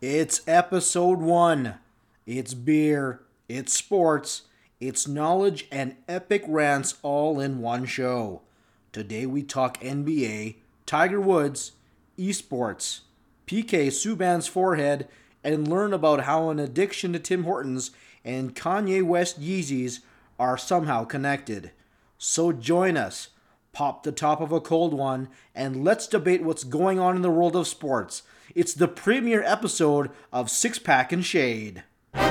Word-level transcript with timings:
It's 0.00 0.42
episode 0.46 1.18
one. 1.18 1.74
It's 2.24 2.54
beer, 2.54 3.22
it's 3.48 3.72
sports, 3.72 4.42
it's 4.78 5.08
knowledge, 5.08 5.66
and 5.72 5.96
epic 6.06 6.44
rants 6.46 6.94
all 7.02 7.40
in 7.40 7.58
one 7.58 7.84
show. 7.84 8.42
Today 8.92 9.26
we 9.26 9.42
talk 9.42 9.80
NBA, 9.80 10.54
Tiger 10.86 11.20
Woods, 11.20 11.72
esports, 12.16 13.00
PK 13.48 13.88
Subban's 13.88 14.46
forehead, 14.46 15.08
and 15.42 15.66
learn 15.66 15.92
about 15.92 16.20
how 16.20 16.48
an 16.50 16.60
addiction 16.60 17.12
to 17.14 17.18
Tim 17.18 17.42
Hortons 17.42 17.90
and 18.24 18.54
Kanye 18.54 19.02
West 19.02 19.40
Yeezys 19.40 19.98
are 20.38 20.56
somehow 20.56 21.06
connected. 21.06 21.72
So 22.18 22.52
join 22.52 22.96
us, 22.96 23.30
pop 23.72 24.04
the 24.04 24.12
top 24.12 24.40
of 24.40 24.52
a 24.52 24.60
cold 24.60 24.94
one, 24.94 25.28
and 25.56 25.82
let's 25.82 26.06
debate 26.06 26.44
what's 26.44 26.62
going 26.62 27.00
on 27.00 27.16
in 27.16 27.22
the 27.22 27.30
world 27.30 27.56
of 27.56 27.66
sports. 27.66 28.22
It's 28.54 28.72
the 28.72 28.88
premiere 28.88 29.42
episode 29.42 30.10
of 30.32 30.48
Six 30.48 30.78
Pack 30.78 31.12
and 31.12 31.22
Shade. 31.22 31.84
All 32.14 32.22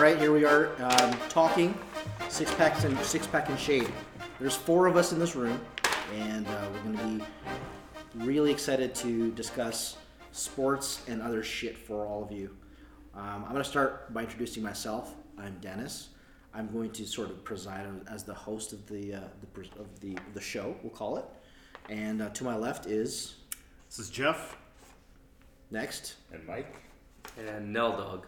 right, 0.00 0.16
here 0.18 0.32
we 0.32 0.46
are 0.46 0.70
um, 0.82 1.12
talking 1.28 1.78
six 2.30 2.54
packs 2.54 2.84
and 2.84 2.98
six 3.00 3.26
pack 3.26 3.50
and 3.50 3.58
shade. 3.58 3.92
There's 4.40 4.56
four 4.56 4.86
of 4.86 4.96
us 4.96 5.12
in 5.12 5.18
this 5.18 5.36
room, 5.36 5.60
and 6.14 6.48
uh, 6.48 6.66
we're 6.72 6.92
going 6.92 7.18
to 7.18 7.26
be 8.16 8.24
really 8.24 8.50
excited 8.50 8.94
to 8.96 9.30
discuss 9.32 9.98
sports 10.32 11.02
and 11.08 11.20
other 11.20 11.42
shit 11.42 11.76
for 11.76 12.06
all 12.06 12.22
of 12.22 12.32
you. 12.32 12.56
Um, 13.16 13.44
I'm 13.44 13.52
going 13.52 13.62
to 13.62 13.68
start 13.68 14.12
by 14.12 14.22
introducing 14.22 14.62
myself. 14.62 15.14
I'm 15.38 15.56
Dennis. 15.62 16.08
I'm 16.52 16.70
going 16.70 16.90
to 16.92 17.06
sort 17.06 17.30
of 17.30 17.42
preside 17.44 17.86
as 18.10 18.24
the 18.24 18.34
host 18.34 18.72
of 18.74 18.86
the 18.86 19.14
uh, 19.14 19.20
the 19.40 19.80
of 19.80 20.00
the 20.00 20.18
the 20.34 20.40
show. 20.40 20.76
We'll 20.82 20.92
call 20.92 21.16
it. 21.16 21.24
And 21.88 22.20
uh, 22.20 22.28
to 22.30 22.44
my 22.44 22.56
left 22.56 22.86
is 22.86 23.36
This 23.88 23.98
is 23.98 24.10
Jeff. 24.10 24.56
next. 25.70 26.16
And 26.32 26.46
Mike? 26.46 26.74
And 27.38 27.72
Nell 27.72 27.92
Dog. 27.92 28.26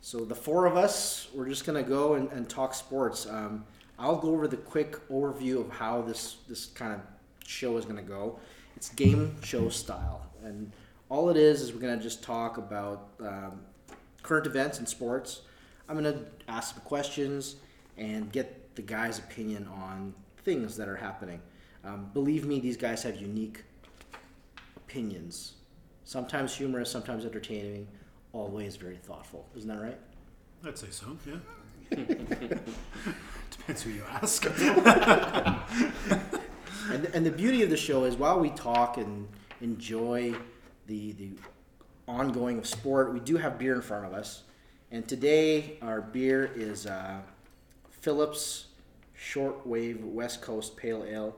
So 0.00 0.24
the 0.24 0.34
four 0.34 0.66
of 0.66 0.76
us, 0.76 1.28
we're 1.34 1.48
just 1.48 1.64
gonna 1.64 1.82
go 1.82 2.14
and, 2.14 2.30
and 2.32 2.46
talk 2.48 2.74
sports. 2.74 3.26
Um, 3.26 3.64
I'll 3.98 4.16
go 4.16 4.32
over 4.32 4.46
the 4.46 4.58
quick 4.58 5.08
overview 5.08 5.60
of 5.60 5.70
how 5.70 6.02
this 6.02 6.36
this 6.46 6.66
kind 6.66 6.92
of 6.92 7.00
show 7.46 7.78
is 7.78 7.86
gonna 7.86 8.02
go. 8.02 8.38
It's 8.76 8.90
game 8.90 9.34
show 9.42 9.70
style, 9.70 10.26
and 10.44 10.70
all 11.08 11.30
it 11.30 11.38
is 11.38 11.62
is 11.62 11.72
we're 11.72 11.80
gonna 11.80 12.02
just 12.02 12.22
talk 12.22 12.58
about 12.58 13.08
um, 13.20 13.60
current 14.24 14.46
events 14.46 14.78
and 14.78 14.88
sports. 14.88 15.42
I'm 15.88 15.94
gonna 15.94 16.24
ask 16.48 16.74
some 16.74 16.82
questions 16.82 17.56
and 17.96 18.32
get 18.32 18.74
the 18.74 18.82
guys' 18.82 19.20
opinion 19.20 19.68
on 19.68 20.12
things 20.38 20.76
that 20.76 20.88
are 20.88 20.96
happening. 20.96 21.40
Um, 21.84 22.10
believe 22.12 22.44
me, 22.44 22.58
these 22.58 22.76
guys 22.76 23.04
have 23.04 23.20
unique 23.20 23.62
opinions. 24.76 25.52
Sometimes 26.02 26.56
humorous, 26.56 26.90
sometimes 26.90 27.24
entertaining, 27.24 27.86
always 28.32 28.74
very 28.74 28.96
thoughtful. 28.96 29.46
Isn't 29.56 29.68
that 29.68 29.80
right? 29.80 29.98
I'd 30.66 30.76
say 30.76 30.88
so, 30.90 31.16
yeah. 31.24 31.36
Depends 33.50 33.82
who 33.82 33.90
you 33.90 34.02
ask. 34.10 34.44
And, 36.90 37.06
and 37.14 37.24
the 37.24 37.30
beauty 37.30 37.62
of 37.62 37.70
the 37.70 37.76
show 37.76 38.04
is 38.04 38.16
while 38.16 38.38
we 38.38 38.50
talk 38.50 38.98
and 38.98 39.26
enjoy 39.60 40.34
the, 40.86 41.12
the 41.12 41.30
ongoing 42.06 42.58
of 42.58 42.66
sport, 42.66 43.12
we 43.12 43.20
do 43.20 43.36
have 43.36 43.58
beer 43.58 43.74
in 43.74 43.82
front 43.82 44.06
of 44.06 44.12
us. 44.12 44.42
And 44.90 45.06
today, 45.08 45.78
our 45.82 46.00
beer 46.00 46.50
is 46.54 46.86
uh, 46.86 47.18
Phillips 47.90 48.66
Shortwave 49.18 50.02
West 50.02 50.42
Coast 50.42 50.76
Pale 50.76 51.04
Ale. 51.08 51.36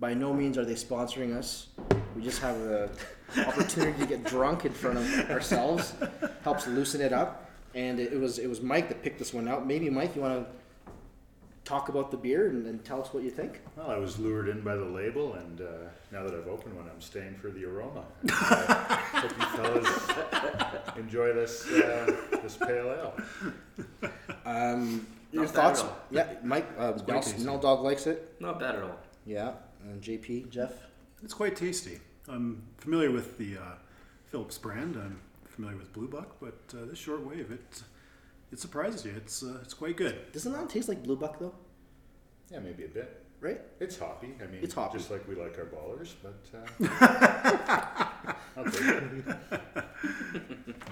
By 0.00 0.14
no 0.14 0.32
means 0.32 0.58
are 0.58 0.64
they 0.64 0.74
sponsoring 0.74 1.36
us. 1.36 1.68
We 2.14 2.22
just 2.22 2.40
have 2.40 2.58
the 2.60 2.90
opportunity 3.46 3.98
to 4.00 4.06
get 4.06 4.24
drunk 4.24 4.64
in 4.64 4.72
front 4.72 4.98
of 4.98 5.30
ourselves. 5.30 5.94
Helps 6.42 6.66
loosen 6.66 7.00
it 7.00 7.12
up. 7.12 7.50
And 7.74 8.00
it, 8.00 8.18
was 8.18 8.38
it 8.38 8.48
was 8.48 8.60
Mike 8.60 8.88
that 8.88 9.02
picked 9.02 9.18
this 9.18 9.32
one 9.32 9.46
out. 9.46 9.66
Maybe 9.66 9.88
Mike, 9.90 10.16
you 10.16 10.22
want 10.22 10.44
to 10.44 10.52
talk 11.68 11.90
about 11.90 12.10
the 12.10 12.16
beer 12.16 12.48
and, 12.48 12.66
and 12.66 12.82
tell 12.82 13.00
us 13.02 13.12
what 13.12 13.22
you 13.22 13.30
think? 13.30 13.60
Well, 13.76 13.90
I 13.90 13.98
was 13.98 14.18
lured 14.18 14.48
in 14.48 14.62
by 14.62 14.74
the 14.74 14.84
label, 14.84 15.34
and 15.34 15.60
uh, 15.60 15.64
now 16.10 16.24
that 16.24 16.32
I've 16.32 16.48
opened 16.48 16.74
one, 16.74 16.88
I'm 16.92 17.00
staying 17.00 17.34
for 17.34 17.50
the 17.50 17.64
aroma. 17.64 18.04
And, 18.28 18.32
uh, 18.32 18.96
hope 18.96 19.32
you 19.36 19.46
fellas 19.56 20.96
enjoy 20.96 21.32
this 21.32 21.68
uh, 21.72 22.16
this 22.40 22.56
pale 22.56 22.92
ale. 22.92 24.10
Um, 24.46 25.06
your 25.32 25.44
Not 25.44 25.54
thoughts? 25.54 25.84
Yeah, 26.10 26.34
Mike. 26.44 26.66
Uh, 26.78 26.92
quite 26.92 27.26
Nell. 27.38 27.44
Nell 27.44 27.58
Dog 27.58 27.80
likes 27.82 28.06
it. 28.06 28.36
Not 28.38 28.60
bad 28.60 28.76
at 28.76 28.82
all. 28.84 28.96
Yeah, 29.26 29.54
and 29.82 30.00
JP, 30.00 30.50
Jeff. 30.50 30.72
it's 31.24 31.34
quite 31.34 31.56
tasty. 31.56 31.98
I'm 32.28 32.62
familiar 32.76 33.10
with 33.10 33.38
the 33.38 33.56
uh, 33.56 33.74
Phillips 34.26 34.56
brand. 34.56 34.94
I'm 34.94 35.20
familiar 35.46 35.76
with 35.76 35.92
Blue 35.92 36.06
Buck, 36.08 36.36
but 36.40 36.60
uh, 36.74 36.84
this 36.86 36.98
short 36.98 37.26
wave, 37.26 37.50
it 37.50 37.82
it 38.52 38.58
surprises 38.58 39.04
you. 39.04 39.12
It's 39.16 39.42
uh, 39.42 39.58
it's 39.62 39.74
quite 39.74 39.96
good. 39.96 40.32
Doesn't 40.32 40.52
that 40.52 40.68
taste 40.68 40.88
like 40.88 41.02
Blue 41.02 41.16
Buck 41.16 41.38
though? 41.38 41.54
Yeah, 42.50 42.60
maybe 42.60 42.84
a 42.84 42.88
bit. 42.88 43.24
Right? 43.40 43.60
It's 43.78 43.96
hoppy. 43.98 44.34
I 44.42 44.46
mean, 44.46 44.60
It's 44.62 44.74
hoppy. 44.74 44.98
just 44.98 45.10
like 45.12 45.26
we 45.28 45.36
like 45.36 45.56
our 45.58 45.66
ballers, 45.66 46.14
but 46.22 46.40
uh, 46.58 48.06
I'll 48.56 48.64
take 48.64 48.82
it. 48.82 49.84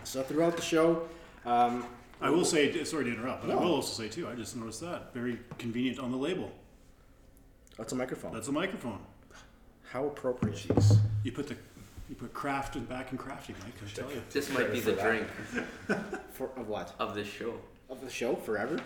So 0.05 0.23
throughout 0.23 0.55
the 0.55 0.63
show, 0.63 1.09
um, 1.45 1.85
I 2.21 2.31
will 2.31 2.45
say, 2.45 2.85
sorry 2.85 3.05
to 3.07 3.11
interrupt, 3.13 3.43
but 3.43 3.49
No. 3.49 3.59
I 3.59 3.63
will 3.65 3.75
also 3.75 4.01
say 4.01 4.09
too. 4.09 4.29
I 4.29 4.35
just 4.37 4.57
noticed 4.57 4.81
that 4.83 5.13
very 5.13 5.41
convenient 5.59 5.99
on 5.99 6.13
the 6.13 6.17
label. 6.17 6.53
that's 7.77 7.93
a 7.93 7.97
microphone. 7.97 8.33
That's 8.33 8.47
a 8.49 8.53
microphone. 8.53 9.01
How 9.91 10.07
appropriate. 10.07 10.57
Jeez. 10.57 10.99
You 11.25 11.33
put 11.33 11.49
the 11.49 11.57
you 12.09 12.15
put 12.17 12.33
craft 12.33 12.77
and 12.77 12.89
back 12.89 13.13
in 13.13 13.19
crafting. 13.19 13.55
I 13.67 13.71
can 13.79 13.89
tell 13.95 14.11
you. 14.11 14.23
This 14.31 14.51
might 14.53 14.73
be 14.73 14.81
the 14.81 14.93
Credit 14.95 15.27
drink 15.89 16.01
For 16.33 16.51
of 16.57 16.69
what? 16.69 16.95
of 16.99 17.15
this 17.15 17.27
show. 17.29 17.55
Of 17.91 18.01
the 18.01 18.11
show 18.11 18.35
forever. 18.35 18.81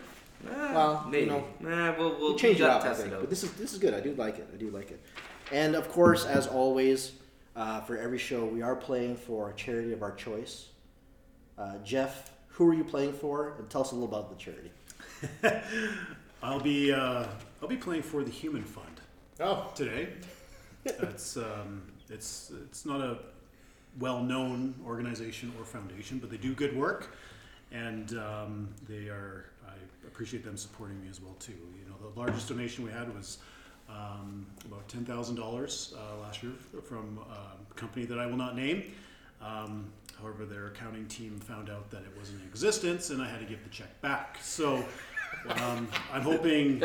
Ah, 0.48 0.72
Well, 0.75 1.03
you 1.06 1.10
maybe. 1.12 1.26
know, 1.26 1.44
nah, 1.60 1.94
we'll, 1.98 2.10
we'll 2.10 2.19
We'll 2.20 2.38
change 2.38 2.56
it 2.56 2.60
gotta 2.60 2.75
up, 2.78 2.82
I 2.84 2.88
test 2.88 3.00
think. 3.00 3.12
it 3.12 3.16
out. 3.16 3.20
But 3.22 3.31
this 3.31 3.42
is 3.44 3.53
this 3.53 3.72
is 3.72 3.78
good. 3.78 3.92
I 3.94 4.00
do 4.00 4.14
like 4.14 4.38
it. 4.38 4.48
I 4.53 4.56
do 4.56 4.70
like 4.70 4.91
it. 4.91 5.00
And 5.53 5.75
of 5.75 5.88
course, 5.91 6.25
as 6.25 6.47
always, 6.47 7.12
uh, 7.56 7.81
for 7.82 7.97
every 7.98 8.19
show, 8.19 8.44
we 8.47 8.62
are 8.62 8.76
playing 8.76 9.16
for 9.16 9.50
a 9.50 9.54
charity 9.54 9.92
of 9.92 10.02
our 10.02 10.12
choice. 10.14 10.69
Uh, 11.58 11.76
Jeff, 11.84 12.31
who 12.48 12.66
are 12.69 12.75
you 12.75 12.84
playing 12.84 13.12
for? 13.12 13.54
And 13.58 13.69
tell 13.69 13.82
us 13.82 13.92
a 13.92 13.94
little 13.94 14.08
about 14.08 14.31
the 14.31 14.37
charity. 14.37 14.70
I'll 16.42 16.60
be 16.60 16.92
uh, 16.92 17.26
I'll 17.60 17.69
be 17.69 17.76
playing 17.76 18.02
for 18.02 18.22
the 18.25 18.31
Human 18.31 18.62
Fund. 18.62 18.87
Oh, 19.41 19.70
today. 19.75 20.08
That's 20.84 21.37
um, 21.37 21.82
it's 22.10 22.53
it's 22.65 22.84
not 22.84 23.00
a 23.00 23.19
well-known 23.98 24.75
organization 24.87 25.53
or 25.59 25.65
foundation, 25.65 26.19
but 26.19 26.31
they 26.31 26.37
do 26.37 26.54
good 26.54 26.76
work, 26.76 27.16
and 27.72 28.12
um, 28.19 28.69
they 28.88 29.09
are. 29.09 29.47
I 29.66 29.72
appreciate 30.06 30.44
them 30.44 30.56
supporting 30.56 31.00
me 31.00 31.09
as 31.09 31.20
well 31.20 31.34
too. 31.38 31.53
You 31.53 31.88
know, 31.88 32.10
the 32.10 32.19
largest 32.19 32.49
donation 32.49 32.84
we 32.84 32.91
had 32.91 33.15
was 33.15 33.38
um, 33.88 34.47
about 34.65 34.88
ten 34.88 35.04
thousand 35.04 35.37
dollars 35.37 35.94
uh, 35.97 36.20
last 36.20 36.43
year 36.43 36.53
from 36.88 37.19
a 37.31 37.75
company 37.75 38.06
that 38.06 38.19
I 38.19 38.26
will 38.26 38.37
not 38.37 38.56
name. 38.56 38.93
Um, 39.41 39.91
however, 40.20 40.44
their 40.44 40.66
accounting 40.66 41.06
team 41.06 41.38
found 41.38 41.70
out 41.70 41.91
that 41.91 42.03
it 42.03 42.12
wasn't 42.19 42.43
in 42.43 42.49
existence, 42.49 43.10
and 43.10 43.22
I 43.22 43.28
had 43.28 43.41
to 43.41 43.47
give 43.47 43.62
the 43.65 43.70
check 43.70 44.00
back. 44.00 44.38
So. 44.43 44.84
Um, 45.49 45.87
I'm 46.12 46.22
hoping 46.22 46.82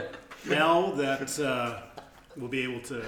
now 0.48 0.92
that 0.92 1.40
uh, 1.40 1.82
we'll 2.38 2.48
be 2.48 2.62
able 2.62 2.80
to 2.82 3.04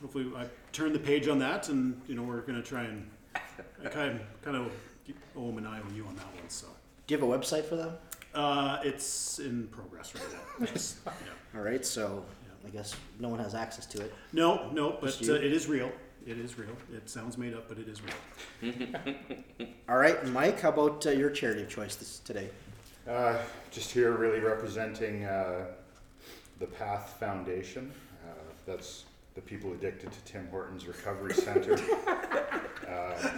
hopefully 0.00 0.30
I 0.36 0.46
turn 0.72 0.92
the 0.92 0.98
page 0.98 1.28
on 1.28 1.38
that, 1.40 1.68
and 1.68 2.00
you 2.06 2.14
know 2.14 2.22
we're 2.22 2.40
going 2.42 2.60
to 2.60 2.66
try 2.68 2.84
and 2.84 3.08
I 3.84 3.88
kind 3.88 4.10
of, 4.12 4.42
kind 4.42 4.56
of 4.56 4.70
owe 5.36 5.46
them 5.46 5.58
an 5.58 5.66
IOU 5.66 5.82
on 5.88 5.94
you 5.94 6.04
on 6.06 6.16
that 6.16 6.26
one. 6.26 6.48
So 6.48 6.66
Do 7.06 7.14
you 7.14 7.20
have 7.20 7.28
a 7.28 7.32
website 7.38 7.64
for 7.64 7.76
them? 7.76 7.92
uh, 8.34 8.78
it's 8.84 9.38
in 9.38 9.66
progress 9.68 10.14
right 10.14 10.24
now. 10.32 10.38
It's- 10.64 10.96
yeah. 11.06 11.12
All 11.58 11.64
right, 11.64 11.84
so 11.84 12.24
I 12.66 12.70
guess 12.70 12.94
no 13.18 13.28
one 13.30 13.38
has 13.38 13.54
access 13.54 13.86
to 13.86 14.00
it. 14.02 14.12
No, 14.32 14.70
no, 14.72 14.92
but 15.00 15.06
Just 15.06 15.22
you? 15.22 15.32
uh, 15.34 15.36
it 15.36 15.52
is 15.52 15.66
real. 15.66 15.90
It 16.26 16.38
is 16.38 16.58
real. 16.58 16.76
It 16.92 17.08
sounds 17.08 17.38
made 17.38 17.54
up, 17.54 17.68
but 17.68 17.78
it 17.78 17.88
is 17.88 18.02
real. 18.02 18.84
All 19.88 19.96
right, 19.96 20.22
Mike, 20.26 20.60
how 20.60 20.68
about 20.68 21.06
uh, 21.06 21.10
your 21.10 21.30
charity 21.30 21.62
of 21.62 21.70
choice 21.70 21.94
this, 21.96 22.18
today? 22.18 22.50
Uh, 23.08 23.38
just 23.70 23.90
here, 23.90 24.12
really 24.12 24.40
representing 24.40 25.24
uh, 25.24 25.66
the 26.58 26.66
Path 26.66 27.16
Foundation. 27.18 27.90
Uh, 28.26 28.32
that's 28.66 29.04
the 29.38 29.42
people 29.42 29.72
addicted 29.72 30.10
to 30.10 30.18
Tim 30.24 30.48
Hortons 30.50 30.88
Recovery 30.88 31.32
Center. 31.32 31.74
uh, 32.88 33.30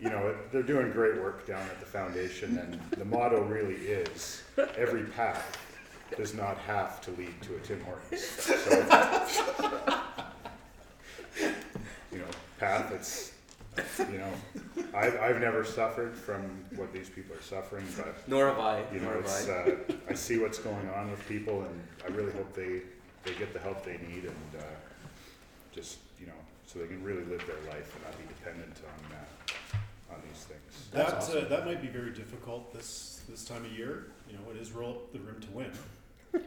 you 0.00 0.08
know, 0.08 0.32
they're 0.52 0.62
doing 0.62 0.92
great 0.92 1.20
work 1.20 1.44
down 1.44 1.62
at 1.62 1.80
the 1.80 1.86
foundation, 1.86 2.56
and 2.56 2.80
the 2.92 3.04
motto 3.04 3.42
really 3.42 3.74
is 3.74 4.44
every 4.76 5.02
path 5.02 5.58
does 6.16 6.34
not 6.34 6.56
have 6.58 7.00
to 7.00 7.10
lead 7.12 7.34
to 7.42 7.56
a 7.56 7.58
Tim 7.58 7.80
Hortons. 7.80 8.24
So, 8.24 8.70
you 12.12 12.18
know, 12.18 12.24
path, 12.60 12.92
it's 12.92 13.32
you 14.12 14.18
know, 14.18 14.32
I've, 14.94 15.18
I've 15.18 15.40
never 15.40 15.64
suffered 15.64 16.16
from 16.16 16.42
what 16.76 16.92
these 16.92 17.08
people 17.08 17.34
are 17.34 17.42
suffering, 17.42 17.86
but 17.96 18.16
Nor 18.28 18.46
have 18.50 18.60
I. 18.60 18.84
you 18.92 19.00
know, 19.00 19.10
Nor 19.10 19.18
it's, 19.18 19.48
I. 19.48 19.52
uh, 19.52 19.76
I 20.10 20.14
see 20.14 20.38
what's 20.38 20.60
going 20.60 20.88
on 20.90 21.10
with 21.10 21.26
people, 21.28 21.62
and 21.62 21.82
I 22.04 22.16
really 22.16 22.30
hope 22.32 22.54
they, 22.54 22.82
they 23.24 23.36
get 23.36 23.52
the 23.52 23.58
help 23.58 23.84
they 23.84 23.98
need, 24.08 24.22
and 24.22 24.56
uh, 24.56 24.62
just 25.78 25.98
you 26.20 26.26
know, 26.26 26.32
so 26.66 26.78
they 26.80 26.86
can 26.88 27.02
really 27.04 27.24
live 27.24 27.42
their 27.46 27.72
life 27.72 27.94
and 27.94 28.02
not 28.04 28.18
be 28.18 28.24
dependent 28.34 28.76
on 28.84 29.12
uh, 29.16 30.14
on 30.14 30.20
these 30.28 30.42
things. 30.44 30.88
That's 30.92 31.10
That, 31.12 31.18
awesome. 31.18 31.44
uh, 31.46 31.48
that 31.48 31.66
might 31.66 31.80
be 31.80 31.88
very 31.88 32.10
difficult 32.10 32.72
this, 32.74 33.20
this 33.28 33.44
time 33.44 33.64
of 33.64 33.70
year. 33.72 34.06
You 34.28 34.34
know, 34.36 34.50
it 34.50 34.56
is 34.60 34.72
roll 34.72 34.90
up 34.90 35.12
the 35.12 35.20
rim 35.20 35.40
to 35.40 35.50
win. 35.52 35.70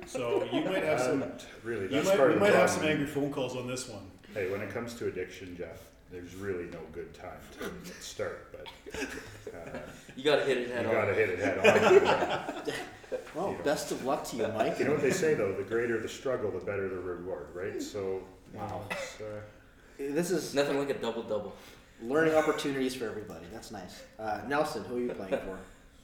So 0.07 0.43
you 0.51 0.61
might 0.65 0.83
have 0.83 0.99
some, 0.99 1.23
really, 1.63 1.83
you 1.83 1.89
that's 1.89 2.07
might, 2.09 2.17
part 2.17 2.29
we 2.29 2.33
of 2.35 2.39
the 2.41 2.45
might 2.45 2.53
have 2.55 2.69
some 2.69 2.79
problem. 2.79 2.97
angry 2.99 3.07
phone 3.13 3.31
calls 3.31 3.55
on 3.55 3.67
this 3.67 3.87
one. 3.87 4.03
Hey, 4.33 4.51
when 4.51 4.61
it 4.61 4.71
comes 4.71 4.93
to 4.95 5.07
addiction, 5.07 5.55
Jeff, 5.57 5.79
there's 6.11 6.35
really 6.35 6.65
no 6.65 6.79
good 6.91 7.13
time 7.13 7.39
to 7.59 7.93
start, 8.01 8.51
but 8.51 8.67
uh, 9.53 9.77
You 10.17 10.23
gotta 10.23 10.43
hit 10.43 10.57
it 10.57 10.67
you 10.67 10.73
head 10.73 10.85
on. 10.87 10.91
gotta 10.91 11.13
hit 11.13 11.29
it 11.29 11.39
head 11.39 11.57
on. 12.57 12.63
Well, 13.35 13.53
Yeah. 13.57 13.63
best 13.63 13.91
of 13.91 14.03
luck 14.05 14.23
to 14.29 14.37
you, 14.37 14.47
Mike. 14.49 14.79
You 14.79 14.85
know 14.85 14.91
what 14.91 15.01
they 15.01 15.11
say 15.11 15.33
though, 15.35 15.51
the 15.53 15.63
greater 15.63 15.99
the 15.99 16.07
struggle, 16.09 16.49
the 16.51 16.59
better 16.59 16.87
the 16.89 16.95
reward, 16.99 17.47
right? 17.53 17.81
So, 17.81 17.99
you 17.99 18.05
know, 18.15 18.21
Wow. 18.53 18.81
it's, 18.91 19.21
uh, 19.21 19.41
This 19.97 20.31
is 20.31 20.53
Nothing 20.53 20.77
like 20.79 20.89
a 20.89 20.95
double 20.95 21.23
double. 21.23 21.55
learning 22.03 22.35
opportunities 22.35 22.95
for 22.95 23.05
everybody. 23.05 23.45
That's 23.53 23.71
nice. 23.71 24.01
Uh, 24.19 24.41
Nelson, 24.47 24.83
who 24.85 24.97
are 24.97 24.99
you 25.01 25.13
playing 25.13 25.37
for? 25.45 25.57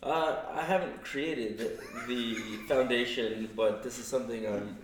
Uh, 0.04 0.36
I 0.54 0.62
haven't 0.64 1.04
created 1.04 1.80
the 2.08 2.36
foundation, 2.68 3.50
but 3.56 3.82
this 3.84 3.98
is 3.98 4.06
something 4.06 4.46
I'm 4.48 4.78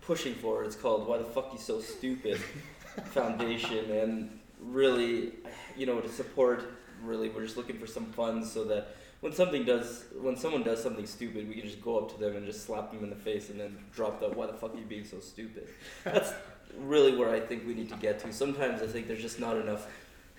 pushing 0.00 0.34
for. 0.34 0.62
It's 0.64 0.76
called 0.76 1.08
"Why 1.08 1.18
the 1.18 1.24
Fuck 1.24 1.52
You 1.52 1.58
So 1.58 1.80
Stupid" 1.80 2.38
Foundation, 3.06 3.90
and 3.90 4.38
really, 4.60 5.32
you 5.76 5.86
know, 5.86 6.00
to 6.00 6.08
support. 6.08 6.70
Really, 7.02 7.30
we're 7.30 7.42
just 7.42 7.56
looking 7.56 7.78
for 7.78 7.88
some 7.88 8.06
funds 8.12 8.52
so 8.52 8.62
that 8.64 8.94
when 9.22 9.32
something 9.32 9.64
does, 9.64 10.04
when 10.20 10.36
someone 10.36 10.64
does 10.64 10.82
something 10.82 11.06
stupid, 11.06 11.48
we 11.48 11.54
can 11.54 11.62
just 11.62 11.80
go 11.80 11.96
up 11.96 12.12
to 12.12 12.18
them 12.20 12.36
and 12.36 12.44
just 12.44 12.66
slap 12.66 12.92
them 12.92 13.04
in 13.04 13.10
the 13.10 13.16
face 13.16 13.50
and 13.50 13.58
then 13.58 13.78
drop 13.94 14.18
the 14.18 14.28
"Why 14.28 14.46
the 14.46 14.52
fuck 14.52 14.74
are 14.74 14.78
you 14.78 14.84
being 14.84 15.04
so 15.04 15.20
stupid?" 15.20 15.68
That's 16.04 16.32
really 16.76 17.16
where 17.16 17.30
I 17.30 17.38
think 17.38 17.64
we 17.64 17.72
need 17.72 17.88
to 17.90 17.96
get 17.96 18.18
to. 18.20 18.32
Sometimes 18.32 18.82
I 18.82 18.88
think 18.88 19.06
there's 19.06 19.22
just 19.22 19.38
not 19.38 19.56
enough, 19.56 19.86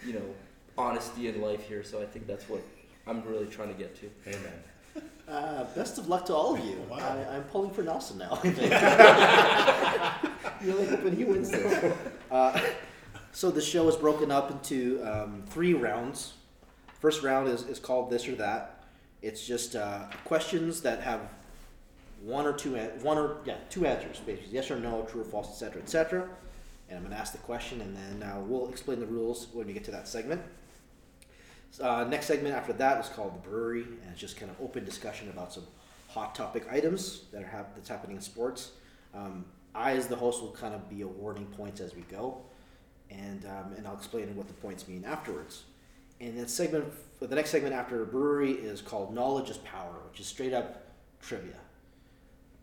you 0.06 0.12
know, 0.14 0.26
honesty 0.78 1.30
in 1.30 1.42
life 1.42 1.66
here. 1.66 1.82
So 1.82 2.02
I 2.02 2.06
think 2.06 2.28
that's 2.28 2.50
what 2.50 2.62
I'm 3.08 3.24
really 3.24 3.46
trying 3.46 3.70
to 3.70 3.74
get 3.74 3.96
to. 4.02 4.10
amen. 4.28 4.52
Uh, 5.30 5.64
best 5.76 5.98
of 5.98 6.10
luck 6.10 6.26
to 6.26 6.34
all 6.36 6.54
of 6.56 6.66
you. 6.66 6.76
Wow. 6.90 6.98
I, 6.98 7.36
I'm 7.36 7.44
pulling 7.44 7.72
for 7.72 7.84
Nelson 7.84 8.18
now. 8.18 8.38
really 10.62 10.86
hoping 10.88 11.16
he 11.16 11.24
wins 11.24 11.50
this. 11.52 11.96
Uh, 12.30 12.60
so 13.32 13.50
the 13.50 13.62
show 13.62 13.88
is 13.88 13.96
broken 13.96 14.30
up 14.30 14.52
into 14.52 15.02
um, 15.04 15.44
three 15.48 15.74
rounds. 15.74 16.34
First 17.00 17.24
round 17.24 17.48
is, 17.48 17.64
is 17.64 17.80
called 17.80 18.10
this 18.10 18.28
or 18.28 18.36
that. 18.36 18.73
It's 19.24 19.48
just 19.48 19.78
uh, 19.78 20.04
questions 20.26 20.82
that 20.82 21.02
have 21.02 21.22
one 22.22 22.46
or 22.46 22.52
two 22.52 22.76
an- 22.76 23.02
one 23.02 23.18
or 23.18 23.38
yeah 23.46 23.56
two 23.70 23.86
answers 23.86 24.20
basically 24.20 24.52
yes 24.52 24.70
or 24.70 24.78
no, 24.78 25.08
true 25.10 25.22
or 25.22 25.24
false, 25.24 25.50
etc. 25.50 25.82
etc. 25.82 26.30
And 26.90 26.98
I'm 26.98 27.04
going 27.04 27.16
to 27.16 27.20
ask 27.20 27.32
the 27.32 27.40
question, 27.40 27.80
and 27.80 27.96
then 27.96 28.30
uh, 28.30 28.40
we'll 28.42 28.70
explain 28.70 29.00
the 29.00 29.06
rules 29.06 29.48
when 29.54 29.66
we 29.66 29.74
get 29.74 29.86
to 29.86 29.92
that 29.92 30.10
segment. 30.10 30.42
Uh, 31.82 32.04
next 32.04 32.28
segment 32.28 32.54
after 32.54 32.74
that 32.74 33.04
is 33.04 33.10
called 33.10 33.34
the 33.34 33.50
brewery, 33.50 33.84
and 33.84 34.12
it's 34.12 34.20
just 34.20 34.38
kind 34.38 34.52
of 34.52 34.62
open 34.62 34.84
discussion 34.84 35.30
about 35.30 35.54
some 35.54 35.64
hot 36.10 36.36
topic 36.36 36.68
items 36.70 37.22
that 37.32 37.44
are 37.44 37.66
that's 37.76 37.88
happening 37.88 38.18
in 38.18 38.22
sports. 38.22 38.72
Um, 39.16 39.46
I, 39.74 39.94
as 39.94 40.08
the 40.08 40.18
host, 40.18 40.42
will 40.42 40.52
kind 40.52 40.76
of 40.76 40.90
be 40.90 41.02
awarding 41.02 41.46
points 41.46 41.80
as 41.80 41.96
we 41.96 42.02
go, 42.04 42.42
and 43.10 43.46
um, 43.46 43.74
and 43.78 43.88
I'll 43.88 43.96
explain 43.96 44.36
what 44.36 44.48
the 44.48 44.54
points 44.54 44.86
mean 44.86 45.06
afterwards. 45.06 45.64
And 46.24 46.38
then 46.38 46.48
segment, 46.48 46.86
the 47.20 47.36
next 47.36 47.50
segment 47.50 47.74
after 47.74 48.06
brewery 48.06 48.54
is 48.54 48.82
called 48.82 49.14
knowledge 49.14 49.50
is 49.50 49.58
power, 49.58 49.94
which 50.10 50.22
is 50.22 50.26
straight 50.28 50.54
up 50.54 50.84
trivia. 51.22 51.56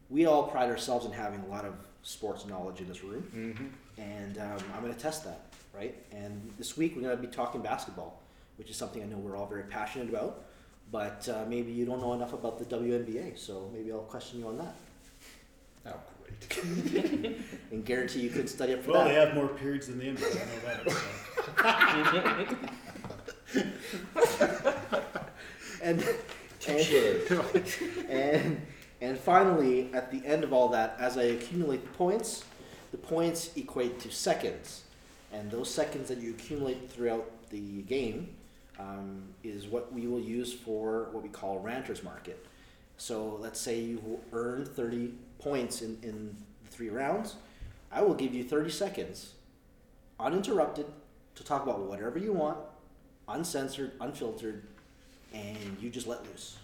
We 0.08 0.24
all 0.26 0.44
pride 0.44 0.70
ourselves 0.70 1.04
in 1.04 1.12
having 1.12 1.40
a 1.40 1.46
lot 1.46 1.64
of 1.66 1.74
sports 2.02 2.46
knowledge 2.46 2.80
in 2.80 2.88
this 2.88 3.04
room 3.04 3.22
Mm-hmm. 3.36 4.00
and 4.00 4.38
um, 4.38 4.58
I'm 4.74 4.80
going 4.82 4.94
to 4.94 4.98
test 4.98 5.24
that, 5.24 5.40
right? 5.76 5.94
And 6.10 6.50
this 6.58 6.76
week 6.78 6.96
we're 6.96 7.02
going 7.02 7.14
to 7.16 7.20
be 7.22 7.28
talking 7.28 7.60
basketball, 7.60 8.22
which 8.56 8.70
is 8.70 8.76
something 8.76 9.02
I 9.02 9.06
know 9.06 9.18
we're 9.18 9.36
all 9.36 9.46
very 9.46 9.64
passionate 9.64 10.08
about. 10.08 10.44
But 10.90 11.28
uh, 11.28 11.44
maybe 11.48 11.70
you 11.70 11.84
don't 11.84 12.00
know 12.00 12.14
enough 12.14 12.32
about 12.32 12.58
the 12.58 12.64
WNBA, 12.64 13.38
so 13.38 13.70
maybe 13.72 13.92
I'll 13.92 13.98
question 14.00 14.40
you 14.40 14.48
on 14.48 14.58
that, 14.58 14.74
Oh, 15.86 15.92
great. 16.24 17.36
and 17.70 17.84
guarantee 17.84 18.20
you 18.20 18.30
could 18.30 18.48
study 18.48 18.72
up 18.74 18.82
for 18.82 18.92
Well, 18.92 19.04
that. 19.04 19.14
Well, 19.14 19.14
they 19.14 19.26
have 19.26 19.34
more 19.36 19.48
periods 19.48 19.86
than 19.86 19.98
the 19.98 20.06
NBA. 20.06 20.40
I 20.40 20.76
know 20.82 20.92
that. 22.52 22.58
And, 25.82 26.04
and, 26.68 27.44
and 28.10 28.60
and 29.00 29.18
finally, 29.18 29.90
at 29.94 30.10
the 30.10 30.24
end 30.26 30.44
of 30.44 30.52
all 30.52 30.68
that, 30.68 30.96
as 30.98 31.16
I 31.16 31.22
accumulate 31.22 31.82
the 31.82 31.96
points, 31.96 32.44
the 32.90 32.98
points 32.98 33.50
equate 33.56 33.98
to 34.00 34.10
seconds, 34.10 34.82
and 35.32 35.50
those 35.50 35.72
seconds 35.72 36.08
that 36.08 36.18
you 36.18 36.32
accumulate 36.32 36.90
throughout 36.90 37.30
the 37.48 37.82
game 37.82 38.28
um, 38.78 39.22
is 39.42 39.66
what 39.66 39.92
we 39.92 40.06
will 40.06 40.20
use 40.20 40.52
for 40.52 41.08
what 41.12 41.22
we 41.22 41.28
call 41.28 41.60
ranter's 41.60 42.02
market. 42.02 42.44
So 42.98 43.38
let's 43.40 43.58
say 43.58 43.80
you 43.80 44.20
earned 44.32 44.68
30 44.68 45.14
points 45.38 45.80
in, 45.80 45.98
in 46.02 46.36
three 46.68 46.90
rounds. 46.90 47.36
I 47.90 48.02
will 48.02 48.14
give 48.14 48.34
you 48.34 48.44
30 48.44 48.70
seconds, 48.70 49.32
uninterrupted, 50.18 50.86
to 51.36 51.44
talk 51.44 51.62
about 51.62 51.80
whatever 51.80 52.18
you 52.18 52.34
want, 52.34 52.58
uncensored, 53.30 53.92
unfiltered, 54.00 54.62
and 55.32 55.76
you 55.80 55.90
just 55.90 56.06
let 56.06 56.24
loose. 56.26 56.56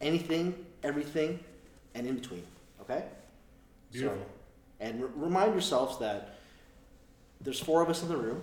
Anything, 0.00 0.54
everything, 0.82 1.40
and 1.94 2.06
in 2.06 2.16
between. 2.16 2.42
Okay? 2.80 3.04
Beautiful. 3.92 4.18
So, 4.18 4.24
and 4.80 5.02
re- 5.02 5.08
remind 5.14 5.52
yourselves 5.52 5.98
that 5.98 6.38
there's 7.40 7.60
four 7.60 7.82
of 7.82 7.88
us 7.88 8.02
in 8.02 8.08
the 8.08 8.16
room, 8.16 8.42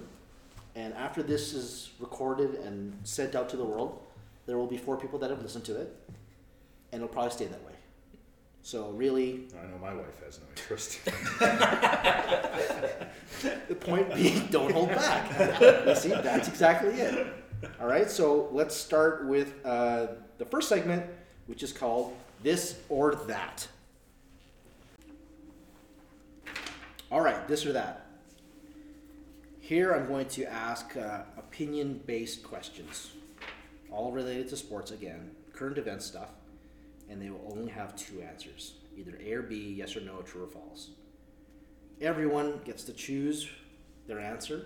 and 0.76 0.94
after 0.94 1.22
this 1.22 1.54
is 1.54 1.92
recorded 2.00 2.56
and 2.56 2.98
sent 3.04 3.36
out 3.36 3.50
to 3.50 3.58
the 3.58 3.64
world, 3.64 4.02
there 4.46 4.58
will 4.58 4.68
be 4.68 4.78
four 4.78 4.98
people 4.98 5.20
that 5.20 5.30
have 5.30 5.42
listened 5.42 5.66
to 5.66 5.80
it, 5.80 5.96
and 6.92 7.02
it'll 7.02 7.14
probably 7.14 7.32
stay 7.32 7.46
that 7.46 7.64
way. 7.66 7.73
So 8.66 8.92
really, 8.92 9.50
I 9.62 9.68
know 9.68 9.78
my 9.78 9.94
wife 9.94 10.24
has 10.24 10.40
no 10.40 10.46
interest. 10.56 11.04
the 13.68 13.76
point 13.76 14.16
being, 14.16 14.48
don't 14.48 14.72
hold 14.72 14.88
back. 14.88 15.62
you 15.86 15.96
see, 15.96 16.10
that's 16.10 16.48
exactly 16.48 16.92
it. 16.92 17.28
All 17.82 17.88
right, 17.88 18.10
so 18.10 18.48
let's 18.54 18.74
start 18.74 19.28
with 19.28 19.54
uh, 19.66 20.08
the 20.38 20.46
first 20.46 20.70
segment, 20.70 21.06
which 21.48 21.62
is 21.62 21.74
called 21.74 22.16
This 22.42 22.80
or 22.88 23.16
That. 23.28 23.68
All 27.12 27.22
right, 27.22 27.46
this 27.50 27.66
or 27.66 27.74
that. 27.74 28.06
Here 29.60 29.92
I'm 29.92 30.08
going 30.08 30.28
to 30.30 30.46
ask 30.46 30.96
uh, 30.96 31.24
opinion 31.38 32.00
based 32.06 32.44
questions, 32.44 33.12
all 33.92 34.14
related 34.14 34.48
to 34.50 34.58
sports 34.58 34.92
again, 34.92 35.32
current 35.54 35.78
event 35.78 36.02
stuff, 36.02 36.30
and 37.14 37.22
they 37.22 37.30
will 37.30 37.56
only 37.56 37.72
have 37.72 37.96
two 37.96 38.22
answers 38.22 38.74
either 38.98 39.18
A 39.24 39.34
or 39.34 39.42
B, 39.42 39.76
yes 39.78 39.96
or 39.96 40.02
no, 40.02 40.22
true 40.22 40.44
or 40.44 40.48
false. 40.48 40.90
Everyone 42.02 42.60
gets 42.64 42.84
to 42.84 42.94
choose 42.94 43.50
their 44.08 44.20
answer. 44.20 44.66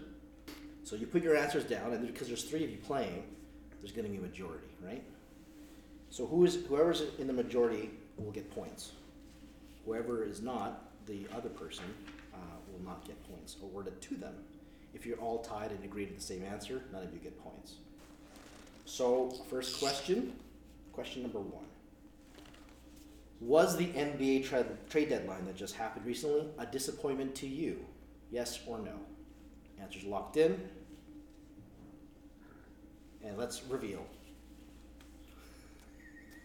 So 0.84 0.96
you 0.96 1.08
put 1.08 1.24
your 1.24 1.36
answers 1.36 1.64
down, 1.64 1.94
and 1.94 2.06
because 2.06 2.28
there's 2.28 2.44
three 2.44 2.64
of 2.64 2.70
you 2.70 2.78
playing, 2.78 3.24
there's 3.80 3.94
going 3.94 4.06
to 4.06 4.12
be 4.12 4.18
a 4.18 4.22
majority, 4.22 4.68
right? 4.84 5.04
So 6.10 6.26
who 6.26 6.44
is 6.46 6.60
whoever's 6.68 7.04
in 7.20 7.28
the 7.28 7.34
majority 7.34 7.90
will 8.18 8.32
get 8.32 8.50
points. 8.54 8.92
Whoever 9.86 10.24
is 10.24 10.42
not, 10.42 10.90
the 11.06 11.26
other 11.36 11.50
person 11.50 11.86
uh, 12.34 12.38
will 12.72 12.84
not 12.84 13.06
get 13.06 13.22
points 13.30 13.58
awarded 13.62 14.02
to 14.02 14.16
them. 14.16 14.34
If 14.94 15.06
you're 15.06 15.20
all 15.20 15.40
tied 15.40 15.72
and 15.72 15.84
agree 15.86 16.06
to 16.06 16.14
the 16.14 16.22
same 16.22 16.44
answer, 16.44 16.82
none 16.92 17.04
of 17.04 17.14
you 17.14 17.20
get 17.20 17.42
points. 17.42 17.76
So 18.86 19.30
first 19.50 19.80
question, 19.80 20.34
question 20.92 21.22
number 21.22 21.40
one. 21.40 21.67
Was 23.40 23.78
the 23.78 23.88
NBA 23.88 24.46
trade, 24.46 24.66
trade 24.90 25.10
deadline 25.10 25.46
that 25.46 25.56
just 25.56 25.76
happened 25.76 26.06
recently 26.06 26.48
a 26.58 26.66
disappointment 26.66 27.36
to 27.36 27.48
you? 27.48 27.86
Yes 28.32 28.60
or 28.66 28.80
no? 28.80 28.94
Answers 29.80 30.04
locked 30.04 30.38
in. 30.38 30.60
And 33.24 33.38
let's 33.38 33.64
reveal. 33.66 34.06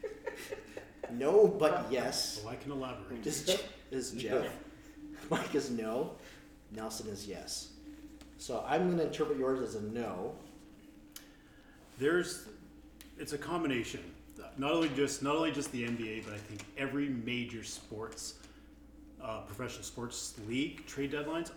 no, 1.12 1.46
but 1.48 1.86
yes. 1.90 2.40
Well, 2.44 2.52
I 2.52 2.56
can 2.56 2.72
elaborate. 2.72 3.26
Is, 3.26 3.62
is 3.90 4.12
Jeff. 4.12 4.46
Mike 5.30 5.54
is 5.54 5.70
no. 5.70 6.12
Nelson 6.72 7.08
is 7.08 7.26
yes. 7.26 7.70
So 8.38 8.64
I'm 8.68 8.86
going 8.86 8.98
to 8.98 9.06
interpret 9.06 9.38
yours 9.38 9.60
as 9.60 9.76
a 9.76 9.82
no. 9.82 10.34
There's, 11.98 12.46
it's 13.18 13.32
a 13.32 13.38
combination. 13.38 14.02
Not 14.58 14.72
only 14.72 14.88
just 14.90 15.22
not 15.22 15.36
only 15.36 15.50
just 15.52 15.72
the 15.72 15.84
NBA, 15.84 16.24
but 16.24 16.34
I 16.34 16.38
think 16.38 16.64
every 16.76 17.08
major 17.08 17.62
sports, 17.64 18.34
uh, 19.22 19.40
professional 19.40 19.84
sports 19.84 20.34
league 20.48 20.86
trade 20.86 21.12
deadlines. 21.12 21.50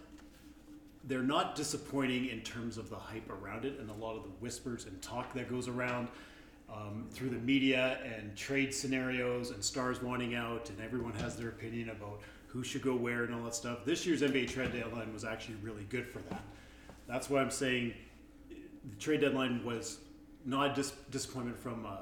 they're 1.08 1.22
not 1.22 1.56
disappointing 1.56 2.28
in 2.30 2.42
terms 2.42 2.78
of 2.78 2.90
the 2.90 2.96
hype 2.96 3.30
around 3.30 3.64
it 3.64 3.80
and 3.80 3.90
a 3.92 3.94
lot 3.94 4.16
of 4.18 4.24
the 4.24 4.30
whispers 4.40 4.86
and 4.86 5.00
talk 5.02 5.32
that 5.34 5.48
goes 5.50 5.68
around 5.68 6.08
um, 6.74 7.06
through 7.12 7.30
the 7.30 7.38
media 7.38 8.00
and 8.04 8.36
trade 8.36 8.74
scenarios 8.74 9.52
and 9.52 9.64
stars 9.64 10.02
wanting 10.02 10.34
out 10.34 10.70
and 10.70 10.82
everyone 10.82 11.14
has 11.14 11.36
their 11.36 11.50
opinion 11.50 11.90
about 11.90 12.22
who 12.48 12.64
should 12.64 12.82
go 12.82 12.96
where 12.96 13.24
and 13.24 13.36
all 13.36 13.44
that 13.44 13.54
stuff. 13.54 13.86
This 13.86 14.06
year's 14.06 14.22
NBA 14.24 14.50
trade 14.50 14.72
deadline 14.74 15.14
was 15.14 15.24
actually 15.24 15.56
really 15.62 15.84
good 15.90 16.08
for 16.08 16.20
that. 16.30 16.42
That's 17.08 17.30
why 17.30 17.42
I'm 17.42 17.52
saying 17.52 17.94
the 18.50 18.96
trade 19.00 19.22
deadline 19.22 19.64
was 19.64 20.00
not 20.44 20.72
a 20.72 20.74
dis- 20.74 20.94
disappointment 21.12 21.60
from 21.60 21.86
a, 21.86 22.00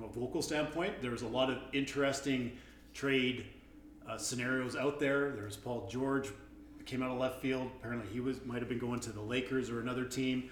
from 0.00 0.08
a 0.08 0.12
vocal 0.12 0.42
standpoint. 0.42 1.00
There 1.02 1.10
was 1.10 1.22
a 1.22 1.28
lot 1.28 1.50
of 1.50 1.58
interesting 1.72 2.52
trade 2.94 3.46
uh, 4.08 4.16
scenarios 4.16 4.76
out 4.76 4.98
there. 4.98 5.32
There 5.32 5.44
was 5.44 5.56
Paul 5.56 5.86
George 5.90 6.30
came 6.86 7.02
out 7.02 7.10
of 7.10 7.18
left 7.18 7.40
field. 7.40 7.70
Apparently, 7.78 8.10
he 8.12 8.20
was 8.20 8.44
might 8.44 8.60
have 8.60 8.68
been 8.68 8.78
going 8.78 9.00
to 9.00 9.12
the 9.12 9.20
Lakers 9.20 9.70
or 9.70 9.80
another 9.80 10.04
team. 10.04 10.50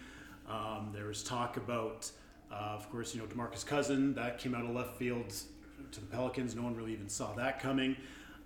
Um, 0.49 0.91
there 0.93 1.07
was 1.07 1.23
talk 1.23 1.57
about, 1.57 2.11
uh, 2.51 2.55
of 2.55 2.91
course, 2.91 3.15
you 3.15 3.21
know 3.21 3.27
Demarcus 3.27 3.65
Cousin 3.65 4.15
that 4.15 4.39
came 4.39 4.55
out 4.55 4.65
of 4.65 4.71
left 4.71 4.97
field 4.97 5.33
to 5.93 6.01
the 6.01 6.07
Pelicans. 6.07 6.55
No 6.55 6.63
one 6.63 6.77
really 6.77 6.93
even 6.93 7.09
saw 7.09 7.33
that 7.35 7.61
coming. 7.61 7.97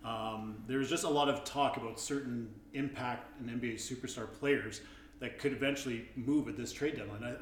Um, 0.04 0.62
there 0.66 0.78
was 0.78 0.88
just 0.88 1.04
a 1.04 1.08
lot 1.08 1.28
of 1.28 1.44
talk 1.44 1.76
about 1.76 1.98
certain 1.98 2.48
impact 2.74 3.40
and 3.40 3.50
NBA 3.50 3.74
superstar 3.74 4.32
players 4.32 4.80
that 5.20 5.38
could 5.38 5.52
eventually 5.52 6.08
move 6.16 6.48
at 6.48 6.56
this 6.56 6.72
trade 6.72 6.96
deadline. 6.96 7.22
I, 7.22 7.34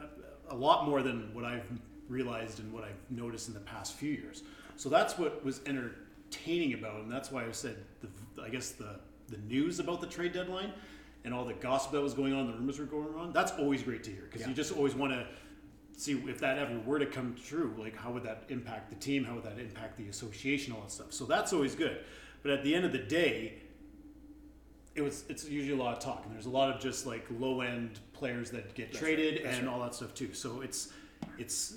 a 0.52 0.56
lot 0.56 0.86
more 0.86 1.00
than 1.00 1.32
what 1.32 1.44
I've 1.44 1.70
realized 2.10 2.58
and 2.58 2.72
what 2.72 2.84
I've 2.84 3.10
noticed 3.10 3.48
in 3.48 3.54
the 3.54 3.60
past 3.60 3.94
few 3.94 4.10
years. 4.10 4.42
So 4.76 4.88
that's 4.88 5.16
what 5.16 5.44
was 5.44 5.60
entertaining 5.66 6.74
about, 6.74 6.96
it, 6.96 7.02
and 7.04 7.12
that's 7.12 7.30
why 7.30 7.44
I 7.44 7.52
said 7.52 7.76
the, 8.02 8.42
I 8.42 8.48
guess 8.48 8.70
the 8.70 9.00
the 9.28 9.38
news 9.48 9.78
about 9.78 10.00
the 10.00 10.08
trade 10.08 10.32
deadline 10.32 10.72
and 11.24 11.32
all 11.32 11.44
the 11.44 11.54
gossip 11.54 11.92
that 11.92 12.00
was 12.00 12.14
going 12.14 12.32
on, 12.32 12.48
the 12.48 12.52
rumors 12.52 12.78
were 12.80 12.84
going 12.84 13.14
on. 13.14 13.32
That's 13.32 13.52
always 13.52 13.82
great 13.82 14.02
to 14.04 14.10
hear 14.10 14.28
because 14.30 14.46
you 14.46 14.52
just 14.52 14.72
always 14.72 14.94
want 14.94 15.12
to 15.12 15.24
see 15.96 16.20
if 16.26 16.40
that 16.40 16.58
ever 16.58 16.80
were 16.80 16.98
to 16.98 17.06
come 17.06 17.36
true. 17.46 17.74
Like 17.78 17.96
how 17.96 18.10
would 18.10 18.24
that 18.24 18.44
impact 18.48 18.90
the 18.90 18.96
team? 18.96 19.24
How 19.24 19.34
would 19.34 19.44
that 19.44 19.58
impact 19.58 19.98
the 19.98 20.08
association? 20.08 20.72
All 20.72 20.80
that 20.80 20.90
stuff. 20.90 21.12
So 21.12 21.24
that's 21.24 21.52
always 21.52 21.74
good. 21.74 22.04
But 22.42 22.52
at 22.52 22.64
the 22.64 22.74
end 22.74 22.84
of 22.84 22.92
the 22.92 22.98
day, 22.98 23.54
it 24.94 25.02
was 25.02 25.24
it's 25.28 25.48
usually 25.48 25.78
a 25.78 25.82
lot 25.82 25.96
of 25.96 26.02
talk 26.02 26.24
and 26.24 26.34
there's 26.34 26.46
a 26.46 26.50
lot 26.50 26.74
of 26.74 26.80
just 26.80 27.06
like 27.06 27.26
low 27.38 27.60
end 27.60 28.00
players 28.12 28.50
that 28.50 28.74
get 28.74 28.92
traded 28.92 29.42
and 29.42 29.68
all 29.68 29.80
that 29.80 29.94
stuff 29.94 30.14
too. 30.14 30.32
So 30.34 30.62
it's 30.62 30.92
it's 31.38 31.76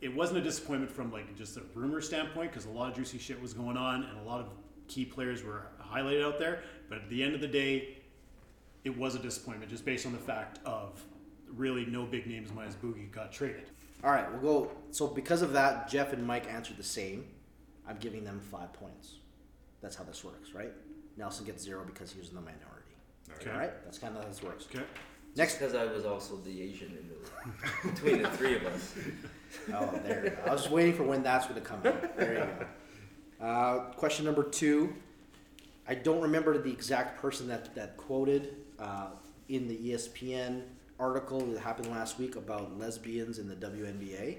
it 0.00 0.14
wasn't 0.14 0.38
a 0.38 0.42
disappointment 0.42 0.90
from 0.90 1.10
like 1.12 1.36
just 1.36 1.56
a 1.56 1.62
rumor 1.74 2.00
standpoint 2.00 2.50
because 2.52 2.66
a 2.66 2.70
lot 2.70 2.90
of 2.90 2.96
juicy 2.96 3.18
shit 3.18 3.40
was 3.40 3.54
going 3.54 3.76
on 3.76 4.04
and 4.04 4.18
a 4.20 4.22
lot 4.22 4.40
of 4.40 4.48
key 4.88 5.04
players 5.04 5.42
were 5.42 5.68
highlighted 5.82 6.24
out 6.24 6.38
there. 6.38 6.62
But 6.88 6.98
at 6.98 7.08
the 7.08 7.22
end 7.22 7.34
of 7.34 7.40
the 7.40 7.48
day, 7.48 7.98
it 8.84 8.96
was 8.96 9.14
a 9.14 9.18
disappointment 9.18 9.70
just 9.70 9.84
based 9.84 10.06
on 10.06 10.12
the 10.12 10.18
fact 10.18 10.60
of 10.64 11.02
really 11.54 11.86
no 11.86 12.04
big 12.04 12.26
names 12.26 12.52
minus 12.52 12.74
Boogie 12.74 13.10
got 13.10 13.32
traded. 13.32 13.64
All 14.04 14.10
right, 14.10 14.30
we'll 14.32 14.64
go. 14.64 14.70
So 14.90 15.06
because 15.06 15.42
of 15.42 15.52
that, 15.54 15.88
Jeff 15.88 16.12
and 16.12 16.24
Mike 16.24 16.46
answered 16.52 16.76
the 16.76 16.82
same. 16.82 17.26
I'm 17.88 17.96
giving 17.96 18.24
them 18.24 18.40
five 18.40 18.72
points. 18.72 19.16
That's 19.80 19.96
how 19.96 20.04
this 20.04 20.22
works, 20.24 20.52
right? 20.52 20.72
Nelson 21.16 21.46
gets 21.46 21.62
zero 21.62 21.84
because 21.86 22.12
he 22.12 22.18
was 22.18 22.28
in 22.28 22.34
the 22.34 22.40
minority. 22.40 22.62
Okay. 23.40 23.50
All 23.50 23.58
right, 23.58 23.84
that's 23.84 23.98
kind 23.98 24.16
of 24.16 24.22
how 24.22 24.28
this 24.28 24.42
works. 24.42 24.66
Okay. 24.72 24.84
Next, 25.36 25.58
Because 25.58 25.74
I 25.74 25.84
was 25.84 26.06
also 26.06 26.36
the 26.36 26.62
Asian 26.62 26.88
in 26.88 27.08
the, 27.08 27.88
between 27.92 28.22
the 28.22 28.30
three 28.30 28.56
of 28.56 28.64
us. 28.66 28.94
oh, 29.72 30.00
there 30.04 30.24
you 30.24 30.30
go. 30.30 30.36
I 30.46 30.52
was 30.52 30.68
waiting 30.68 30.94
for 30.94 31.02
when 31.04 31.22
that's 31.22 31.46
going 31.46 31.60
to 31.60 31.66
come 31.66 31.80
out. 31.84 32.16
There 32.16 32.32
you 32.32 32.38
go. 32.38 33.46
Uh, 33.46 33.78
question 33.92 34.24
number 34.24 34.42
two. 34.42 34.94
I 35.88 35.94
don't 35.94 36.20
remember 36.20 36.58
the 36.58 36.70
exact 36.70 37.20
person 37.20 37.46
that 37.48 37.74
that 37.74 37.96
quoted 37.96 38.56
uh, 38.78 39.08
in 39.48 39.68
the 39.68 39.76
ESPN 39.76 40.62
article 40.98 41.40
that 41.40 41.60
happened 41.60 41.90
last 41.90 42.18
week 42.18 42.36
about 42.36 42.78
lesbians 42.78 43.38
in 43.38 43.48
the 43.48 43.54
WNBA, 43.54 44.38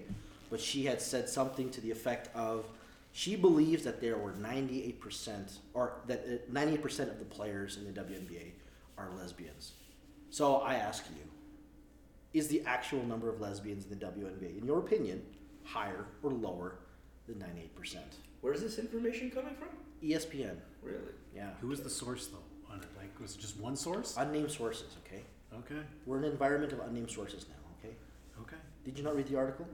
but 0.49 0.59
she 0.59 0.85
had 0.85 1.01
said 1.01 1.29
something 1.29 1.69
to 1.69 1.81
the 1.81 1.91
effect 1.91 2.35
of 2.35 2.65
she 3.11 3.35
believes 3.35 3.83
that 3.83 4.01
there 4.01 4.17
were 4.17 4.33
98% 4.33 5.57
or 5.73 5.93
that 6.07 6.25
uh, 6.25 6.51
98% 6.51 7.09
of 7.09 7.19
the 7.19 7.25
players 7.25 7.77
in 7.77 7.91
the 7.91 7.99
WNBA 7.99 8.51
are 8.97 9.09
lesbians. 9.17 9.73
So 10.29 10.57
I 10.57 10.75
ask 10.75 11.05
you, 11.09 11.23
is 12.33 12.47
the 12.47 12.61
actual 12.65 13.03
number 13.05 13.29
of 13.29 13.39
lesbians 13.41 13.85
in 13.85 13.97
the 13.97 14.05
WNBA, 14.05 14.57
in 14.59 14.65
your 14.65 14.79
opinion, 14.79 15.21
higher 15.63 16.05
or 16.23 16.31
lower 16.31 16.79
than 17.27 17.35
98%? 17.35 17.97
Where's 18.41 18.61
this 18.61 18.77
information 18.77 19.31
coming 19.31 19.55
from? 19.55 19.69
ESPN, 20.03 20.55
Really? 20.83 20.97
yeah. 21.35 21.49
Who 21.61 21.67
was 21.67 21.81
the 21.81 21.89
source 21.89 22.27
though 22.27 22.71
on 22.71 22.79
it? 22.79 22.85
Like 22.97 23.19
was 23.19 23.35
it 23.35 23.39
just 23.41 23.59
one 23.59 23.75
source? 23.75 24.15
Unnamed 24.17 24.51
sources, 24.51 24.95
okay? 25.05 25.23
Okay. 25.53 25.81
We're 26.05 26.19
in 26.19 26.25
an 26.25 26.31
environment 26.31 26.71
of 26.73 26.79
unnamed 26.81 27.09
sources 27.09 27.45
now, 27.49 27.55
okay? 27.79 27.95
Okay. 28.41 28.61
Did 28.85 28.97
you 28.97 29.03
not 29.03 29.15
read 29.15 29.27
the 29.27 29.37
article? 29.37 29.65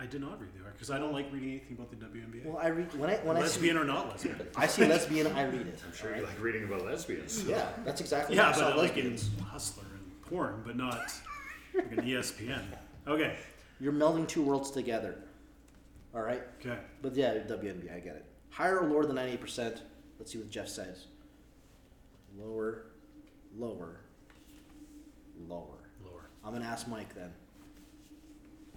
I 0.00 0.06
did 0.06 0.20
not 0.20 0.40
read 0.40 0.50
the 0.54 0.60
article 0.60 0.72
because 0.74 0.90
I 0.90 0.98
don't 0.98 1.12
like 1.12 1.30
reading 1.32 1.50
anything 1.50 1.76
about 1.76 1.90
the 1.90 1.96
WNBA. 1.96 2.44
Well, 2.46 2.58
I 2.58 2.68
read 2.68 2.94
when 2.94 3.10
I 3.10 3.16
when 3.16 3.36
lesbian 3.36 3.76
I 3.76 3.80
or 3.80 3.84
not 3.84 4.08
lesbian. 4.08 4.40
I 4.56 4.66
see 4.66 4.86
lesbian, 4.86 5.26
I 5.26 5.44
read 5.44 5.66
it. 5.66 5.82
I'm 5.84 5.92
sure 5.92 6.06
alright? 6.08 6.22
you 6.22 6.28
like 6.28 6.40
reading 6.40 6.64
about 6.64 6.86
lesbians. 6.86 7.44
Yeah, 7.44 7.68
that's 7.84 8.00
exactly 8.00 8.36
yeah, 8.36 8.46
what 8.46 8.56
I 8.56 8.58
saw 8.58 8.70
but 8.70 8.78
like 8.78 8.96
in 8.96 9.10
lesbians. 9.10 9.30
Hustler 9.50 9.84
and 9.92 10.22
porn, 10.22 10.62
but 10.64 10.76
not 10.76 11.12
like 11.78 11.92
an 11.98 12.04
ESPN. 12.04 12.62
Okay. 13.06 13.36
You're 13.80 13.92
melding 13.92 14.26
two 14.26 14.42
worlds 14.42 14.70
together. 14.70 15.16
All 16.14 16.22
right, 16.22 16.42
Okay. 16.60 16.78
but 17.02 17.14
yeah, 17.14 17.34
WNBA, 17.34 17.94
I 17.94 18.00
get 18.00 18.16
it. 18.16 18.24
Higher 18.50 18.78
or 18.80 18.88
lower 18.88 19.04
than 19.06 19.16
98%? 19.16 19.78
Let's 20.18 20.32
see 20.32 20.38
what 20.38 20.50
Jeff 20.50 20.68
says. 20.68 21.04
Lower, 22.36 22.86
lower, 23.56 24.00
lower. 25.48 25.78
Lower. 26.04 26.28
I'm 26.44 26.52
gonna 26.52 26.64
ask 26.64 26.88
Mike 26.88 27.14
then. 27.14 27.30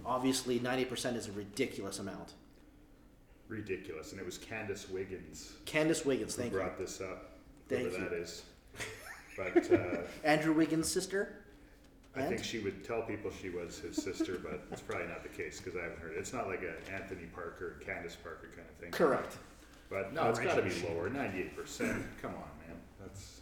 Obviously, 0.04 0.58
90% 0.60 1.16
is 1.16 1.28
a 1.28 1.32
ridiculous 1.32 1.98
amount. 1.98 2.32
Ridiculous. 3.48 4.12
And 4.12 4.20
it 4.20 4.24
was 4.26 4.38
Candace 4.38 4.88
Wiggins 4.88 5.52
Candace 5.64 6.04
Wiggins, 6.04 6.34
who 6.34 6.42
thank 6.42 6.52
you. 6.52 6.58
brought 6.58 6.78
this 6.78 7.00
up. 7.00 7.30
Thank 7.68 7.82
whoever 7.88 7.98
you. 8.04 8.08
that 8.10 8.16
is. 8.16 8.42
But 9.36 9.72
uh, 9.80 9.96
Andrew 10.24 10.52
Wiggins' 10.52 10.88
sister. 10.90 11.41
I 12.14 12.22
think 12.22 12.44
she 12.44 12.58
would 12.58 12.84
tell 12.84 13.02
people 13.02 13.30
she 13.30 13.48
was 13.48 13.78
his 13.78 13.96
sister, 13.96 14.38
but 14.42 14.64
it's 14.70 14.82
probably 14.82 15.06
not 15.08 15.22
the 15.22 15.30
case 15.30 15.60
because 15.60 15.78
I 15.78 15.84
haven't 15.84 16.00
heard 16.00 16.12
it. 16.12 16.18
It's 16.18 16.32
not 16.32 16.46
like 16.46 16.62
a 16.62 16.74
Anthony 16.92 17.24
Parker, 17.34 17.80
Candace 17.84 18.16
Parker 18.16 18.48
kind 18.54 18.68
of 18.68 18.76
thing. 18.76 18.90
Correct. 18.90 19.38
But 19.88 20.12
no, 20.12 20.28
it's 20.28 20.38
got 20.38 20.56
to 20.56 20.62
be 20.62 20.74
lower. 20.88 21.08
Ninety-eight 21.08 21.56
percent. 21.56 22.02
Come 22.20 22.32
on, 22.32 22.68
man. 22.68 22.76
That's 23.00 23.40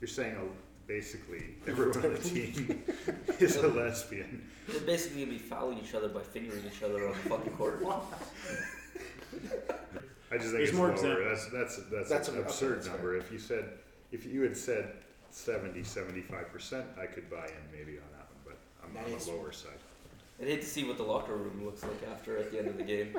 you're 0.00 0.08
saying 0.08 0.36
uh, 0.36 0.40
basically 0.88 1.54
everyone 1.68 2.04
on 2.04 2.12
the 2.14 2.18
team 2.18 2.82
is 3.38 3.56
a 3.56 3.68
lesbian. 3.68 4.48
They're 4.68 4.80
basically 4.80 5.24
gonna 5.24 5.38
be 5.38 5.42
fouling 5.42 5.78
each 5.78 5.94
other 5.94 6.08
by 6.08 6.22
fingering 6.22 6.62
each 6.66 6.82
other 6.82 7.06
on 7.06 7.12
the 7.12 7.18
fucking 7.28 7.52
court. 7.52 7.84
I 10.32 10.36
just 10.38 10.50
think 10.50 10.58
There's 10.58 10.68
it's 10.70 10.72
more 10.78 10.88
lower. 10.88 10.94
examples. 10.94 11.48
That's 11.52 11.76
that's 11.76 11.90
that's, 11.90 12.08
That's 12.08 12.28
an 12.28 12.36
an- 12.36 12.42
absurd 12.42 12.76
that's 12.78 12.88
number. 12.88 13.16
If 13.16 13.30
you 13.32 13.38
said 13.38 13.70
if 14.12 14.24
you 14.26 14.42
had 14.42 14.56
said 14.56 14.92
70, 15.30 15.82
75 15.84 16.52
percent, 16.52 16.86
I 17.00 17.06
could 17.06 17.28
buy 17.30 17.46
in 17.46 17.62
maybe 17.78 17.98
on 17.98 18.04
that 18.12 18.26
one, 18.28 18.40
but 18.44 18.58
I'm 18.84 18.94
That 18.94 19.04
on 19.06 19.18
is- 19.18 19.26
the 19.26 19.32
lower 19.32 19.52
side. 19.52 19.72
I'd 20.40 20.46
hate 20.48 20.62
to 20.62 20.66
see 20.66 20.84
what 20.84 20.96
the 20.96 21.02
locker 21.02 21.36
room 21.36 21.62
looks 21.66 21.82
like 21.82 22.02
after 22.10 22.38
at 22.38 22.50
the 22.50 22.58
end 22.58 22.68
of 22.68 22.78
the 22.78 22.82
game. 22.82 23.14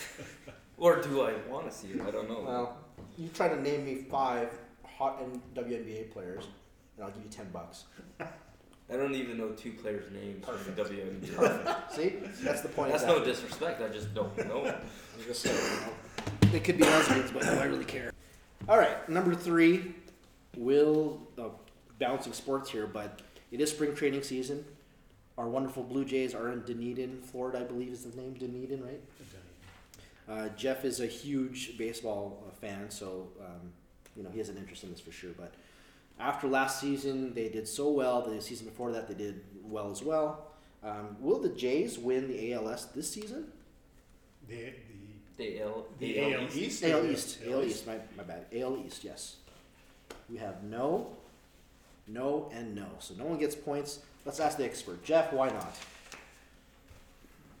or 0.78 1.02
do 1.02 1.20
I 1.20 1.34
want 1.50 1.70
to 1.70 1.76
see 1.76 1.88
it? 1.88 2.00
I 2.00 2.10
don't 2.10 2.30
know. 2.30 2.40
Well, 2.46 2.78
you 3.18 3.28
try 3.28 3.48
to 3.48 3.60
name 3.60 3.84
me 3.84 3.96
five 3.96 4.50
hot 4.82 5.20
and 5.22 5.38
WNBA 5.54 6.10
players, 6.12 6.44
and 6.96 7.04
I'll 7.04 7.10
give 7.10 7.22
you 7.24 7.28
10 7.30 7.50
bucks. 7.52 7.84
I 8.20 8.96
don't 8.96 9.14
even 9.14 9.36
know 9.36 9.50
two 9.50 9.72
players' 9.72 10.10
names 10.12 10.46
from 10.46 10.74
the 10.74 10.82
WNBA. 10.82 11.90
See? 11.92 12.14
That's 12.42 12.62
the 12.62 12.68
point 12.68 12.92
That's 12.92 13.02
of 13.02 13.08
no 13.18 13.22
disrespect. 13.24 13.82
I 13.82 13.88
just 13.88 14.14
don't 14.14 14.34
know. 14.48 14.64
I'm 14.66 15.24
just 15.26 15.42
saying, 15.42 15.56
you 15.56 15.86
know, 15.86 16.52
They 16.52 16.60
could 16.60 16.78
be 16.78 16.84
lesbians, 16.84 17.32
but 17.32 17.42
do 17.42 17.50
I 17.50 17.64
really 17.64 17.84
care? 17.84 18.12
All 18.66 18.78
right, 18.78 19.06
number 19.10 19.34
three. 19.34 19.94
Will 20.56 21.20
uh, 21.38 21.48
bouncing 21.98 22.32
sports 22.32 22.70
here, 22.70 22.86
but 22.86 23.20
it 23.50 23.60
is 23.60 23.70
spring 23.70 23.94
training 23.94 24.22
season. 24.22 24.64
Our 25.38 25.48
wonderful 25.48 25.82
Blue 25.82 26.04
Jays 26.04 26.34
are 26.34 26.50
in 26.50 26.62
Dunedin, 26.62 27.20
Florida, 27.22 27.60
I 27.60 27.64
believe 27.64 27.92
is 27.92 28.04
the 28.04 28.16
name 28.16 28.34
Dunedin, 28.34 28.82
right? 28.82 29.00
Uh, 30.28 30.48
Jeff 30.56 30.84
is 30.84 31.00
a 31.00 31.06
huge 31.06 31.76
baseball 31.78 32.42
uh, 32.48 32.50
fan, 32.54 32.90
so 32.90 33.28
um, 33.40 33.72
you 34.16 34.22
know 34.22 34.30
he 34.30 34.38
has 34.38 34.48
an 34.48 34.56
interest 34.56 34.82
in 34.82 34.90
this 34.90 35.00
for 35.00 35.12
sure. 35.12 35.30
But 35.38 35.54
after 36.18 36.48
last 36.48 36.80
season, 36.80 37.34
they 37.34 37.48
did 37.48 37.68
so 37.68 37.90
well. 37.90 38.22
The 38.22 38.40
season 38.40 38.66
before 38.66 38.90
that, 38.92 39.06
they 39.06 39.14
did 39.14 39.42
well 39.62 39.90
as 39.90 40.02
well. 40.02 40.48
Um, 40.82 41.16
will 41.20 41.40
the 41.40 41.50
Jays 41.50 41.98
win 41.98 42.28
the 42.28 42.52
ALS 42.54 42.86
this 42.94 43.10
season? 43.10 43.46
The 44.48 44.72
The 45.36 45.60
AL, 45.60 45.86
the, 45.98 46.12
the 46.12 46.34
AL 46.34 46.48
East. 46.56 46.84
AL 46.84 47.00
or 47.00 47.06
East. 47.06 47.40
the 47.44 47.52
AL 47.52 47.62
East. 47.64 47.86
My, 47.86 47.98
my 48.16 48.22
bad. 48.22 48.46
AL 48.56 48.78
East. 48.84 49.04
Yes. 49.04 49.36
We 50.30 50.36
have 50.38 50.62
no, 50.64 51.08
no, 52.06 52.50
and 52.52 52.74
no. 52.74 52.86
So 52.98 53.14
no 53.14 53.24
one 53.24 53.38
gets 53.38 53.54
points. 53.54 54.00
Let's 54.24 54.40
ask 54.40 54.56
the 54.58 54.64
expert, 54.64 55.04
Jeff. 55.04 55.32
Why 55.32 55.48
not? 55.48 55.74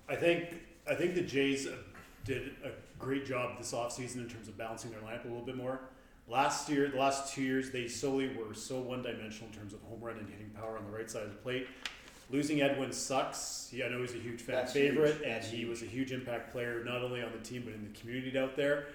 I 0.08 0.16
think 0.16 0.54
I 0.88 0.94
think 0.94 1.14
the 1.14 1.22
Jays 1.22 1.68
did 2.24 2.52
a 2.64 2.70
great 2.98 3.26
job 3.26 3.58
this 3.58 3.72
offseason 3.72 4.16
in 4.16 4.28
terms 4.28 4.48
of 4.48 4.56
balancing 4.56 4.90
their 4.90 5.00
lineup 5.00 5.24
a 5.24 5.28
little 5.28 5.44
bit 5.44 5.56
more. 5.56 5.80
Last 6.28 6.68
year, 6.68 6.88
the 6.88 6.98
last 6.98 7.32
two 7.32 7.42
years, 7.42 7.70
they 7.70 7.86
solely 7.86 8.28
were 8.36 8.52
so 8.52 8.80
one-dimensional 8.80 9.48
in 9.48 9.56
terms 9.56 9.72
of 9.72 9.80
home 9.82 10.00
run 10.00 10.16
and 10.18 10.28
hitting 10.28 10.50
power 10.50 10.76
on 10.76 10.84
the 10.84 10.90
right 10.90 11.08
side 11.08 11.22
of 11.22 11.30
the 11.30 11.36
plate. 11.36 11.68
Losing 12.30 12.62
Edwin 12.62 12.90
sucks. 12.90 13.68
He, 13.70 13.84
I 13.84 13.88
know 13.88 14.00
he's 14.00 14.14
a 14.14 14.18
huge 14.18 14.40
fan 14.40 14.56
That's 14.56 14.72
favorite, 14.72 15.14
huge. 15.18 15.22
and 15.22 15.32
That's 15.36 15.48
he 15.48 15.64
was 15.66 15.82
a 15.82 15.86
huge 15.86 16.10
impact 16.10 16.50
player 16.50 16.82
not 16.84 17.02
only 17.02 17.22
on 17.22 17.30
the 17.30 17.38
team 17.38 17.62
but 17.64 17.74
in 17.74 17.84
the 17.92 17.96
community 18.00 18.36
out 18.36 18.56
there. 18.56 18.86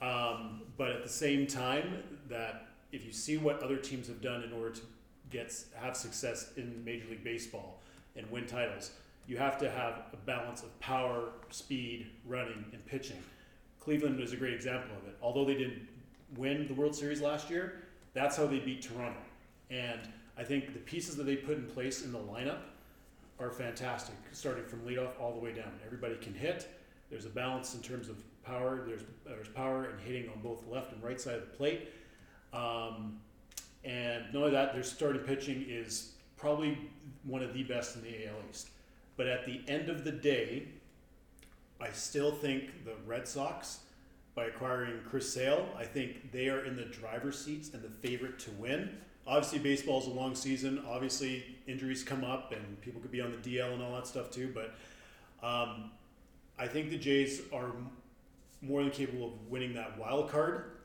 Um, 0.00 0.62
but 0.76 0.90
at 0.90 1.02
the 1.02 1.08
same 1.08 1.48
time, 1.48 2.02
that 2.28 2.65
if 2.96 3.04
you 3.04 3.12
see 3.12 3.36
what 3.36 3.62
other 3.62 3.76
teams 3.76 4.08
have 4.08 4.22
done 4.22 4.42
in 4.42 4.52
order 4.52 4.70
to 4.70 4.80
get 5.30 5.54
have 5.74 5.96
success 5.96 6.52
in 6.56 6.82
Major 6.84 7.06
League 7.10 7.22
Baseball 7.22 7.80
and 8.16 8.28
win 8.30 8.46
titles, 8.46 8.92
you 9.28 9.36
have 9.36 9.58
to 9.58 9.70
have 9.70 10.02
a 10.12 10.16
balance 10.24 10.62
of 10.62 10.78
power, 10.80 11.28
speed, 11.50 12.06
running, 12.26 12.64
and 12.72 12.84
pitching. 12.86 13.22
Cleveland 13.80 14.18
is 14.20 14.32
a 14.32 14.36
great 14.36 14.54
example 14.54 14.96
of 14.96 15.06
it. 15.08 15.16
Although 15.22 15.44
they 15.44 15.54
didn't 15.54 15.86
win 16.36 16.66
the 16.66 16.74
World 16.74 16.96
Series 16.96 17.20
last 17.20 17.50
year, 17.50 17.82
that's 18.14 18.36
how 18.36 18.46
they 18.46 18.60
beat 18.60 18.82
Toronto. 18.82 19.20
And 19.70 20.00
I 20.38 20.42
think 20.42 20.72
the 20.72 20.80
pieces 20.80 21.16
that 21.16 21.24
they 21.24 21.36
put 21.36 21.58
in 21.58 21.66
place 21.66 22.02
in 22.04 22.12
the 22.12 22.18
lineup 22.18 22.60
are 23.38 23.50
fantastic, 23.50 24.14
starting 24.32 24.64
from 24.64 24.80
leadoff 24.80 25.20
all 25.20 25.34
the 25.34 25.40
way 25.40 25.52
down. 25.52 25.70
Everybody 25.84 26.16
can 26.16 26.32
hit. 26.32 26.68
There's 27.10 27.26
a 27.26 27.30
balance 27.30 27.74
in 27.74 27.82
terms 27.82 28.08
of 28.08 28.16
power. 28.42 28.84
There's 28.86 29.02
there's 29.26 29.48
power 29.48 29.90
and 29.90 30.00
hitting 30.00 30.30
on 30.30 30.40
both 30.40 30.66
left 30.66 30.92
and 30.92 31.02
right 31.02 31.20
side 31.20 31.34
of 31.34 31.40
the 31.42 31.56
plate. 31.56 31.90
Um, 32.56 33.18
and 33.84 34.24
not 34.32 34.40
only 34.40 34.50
that, 34.52 34.72
their 34.72 34.82
starting 34.82 35.22
pitching 35.22 35.66
is 35.68 36.12
probably 36.36 36.78
one 37.24 37.42
of 37.42 37.52
the 37.54 37.62
best 37.62 37.96
in 37.96 38.02
the 38.02 38.26
AL 38.26 38.34
East. 38.50 38.70
But 39.16 39.26
at 39.26 39.46
the 39.46 39.60
end 39.68 39.88
of 39.88 40.04
the 40.04 40.12
day, 40.12 40.68
I 41.80 41.90
still 41.90 42.32
think 42.32 42.84
the 42.84 42.94
Red 43.06 43.28
Sox, 43.28 43.80
by 44.34 44.46
acquiring 44.46 45.00
Chris 45.08 45.32
Sale, 45.32 45.66
I 45.78 45.84
think 45.84 46.32
they 46.32 46.48
are 46.48 46.64
in 46.64 46.76
the 46.76 46.84
driver's 46.84 47.42
seats 47.42 47.72
and 47.74 47.82
the 47.82 47.88
favorite 47.88 48.38
to 48.40 48.50
win. 48.52 48.90
Obviously, 49.26 49.58
baseball 49.58 50.00
is 50.00 50.06
a 50.06 50.10
long 50.10 50.34
season. 50.34 50.82
Obviously, 50.88 51.56
injuries 51.66 52.02
come 52.02 52.24
up 52.24 52.52
and 52.52 52.80
people 52.80 53.00
could 53.00 53.10
be 53.10 53.20
on 53.20 53.30
the 53.30 53.38
DL 53.38 53.72
and 53.72 53.82
all 53.82 53.92
that 53.94 54.06
stuff 54.06 54.30
too. 54.30 54.52
But 54.54 54.74
um, 55.46 55.90
I 56.58 56.66
think 56.66 56.90
the 56.90 56.98
Jays 56.98 57.42
are 57.52 57.72
more 58.62 58.82
than 58.82 58.92
capable 58.92 59.28
of 59.28 59.50
winning 59.50 59.74
that 59.74 59.98
wild 59.98 60.30
card 60.30 60.75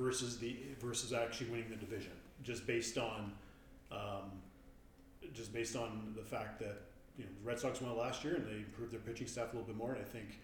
versus 0.00 0.38
the 0.38 0.56
versus 0.80 1.12
actually 1.12 1.50
winning 1.50 1.68
the 1.68 1.76
division, 1.76 2.12
just 2.42 2.66
based 2.66 2.96
on 2.98 3.32
um, 3.92 4.30
just 5.34 5.52
based 5.52 5.76
on 5.76 6.14
the 6.16 6.22
fact 6.24 6.58
that 6.60 6.80
you 7.18 7.24
know 7.24 7.30
the 7.42 7.46
Red 7.46 7.58
Sox 7.60 7.80
won 7.80 7.96
last 7.96 8.24
year 8.24 8.34
and 8.36 8.46
they 8.46 8.56
improved 8.56 8.92
their 8.92 9.00
pitching 9.00 9.26
staff 9.26 9.52
a 9.52 9.56
little 9.56 9.66
bit 9.66 9.76
more, 9.76 9.92
and 9.92 10.00
I 10.00 10.04
think 10.08 10.40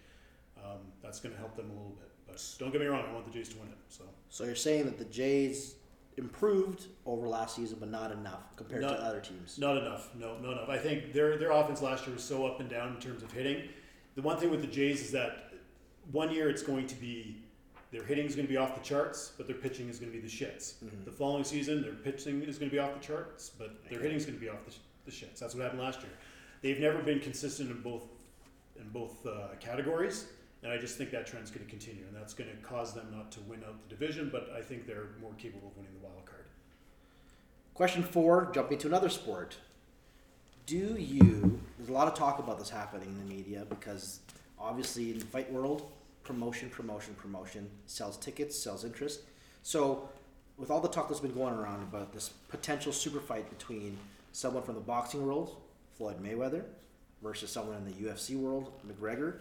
um, 0.62 0.80
that's 1.02 1.20
going 1.20 1.34
to 1.34 1.40
help 1.40 1.56
them 1.56 1.66
a 1.70 1.72
little 1.72 1.96
bit. 1.98 2.10
But 2.26 2.42
don't 2.58 2.70
get 2.72 2.80
me 2.80 2.86
wrong, 2.86 3.04
I 3.08 3.12
want 3.12 3.24
the 3.24 3.32
Jays 3.32 3.48
to 3.50 3.58
win 3.58 3.68
it. 3.68 3.78
So 3.88 4.04
So 4.28 4.44
you're 4.44 4.54
saying 4.54 4.84
that 4.86 4.98
the 4.98 5.04
Jays 5.06 5.76
improved 6.16 6.86
over 7.04 7.28
last 7.28 7.54
season, 7.56 7.76
but 7.78 7.90
not 7.90 8.10
enough 8.10 8.56
compared 8.56 8.82
Not- 8.82 8.96
to 8.96 9.02
other 9.02 9.20
teams. 9.20 9.58
not 9.58 9.76
enough, 9.76 10.14
no, 10.14 10.38
not 10.38 10.52
enough. 10.52 10.68
I 10.68 10.78
think 10.78 11.12
their 11.12 11.36
their 11.38 11.50
offense 11.52 11.80
last 11.82 12.06
year 12.06 12.14
was 12.14 12.24
so 12.24 12.46
up 12.46 12.60
and 12.60 12.68
down 12.68 12.94
in 12.94 13.00
terms 13.00 13.22
of 13.22 13.32
hitting. 13.32 13.68
The 14.16 14.22
one 14.22 14.38
thing 14.38 14.50
with 14.50 14.60
the 14.62 14.66
Jays 14.66 15.00
is 15.02 15.12
that 15.12 15.52
one 16.12 16.32
year 16.32 16.48
it's 16.48 16.62
going 16.62 16.86
to 16.86 16.94
be 16.94 17.42
their 17.92 18.02
hitting 18.02 18.26
is 18.26 18.34
going 18.34 18.46
to 18.46 18.52
be 18.52 18.56
off 18.56 18.74
the 18.74 18.82
charts, 18.82 19.32
but 19.36 19.46
their 19.46 19.56
pitching 19.56 19.88
is 19.88 19.98
going 19.98 20.10
to 20.10 20.18
be 20.18 20.22
the 20.22 20.32
shits. 20.32 20.74
The 21.04 21.10
following 21.10 21.44
season, 21.44 21.82
their 21.82 21.92
pitching 21.92 22.42
is 22.42 22.58
going 22.58 22.70
to 22.70 22.74
be 22.74 22.80
off 22.80 22.94
the 22.94 23.00
charts, 23.00 23.50
but 23.50 23.88
their 23.88 24.00
hitting 24.00 24.16
is 24.16 24.26
going 24.26 24.36
to 24.36 24.40
be 24.40 24.48
off 24.48 24.64
the, 24.64 24.74
the 25.04 25.10
shits. 25.10 25.38
That's 25.38 25.54
what 25.54 25.62
happened 25.62 25.82
last 25.82 26.00
year. 26.00 26.10
They've 26.62 26.80
never 26.80 27.00
been 27.00 27.20
consistent 27.20 27.70
in 27.70 27.80
both 27.82 28.02
in 28.78 28.88
both 28.90 29.24
uh, 29.26 29.54
categories, 29.58 30.26
and 30.62 30.70
I 30.70 30.76
just 30.76 30.98
think 30.98 31.10
that 31.12 31.26
trend's 31.26 31.50
going 31.50 31.64
to 31.64 31.70
continue, 31.70 32.04
and 32.06 32.14
that's 32.14 32.34
going 32.34 32.50
to 32.50 32.56
cause 32.56 32.92
them 32.92 33.06
not 33.10 33.32
to 33.32 33.40
win 33.42 33.62
out 33.64 33.88
the 33.88 33.94
division. 33.94 34.28
But 34.30 34.50
I 34.56 34.60
think 34.60 34.86
they're 34.86 35.10
more 35.20 35.32
capable 35.38 35.68
of 35.68 35.76
winning 35.76 35.92
the 35.98 36.06
wild 36.06 36.26
card. 36.26 36.44
Question 37.72 38.02
four, 38.02 38.50
jumping 38.52 38.78
to 38.78 38.88
another 38.88 39.08
sport. 39.08 39.56
Do 40.66 40.96
you, 40.98 41.60
there's 41.78 41.88
a 41.88 41.92
lot 41.92 42.08
of 42.08 42.14
talk 42.14 42.40
about 42.40 42.58
this 42.58 42.68
happening 42.68 43.08
in 43.08 43.18
the 43.18 43.34
media 43.34 43.64
because 43.68 44.20
obviously 44.58 45.12
in 45.12 45.18
the 45.20 45.24
fight 45.24 45.52
world, 45.52 45.92
promotion, 46.26 46.68
promotion, 46.68 47.14
promotion 47.14 47.70
sells 47.86 48.16
tickets, 48.16 48.58
sells 48.58 48.84
interest. 48.84 49.20
So, 49.62 50.08
with 50.58 50.70
all 50.70 50.80
the 50.80 50.88
talk 50.88 51.08
that's 51.08 51.20
been 51.20 51.34
going 51.34 51.54
around 51.54 51.82
about 51.82 52.12
this 52.12 52.30
potential 52.48 52.92
super 52.92 53.20
fight 53.20 53.48
between 53.50 53.96
someone 54.32 54.62
from 54.62 54.74
the 54.74 54.80
boxing 54.80 55.24
world, 55.24 55.56
Floyd 55.96 56.22
Mayweather, 56.22 56.64
versus 57.22 57.50
someone 57.50 57.76
in 57.76 57.84
the 57.84 57.92
UFC 57.92 58.36
world, 58.36 58.72
McGregor, 58.86 59.40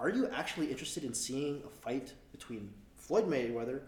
are 0.00 0.08
you 0.08 0.28
actually 0.30 0.70
interested 0.70 1.04
in 1.04 1.14
seeing 1.14 1.62
a 1.66 1.68
fight 1.68 2.12
between 2.32 2.70
Floyd 2.96 3.28
Mayweather 3.28 3.80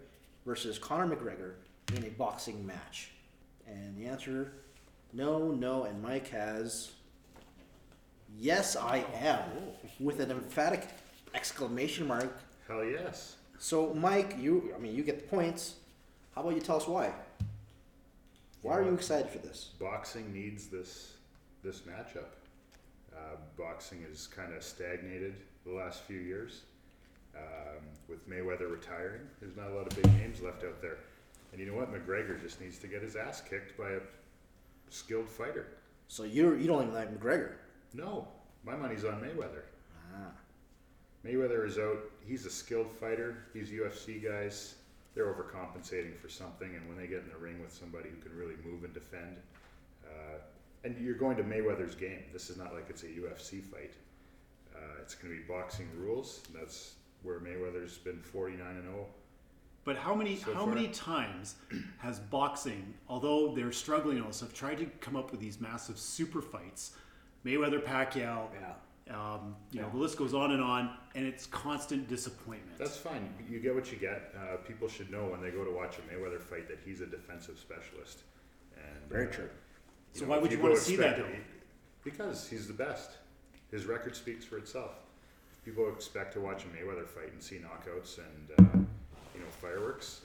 versus 0.44 0.78
Conor 0.78 1.14
McGregor 1.14 1.52
in 1.96 2.04
a 2.04 2.10
boxing 2.10 2.64
match? 2.66 3.12
And 3.66 3.96
the 3.96 4.06
answer, 4.06 4.52
no, 5.12 5.52
no, 5.52 5.84
and 5.84 6.02
Mike 6.02 6.28
has, 6.28 6.92
yes, 8.38 8.76
I 8.76 9.04
am, 9.14 9.48
with 9.98 10.20
an 10.20 10.30
emphatic 10.30 10.88
exclamation 11.36 12.06
mark. 12.06 12.32
Hell 12.66 12.84
yes. 12.84 13.36
So, 13.58 13.94
Mike, 13.94 14.36
you, 14.38 14.72
I 14.74 14.78
mean, 14.78 14.94
you 14.94 15.02
get 15.02 15.20
the 15.20 15.36
points. 15.36 15.76
How 16.34 16.40
about 16.40 16.54
you 16.54 16.60
tell 16.60 16.76
us 16.76 16.88
why? 16.88 17.12
Why 18.62 18.78
are 18.78 18.82
you 18.82 18.94
excited 18.94 19.30
for 19.30 19.38
this? 19.38 19.70
Boxing 19.78 20.32
needs 20.32 20.66
this 20.66 21.12
this 21.62 21.80
matchup. 21.80 22.32
Uh, 23.12 23.36
boxing 23.58 24.04
is 24.10 24.26
kind 24.26 24.54
of 24.54 24.62
stagnated 24.62 25.34
the 25.64 25.72
last 25.72 26.02
few 26.02 26.18
years. 26.18 26.62
Um, 27.36 27.84
with 28.08 28.28
Mayweather 28.28 28.70
retiring, 28.70 29.20
there's 29.40 29.56
not 29.56 29.68
a 29.68 29.74
lot 29.74 29.86
of 29.86 30.02
big 30.02 30.10
names 30.14 30.40
left 30.40 30.64
out 30.64 30.80
there. 30.80 30.98
And 31.52 31.60
you 31.60 31.66
know 31.66 31.76
what? 31.76 31.92
McGregor 31.92 32.40
just 32.40 32.60
needs 32.60 32.78
to 32.78 32.86
get 32.86 33.02
his 33.02 33.14
ass 33.14 33.40
kicked 33.40 33.76
by 33.76 33.90
a 33.90 34.00
skilled 34.90 35.28
fighter. 35.28 35.66
So 36.08 36.24
you 36.24 36.54
you 36.54 36.66
don't 36.66 36.82
even 36.82 36.94
like 36.94 37.18
McGregor. 37.18 37.52
No, 37.94 38.28
my 38.64 38.74
money's 38.74 39.04
on 39.04 39.20
Mayweather. 39.20 39.64
Ah. 40.14 40.30
Mayweather 41.26 41.66
is 41.66 41.78
out. 41.78 41.98
He's 42.26 42.46
a 42.46 42.50
skilled 42.50 42.90
fighter. 43.00 43.44
These 43.52 43.70
UFC 43.70 44.22
guys, 44.22 44.76
they're 45.14 45.32
overcompensating 45.32 46.16
for 46.18 46.28
something, 46.28 46.74
and 46.74 46.88
when 46.88 46.96
they 46.96 47.06
get 47.06 47.22
in 47.22 47.28
the 47.30 47.38
ring 47.38 47.60
with 47.60 47.72
somebody 47.72 48.10
who 48.10 48.16
can 48.16 48.36
really 48.36 48.54
move 48.64 48.84
and 48.84 48.94
defend, 48.94 49.36
uh, 50.04 50.38
and 50.84 50.96
you're 50.98 51.16
going 51.16 51.36
to 51.36 51.42
Mayweather's 51.42 51.94
game. 51.94 52.22
This 52.32 52.48
is 52.48 52.56
not 52.56 52.72
like 52.74 52.86
it's 52.88 53.02
a 53.02 53.06
UFC 53.06 53.62
fight. 53.62 53.94
Uh, 54.74 54.78
it's 55.02 55.14
going 55.14 55.34
to 55.34 55.40
be 55.40 55.46
boxing 55.48 55.88
rules. 55.96 56.42
That's 56.54 56.94
where 57.22 57.40
Mayweather's 57.40 57.98
been 57.98 58.20
49 58.22 58.60
and 58.60 58.88
oh. 58.88 58.92
0. 58.92 59.06
But 59.84 59.96
how 59.96 60.14
many 60.14 60.36
So 60.36 60.52
how 60.52 60.64
far. 60.64 60.74
many 60.74 60.88
times 60.88 61.54
has 61.98 62.18
boxing, 62.18 62.94
although 63.08 63.54
they're 63.54 63.72
struggling 63.72 64.16
and 64.16 64.24
all 64.24 64.30
this 64.30 64.38
stuff, 64.38 64.52
tried 64.52 64.78
to 64.78 64.86
come 65.00 65.16
up 65.16 65.30
with 65.30 65.40
these 65.40 65.60
massive 65.60 65.98
super 65.98 66.42
fights? 66.42 66.92
Mayweather, 67.44 67.82
Pacquiao, 67.82 68.48
Yeah. 68.60 68.72
Um, 69.10 69.54
you 69.70 69.80
know, 69.80 69.88
the 69.90 69.98
list 69.98 70.18
goes 70.18 70.34
on 70.34 70.50
and 70.50 70.60
on, 70.60 70.90
and 71.14 71.24
it's 71.24 71.46
constant 71.46 72.08
disappointment. 72.08 72.76
That's 72.76 72.96
fine. 72.96 73.32
You 73.48 73.60
get 73.60 73.74
what 73.74 73.92
you 73.92 73.98
get. 73.98 74.34
Uh, 74.36 74.56
people 74.56 74.88
should 74.88 75.10
know 75.10 75.26
when 75.26 75.40
they 75.40 75.50
go 75.50 75.64
to 75.64 75.70
watch 75.70 75.96
a 75.98 76.00
Mayweather 76.12 76.40
fight 76.40 76.68
that 76.68 76.80
he's 76.84 77.00
a 77.00 77.06
defensive 77.06 77.58
specialist. 77.58 78.22
And 78.76 79.08
Very 79.08 79.28
uh, 79.28 79.32
true. 79.32 79.48
So 80.12 80.24
know, 80.24 80.30
why 80.30 80.38
would 80.38 80.50
you 80.50 80.56
go 80.56 80.64
wanna 80.64 80.76
see 80.76 80.96
that, 80.96 81.18
though? 81.18 81.26
Because 82.02 82.48
he's 82.48 82.66
the 82.66 82.72
best. 82.72 83.12
His 83.70 83.84
record 83.84 84.16
speaks 84.16 84.44
for 84.44 84.58
itself. 84.58 84.94
People 85.64 85.88
expect 85.88 86.32
to 86.34 86.40
watch 86.40 86.64
a 86.64 86.68
Mayweather 86.68 87.06
fight 87.06 87.32
and 87.32 87.42
see 87.42 87.56
knockouts 87.56 88.18
and 88.18 88.50
uh, 88.58 88.78
you 89.34 89.40
know 89.40 89.50
fireworks. 89.60 90.22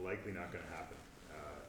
Likely 0.00 0.32
not 0.32 0.52
going 0.52 0.64
to 0.64 0.70
happen. 0.70 0.96
Uh, 1.30 1.60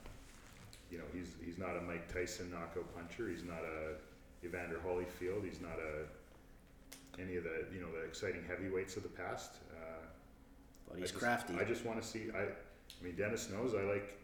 you 0.91 0.97
know 0.97 1.03
he's 1.13 1.33
he's 1.43 1.57
not 1.57 1.77
a 1.77 1.81
Mike 1.81 2.11
Tyson 2.11 2.49
knockout 2.51 2.93
puncher. 2.95 3.29
He's 3.29 3.43
not 3.43 3.61
a 3.63 4.45
Evander 4.45 4.79
Holyfield. 4.85 5.45
He's 5.45 5.61
not 5.61 5.77
a 5.77 6.05
any 7.19 7.35
of 7.35 7.43
the 7.43 7.65
you 7.73 7.81
know 7.81 7.91
the 7.91 8.03
exciting 8.05 8.43
heavyweights 8.47 8.97
of 8.97 9.03
the 9.03 9.09
past. 9.09 9.55
Uh, 9.71 10.05
But 10.87 10.97
I 10.97 10.99
he's 10.99 11.09
just- 11.11 11.19
crafty. 11.21 11.55
I 11.59 11.63
just 11.63 11.85
want 11.85 12.01
to 12.01 12.07
see. 12.07 12.29
I, 12.35 12.43
I 12.43 13.03
mean, 13.03 13.15
Dennis 13.15 13.49
knows 13.49 13.73
I 13.73 13.81
like. 13.83 14.17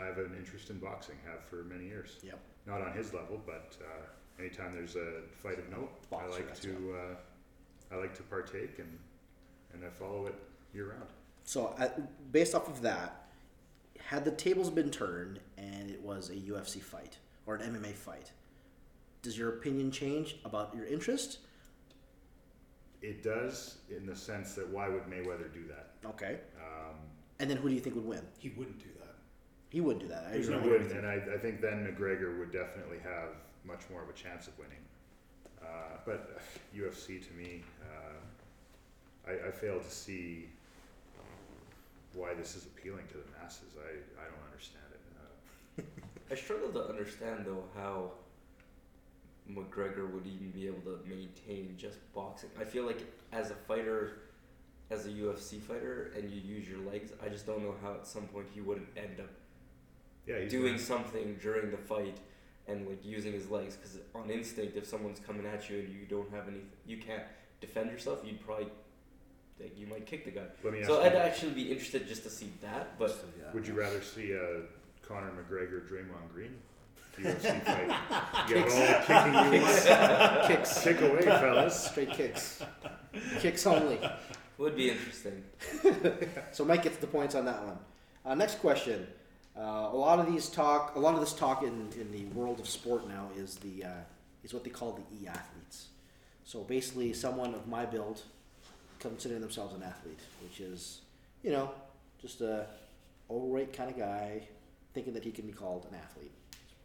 I 0.00 0.04
have 0.06 0.18
an 0.18 0.34
interest 0.36 0.70
in 0.70 0.78
boxing. 0.78 1.16
Have 1.24 1.44
for 1.44 1.64
many 1.64 1.84
years. 1.86 2.16
Yep. 2.22 2.38
Not 2.66 2.80
on 2.82 2.92
his 2.92 3.12
level, 3.14 3.40
but 3.46 3.76
uh, 3.80 4.42
anytime 4.42 4.74
there's 4.74 4.96
a 4.96 5.20
fight 5.42 5.58
of 5.58 5.70
note, 5.70 5.90
I 6.12 6.26
like 6.26 6.58
to. 6.60 6.96
Uh, 6.96 7.94
I 7.94 7.96
like 7.96 8.14
to 8.16 8.22
partake 8.24 8.78
and 8.78 8.98
and 9.72 9.84
I 9.84 9.88
follow 9.90 10.26
it 10.26 10.34
year 10.72 10.90
round. 10.90 11.08
So, 11.44 11.74
uh, 11.78 11.88
based 12.32 12.54
off 12.54 12.68
of 12.68 12.80
that, 12.82 13.26
had 14.00 14.24
the 14.24 14.30
tables 14.30 14.70
been 14.70 14.90
turned 14.90 15.40
and 15.58 15.90
it 15.90 16.00
was 16.00 16.30
a 16.30 16.34
UFC 16.34 16.80
fight 16.80 17.18
or 17.46 17.56
an 17.56 17.74
MMA 17.74 17.92
fight, 17.94 18.32
does 19.22 19.36
your 19.36 19.50
opinion 19.50 19.90
change 19.90 20.36
about 20.44 20.74
your 20.74 20.86
interest? 20.86 21.38
It 23.04 23.22
does 23.22 23.78
in 23.94 24.06
the 24.06 24.16
sense 24.16 24.54
that 24.54 24.66
why 24.70 24.88
would 24.88 25.02
Mayweather 25.04 25.52
do 25.52 25.64
that? 25.68 25.90
Okay. 26.08 26.38
Um, 26.58 26.96
And 27.38 27.50
then 27.50 27.58
who 27.58 27.68
do 27.68 27.74
you 27.74 27.80
think 27.80 27.96
would 27.96 28.06
win? 28.06 28.22
he 28.38 28.48
wouldn't 28.48 28.78
do 28.78 28.88
that. 29.00 29.14
He 29.68 29.80
wouldn't 29.82 30.02
do 30.02 30.08
that. 30.08 30.24
I 30.28 30.30
There's 30.32 30.48
no 30.48 30.58
he 30.60 30.68
way. 30.70 30.78
would, 30.78 30.90
and 30.92 31.06
I, 31.06 31.16
I 31.34 31.36
think 31.38 31.60
then 31.60 31.84
McGregor 31.86 32.38
would 32.38 32.50
definitely 32.50 32.98
have 33.02 33.30
much 33.64 33.80
more 33.90 34.02
of 34.02 34.08
a 34.08 34.12
chance 34.14 34.46
of 34.46 34.56
winning. 34.58 34.78
Uh, 35.60 35.98
but 36.06 36.38
uh, 36.38 36.40
UFC 36.78 37.26
to 37.26 37.32
me, 37.34 37.62
uh, 37.82 39.30
I, 39.30 39.48
I 39.48 39.50
fail 39.50 39.80
to 39.80 39.90
see 39.90 40.48
why 42.14 42.32
this 42.32 42.54
is 42.56 42.64
appealing 42.66 43.06
to 43.08 43.14
the 43.14 43.24
masses. 43.42 43.74
I, 43.76 43.90
I 44.22 44.24
don't 44.30 44.44
understand 44.50 44.84
it. 44.92 45.00
Uh, 45.18 45.82
I 46.32 46.36
struggle 46.36 46.70
to 46.72 46.88
understand 46.88 47.44
though 47.44 47.64
how 47.76 48.12
McGregor 49.50 50.10
would 50.12 50.26
even 50.26 50.50
be 50.50 50.66
able 50.66 50.80
to 50.82 50.98
maintain 51.06 51.74
just 51.76 51.98
boxing. 52.14 52.50
I 52.58 52.64
feel 52.64 52.84
like 52.86 53.00
as 53.32 53.50
a 53.50 53.54
fighter, 53.54 54.22
as 54.90 55.06
a 55.06 55.10
UFC 55.10 55.60
fighter, 55.60 56.12
and 56.16 56.30
you 56.30 56.40
use 56.40 56.68
your 56.68 56.80
legs, 56.80 57.12
I 57.24 57.28
just 57.28 57.46
don't 57.46 57.62
know 57.62 57.74
how 57.82 57.92
at 57.92 58.06
some 58.06 58.24
point 58.24 58.46
he 58.54 58.60
wouldn't 58.60 58.88
end 58.96 59.20
up 59.20 59.30
yeah, 60.26 60.44
doing 60.48 60.78
something 60.78 61.38
during 61.42 61.70
the 61.70 61.76
fight 61.76 62.16
and 62.66 62.86
like 62.86 63.04
using 63.04 63.32
his 63.32 63.50
legs 63.50 63.76
because 63.76 63.98
on 64.14 64.30
instinct 64.30 64.76
if 64.76 64.86
someone's 64.86 65.20
coming 65.20 65.44
at 65.46 65.68
you 65.68 65.80
and 65.80 65.88
you 65.90 66.06
don't 66.08 66.32
have 66.32 66.48
any 66.48 66.60
you 66.86 66.96
can't 66.96 67.24
defend 67.60 67.90
yourself 67.90 68.20
you'd 68.24 68.40
probably 68.40 68.66
like 69.60 69.78
you 69.78 69.86
might 69.86 70.06
kick 70.06 70.24
the 70.24 70.30
guy. 70.30 70.46
Let 70.62 70.72
me 70.72 70.80
ask 70.80 70.88
so 70.88 71.02
i'd 71.02 71.14
actually 71.14 71.52
be 71.52 71.70
interested 71.70 72.08
just 72.08 72.22
to 72.22 72.30
see 72.30 72.50
that 72.62 72.98
but 72.98 73.22
would 73.52 73.66
you 73.66 73.74
rather 73.74 74.02
see 74.02 74.34
uh, 74.34 74.62
Conor 75.06 75.32
McGregor, 75.32 75.86
Draymond 75.86 76.32
Green 76.32 76.54
UFC 77.18 77.62
fight? 77.64 77.90
You 78.48 78.54
got 78.56 78.70
all 78.70 79.44
kicking 79.44 79.54
you 79.54 79.62
once. 79.62 79.84
kicks, 80.46 80.82
Kick 80.82 81.00
away, 81.00 81.22
fellas. 81.22 81.84
straight 81.90 82.10
kicks, 82.10 82.62
kicks 83.40 83.66
only. 83.66 83.98
would 84.58 84.76
be 84.76 84.90
interesting 84.90 85.42
So 86.52 86.64
Mike 86.64 86.82
gets 86.82 86.98
the 86.98 87.06
points 87.06 87.34
on 87.34 87.44
that 87.46 87.64
one. 87.64 87.78
Uh, 88.24 88.34
next 88.34 88.56
question. 88.60 89.06
Uh, 89.56 89.88
a 89.92 89.96
lot 89.96 90.18
of 90.18 90.26
these 90.30 90.48
talk, 90.48 90.94
a 90.96 90.98
lot 90.98 91.14
of 91.14 91.20
this 91.20 91.32
talk 91.32 91.62
in, 91.62 91.88
in 92.00 92.10
the 92.12 92.24
world 92.38 92.58
of 92.60 92.68
sport 92.68 93.06
now 93.08 93.28
is 93.36 93.56
the 93.56 93.84
uh, 93.84 93.88
is 94.42 94.52
what 94.52 94.64
they 94.64 94.70
call 94.70 94.92
the 94.92 95.16
e 95.16 95.28
athletes. 95.28 95.88
So 96.44 96.60
basically, 96.64 97.12
someone 97.12 97.54
of 97.54 97.66
my 97.68 97.86
build 97.86 98.22
considering 98.98 99.40
themselves 99.40 99.74
an 99.74 99.82
athlete, 99.82 100.18
which 100.42 100.60
is 100.60 101.00
you 101.42 101.52
know 101.52 101.70
just 102.20 102.40
a 102.40 102.66
overweight 103.30 103.72
kind 103.72 103.90
of 103.90 103.96
guy 103.96 104.42
thinking 104.92 105.12
that 105.14 105.22
he 105.24 105.30
can 105.30 105.46
be 105.46 105.52
called 105.52 105.86
an 105.90 105.96
athlete. 105.98 106.32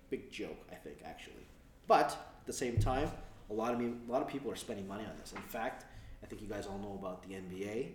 Big 0.10 0.32
joke, 0.32 0.58
I 0.72 0.76
think, 0.76 0.98
actually. 1.06 1.46
But 1.88 2.12
at 2.12 2.46
the 2.46 2.54
same 2.54 2.78
time, 2.78 3.12
a 3.50 3.54
lot 3.54 3.74
of 3.74 3.80
me, 3.80 3.94
a 4.08 4.12
lot 4.12 4.22
of 4.22 4.28
people 4.28 4.52
are 4.52 4.56
spending 4.56 4.88
money 4.88 5.04
on 5.04 5.18
this. 5.20 5.34
In 5.34 5.42
fact, 5.42 5.86
I 6.24 6.28
think 6.28 6.42
you 6.42 6.48
guys 6.48 6.68
all 6.68 6.78
know 6.78 6.98
about 7.00 7.24
the 7.24 7.36
NBA 7.36 7.92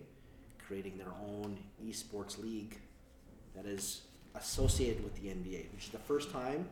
creating 0.66 0.96
their 0.96 1.12
own 1.28 1.58
esports 1.84 2.42
league 2.42 2.78
that 3.54 3.66
is 3.66 4.02
associated 4.34 5.04
with 5.04 5.14
the 5.16 5.28
NBA, 5.28 5.72
which 5.72 5.84
is 5.84 5.90
the 5.90 5.98
first 5.98 6.30
time 6.32 6.68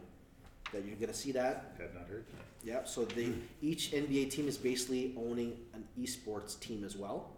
that 0.72 0.84
you're 0.84 0.96
gonna 0.96 1.14
see 1.14 1.32
that. 1.32 1.74
Had 1.78 1.94
not 1.94 2.08
heard. 2.08 2.24
Yeah, 2.64 2.84
so 2.84 3.04
they 3.04 3.32
each 3.60 3.92
NBA 3.92 4.30
team 4.30 4.48
is 4.48 4.56
basically 4.56 5.14
owning 5.16 5.56
an 5.74 5.84
esports 6.00 6.58
team 6.58 6.84
as 6.84 6.96
well, 6.96 7.30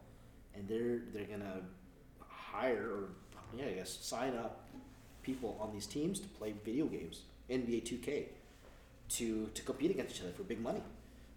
and 0.55 0.67
they're 0.69 1.01
they're 1.13 1.27
gonna 1.27 1.63
hire 2.29 2.89
or 2.89 3.09
yeah, 3.57 3.67
I 3.67 3.73
guess 3.73 3.91
sign 3.91 4.35
up 4.37 4.69
people 5.23 5.59
on 5.61 5.73
these 5.73 5.87
teams 5.87 6.21
to 6.21 6.29
play 6.29 6.55
video 6.65 6.87
games, 6.87 7.23
NBA 7.51 7.85
2K, 7.85 8.25
to 9.11 9.51
to 9.55 9.63
compete 9.63 9.91
against 9.91 10.17
each 10.17 10.23
other 10.23 10.33
for 10.33 10.43
big 10.43 10.61
money. 10.61 10.83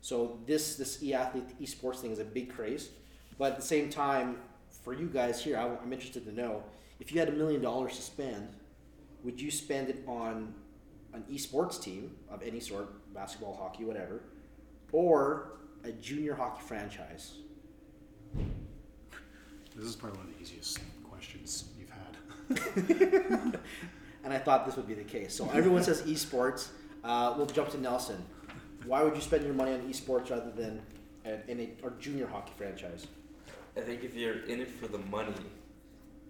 So 0.01 0.39
this 0.45 0.75
this 0.75 1.01
e 1.03 1.13
athlete 1.13 1.59
esports 1.61 1.97
thing 1.97 2.11
is 2.11 2.19
a 2.19 2.25
big 2.25 2.53
craze, 2.53 2.89
but 3.37 3.51
at 3.53 3.57
the 3.57 3.65
same 3.65 3.89
time, 3.89 4.37
for 4.83 4.93
you 4.93 5.07
guys 5.07 5.43
here, 5.43 5.57
I, 5.57 5.67
I'm 5.81 5.91
interested 5.91 6.25
to 6.25 6.31
know 6.33 6.63
if 6.99 7.11
you 7.11 7.19
had 7.19 7.29
a 7.29 7.33
million 7.33 7.61
dollars 7.61 7.95
to 7.97 8.01
spend, 8.01 8.49
would 9.23 9.39
you 9.39 9.51
spend 9.51 9.89
it 9.89 10.03
on 10.07 10.53
an 11.13 11.23
esports 11.31 11.81
team 11.81 12.15
of 12.29 12.41
any 12.41 12.59
sort, 12.59 13.13
basketball, 13.13 13.55
hockey, 13.55 13.83
whatever, 13.83 14.21
or 14.91 15.53
a 15.83 15.91
junior 15.91 16.35
hockey 16.35 16.61
franchise? 16.65 17.33
This 19.75 19.85
is 19.85 19.95
probably 19.95 20.19
one 20.19 20.29
of 20.29 20.35
the 20.35 20.41
easiest 20.41 20.79
questions 21.09 21.65
you've 21.77 21.91
had. 21.91 23.59
And 24.27 24.33
I 24.33 24.39
thought 24.39 24.65
this 24.65 24.75
would 24.75 24.89
be 24.89 24.93
the 24.93 25.05
case. 25.05 25.33
So 25.33 25.49
everyone 25.53 25.83
says 25.83 26.01
esports. 26.01 26.67
Uh, 27.01 27.33
we'll 27.37 27.45
jump 27.45 27.69
to 27.69 27.79
Nelson. 27.79 28.25
Why 28.85 29.01
would 29.01 29.15
you 29.15 29.21
spend 29.21 29.45
your 29.45 29.53
money 29.53 29.71
on 29.71 29.79
esports 29.83 30.29
rather 30.29 30.51
than 30.51 30.81
an, 31.23 31.43
in 31.47 31.61
a 31.61 31.69
or 31.81 31.91
junior 31.91 32.27
hockey 32.27 32.51
franchise? 32.57 33.07
i 33.77 33.79
think 33.79 34.03
if 34.03 34.15
you're 34.15 34.39
in 34.47 34.59
it 34.59 34.69
for 34.69 34.87
the 34.87 34.97
money 34.97 35.31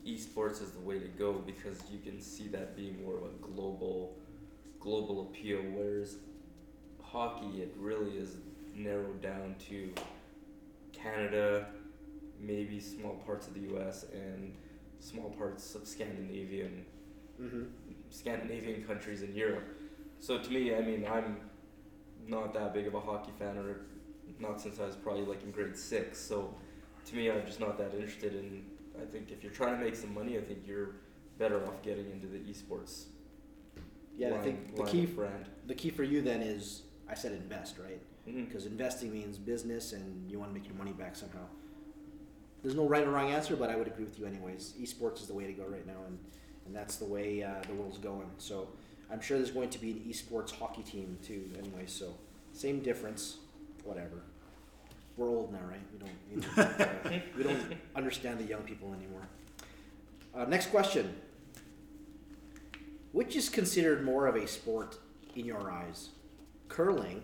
esports 0.05 0.61
is 0.61 0.71
the 0.71 0.79
way 0.81 0.99
to 0.99 1.07
go 1.07 1.33
because 1.33 1.79
you 1.89 1.97
can 1.99 2.21
see 2.21 2.47
that 2.49 2.75
being 2.75 3.01
more 3.03 3.15
of 3.17 3.23
a 3.23 3.33
global 3.41 4.17
global 4.81 5.21
appeal 5.21 5.61
whereas 5.73 6.17
hockey 7.01 7.61
it 7.61 7.73
really 7.77 8.17
is 8.17 8.35
narrowed 8.75 9.21
down 9.21 9.55
to 9.69 9.93
canada 10.91 11.67
maybe 12.37 12.81
small 12.81 13.15
parts 13.25 13.47
of 13.47 13.53
the 13.53 13.61
us 13.61 14.05
and 14.11 14.53
small 14.99 15.29
parts 15.29 15.73
of 15.73 15.87
scandinavian 15.87 16.85
Mm-hmm. 17.41 17.63
Scandinavian 18.09 18.83
countries 18.83 19.21
in 19.21 19.35
Europe. 19.35 19.65
So 20.19 20.37
to 20.39 20.49
me, 20.51 20.75
I 20.75 20.81
mean, 20.81 21.05
I'm 21.09 21.37
not 22.27 22.53
that 22.53 22.73
big 22.73 22.87
of 22.87 22.95
a 22.95 22.99
hockey 22.99 23.31
fan, 23.37 23.57
or 23.57 23.81
not 24.39 24.59
since 24.61 24.79
I 24.79 24.85
was 24.85 24.95
probably 24.95 25.23
like 25.25 25.43
in 25.43 25.51
grade 25.51 25.77
six. 25.77 26.19
So 26.19 26.53
to 27.05 27.15
me, 27.15 27.29
I'm 27.31 27.45
just 27.45 27.59
not 27.59 27.77
that 27.77 27.93
interested 27.93 28.35
in. 28.35 28.65
I 29.01 29.05
think 29.05 29.31
if 29.31 29.43
you're 29.43 29.51
trying 29.51 29.77
to 29.77 29.83
make 29.83 29.95
some 29.95 30.13
money, 30.13 30.37
I 30.37 30.41
think 30.41 30.59
you're 30.65 30.95
better 31.37 31.65
off 31.67 31.81
getting 31.83 32.09
into 32.11 32.27
the 32.27 32.39
esports. 32.39 33.05
Yeah, 34.17 34.27
and 34.27 34.35
I 34.35 34.41
think 34.41 34.75
the 34.75 34.83
key 34.83 35.05
brand. 35.05 35.45
the 35.67 35.75
key 35.75 35.91
for 35.91 36.03
you 36.03 36.21
then 36.21 36.41
is 36.41 36.83
I 37.07 37.13
said 37.13 37.33
invest, 37.33 37.77
right? 37.77 38.01
hmm 38.25 38.45
Because 38.45 38.65
investing 38.65 39.13
means 39.13 39.37
business, 39.37 39.93
and 39.93 40.29
you 40.29 40.39
want 40.39 40.51
to 40.51 40.59
make 40.59 40.67
your 40.67 40.75
money 40.77 40.93
back 40.93 41.15
somehow. 41.15 41.45
There's 42.63 42.75
no 42.75 42.87
right 42.87 43.05
or 43.05 43.11
wrong 43.11 43.31
answer, 43.31 43.55
but 43.55 43.69
I 43.69 43.75
would 43.75 43.87
agree 43.87 44.03
with 44.03 44.17
you 44.19 44.25
anyways. 44.25 44.73
Esports 44.81 45.21
is 45.21 45.27
the 45.27 45.33
way 45.33 45.45
to 45.45 45.53
go 45.53 45.65
right 45.65 45.85
now, 45.85 45.99
and, 46.07 46.17
and 46.67 46.75
that's 46.75 46.97
the 46.97 47.05
way 47.05 47.41
uh, 47.41 47.53
the 47.67 47.73
world's 47.73 47.97
going. 47.97 48.29
So 48.37 48.67
I'm 49.11 49.21
sure 49.21 49.37
there's 49.37 49.51
going 49.51 49.69
to 49.69 49.79
be 49.79 49.91
an 49.91 49.99
esports 50.07 50.51
hockey 50.51 50.83
team 50.83 51.17
too. 51.25 51.49
Anyway, 51.57 51.85
so 51.87 52.13
same 52.53 52.81
difference, 52.81 53.37
whatever. 53.83 54.21
We're 55.15 55.29
old 55.29 55.51
now, 55.51 55.59
right? 55.67 55.81
We 55.91 55.99
don't 55.99 56.11
we 56.35 56.63
don't, 56.63 56.81
uh, 56.81 57.19
we 57.37 57.43
don't 57.43 57.73
understand 57.95 58.39
the 58.39 58.43
young 58.43 58.61
people 58.61 58.93
anymore. 58.93 59.27
Uh, 60.35 60.45
next 60.45 60.67
question: 60.67 61.15
Which 63.13 63.35
is 63.35 63.49
considered 63.49 64.05
more 64.05 64.27
of 64.27 64.35
a 64.35 64.47
sport 64.47 64.97
in 65.35 65.45
your 65.45 65.71
eyes? 65.71 66.09
Curling, 66.67 67.23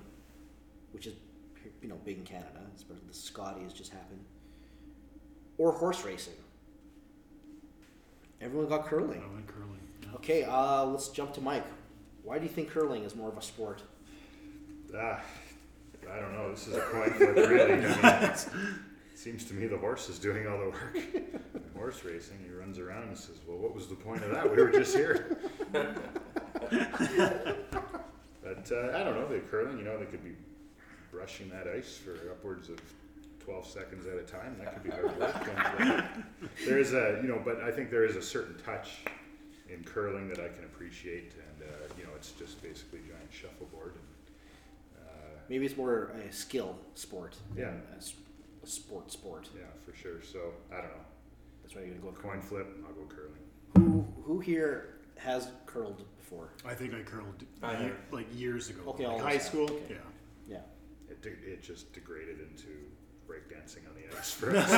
which 0.92 1.06
is 1.06 1.14
you 1.82 1.90
know 1.90 2.00
big 2.06 2.18
in 2.18 2.24
Canada, 2.24 2.62
especially 2.76 3.04
the 3.08 3.14
Scotty 3.14 3.62
has 3.64 3.74
just 3.74 3.92
happened, 3.92 4.24
or 5.58 5.74
horse 5.74 6.04
racing. 6.04 6.34
Everyone 8.44 8.68
got 8.68 8.86
curling. 8.86 9.24
I 9.24 9.34
went 9.34 9.48
curling. 9.48 9.80
yeah. 10.02 10.16
Okay, 10.16 10.44
uh, 10.44 10.84
let's 10.86 11.08
jump 11.08 11.34
to 11.36 11.42
Mike. 11.42 11.66
Why 12.24 12.38
do 12.38 12.44
you 12.44 12.50
think 12.50 12.70
curling 12.70 13.04
is 13.04 13.16
more 13.16 13.30
of 13.30 13.38
a 13.38 13.42
sport? 13.42 13.82
Ah, 14.96 15.22
I 16.12 16.20
don't 16.20 16.34
know. 16.34 16.52
This 16.52 16.68
is 16.68 16.76
a 16.76 16.82
coin 16.82 17.12
flip, 17.12 17.36
really. 17.36 17.86
I 17.86 18.22
mean, 18.22 18.34
seems 19.16 19.46
to 19.46 19.54
me 19.54 19.68
the 19.68 19.78
horse 19.78 20.10
is 20.10 20.20
doing 20.20 20.46
all 20.48 20.58
the 20.60 20.70
work. 20.70 20.96
In 20.96 21.64
horse 21.76 22.04
racing, 22.04 22.40
he 22.46 22.52
runs 22.54 22.80
around 22.80 23.08
and 23.08 23.18
says, 23.18 23.38
"Well, 23.48 23.58
what 23.58 23.74
was 23.74 23.88
the 23.88 23.96
point 23.96 24.24
of 24.24 24.32
that? 24.32 24.50
We 24.50 24.62
were 24.62 24.72
just 24.72 24.96
here." 24.96 25.38
but 25.72 25.86
uh, 28.72 28.92
I 28.94 29.04
don't 29.04 29.16
know. 29.16 29.28
The 29.30 29.40
curling, 29.50 29.78
you 29.78 29.86
know, 29.86 29.98
they 29.98 30.06
could 30.06 30.24
be 30.24 30.36
brushing 31.12 31.50
that 31.50 31.68
ice 31.68 31.98
for 31.98 32.12
upwards 32.32 32.70
of 32.70 32.80
twelve 33.44 33.66
seconds 33.68 34.06
at 34.06 34.18
a 34.18 34.22
time. 34.24 34.56
That 34.60 34.74
could 34.74 34.84
be 34.84 34.90
hard 34.90 35.18
work. 35.20 36.06
There 36.66 36.78
is 36.80 36.94
a, 36.94 37.20
you 37.22 37.28
know, 37.28 37.42
but 37.44 37.62
I 37.62 37.72
think 37.72 37.90
there 37.90 38.06
is 38.06 38.16
a 38.16 38.22
certain 38.22 38.56
touch 38.64 39.00
in 39.70 39.84
curling 39.84 40.28
that 40.30 40.40
I 40.40 40.48
can 40.50 40.64
appreciate, 40.66 41.34
and 41.34 41.70
uh, 41.70 41.74
you 41.98 42.04
know, 42.04 42.10
it's 42.16 42.32
just 42.32 42.62
basically 42.62 43.00
giant 43.00 43.32
shuffleboard. 43.32 43.94
And, 43.96 45.06
uh, 45.08 45.40
Maybe 45.50 45.66
it's 45.66 45.78
more 45.78 46.12
a 46.28 46.32
skill 46.32 46.78
sport 46.96 47.38
Yeah. 47.58 47.66
A, 47.92 47.96
a, 47.96 47.98
s- 47.98 48.14
a 48.64 48.68
sport 48.68 49.12
sport. 49.12 49.50
yeah, 49.56 49.64
for 49.86 49.96
sure. 49.98 50.22
So 50.22 50.40
I 50.72 50.76
don't 50.78 50.86
know. 50.86 51.06
That's 51.64 51.76
why 51.76 51.82
you're 51.82 51.92
gonna 51.92 52.02
go 52.02 52.08
with 52.10 52.22
Coin 52.22 52.42
flip, 52.42 52.68
I'll 52.88 52.94
go 52.94 53.08
curling. 53.14 53.44
Who 53.78 54.06
who 54.24 54.40
here 54.40 54.96
has 55.18 55.48
curled 55.66 56.04
before? 56.18 56.50
I 56.66 56.74
think 56.74 56.94
I 56.94 57.02
curled 57.02 57.44
I 57.62 57.84
ye- 57.86 57.92
like 58.12 58.28
years 58.36 58.70
ago. 58.70 58.82
Okay, 58.92 59.08
like 59.08 59.22
high 59.22 59.32
of 59.34 59.38
us 59.38 59.44
have, 59.44 59.52
school. 59.54 59.64
okay. 59.72 59.84
Yeah. 59.90 59.96
Yeah. 60.48 60.62
It, 61.10 61.22
de- 61.22 61.52
it 61.54 61.62
just 61.64 61.94
degraded 61.94 62.40
into 62.40 62.70
breakdancing 63.38 63.88
on 63.88 63.96
the 63.96 64.18
ice 64.18 64.32
for 64.32 64.56
us. 64.56 64.70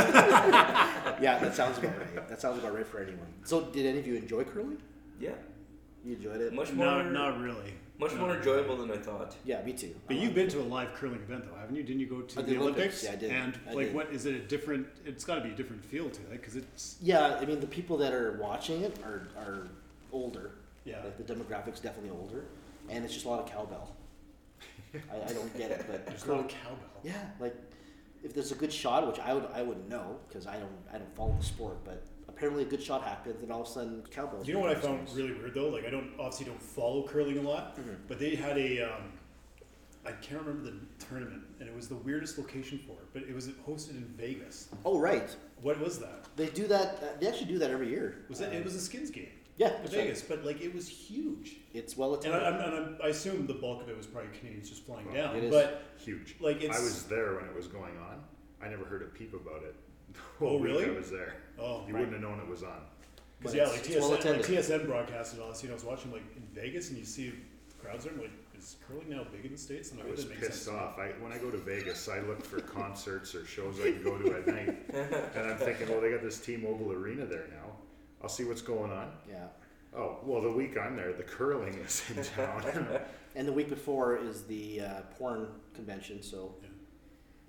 Yeah, 1.21 1.39
that 1.39 1.55
sounds 1.55 1.77
about 1.77 1.97
right. 1.97 2.27
That 2.29 2.41
sounds 2.41 2.59
about 2.59 2.73
right 2.75 2.87
for 2.87 2.99
anyone. 3.01 3.27
So, 3.43 3.61
did 3.65 3.85
any 3.85 3.99
of 3.99 4.07
you 4.07 4.15
enjoy 4.15 4.43
curling? 4.43 4.77
Yeah, 5.19 5.31
You 6.03 6.15
enjoyed 6.15 6.41
it? 6.41 6.53
much 6.53 6.71
more, 6.73 6.85
Not, 7.03 7.11
not 7.11 7.39
really. 7.39 7.73
much 7.97 8.11
Not 8.11 8.19
more 8.19 8.27
really. 8.29 8.39
enjoyable 8.39 8.77
than 8.77 8.91
I 8.91 8.97
thought. 8.97 9.35
Yeah, 9.45 9.61
me 9.63 9.73
too. 9.73 9.95
But 10.07 10.17
I 10.17 10.19
you've 10.19 10.33
been 10.35 10.47
it. 10.47 10.51
to 10.51 10.59
a 10.61 10.63
live 10.63 10.93
curling 10.93 11.21
event 11.21 11.45
though, 11.45 11.57
haven't 11.57 11.75
you? 11.75 11.83
Didn't 11.83 12.01
you 12.01 12.07
go 12.07 12.21
to 12.21 12.39
I 12.39 12.41
the 12.43 12.49
did 12.51 12.57
Olympics? 12.61 13.03
Olympics, 13.03 13.03
yeah, 13.03 13.11
I 13.11 13.15
did. 13.15 13.31
And 13.31 13.59
I 13.69 13.73
like, 13.73 13.85
did. 13.87 13.95
what 13.95 14.11
is 14.11 14.25
it 14.25 14.35
a 14.35 14.39
different? 14.39 14.87
It's 15.05 15.23
got 15.23 15.35
to 15.35 15.41
be 15.41 15.49
a 15.51 15.55
different 15.55 15.83
feel 15.85 16.09
to 16.09 16.21
it 16.23 16.31
because 16.31 16.55
it's 16.55 16.97
Yeah, 17.01 17.37
I 17.41 17.45
mean 17.45 17.59
the 17.59 17.67
people 17.67 17.97
that 17.97 18.13
are 18.13 18.37
watching 18.41 18.81
it 18.83 18.97
are 19.05 19.27
are 19.37 19.67
older. 20.11 20.51
yeah. 20.83 20.97
Like 21.03 21.17
the 21.17 21.33
demographics 21.33 21.81
definitely 21.81 22.11
older, 22.11 22.43
and 22.89 23.03
it's 23.05 23.13
just 23.13 23.25
a 23.25 23.29
lot 23.29 23.39
of 23.39 23.49
cowbell. 23.49 23.95
I, 24.93 25.29
I 25.29 25.33
don't 25.33 25.57
get 25.57 25.71
it, 25.71 25.85
but 25.89 26.05
There's 26.07 26.25
a 26.25 26.31
lot 26.33 26.39
of 26.41 26.47
cowbell. 26.49 26.77
yeah, 27.03 27.13
like 27.39 27.55
if 28.23 28.33
there's 28.33 28.51
a 28.51 28.55
good 28.55 28.73
shot, 28.73 29.05
which 29.07 29.19
I 29.19 29.33
would 29.33 29.45
I 29.53 29.61
wouldn't 29.61 29.89
know 29.89 30.17
because 30.27 30.47
I 30.47 30.57
don't 30.57 30.71
I 30.93 30.97
don't 30.97 31.15
follow 31.15 31.35
the 31.39 31.45
sport, 31.45 31.77
but 31.85 32.03
apparently 32.27 32.63
a 32.63 32.65
good 32.65 32.81
shot 32.81 33.03
happens, 33.03 33.41
and 33.43 33.51
all 33.51 33.61
of 33.61 33.67
a 33.67 33.71
sudden 33.71 34.03
cowbells. 34.11 34.47
You 34.47 34.53
know 34.55 34.59
what 34.61 34.71
I 34.71 34.75
found 34.75 35.07
really 35.15 35.33
weird 35.33 35.53
though? 35.53 35.69
Like 35.69 35.85
I 35.85 35.89
don't 35.89 36.11
obviously 36.19 36.45
don't 36.47 36.61
follow 36.61 37.03
curling 37.07 37.37
a 37.37 37.41
lot, 37.41 37.77
Mm-hmm. 37.77 37.91
but 38.07 38.19
they 38.19 38.35
had 38.35 38.57
a 38.57 38.81
um, 38.81 39.11
I 40.05 40.11
can't 40.11 40.41
remember 40.41 40.69
the 40.69 40.77
tournament, 41.05 41.41
and 41.59 41.67
it 41.67 41.75
was 41.75 41.87
the 41.87 41.95
weirdest 41.95 42.37
location 42.37 42.79
for 42.85 42.93
it, 42.93 43.07
but 43.13 43.23
it 43.23 43.33
was 43.33 43.47
hosted 43.67 43.91
in 43.91 44.05
Vegas. 44.17 44.69
Oh 44.85 44.99
right, 44.99 45.35
What 45.61 45.79
was 45.79 45.97
that? 45.99 46.25
they 46.35 46.47
do 46.47 46.67
that. 46.67 46.99
Uh, 47.01 47.05
they 47.19 47.27
actually 47.27 47.47
do 47.47 47.57
that 47.59 47.71
every 47.71 47.89
year. 47.89 48.23
Was 48.29 48.41
it? 48.41 48.49
Uh, 48.49 48.57
It 48.57 48.63
was 48.63 48.75
a 48.75 48.79
skins 48.81 49.09
game 49.09 49.29
yeah, 49.57 49.67
in 49.67 49.73
that's 49.83 49.93
right. 49.95 50.03
Vegas, 50.03 50.21
but 50.21 50.43
like 50.45 50.61
it 50.61 50.73
was 50.73 50.87
huge. 50.87 51.55
It's 51.73 51.95
well 51.97 52.13
And 52.15 52.33
I, 52.33 52.37
attended. 52.37 52.61
I'm, 52.61 52.73
and 52.73 52.85
I'm, 52.95 52.97
I 53.03 53.07
assume 53.07 53.47
the 53.47 53.53
bulk 53.53 53.81
of 53.83 53.89
it 53.89 53.97
was 53.97 54.05
probably 54.05 54.29
Canadians 54.37 54.69
just 54.69 54.85
flying 54.85 55.05
Well, 55.07 55.15
down. 55.15 55.35
it 55.35 55.43
is. 55.45 55.51
But 55.51 55.83
Huge. 55.97 56.35
like 56.39 56.61
it's 56.61 56.77
I 56.77 56.81
was 56.81 57.03
there 57.03 57.35
when 57.35 57.45
it 57.45 57.55
was 57.55 57.67
going 57.67 57.97
on. 57.97 58.21
I 58.61 58.69
never 58.69 58.85
heard 58.85 59.01
a 59.01 59.05
peep 59.05 59.33
about 59.33 59.63
it. 59.63 59.75
The 60.13 60.45
Oh, 60.45 60.49
whole 60.49 60.59
week 60.59 60.71
really? 60.71 60.85
I 60.85 60.91
was 60.91 61.09
there. 61.11 61.35
oh 61.59 61.85
You 61.87 61.93
Right. 61.93 61.99
wouldn't 62.05 62.13
have 62.13 62.21
known 62.21 62.39
it 62.39 62.47
was 62.47 62.63
on. 62.63 62.81
because 63.39 63.53
yeah, 63.55 63.67
like 63.67 63.79
it's 63.89 63.89
well 63.95 64.09
TSN, 64.09 64.11
like 64.11 64.19
attended. 64.19 64.45
TSN 64.45 64.85
broadcasted 64.87 65.39
all 65.39 65.49
this. 65.49 65.61
You 65.63 65.69
know, 65.69 65.73
I 65.75 65.77
was 65.77 65.83
watching 65.85 66.11
like 66.11 66.23
in 66.35 66.43
Vegas, 66.53 66.89
and 66.89 66.97
you 66.97 67.05
see 67.05 67.33
crowds 67.81 68.05
there. 68.05 68.13
I'm 68.13 68.19
like, 68.21 68.31
is 68.57 68.77
curling 68.87 69.09
now 69.09 69.25
big 69.31 69.45
in 69.45 69.51
the 69.51 69.57
states? 69.57 69.91
And 69.91 70.01
I 70.01 70.05
was 70.05 70.23
pissed 70.25 70.63
sense 70.63 70.67
off. 70.69 70.97
I, 70.97 71.07
when 71.21 71.31
I 71.33 71.37
go 71.37 71.51
to 71.51 71.57
Vegas, 71.57 72.07
I 72.07 72.19
look 72.21 72.43
for 72.45 72.61
concerts 72.61 73.35
or 73.35 73.45
shows 73.45 73.79
I 73.81 73.91
can 73.91 74.03
go 74.03 74.17
to 74.17 74.35
at 74.35 74.47
night. 74.47 74.77
And 75.35 75.51
I'm 75.51 75.57
thinking, 75.57 75.89
well, 75.89 75.99
they 76.01 76.11
got 76.11 76.21
this 76.21 76.39
T-Mobile 76.39 76.91
Arena 76.93 77.25
there 77.25 77.47
now. 77.51 77.75
I'll 78.25 78.29
see 78.29 78.43
what's 78.43 78.63
going 78.63 78.91
on. 78.91 79.11
yeah, 79.29 79.45
Oh, 79.95 80.17
well, 80.23 80.41
the 80.41 80.51
week 80.51 80.75
I'm 80.79 80.95
there, 80.95 81.13
the 81.13 81.21
curling 81.21 81.75
is 81.75 82.01
in 82.09 82.23
town. 82.35 82.63
and 83.35 83.47
the 83.47 83.53
week 83.53 83.69
before 83.69 84.17
is 84.17 84.45
the 84.45 84.81
uh, 84.81 85.01
porn 85.15 85.47
convention, 85.75 86.23
so 86.23 86.55
Yeah. 86.63 86.69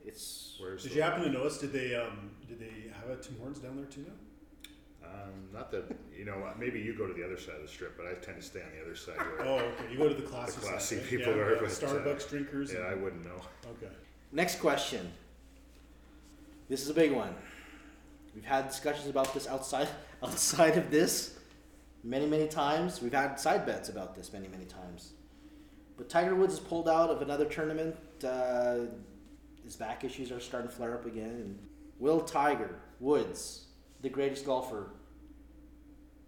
it's 0.04 0.58
Where's 0.60 0.82
Did 0.82 0.92
the- 0.92 0.96
you 0.96 1.02
happen 1.02 1.22
to 1.22 1.30
notice? 1.30 1.56
Did 1.56 1.72
they 1.72 1.94
um, 1.96 2.30
did 2.46 2.60
they 2.60 2.90
have 3.00 3.08
a 3.08 3.16
Tim 3.22 3.36
Hortons 3.38 3.60
down 3.60 3.76
there 3.76 3.86
too 3.86 4.04
now? 4.06 5.08
Um, 5.08 5.48
not 5.50 5.70
that 5.70 5.84
you 6.14 6.26
know. 6.26 6.46
Maybe 6.58 6.78
you 6.78 6.94
go 6.94 7.06
to 7.06 7.14
the 7.14 7.24
other 7.24 7.38
side 7.38 7.54
of 7.56 7.62
the 7.62 7.68
strip, 7.68 7.96
but 7.96 8.04
I 8.06 8.12
tend 8.22 8.38
to 8.38 8.46
stay 8.46 8.60
on 8.60 8.68
the 8.76 8.82
other 8.84 8.94
side. 8.94 9.16
Where, 9.16 9.40
Oh, 9.48 9.58
okay. 9.60 9.90
You 9.90 9.96
go 9.96 10.10
to 10.10 10.14
the 10.14 10.20
classy, 10.28 10.60
The 10.60 10.66
classy 10.66 10.96
side, 10.96 11.00
right? 11.04 11.10
people 11.10 11.36
yeah, 11.36 11.42
are, 11.42 11.52
yeah, 11.54 11.60
but, 11.62 11.70
uh, 11.70 11.88
Starbucks 11.88 12.28
drinkers. 12.28 12.74
yeah, 12.74 12.80
I 12.80 12.92
and- 12.92 13.02
wouldn't 13.02 13.24
know. 13.24 13.40
okay. 13.70 13.92
Next 14.30 14.60
question. 14.60 15.10
This 16.68 16.82
is 16.82 16.90
a 16.90 16.94
big 16.94 17.12
one. 17.12 17.34
We've 18.37 18.44
had 18.44 18.68
discussions 18.68 19.09
about 19.09 19.33
this 19.35 19.49
outside 19.49 19.88
outside 20.22 20.77
of 20.77 20.90
this 20.90 21.37
many 22.05 22.27
many 22.27 22.46
times. 22.46 23.01
We've 23.03 23.12
had 23.12 23.40
side 23.40 23.64
bets 23.66 23.88
about 23.88 24.14
this 24.14 24.33
many 24.33 24.46
many 24.46 24.66
times. 24.66 25.12
But 25.96 26.11
Tiger 26.11 26.35
Woods 26.35 26.53
is 26.55 26.61
pulled 26.61 26.88
out 26.88 27.09
of 27.09 27.22
another 27.22 27.46
tournament. 27.46 27.96
Uh, 28.22 28.81
his 29.64 29.75
back 29.77 30.05
issues 30.05 30.31
are 30.31 30.38
starting 30.38 30.68
to 30.68 30.77
flare 30.77 30.94
up 30.94 31.07
again. 31.07 31.31
And 31.31 31.59
will 31.99 32.20
Tiger 32.20 32.79
Woods, 33.01 33.64
the 34.03 34.11
greatest 34.11 34.44
golfer 34.44 34.90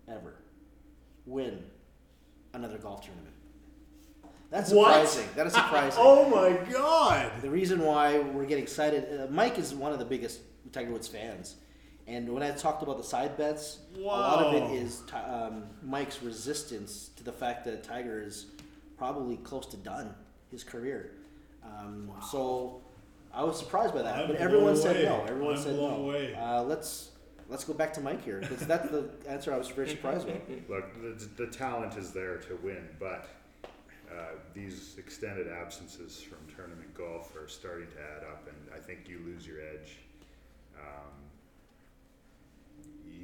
ever, 0.09 0.37
win 1.27 1.63
another 2.55 2.79
golf 2.79 3.03
tournament? 3.05 3.35
That's 4.51 4.71
What? 4.71 5.07
surprising. 5.07 5.29
That 5.37 5.47
is 5.47 5.53
surprising. 5.53 6.01
Oh 6.03 6.27
my 6.31 6.57
God! 6.73 7.31
The 7.43 7.51
reason 7.51 7.83
why 7.85 8.19
we're 8.19 8.47
getting 8.47 8.65
excited, 8.65 9.21
uh, 9.21 9.27
Mike 9.31 9.59
is 9.59 9.75
one 9.75 9.93
of 9.93 9.99
the 9.99 10.07
biggest 10.07 10.41
Tiger 10.73 10.91
Woods 10.91 11.07
fans, 11.07 11.57
and 12.09 12.29
when 12.33 12.43
I 12.43 12.51
talked 12.53 12.83
about 12.83 12.97
the 12.97 13.05
side 13.05 13.37
bets, 13.37 13.79
a 13.97 14.01
lot 14.01 14.43
of 14.45 14.55
it 14.55 14.75
is 14.83 15.03
um, 15.13 15.65
Mike's 15.83 16.23
resistance 16.23 17.11
to 17.17 17.23
the 17.23 17.33
fact 17.33 17.65
that 17.67 17.85
Tiger 17.85 18.23
is 18.23 18.47
probably 18.97 19.37
close 19.39 19.67
to 19.67 19.77
done 19.77 20.15
his 20.51 20.65
career. 20.65 21.13
Um, 21.65 22.11
So 22.31 22.81
I 23.33 23.45
was 23.45 23.59
surprised 23.59 23.95
by 23.95 24.03
that, 24.03 24.17
I'm 24.21 24.27
but 24.29 24.37
everyone 24.37 24.73
blown 24.73 24.83
said 24.83 24.97
away. 24.97 25.05
no. 25.05 25.25
Everyone 25.29 25.55
I'm 25.57 25.63
said 25.63 25.77
no. 25.77 25.87
away. 25.89 26.35
Uh, 26.35 26.63
let's 26.63 27.11
let's 27.51 27.65
go 27.65 27.75
back 27.75 27.93
to 27.95 28.01
Mike 28.01 28.25
here 28.25 28.41
because 28.41 28.67
that's 28.67 28.91
the 28.91 29.11
answer 29.29 29.53
I 29.53 29.59
was 29.59 29.69
very 29.69 29.89
surprised 29.89 30.27
with. 30.27 30.41
Look, 30.69 30.87
the, 31.03 31.45
the 31.45 31.51
talent 31.51 31.97
is 31.97 32.13
there 32.13 32.39
to 32.39 32.57
win, 32.63 32.89
but 32.99 33.27
uh, 34.11 34.15
these 34.55 34.97
extended 34.99 35.49
absences 35.49 36.21
from 36.21 36.39
tournament 36.57 36.93
golf 36.95 37.37
are 37.37 37.49
starting 37.49 37.87
to 37.89 38.01
add 38.17 38.23
up, 38.33 38.49
and 38.49 38.57
I 38.75 38.81
think 38.81 39.01
you 39.09 39.19
lose 39.27 39.47
your 39.47 39.61
edge. 39.61 39.97
Um, 40.79 41.13
you 41.23 41.28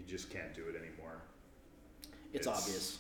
just 0.07 0.31
can't 0.31 0.55
do 0.55 0.62
it 0.62 0.77
anymore. 0.77 1.23
It's, 2.33 2.47
It's- 2.47 2.59
obvious. 2.62 2.99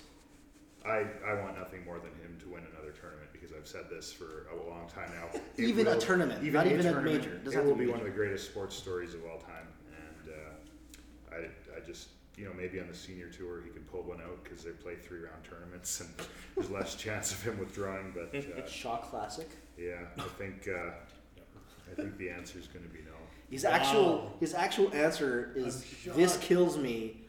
I, 0.86 1.06
I 1.26 1.40
want 1.40 1.58
nothing 1.58 1.82
more 1.86 1.98
than 1.98 2.10
him 2.20 2.36
to 2.40 2.46
win 2.52 2.62
another 2.70 2.92
tournament 2.92 3.30
because 3.32 3.52
I've 3.52 3.66
said 3.66 3.84
this 3.88 4.12
for 4.12 4.46
a 4.52 4.68
long 4.68 4.86
time 4.86 5.10
now. 5.14 5.40
Even 5.64 5.86
a 5.86 5.92
will- 5.92 5.98
tournament, 5.98 6.42
not 6.52 6.66
even 6.66 6.84
a 6.86 7.00
major. 7.00 7.38
Doesn't 7.38 7.58
It 7.60 7.64
will 7.64 7.74
be 7.74 7.86
be 7.86 7.90
one 7.90 8.00
of 8.00 8.04
the 8.04 8.10
greatest 8.10 8.44
sports 8.50 8.76
stories 8.76 9.14
of 9.14 9.24
all 9.24 9.38
time, 9.38 9.66
and 9.96 10.34
uh, 10.34 11.34
I, 11.36 11.78
I 11.78 11.80
just 11.86 12.08
you 12.36 12.44
know 12.44 12.52
maybe 12.54 12.80
on 12.80 12.88
the 12.88 12.94
senior 12.94 13.28
tour 13.30 13.62
he 13.64 13.70
can 13.70 13.82
pull 13.84 14.02
one 14.02 14.20
out 14.20 14.44
because 14.44 14.62
they 14.62 14.72
play 14.72 14.94
three 14.96 15.20
round 15.20 15.42
tournaments 15.48 16.00
and 16.02 16.10
there's 16.54 16.68
less 16.70 16.96
chance 16.96 17.32
of 17.32 17.42
him 17.42 17.58
withdrawing. 17.58 18.12
But 18.14 18.34
uh, 18.38 18.66
Shaw 18.68 18.98
Classic. 18.98 19.48
yeah, 19.78 20.00
I 20.18 20.22
think 20.36 20.68
uh, 20.68 20.90
I 21.90 21.94
think 21.94 22.18
the 22.18 22.28
answer 22.28 22.58
is 22.58 22.66
going 22.66 22.84
to 22.84 22.90
be 22.92 23.00
no. 23.00 23.13
His 23.54 23.62
Wow. 23.62 23.70
actual 23.70 24.36
his 24.40 24.52
actual 24.52 24.92
answer 24.92 25.52
is 25.54 25.84
this 26.04 26.36
kills 26.38 26.76
me. 26.76 27.20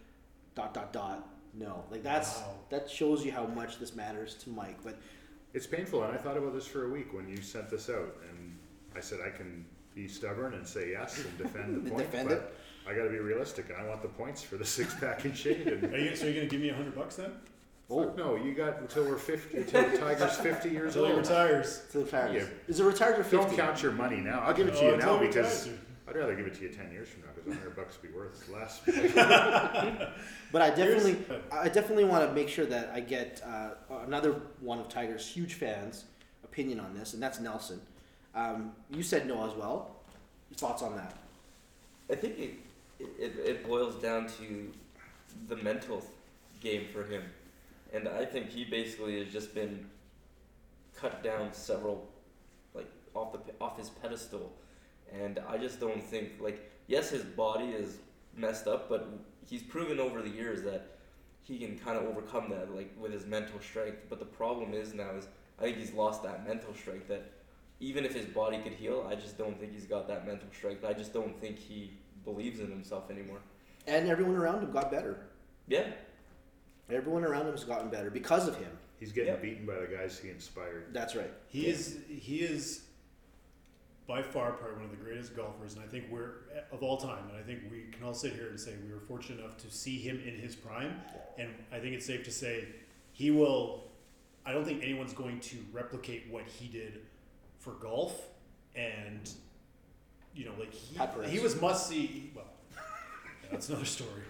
Dot 0.55 0.73
dot 0.73 0.91
dot. 0.91 1.27
No, 1.53 1.83
like 1.91 2.01
that's 2.01 2.37
Wow. 2.39 2.55
that 2.71 2.89
shows 2.89 3.23
you 3.23 3.31
how 3.31 3.45
much 3.45 3.77
this 3.77 3.95
matters 3.95 4.33
to 4.43 4.49
Mike. 4.49 4.77
But 4.83 4.95
It's 5.53 5.67
painful, 5.67 6.03
and 6.03 6.11
I 6.11 6.17
thought 6.17 6.35
about 6.35 6.53
this 6.55 6.65
for 6.65 6.85
a 6.87 6.89
week 6.89 7.13
when 7.13 7.27
you 7.29 7.37
sent 7.37 7.69
this 7.69 7.89
out, 7.91 8.17
and 8.29 8.57
I 8.95 9.01
said 9.01 9.19
I 9.25 9.29
can 9.29 9.65
be 9.93 10.07
stubborn 10.07 10.55
and 10.55 10.67
say 10.67 10.91
yes 10.91 11.23
and 11.23 11.37
defend 11.37 11.75
the 11.85 11.89
point, 11.91 12.09
Defend 12.11 12.29
but 12.29 12.55
I 12.87 12.93
got 12.95 13.03
to 13.03 13.09
be 13.11 13.19
realistic, 13.19 13.69
and 13.69 13.77
I 13.77 13.87
want 13.87 14.01
the 14.01 14.07
points 14.07 14.41
for 14.41 14.57
the 14.57 14.65
six 14.77 14.95
pack 14.95 15.25
and 15.25 15.37
shade. 15.37 15.67
And 15.67 15.93
Are 15.93 15.97
you, 15.99 16.15
so 16.15 16.25
you're 16.25 16.33
gonna 16.33 16.47
give 16.47 16.59
me 16.61 16.69
a 16.69 16.73
hundred 16.75 16.95
bucks 16.95 17.17
then? 17.17 17.33
oh, 17.91 18.03
Fuck 18.05 18.17
no, 18.17 18.35
you 18.35 18.55
got 18.55 18.79
until 18.79 19.03
we're 19.05 19.17
fifty, 19.17 19.57
until 19.59 19.87
the 19.89 19.97
Tiger's 19.99 20.37
fifty 20.37 20.69
years 20.71 20.95
Until 20.95 21.11
he 21.11 21.19
retires. 21.19 21.83
to 21.91 21.99
the 21.99 22.05
Paris. 22.05 22.33
Yeah. 22.43 22.49
Is 22.67 22.79
it 22.79 22.83
retired 22.83 23.19
or 23.19 23.23
Don't 23.29 23.55
count 23.55 23.83
your 23.83 23.91
money 23.91 24.17
now. 24.17 24.39
I'll 24.39 24.55
give 24.55 24.67
it 24.67 24.71
to 24.75 24.79
Oh, 24.87 24.91
you 24.91 24.97
now 24.97 25.19
because 25.19 25.35
retires, 25.35 25.63
dude. 25.65 25.79
I'd 26.07 26.15
rather 26.15 26.35
give 26.35 26.45
it 26.45 26.53
to 26.55 26.61
you 26.63 26.69
ten 26.69 26.91
years 26.91 27.09
from 27.09 27.21
now 27.23 27.29
because 27.35 27.51
a 27.51 27.55
hundred 27.55 27.75
bucks 27.75 27.97
would 28.01 28.11
be 28.11 28.17
worth 28.17 28.47
less. 28.49 28.81
But 30.51 30.61
I 30.61 30.69
definitely, 30.69 31.13
Here's- 31.27 31.43
I 31.51 31.67
definitely 31.67 32.05
want 32.05 32.27
to 32.29 32.33
make 32.33 32.47
sure 32.47 32.65
that 32.67 32.91
I 32.93 32.99
get 33.01 33.41
uh, 33.45 33.71
another 34.05 34.33
one 34.61 34.79
of 34.79 34.87
Tiger's 34.87 35.27
huge 35.27 35.55
fans' 35.55 36.05
opinion 36.43 36.79
on 36.79 36.93
this, 36.93 37.13
and 37.13 37.21
that's 37.21 37.39
Nelson. 37.41 37.81
Um, 38.33 38.71
you 38.89 39.03
said 39.03 39.27
no 39.27 39.45
as 39.49 39.53
well. 39.55 39.95
Thoughts 40.55 40.81
on 40.81 40.95
that? 40.95 41.13
I 42.09 42.15
think 42.15 42.39
it, 42.39 42.53
it, 43.19 43.33
it 43.43 43.67
boils 43.67 44.01
down 44.01 44.27
to 44.39 44.71
the 45.49 45.57
mental 45.57 46.05
game 46.61 46.85
for 46.93 47.03
him. 47.03 47.23
And 47.93 48.07
I 48.07 48.23
think 48.23 48.49
he 48.49 48.63
basically 48.63 49.19
has 49.23 49.33
just 49.33 49.53
been 49.53 49.85
cut 50.95 51.21
down 51.23 51.51
several, 51.53 52.07
like, 52.73 52.87
off, 53.13 53.33
the, 53.33 53.39
off 53.59 53.77
his 53.77 53.89
pedestal. 53.89 54.53
And 55.13 55.39
I 55.47 55.57
just 55.57 55.79
don't 55.79 56.03
think, 56.03 56.33
like, 56.39 56.71
yes, 56.87 57.09
his 57.09 57.23
body 57.23 57.65
is 57.67 57.97
messed 58.35 58.67
up, 58.67 58.89
but 58.89 59.07
he's 59.47 59.63
proven 59.63 59.99
over 59.99 60.21
the 60.21 60.29
years 60.29 60.61
that 60.63 60.97
he 61.43 61.57
can 61.59 61.77
kind 61.77 61.97
of 61.97 62.05
overcome 62.05 62.49
that, 62.49 62.75
like, 62.75 62.93
with 62.99 63.13
his 63.13 63.25
mental 63.25 63.59
strength. 63.59 63.99
But 64.09 64.19
the 64.19 64.25
problem 64.25 64.73
is 64.73 64.93
now 64.93 65.11
is 65.11 65.27
I 65.59 65.63
think 65.63 65.77
he's 65.77 65.93
lost 65.93 66.23
that 66.23 66.45
mental 66.45 66.73
strength 66.73 67.07
that 67.07 67.31
even 67.79 68.03
if 68.05 68.13
his 68.13 68.25
body 68.25 68.57
could 68.59 68.73
heal, 68.73 69.05
I 69.09 69.15
just 69.15 69.37
don't 69.37 69.57
think 69.59 69.73
he's 69.73 69.85
got 69.85 70.07
that 70.07 70.25
mental 70.25 70.47
strength. 70.53 70.83
I 70.83 70.93
just 70.93 71.13
don't 71.13 71.39
think 71.39 71.59
he 71.59 71.91
believes 72.23 72.59
in 72.59 72.69
himself 72.69 73.09
anymore. 73.11 73.39
And 73.87 74.07
everyone 74.09 74.35
around 74.35 74.63
him 74.63 74.71
got 74.71 74.91
better. 74.91 75.27
Yeah, 75.67 75.87
Everyone 76.89 77.23
around 77.23 77.47
him 77.47 77.51
has 77.53 77.63
gotten 77.63 77.89
better 77.89 78.11
because 78.11 78.47
of 78.47 78.55
him. 78.57 78.71
He's 78.99 79.11
getting 79.11 79.33
Yeah. 79.33 79.39
beaten 79.39 79.65
by 79.65 79.75
the 79.79 79.87
guys 79.87 80.19
he 80.19 80.29
inspired. 80.29 80.93
That's 80.93 81.15
right. 81.15 81.31
He 81.47 81.67
is 81.67 81.99
he 82.07 82.41
is 82.41 82.84
by 84.07 84.21
far 84.21 84.51
probably 84.51 84.75
one 84.75 84.85
of 84.85 84.91
the 84.91 85.03
greatest 85.03 85.35
golfers, 85.35 85.73
and 85.73 85.83
I 85.83 85.87
think 85.87 86.05
we're 86.11 86.33
of 86.71 86.83
all 86.83 86.97
time. 86.97 87.23
And 87.29 87.37
I 87.37 87.41
think 87.41 87.61
we 87.71 87.85
can 87.91 88.05
all 88.05 88.13
sit 88.13 88.33
here 88.33 88.49
and 88.49 88.59
say 88.59 88.73
we 88.85 88.93
were 88.93 88.99
fortunate 88.99 89.39
enough 89.39 89.57
to 89.57 89.71
see 89.71 89.97
him 89.97 90.21
in 90.25 90.35
his 90.35 90.55
prime. 90.55 91.01
And 91.37 91.49
I 91.71 91.79
think 91.79 91.95
it's 91.95 92.05
safe 92.05 92.23
to 92.25 92.31
say 92.31 92.67
he 93.13 93.31
will. 93.31 93.85
I 94.45 94.53
don't 94.53 94.63
think 94.63 94.83
anyone's 94.83 95.13
going 95.13 95.39
to 95.39 95.57
replicate 95.73 96.27
what 96.29 96.43
he 96.45 96.67
did 96.67 97.01
for 97.59 97.71
golf, 97.71 98.21
and 98.75 99.29
you 100.35 100.45
know, 100.45 100.51
like 100.59 100.73
he, 100.73 100.99
he 101.29 101.39
was 101.39 101.59
must 101.59 101.87
see. 101.87 102.31
Well, 102.35 102.45
that's 103.51 103.69
another 103.69 103.85
story. 103.85 104.21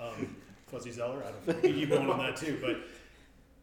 Um, 0.00 0.36
Fuzzy 0.68 0.92
Zoeller, 0.92 1.22
I 1.24 1.52
don't 1.52 1.62
know. 1.62 1.68
Keep 1.68 1.90
going 1.90 2.08
on 2.08 2.18
that 2.18 2.36
too, 2.36 2.58
but 2.62 2.78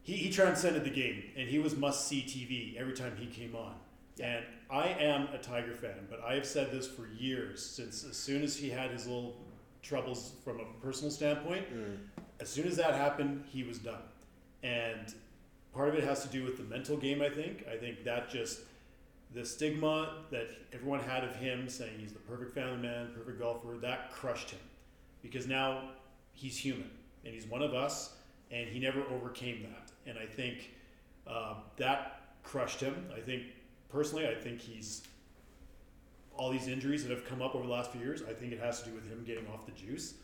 he, 0.04 0.14
he 0.14 0.30
transcended 0.32 0.84
the 0.84 0.90
game 0.90 1.24
and 1.36 1.48
he 1.48 1.58
was 1.58 1.76
must 1.76 2.08
see 2.08 2.22
TV 2.22 2.80
every 2.80 2.94
time 2.94 3.16
he 3.18 3.26
came 3.26 3.56
on. 3.56 3.74
And 4.20 4.44
I 4.70 4.88
am 5.00 5.30
a 5.34 5.38
Tiger 5.38 5.74
fan, 5.74 6.08
but 6.10 6.22
I 6.24 6.34
have 6.34 6.46
said 6.46 6.72
this 6.72 6.88
for 6.88 7.08
years 7.18 7.66
since 7.66 8.04
as 8.04 8.18
soon 8.18 8.44
as 8.44 8.56
he 8.56 8.70
had 8.70 8.92
his 8.92 9.08
little 9.08 9.36
troubles 9.82 10.34
from 10.44 10.60
a 10.60 10.66
personal 10.84 11.10
standpoint, 11.10 11.66
as 12.40 12.50
soon 12.50 12.68
as 12.68 12.76
that 12.76 12.94
happened, 12.94 13.44
he 13.48 13.64
was 13.64 13.80
done. 13.80 14.02
And 14.64 15.14
part 15.74 15.88
of 15.90 15.96
it 15.96 16.04
has 16.04 16.24
to 16.24 16.30
do 16.30 16.44
with 16.44 16.58
the 16.58 16.64
mental 16.64 16.98
game, 16.98 17.22
I 17.22 17.30
think. 17.30 17.66
I 17.72 17.78
think 17.78 18.04
that 18.04 18.30
just 18.30 18.60
the 19.34 19.46
stigma 19.46 20.24
that 20.32 20.48
everyone 20.74 21.00
had 21.00 21.24
of 21.24 21.36
him 21.36 21.70
saying 21.70 21.94
he's 22.00 22.14
the 22.14 22.20
perfect 22.20 22.54
family 22.54 22.78
man, 22.78 23.12
perfect 23.16 23.40
golfer, 23.40 23.78
that 23.82 24.12
crushed 24.12 24.52
him. 24.52 24.60
Because 25.22 25.48
now 25.48 25.92
he's 26.34 26.58
human 26.58 26.90
and 27.24 27.34
he's 27.34 27.46
one 27.46 27.62
of 27.62 27.74
us 27.74 28.16
and 28.52 28.68
he 28.68 28.80
never 28.80 29.04
overcame 29.14 29.64
that. 29.64 29.92
And 30.10 30.18
I 30.18 30.26
think 30.26 30.72
uh, 31.26 31.56
that 31.78 32.34
crushed 32.44 32.80
him. 32.80 33.06
I 33.16 33.20
think 33.20 33.44
personally, 33.90 34.28
I 34.28 34.36
think 34.36 34.60
he's 34.62 35.04
all 36.36 36.52
these 36.52 36.68
injuries 36.68 37.04
that 37.04 37.10
have 37.12 37.26
come 37.28 37.42
up 37.42 37.56
over 37.56 37.66
the 37.66 37.72
last 37.72 37.92
few 37.92 38.02
years. 38.02 38.22
I 38.30 38.34
think 38.34 38.52
it 38.54 38.60
has 38.60 38.82
to 38.84 38.90
do 38.90 38.96
with 38.96 39.08
him 39.10 39.24
getting 39.26 39.48
off 39.48 39.66
the 39.66 39.72
juice. 39.72 40.16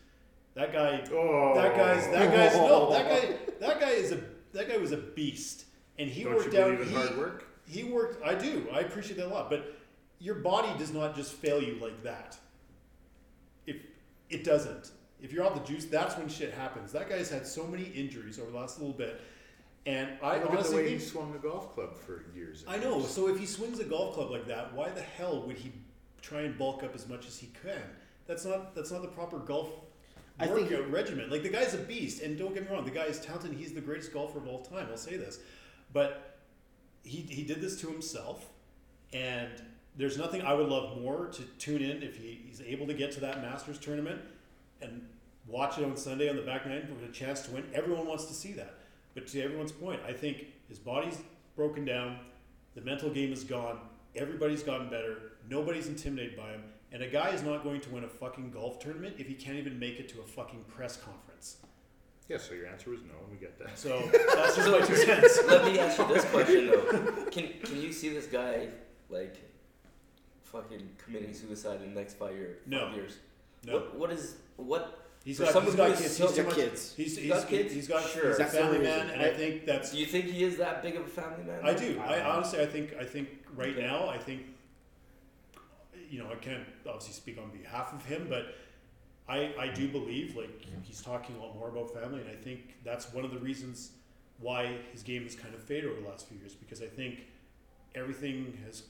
That 0.53 0.71
guy, 0.71 1.03
Oh, 1.11 1.53
that 1.55 1.75
guy's, 1.75 2.05
that 2.11 2.31
guy's 2.31 2.55
no, 2.55 2.91
that 2.91 3.09
guy, 3.09 3.37
that 3.59 3.79
guy 3.79 3.89
is 3.89 4.11
a, 4.11 4.19
that 4.53 4.69
guy 4.69 4.77
was 4.77 4.91
a 4.91 4.97
beast, 4.97 5.65
and 5.97 6.07
he 6.07 6.23
Don't 6.23 6.35
worked 6.35 6.53
out. 6.53 6.79
he, 6.85 6.93
hard 6.93 7.17
work? 7.17 7.47
he 7.67 7.83
worked. 7.83 8.23
I 8.23 8.35
do. 8.35 8.67
I 8.71 8.81
appreciate 8.81 9.17
that 9.17 9.25
a 9.27 9.33
lot. 9.33 9.49
But 9.49 9.75
your 10.19 10.35
body 10.35 10.69
does 10.77 10.93
not 10.93 11.15
just 11.15 11.33
fail 11.33 11.61
you 11.61 11.79
like 11.81 12.03
that. 12.03 12.37
If 13.65 13.77
it 14.29 14.43
doesn't, 14.43 14.91
if 15.21 15.33
you're 15.33 15.43
off 15.43 15.55
the 15.55 15.73
juice, 15.73 15.85
that's 15.85 16.15
when 16.17 16.29
shit 16.29 16.53
happens. 16.53 16.91
That 16.91 17.09
guy's 17.09 17.31
had 17.31 17.47
so 17.47 17.65
many 17.65 17.85
injuries 17.85 18.37
over 18.37 18.51
the 18.51 18.57
last 18.57 18.77
little 18.79 18.93
bit, 18.93 19.19
and 19.85 20.09
I 20.21 20.35
Look 20.35 20.37
at 20.37 20.43
the 20.43 20.49
honestly 20.57 20.75
way 20.77 20.89
he 20.91 20.97
think 20.97 21.09
swung 21.11 21.35
a 21.35 21.39
golf 21.39 21.73
club 21.73 21.95
for 21.97 22.23
years. 22.35 22.63
and 22.63 22.69
I 22.71 22.77
know. 22.77 22.99
years. 22.99 23.09
So 23.09 23.27
if 23.29 23.37
he 23.39 23.45
swings 23.45 23.79
a 23.79 23.83
golf 23.83 24.13
club 24.15 24.31
like 24.31 24.47
that, 24.47 24.73
why 24.73 24.89
the 24.89 25.01
hell 25.01 25.41
would 25.45 25.57
he 25.57 25.71
try 26.21 26.41
and 26.41 26.57
bulk 26.57 26.83
up 26.83 26.95
as 26.95 27.07
much 27.07 27.27
as 27.27 27.37
he 27.37 27.49
can? 27.61 27.81
That's 28.27 28.45
not 28.45 28.73
that's 28.75 28.91
not 28.91 29.01
the 29.01 29.07
proper 29.09 29.39
golf 29.39 29.69
I 30.39 30.47
think- 30.47 30.71
workout 30.71 30.89
regimen. 30.89 31.29
Like 31.29 31.43
the 31.43 31.49
guy's 31.49 31.73
a 31.73 31.77
beast, 31.79 32.21
and 32.21 32.37
don't 32.37 32.53
get 32.53 32.63
me 32.69 32.75
wrong, 32.75 32.85
the 32.85 32.91
guy 32.91 33.05
is 33.05 33.19
talented. 33.19 33.53
He's 33.53 33.73
the 33.73 33.81
greatest 33.81 34.13
golfer 34.13 34.37
of 34.39 34.47
all 34.47 34.61
time. 34.61 34.87
I'll 34.89 34.97
say 34.97 35.17
this, 35.17 35.39
but 35.91 36.37
he 37.03 37.17
he 37.21 37.43
did 37.43 37.59
this 37.61 37.79
to 37.81 37.87
himself, 37.87 38.47
and 39.11 39.49
there's 39.97 40.17
nothing 40.17 40.41
I 40.41 40.53
would 40.53 40.69
love 40.69 40.97
more 40.99 41.27
to 41.27 41.41
tune 41.59 41.83
in 41.83 42.01
if 42.01 42.15
he, 42.17 42.41
he's 42.47 42.61
able 42.61 42.87
to 42.87 42.93
get 42.95 43.11
to 43.11 43.19
that 43.19 43.41
Masters 43.43 43.77
tournament 43.77 44.21
and 44.81 45.07
watch 45.45 45.77
it 45.77 45.83
on 45.83 45.95
Sunday 45.95 46.29
on 46.29 46.35
the 46.35 46.41
back 46.41 46.65
nine 46.65 46.87
with 46.89 47.07
a 47.07 47.11
chance 47.13 47.41
to 47.41 47.51
win. 47.51 47.63
Everyone 47.75 48.07
wants 48.07 48.25
to 48.25 48.33
see 48.33 48.53
that. 48.53 48.73
But 49.13 49.27
to 49.27 49.41
everyone's 49.41 49.71
point, 49.71 49.99
I 50.07 50.13
think 50.13 50.45
his 50.67 50.79
body's 50.79 51.19
broken 51.55 51.85
down, 51.85 52.19
the 52.75 52.81
mental 52.81 53.09
game 53.09 53.31
is 53.31 53.43
gone, 53.43 53.79
everybody's 54.15 54.63
gotten 54.63 54.89
better, 54.89 55.33
nobody's 55.49 55.87
intimidated 55.87 56.35
by 56.37 56.49
him, 56.49 56.63
and 56.91 57.03
a 57.03 57.07
guy 57.07 57.29
is 57.29 57.43
not 57.43 57.63
going 57.63 57.81
to 57.81 57.89
win 57.89 58.03
a 58.03 58.07
fucking 58.07 58.51
golf 58.51 58.79
tournament 58.79 59.15
if 59.19 59.27
he 59.27 59.33
can't 59.33 59.57
even 59.57 59.77
make 59.79 59.99
it 59.99 60.09
to 60.09 60.21
a 60.21 60.23
fucking 60.23 60.63
press 60.67 60.97
conference. 60.97 61.57
Yeah, 62.29 62.37
so 62.37 62.53
your 62.53 62.67
answer 62.67 62.89
was 62.89 63.01
no, 63.01 63.13
and 63.21 63.31
we 63.31 63.37
get 63.37 63.59
that. 63.59 63.77
So 63.77 63.99
that's 64.35 64.55
just 64.55 64.69
my 64.69 64.79
two 64.81 64.95
cents. 64.95 65.39
Let 65.45 65.65
me 65.65 65.77
ask 65.77 65.99
you 65.99 66.07
this 66.07 66.23
question 66.25 66.67
though: 66.67 67.25
Can 67.31 67.49
can 67.61 67.81
you 67.81 67.91
see 67.91 68.09
this 68.09 68.27
guy 68.27 68.69
like 69.09 69.35
fucking 70.43 70.87
committing 70.97 71.33
suicide 71.33 71.81
in 71.81 71.93
the 71.93 71.99
next 71.99 72.13
five 72.15 72.33
year 72.35 72.59
No. 72.65 72.93
years? 72.95 73.17
No. 73.65 73.73
What 73.73 73.95
what 73.97 74.11
is 74.11 74.35
what? 74.55 75.02
He's 75.23 75.37
For 75.37 75.43
got, 75.45 75.53
someone 75.53 75.71
he's 75.71 75.75
got 75.77 75.87
who 75.87 75.93
is 75.93 75.99
kids. 76.01 76.17
so- 76.17 76.27
He's 76.27 76.35
too 76.35 76.41
got 76.43 76.47
much. 76.49 76.55
kids. 76.57 76.93
He's, 76.97 77.17
he's, 77.17 77.29
got 77.31 77.47
kids? 77.47 77.73
he's 77.73 77.87
got 77.87 78.09
Sure. 78.09 78.27
he's 78.27 78.35
a 78.35 78.37
That's 78.39 78.51
the 78.51 78.57
family 78.59 78.79
reason. 78.79 78.97
man, 78.97 79.09
and 79.11 79.21
I- 79.21 79.25
I 79.27 79.33
think 79.33 79.65
that's 79.65 79.91
Do 79.91 79.97
you 79.97 80.05
think 80.05 80.25
he 80.25 80.43
is 80.43 80.57
that 80.57 80.81
big 80.83 80.95
of 80.97 81.05
a 81.05 81.07
family 81.07 81.43
man? 81.45 81.61
I 81.63 81.73
do. 81.73 81.99
I 81.99 82.15
I- 82.19 82.35
honestly, 82.35 82.59
I 82.61 82.65
think, 82.65 82.93
I 82.99 83.05
think 83.05 83.29
right 83.55 83.69
Okay. 83.69 83.81
now, 83.87 84.09
I 84.09 84.17
think, 84.17 84.41
you 86.09 86.19
know, 86.19 86.29
I 86.29 86.35
can't 86.35 86.65
obviously 86.85 87.13
speak 87.13 87.37
on 87.37 87.49
behalf 87.57 87.93
of 87.93 88.03
him, 88.05 88.27
but 88.29 88.55
I, 89.29 89.53
I 89.57 89.67
do 89.69 89.87
believe 89.87 90.35
like 90.35 90.49
he's 90.83 91.01
talking 91.01 91.35
a 91.37 91.39
lot 91.39 91.55
more 91.55 91.69
about 91.69 91.93
family, 91.93 92.19
and 92.21 92.29
I 92.29 92.35
think 92.35 92.75
that's 92.83 93.13
one 93.13 93.23
of 93.23 93.31
the 93.31 93.39
reasons 93.39 93.91
why 94.39 94.77
his 94.91 95.03
game 95.03 95.23
has 95.23 95.35
kind 95.35 95.55
of 95.55 95.63
faded 95.63 95.89
over 95.89 96.01
the 96.01 96.07
last 96.07 96.27
few 96.27 96.37
years 96.37 96.53
because 96.53 96.81
I 96.81 96.87
think 96.87 97.27
everything 97.95 98.57
has 98.65 98.83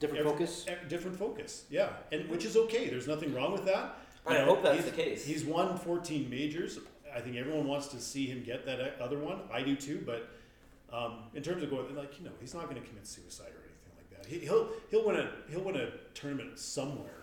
Different 0.00 0.20
every- 0.26 0.32
focus. 0.32 0.66
e- 0.68 0.88
different 0.88 1.16
focus, 1.16 1.64
yeah, 1.70 1.90
and 2.10 2.28
which 2.28 2.44
is 2.44 2.56
okay. 2.56 2.88
There's 2.88 3.06
nothing 3.06 3.32
wrong 3.34 3.52
with 3.52 3.64
that. 3.66 3.96
I 4.36 4.44
hope 4.44 4.62
that's 4.62 4.78
he's- 4.80 4.90
the 4.90 4.96
case. 5.02 5.24
He's 5.24 5.44
won 5.44 5.76
14 5.78 6.28
majors. 6.30 6.78
I 7.14 7.20
think 7.20 7.36
everyone 7.36 7.66
wants 7.66 7.88
to 7.88 8.00
see 8.00 8.26
him 8.26 8.42
get 8.44 8.66
that 8.66 9.00
other 9.00 9.18
one. 9.18 9.40
I 9.52 9.62
do 9.62 9.74
too, 9.74 10.02
but 10.04 10.28
um, 10.92 11.20
in 11.34 11.42
terms 11.42 11.62
of 11.62 11.70
going, 11.70 11.94
like 11.96 12.18
you 12.18 12.24
know, 12.24 12.32
he's 12.40 12.54
not 12.54 12.64
going 12.68 12.80
to 12.80 12.86
commit 12.86 13.06
suicide 13.06 13.46
or 13.48 13.62
anything 13.64 13.92
like 13.96 14.10
that. 14.22 14.28
He, 14.28 14.38
he'll 14.40 14.68
he'll 14.90 15.06
win 15.06 15.16
a 15.16 15.30
he'll 15.50 15.62
win 15.62 15.76
a 15.76 15.90
tournament 16.14 16.58
somewhere. 16.58 17.14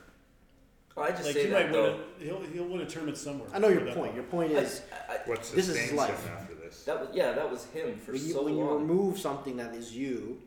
I 0.97 1.11
just 1.11 1.25
Like 1.25 1.33
say 1.33 1.43
he 1.43 1.49
that 1.49 1.65
might 1.65 1.71
though. 1.73 1.91
win 1.93 2.01
a, 2.21 2.23
he'll 2.23 2.41
he'll 2.51 2.67
win 2.67 2.81
a 2.81 2.85
tournament 2.85 3.17
somewhere. 3.17 3.49
I 3.53 3.59
know 3.59 3.67
your 3.67 3.81
point. 3.85 3.97
one. 3.97 4.15
Your 4.15 4.23
point 4.23 4.51
is 4.53 4.81
I, 5.09 5.17
What 5.25 5.41
This 5.43 5.67
is 5.67 5.75
sustains 5.77 5.91
life. 5.93 6.29
after 6.31 6.55
this? 6.55 6.83
that 6.85 6.99
was 6.99 7.09
yeah, 7.13 7.33
that 7.33 7.49
was 7.49 7.65
him 7.65 7.97
for 7.97 8.13
when 8.13 8.21
you, 8.25 8.33
so 8.33 8.43
when 8.43 8.57
you 8.57 8.67
remove 8.67 9.19
something 9.19 9.55
that 9.57 9.75
is 9.75 9.95
you 9.95 10.41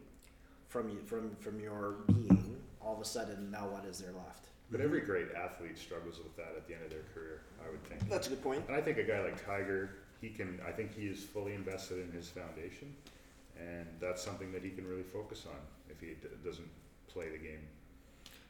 from 0.68 0.88
you 0.88 0.98
from 1.06 1.36
from 1.36 1.60
your 1.60 1.96
being, 2.08 2.56
all 2.80 2.94
of 2.96 3.00
a 3.00 3.04
sudden 3.04 3.50
now 3.52 3.68
what 3.68 3.84
is 3.84 3.98
there 4.00 4.12
left? 4.12 4.47
But 4.70 4.80
every 4.80 5.00
great 5.00 5.28
athlete 5.34 5.78
struggles 5.78 6.18
with 6.18 6.36
that 6.36 6.52
at 6.56 6.66
the 6.68 6.74
end 6.74 6.84
of 6.84 6.90
their 6.90 7.04
career, 7.14 7.40
I 7.66 7.70
would 7.70 7.82
think. 7.84 8.08
That's 8.08 8.26
a 8.26 8.30
good 8.30 8.42
point. 8.42 8.64
And 8.68 8.76
I 8.76 8.80
think 8.80 8.98
a 8.98 9.02
guy 9.02 9.22
like 9.22 9.44
Tiger, 9.44 9.90
he 10.20 10.28
can. 10.28 10.60
I 10.66 10.72
think 10.72 10.94
he 10.94 11.06
is 11.06 11.24
fully 11.24 11.54
invested 11.54 12.00
in 12.00 12.12
his 12.12 12.28
foundation, 12.28 12.94
and 13.58 13.86
that's 13.98 14.22
something 14.22 14.52
that 14.52 14.62
he 14.62 14.70
can 14.70 14.86
really 14.86 15.04
focus 15.04 15.46
on 15.48 15.58
if 15.88 16.00
he 16.00 16.08
d- 16.08 16.28
doesn't 16.44 16.68
play 17.06 17.30
the 17.30 17.38
game. 17.38 17.60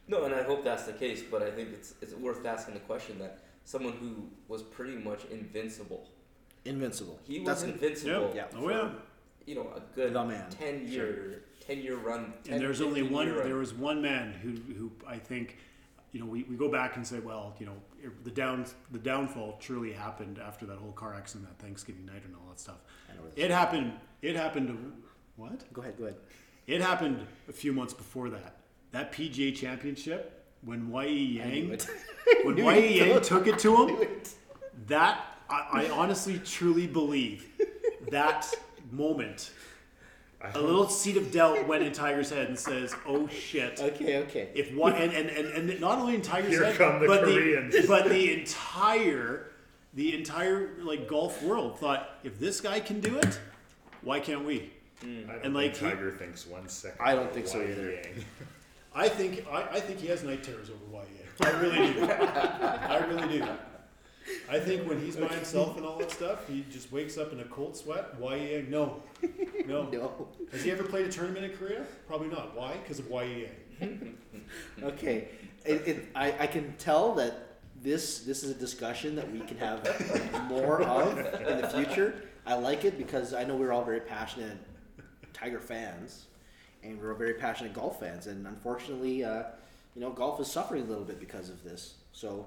No, 0.09 0.25
and 0.25 0.35
I 0.35 0.43
hope 0.43 0.65
that's 0.65 0.85
the 0.85 0.93
case, 0.93 1.23
but 1.23 1.43
I 1.43 1.51
think 1.51 1.69
it's 1.73 1.95
it's 2.03 2.15
worth 2.15 2.45
asking 2.45 2.75
the 2.75 2.81
question 2.81 3.19
that 3.21 3.41
someone 3.65 3.93
who 3.93 4.29
was 4.49 4.63
pretty 4.63 4.97
much 4.97 5.25
invincible. 5.31 6.09
Invincible. 6.65 7.19
He 7.29 7.39
was 7.39 7.63
good. 7.63 7.75
invincible. 7.75 8.33
Yeah. 8.35 8.47
Oh 8.57 8.69
yeah. 8.69 8.91
You 9.47 9.55
know, 9.55 9.71
a 9.77 9.81
good 9.95 10.13
man. 10.13 10.51
ten 10.51 10.89
year 10.89 11.43
ten 11.65 11.79
year 11.81 11.97
run. 11.97 12.33
10, 12.45 12.55
and 12.55 12.63
there's 12.63 12.81
only 12.81 13.03
one 13.03 13.33
run. 13.33 13.47
there 13.47 13.57
was 13.57 13.73
one 13.73 14.03
man 14.03 14.33
who 14.33 14.51
who 14.75 14.91
I 15.07 15.19
think 15.19 15.59
you 16.13 16.21
know 16.21 16.27
we, 16.27 16.45
we 16.45 16.57
go 16.57 16.69
back 16.69 16.97
and 16.97 17.07
say 17.07 17.19
well 17.19 17.55
you 17.59 17.67
know 17.67 17.75
the 18.25 18.31
down 18.31 18.65
the 18.93 18.99
downfall 18.99 19.57
truly 19.61 19.93
happened 19.93 20.39
after 20.39 20.67
that 20.67 20.79
whole 20.79 20.93
car 20.93 21.15
accident 21.15 21.49
that 21.49 21.63
Thanksgiving 21.65 22.07
night 22.07 22.23
and 22.25 22.35
all 22.35 22.49
that 22.49 22.61
stuff. 22.61 22.77
I 23.11 23.15
know 23.15 23.23
where 23.23 23.31
this 23.31 23.45
it 23.45 23.51
happened 23.51 23.93
it 24.23 24.37
happened 24.37 24.69
to, 24.69 24.93
what? 25.37 25.73
Go 25.73 25.83
ahead. 25.83 25.97
Go 25.99 26.05
ahead. 26.05 26.17
it 26.67 26.81
happened 26.81 27.25
a 27.49 27.53
few 27.53 27.73
months 27.73 27.95
before 27.95 28.31
that. 28.31 28.57
That 28.91 29.13
PGA 29.13 29.55
championship 29.55 30.45
when 30.63 30.91
Y.E. 30.91 31.39
Yang 31.39 31.79
when 32.45 32.65
Y.E. 32.65 32.99
Yang 32.99 33.21
took 33.23 33.47
it 33.47 33.59
to 33.61 33.87
him 33.87 34.09
that 34.87 35.25
I, 35.49 35.85
I 35.85 35.91
honestly 35.91 36.41
truly 36.45 36.87
believe 36.87 37.47
that 38.11 38.53
moment 38.91 39.53
a 40.41 40.61
little 40.61 40.89
seed 40.89 41.17
of 41.17 41.33
doubt 41.33 41.67
went 41.67 41.83
in 41.83 41.93
Tiger's 41.93 42.31
head 42.31 42.47
and 42.49 42.59
says, 42.59 42.95
"Oh 43.07 43.27
shit." 43.29 43.81
Okay. 43.81 44.19
Okay. 44.19 44.49
If 44.55 44.73
one 44.75 44.95
and, 44.95 45.13
and, 45.13 45.29
and, 45.29 45.71
and 45.71 45.81
not 45.81 45.99
only 45.99 46.15
in 46.15 46.23
Tiger's 46.23 46.51
Here 46.51 46.65
head, 46.65 46.77
come 46.77 47.01
the 47.01 47.07
but 47.07 47.25
Koreans. 47.25 47.75
the 47.75 47.87
but 47.89 48.09
the 48.09 48.39
entire 48.41 49.51
the 49.95 50.15
entire 50.17 50.71
like 50.81 51.09
golf 51.09 51.43
world 51.43 51.79
thought 51.79 52.11
if 52.23 52.39
this 52.39 52.61
guy 52.61 52.79
can 52.81 53.01
do 53.01 53.17
it, 53.19 53.41
why 54.03 54.21
can't 54.21 54.45
we? 54.45 54.71
Hmm. 55.01 55.23
I 55.29 55.33
don't 55.35 55.45
and, 55.45 55.55
like, 55.55 55.77
think 55.77 55.91
he- 55.93 55.97
Tiger 55.97 56.11
thinks 56.13 56.47
one 56.47 56.69
second. 56.69 56.99
I 57.05 57.15
don't 57.15 57.33
think 57.33 57.47
so 57.47 57.61
either. 57.63 58.01
I 58.95 59.09
think 59.09 59.45
I, 59.51 59.63
I 59.63 59.81
think 59.81 59.99
he 60.01 60.07
has 60.09 60.23
night 60.23 60.43
terrors 60.43 60.71
over 60.71 60.79
YA. 60.93 61.03
I 61.41 61.51
really 61.61 61.93
do. 61.93 62.05
I 62.11 63.05
really 63.07 63.39
do. 63.39 63.47
I 64.51 64.59
think 64.59 64.89
when 64.89 65.01
he's 65.01 65.17
by 65.17 65.29
himself 65.29 65.77
and 65.77 65.87
all 65.87 65.99
that 65.99 66.11
stuff, 66.11 66.49
he 66.49 66.65
just 66.71 66.91
wakes 66.93 67.19
up 67.19 67.33
in 67.33 67.41
a 67.41 67.45
cold 67.45 67.77
sweat. 67.77 68.15
YA, 68.21 68.63
no, 68.69 69.03
no. 69.67 69.89
No. 69.91 70.29
Has 70.53 70.63
he 70.63 70.71
ever 70.71 70.83
played 70.83 71.07
a 71.07 71.13
tournament 71.13 71.45
in 71.45 71.57
Korea? 71.57 71.85
Probably 72.07 72.29
not. 72.29 72.57
Why? 72.57 72.77
Because 72.79 72.99
of 72.99 73.07
YEA. 73.07 73.51
Okay. 74.83 75.29
It, 75.65 75.87
it, 75.87 76.09
I, 76.15 76.35
I 76.41 76.47
can 76.47 76.75
tell 76.79 77.15
that 77.17 77.49
this 77.83 78.21
this 78.21 78.43
is 78.43 78.51
a 78.51 78.55
discussion 78.55 79.15
that 79.17 79.31
we 79.31 79.41
can 79.41 79.59
have 79.59 79.85
more 80.49 80.83
of 80.83 81.19
in 81.19 81.61
the 81.61 81.69
future. 81.69 82.23
I 82.47 82.55
like 82.55 82.85
it 82.85 82.97
because 82.97 83.35
I 83.35 83.45
know 83.45 83.57
we're 83.57 83.73
all 83.73 83.85
very 83.85 84.01
passionate 84.01 84.57
Tiger 85.35 85.61
fans, 85.61 86.27
and 86.83 86.99
we're 87.01 87.13
all 87.13 87.19
very 87.19 87.35
passionate 87.35 87.75
golf 87.75 88.01
fans. 88.01 88.27
And 88.27 88.47
unfortunately, 88.47 89.23
uh, 89.23 89.45
you 89.95 90.01
know, 90.01 90.11
golf 90.11 90.41
is 90.41 90.51
suffering 90.51 90.83
a 90.83 90.87
little 90.87 91.05
bit 91.05 91.21
because 91.21 91.49
of 91.51 91.63
this. 91.63 91.95
So, 92.13 92.47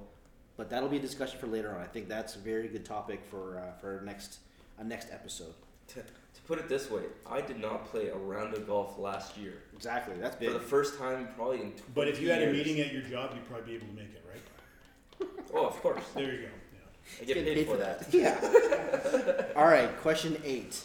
but 0.62 0.69
that'll 0.69 0.88
be 0.89 0.97
a 0.97 1.02
discussion 1.02 1.39
for 1.39 1.47
later 1.47 1.74
on. 1.74 1.82
I 1.82 1.88
think 1.88 2.08
that's 2.08 2.36
a 2.36 2.39
very 2.39 2.67
good 2.67 2.86
topic 2.86 3.19
for 3.32 3.58
uh, 3.58 3.71
for 3.82 3.97
our 3.97 4.02
next 4.02 4.38
a 4.78 4.84
next 4.84 5.08
episode. 5.12 5.56
To, 5.88 5.95
to 5.95 6.41
put 6.45 6.60
it 6.60 6.69
this 6.69 6.91
way, 6.91 7.02
I 7.28 7.41
did 7.41 7.60
not 7.60 7.88
play 7.88 8.10
a 8.10 8.15
round 8.15 8.54
of 8.54 8.67
golf 8.67 9.00
last 9.00 9.36
year 9.39 9.63
Exactly. 9.76 10.14
That's 10.20 10.36
for 10.36 10.53
the 10.53 10.59
first 10.59 10.99
time 10.99 11.30
probably 11.36 11.62
in. 11.62 11.72
20 11.72 11.82
But 11.95 12.09
if 12.09 12.22
you 12.22 12.30
had 12.30 12.43
a 12.43 12.53
meeting 12.53 12.80
at 12.80 12.93
your 12.93 13.01
job, 13.01 13.32
you'd 13.34 13.49
probably 13.49 13.72
be 13.72 13.76
able 13.76 13.88
to 13.88 13.93
make 13.93 14.14
it, 14.14 14.24
right? 14.30 15.30
oh, 15.55 15.66
of 15.66 15.82
course, 15.82 16.03
There 16.14 16.32
you 16.32 16.41
go. 16.41 16.43
Yeah. 16.43 17.22
I 17.22 17.26
get 17.26 17.34
Getting 17.34 17.53
paid, 17.55 17.68
for 17.68 17.78
that. 17.78 18.14
Yeah. 18.14 19.45
All 19.55 19.66
right, 19.66 19.97
question 20.01 20.39
eight. 20.45 20.80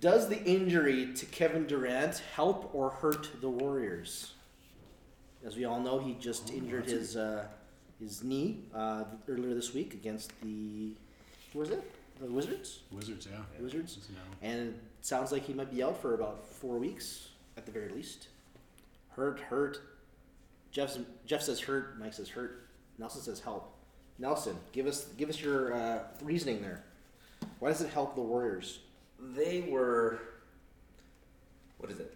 Does 0.00 0.28
the 0.28 0.42
injury 0.42 1.14
to 1.14 1.26
Kevin 1.26 1.68
Durant 1.68 2.22
help 2.34 2.74
or 2.74 2.90
hurt 2.90 3.40
the 3.40 3.48
Warriors? 3.48 4.32
As 5.44 5.54
we 5.56 5.64
all 5.64 5.78
know, 5.78 6.00
he 6.00 6.14
just 6.14 6.50
Oh, 6.52 6.56
injured 6.56 6.86
his 6.86 7.16
uh, 7.16 7.46
his 8.00 8.22
knee 8.22 8.64
uh, 8.74 9.04
earlier 9.28 9.54
this 9.54 9.72
week 9.74 9.94
against 9.94 10.30
the 10.42 10.92
who 11.52 11.58
was 11.58 11.70
it? 11.70 11.82
The 12.20 12.26
Wizards. 12.26 12.80
Wizards, 12.90 13.28
yeah. 13.30 13.38
Wizards. 13.62 13.96
It's 13.98 14.08
now- 14.10 14.16
And 14.48 14.68
it 14.68 14.74
sounds 15.02 15.32
like 15.32 15.44
he 15.44 15.52
might 15.52 15.70
be 15.70 15.82
out 15.82 16.00
for 16.00 16.14
about 16.14 16.46
four 16.46 16.78
weeks 16.78 17.28
at 17.56 17.66
the 17.66 17.72
very 17.72 17.90
least. 17.90 18.28
Hurt, 19.10 19.38
hurt. 19.40 19.78
Jeff's, 20.72 20.98
Jeff 21.26 21.42
says 21.42 21.60
hurt. 21.60 21.98
Mike 21.98 22.14
says 22.14 22.28
hurt. 22.30 22.68
Nelson 22.98 23.20
says 23.22 23.40
help. 23.40 23.72
Nelson, 24.18 24.56
give 24.72 24.86
us 24.86 25.04
give 25.18 25.28
us 25.28 25.40
your 25.40 25.74
uh, 25.74 25.98
reasoning 26.22 26.62
there. 26.62 26.84
Why 27.58 27.68
does 27.68 27.82
it 27.82 27.90
help 27.90 28.14
the 28.14 28.22
Warriors? 28.22 28.78
They 29.34 29.66
were, 29.68 30.18
what 31.78 31.90
is 31.90 31.98
it, 32.00 32.14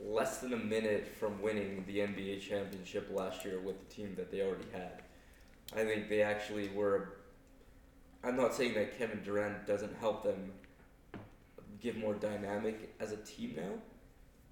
less 0.00 0.38
than 0.38 0.52
a 0.52 0.56
minute 0.56 1.08
from 1.18 1.40
winning 1.42 1.84
the 1.86 1.98
NBA 1.98 2.40
championship 2.40 3.08
last 3.12 3.44
year 3.44 3.58
with 3.60 3.76
the 3.88 3.92
team 3.94 4.14
that 4.16 4.30
they 4.30 4.40
already 4.42 4.66
had. 4.72 5.02
I 5.74 5.84
think 5.84 6.08
they 6.08 6.22
actually 6.22 6.68
were. 6.68 7.14
I'm 8.24 8.36
not 8.36 8.54
saying 8.54 8.74
that 8.74 8.98
Kevin 8.98 9.22
Durant 9.24 9.66
doesn't 9.66 9.96
help 9.98 10.22
them 10.22 10.52
give 11.80 11.96
more 11.96 12.14
dynamic 12.14 12.94
as 13.00 13.10
a 13.12 13.16
team 13.16 13.54
now, 13.56 13.72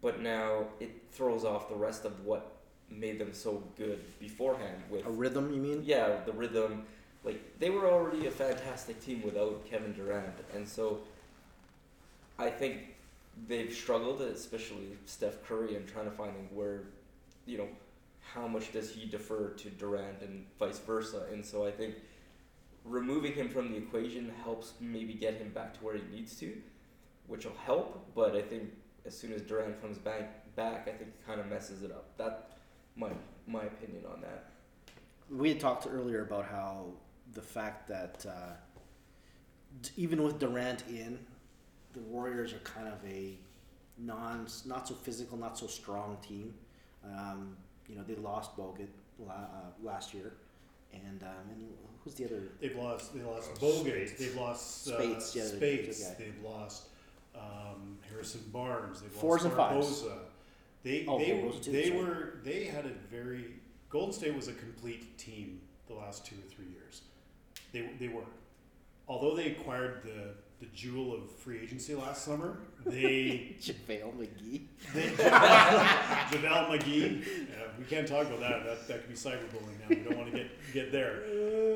but 0.02 0.20
now 0.20 0.64
it 0.80 0.90
throws 1.12 1.44
off 1.44 1.68
the 1.68 1.76
rest 1.76 2.04
of 2.04 2.24
what 2.24 2.56
made 2.90 3.20
them 3.20 3.32
so 3.32 3.62
good 3.76 4.00
beforehand 4.18 4.82
with 4.90 5.06
A 5.06 5.10
rhythm, 5.10 5.52
you 5.52 5.60
mean? 5.60 5.82
yeah, 5.84 6.16
the 6.26 6.32
rhythm. 6.32 6.84
Like 7.22 7.58
they 7.58 7.70
were 7.70 7.86
already 7.86 8.26
a 8.26 8.30
fantastic 8.30 9.00
team 9.04 9.22
without 9.22 9.64
Kevin 9.70 9.92
Durant, 9.92 10.34
and 10.54 10.66
so 10.66 11.00
I 12.38 12.48
think 12.48 12.78
they've 13.46 13.72
struggled, 13.72 14.22
especially 14.22 14.96
Steph 15.04 15.44
Curry, 15.44 15.76
and 15.76 15.86
trying 15.86 16.06
to 16.06 16.10
find 16.10 16.32
where, 16.52 16.80
you 17.46 17.58
know, 17.58 17.68
how 18.34 18.46
much 18.46 18.72
does 18.72 18.90
he 18.90 19.06
defer 19.06 19.48
to 19.48 19.70
Durant 19.70 20.22
and 20.22 20.46
vice 20.58 20.78
versa. 20.78 21.26
And 21.32 21.44
so 21.44 21.66
I 21.66 21.70
think 21.70 21.96
removing 22.84 23.32
him 23.32 23.48
from 23.48 23.70
the 23.70 23.76
equation 23.76 24.32
helps 24.42 24.74
maybe 24.80 25.14
get 25.14 25.34
him 25.34 25.50
back 25.50 25.74
to 25.74 25.84
where 25.84 25.96
he 25.96 26.02
needs 26.14 26.36
to, 26.40 26.56
which 27.26 27.44
will 27.44 27.56
help. 27.64 28.14
But 28.14 28.36
I 28.36 28.42
think 28.42 28.70
as 29.04 29.16
soon 29.16 29.32
as 29.32 29.42
Durant 29.42 29.80
comes 29.80 29.98
back, 29.98 30.54
back, 30.54 30.82
I 30.88 30.92
think 30.92 31.00
it 31.00 31.26
kind 31.26 31.40
of 31.40 31.46
messes 31.46 31.82
it 31.82 31.90
up. 31.90 32.16
That 32.18 32.50
my 32.96 33.10
my 33.46 33.62
opinion 33.62 34.04
on 34.12 34.20
that. 34.20 34.50
We 35.30 35.48
had 35.48 35.60
talked 35.60 35.86
earlier 35.90 36.22
about 36.22 36.46
how 36.46 36.86
the 37.32 37.42
fact 37.42 37.88
that 37.88 38.26
uh, 38.28 38.52
even 39.96 40.22
with 40.22 40.38
Durant 40.38 40.84
in, 40.88 41.18
the 41.92 42.00
Warriors 42.00 42.52
are 42.52 42.58
kind 42.58 42.88
of 42.88 42.98
a 43.06 43.38
non, 43.98 44.46
not 44.66 44.88
so 44.88 44.94
physical, 44.94 45.38
not 45.38 45.58
so 45.58 45.66
strong 45.66 46.18
team. 46.22 46.54
Um, 47.04 47.56
you 47.90 47.96
know, 47.96 48.02
they 48.06 48.14
lost 48.16 48.56
Bogut 48.56 48.86
la- 49.18 49.32
uh, 49.34 49.70
last 49.82 50.14
year, 50.14 50.32
and 50.92 51.22
um, 51.22 51.50
and 51.52 51.68
who's 52.04 52.14
the 52.14 52.24
other? 52.26 52.42
They've 52.60 52.76
lost. 52.76 53.14
They 53.14 53.22
lost 53.22 53.50
Oh, 53.60 53.66
Bogut. 53.66 54.16
They've 54.16 54.36
lost 54.36 54.88
uh, 54.88 54.94
Speights, 54.98 55.36
yeah, 55.36 55.44
Speights. 55.44 56.04
guy. 56.04 56.14
They've 56.18 56.42
lost 56.44 56.84
um, 57.34 57.98
Harrison 58.10 58.42
Barnes. 58.52 59.00
They've 59.00 59.10
Fours 59.10 59.44
lost. 59.44 59.56
Barbosa. 60.04 60.12
They 60.82 61.04
Oh, 61.06 61.18
they 61.18 61.30
Barbosa 61.30 61.62
too, 61.62 61.72
they 61.72 61.88
sorry. 61.88 61.98
were 62.02 62.34
they 62.44 62.64
had 62.64 62.86
a 62.86 62.92
very 63.10 63.46
Golden 63.90 64.12
State 64.12 64.34
was 64.34 64.48
a 64.48 64.52
complete 64.54 65.18
team 65.18 65.60
the 65.88 65.94
last 65.94 66.24
two 66.24 66.36
or 66.36 66.48
three 66.48 66.66
years. 66.72 67.02
They 67.72 67.88
they 67.98 68.08
were, 68.08 68.22
although 69.08 69.34
they 69.36 69.50
acquired 69.52 70.02
the 70.04 70.34
the 70.60 70.66
jewel 70.74 71.14
of 71.14 71.30
free 71.30 71.58
agency 71.60 71.94
last 71.94 72.24
summer. 72.24 72.58
They 72.86 73.56
JaVale 73.60 74.12
McGee. 74.14 74.62
they 74.94 75.02
JaVale 75.08 76.78
McGee. 76.78 77.22
Uh, 77.22 77.68
we 77.78 77.84
can't 77.86 78.06
talk 78.06 78.26
about 78.26 78.40
that. 78.40 78.64
That 78.64 78.88
that 78.88 79.00
could 79.00 79.08
be 79.08 79.14
cyberbullying 79.14 79.80
now. 79.80 79.88
We 79.88 79.96
don't 79.96 80.16
want 80.18 80.30
to 80.30 80.36
get 80.36 80.72
get 80.72 80.92
there. 80.92 81.22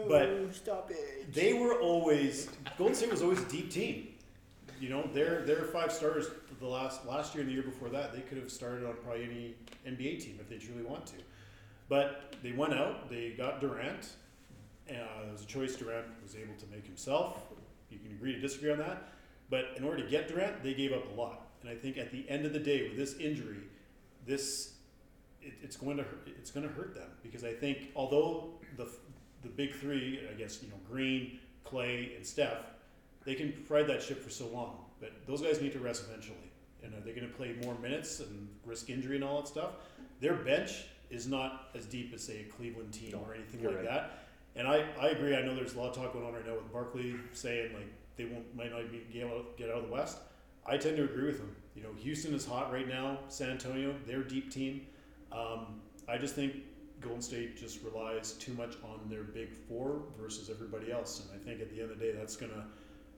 But 0.09 0.55
stop 0.55 0.91
it. 0.91 1.33
they 1.33 1.55
were 1.55 1.81
always 1.81 2.49
Golden 2.79 2.95
State 2.95 3.11
was 3.11 3.23
always 3.23 3.41
a 3.41 3.49
deep 3.49 3.71
team. 3.71 4.09
You 4.81 4.91
know, 4.91 5.09
their 5.15 5.43
their 5.43 5.63
five 5.65 5.91
stars 5.93 6.27
the 6.61 6.67
last 6.67 7.07
last 7.07 7.35
year 7.35 7.43
and 7.43 7.51
the 7.51 7.55
year 7.55 7.63
before 7.63 7.89
that, 7.91 8.13
they 8.13 8.21
could 8.21 8.39
have 8.39 8.51
started 8.51 8.87
on 8.87 8.95
probably 9.03 9.25
any 9.25 9.55
NBA 9.87 10.23
team 10.23 10.39
if 10.41 10.49
they 10.49 10.57
truly 10.59 10.83
want 10.83 11.07
to. 11.07 11.15
But 11.89 12.35
they 12.43 12.53
went 12.53 12.75
out, 12.75 13.11
they 13.11 13.31
got 13.31 13.61
Durant. 13.61 14.09
Uh, 14.89 14.93
there 15.23 15.33
was 15.33 15.43
a 15.43 15.47
choice 15.47 15.77
Durant 15.77 16.07
was 16.23 16.37
able 16.37 16.55
to 16.55 16.67
make 16.71 16.87
himself. 16.87 17.39
You 17.95 18.09
can 18.09 18.17
agree 18.17 18.33
to 18.35 18.41
disagree 18.41 18.71
on 18.73 18.79
that. 18.79 19.13
But 19.51 19.67
in 19.77 19.85
order 19.85 20.03
to 20.03 20.09
get 20.11 20.29
Durant, 20.29 20.63
they 20.63 20.75
gave 20.75 20.93
up 20.93 21.11
a 21.11 21.15
lot. 21.21 21.49
And 21.63 21.71
I 21.71 21.75
think 21.77 21.97
at 21.99 22.11
the 22.11 22.29
end 22.29 22.45
of 22.45 22.53
the 22.53 22.59
day, 22.59 22.89
with 22.89 22.97
this 22.97 23.17
injury, 23.17 23.59
this 24.27 24.75
it, 25.43 25.53
it's 25.63 25.77
going 25.77 25.97
to 25.97 26.03
hurt, 26.03 26.29
it's 26.39 26.51
going 26.51 26.67
to 26.67 26.73
hurt 26.73 26.95
them 26.95 27.09
because 27.23 27.45
I 27.45 27.53
think 27.53 27.91
although 27.95 28.51
the 28.77 28.89
the 29.43 29.49
big 29.49 29.75
three, 29.75 30.21
I 30.31 30.35
guess 30.35 30.63
you 30.63 30.69
know 30.69 30.77
Green, 30.91 31.39
Clay, 31.65 32.13
and 32.17 32.27
Steph, 32.27 32.59
they 33.25 33.35
can 33.35 33.53
ride 33.69 33.87
that 33.89 34.03
ship 34.03 34.23
for 34.23 34.31
so 34.31 34.47
long. 34.49 34.79
But 35.01 35.13
those 35.27 35.43
guys 35.43 35.61
need 35.61 35.73
to 35.73 35.79
rest 35.79 36.05
eventually. 36.09 36.39
And 36.83 36.95
are 36.95 37.01
they 37.01 37.13
going 37.13 37.27
to 37.29 37.35
play 37.35 37.55
more 37.63 37.75
minutes 37.79 38.21
and 38.21 38.49
risk 38.65 38.91
injury 38.91 39.17
and 39.17 39.25
all 39.25 39.41
that 39.41 39.49
stuff? 39.49 39.71
Their 40.21 40.35
bench 40.35 40.85
is 41.11 41.27
not 41.27 41.71
as 41.75 41.87
deep 41.87 42.13
as 42.15 42.23
say 42.23 42.41
a 42.41 42.53
Cleveland 42.53 42.93
team 42.93 43.13
No, 43.13 43.19
or 43.27 43.35
anything 43.35 43.65
like 43.65 43.77
right. 43.77 43.85
that. 43.85 44.24
And 44.57 44.69
I, 44.69 44.85
I 45.01 45.09
agree. 45.09 45.37
I 45.37 45.43
know 45.43 45.55
there's 45.55 45.75
a 45.75 45.79
lot 45.79 45.89
of 45.91 45.97
talk 45.97 46.13
going 46.13 46.25
on 46.25 46.33
right 46.33 46.47
now 46.47 46.55
with 46.55 46.73
Barkley 46.73 47.17
saying 47.33 47.73
like 47.75 47.89
they 48.17 48.25
won't 48.27 48.55
might 48.55 48.71
not 48.71 48.91
be 48.91 49.03
get 49.13 49.27
out, 49.27 49.57
get 49.57 49.69
out 49.71 49.79
of 49.79 49.87
the 49.87 49.93
West. 49.93 50.19
I 50.67 50.77
tend 50.77 50.97
to 50.97 51.05
agree 51.05 51.27
with 51.27 51.41
him. 51.41 51.55
You 51.75 51.83
know, 51.83 51.93
Houston 51.99 52.35
is 52.35 52.47
hot 52.47 52.73
right 52.73 52.89
now. 52.89 53.19
San 53.29 53.51
Antonio, 53.51 53.95
they're 54.07 54.23
deep 54.23 54.51
team. 54.51 54.87
Um, 55.33 55.81
I 56.09 56.17
just 56.17 56.35
think 56.35 56.55
Golden 57.01 57.21
State 57.21 57.57
just 57.57 57.83
relies 57.83 58.33
too 58.33 58.53
much 58.55 58.77
on 58.85 59.09
their 59.09 59.25
big 59.25 59.53
four 59.53 60.03
versus 60.19 60.49
everybody 60.49 60.93
else, 60.93 61.21
and 61.21 61.29
I 61.39 61.45
think 61.45 61.61
at 61.61 61.71
the 61.71 61.83
end 61.83 61.91
of 61.91 61.99
the 61.99 62.05
day 62.05 62.13
that's 62.13 62.37
gonna 62.37 62.67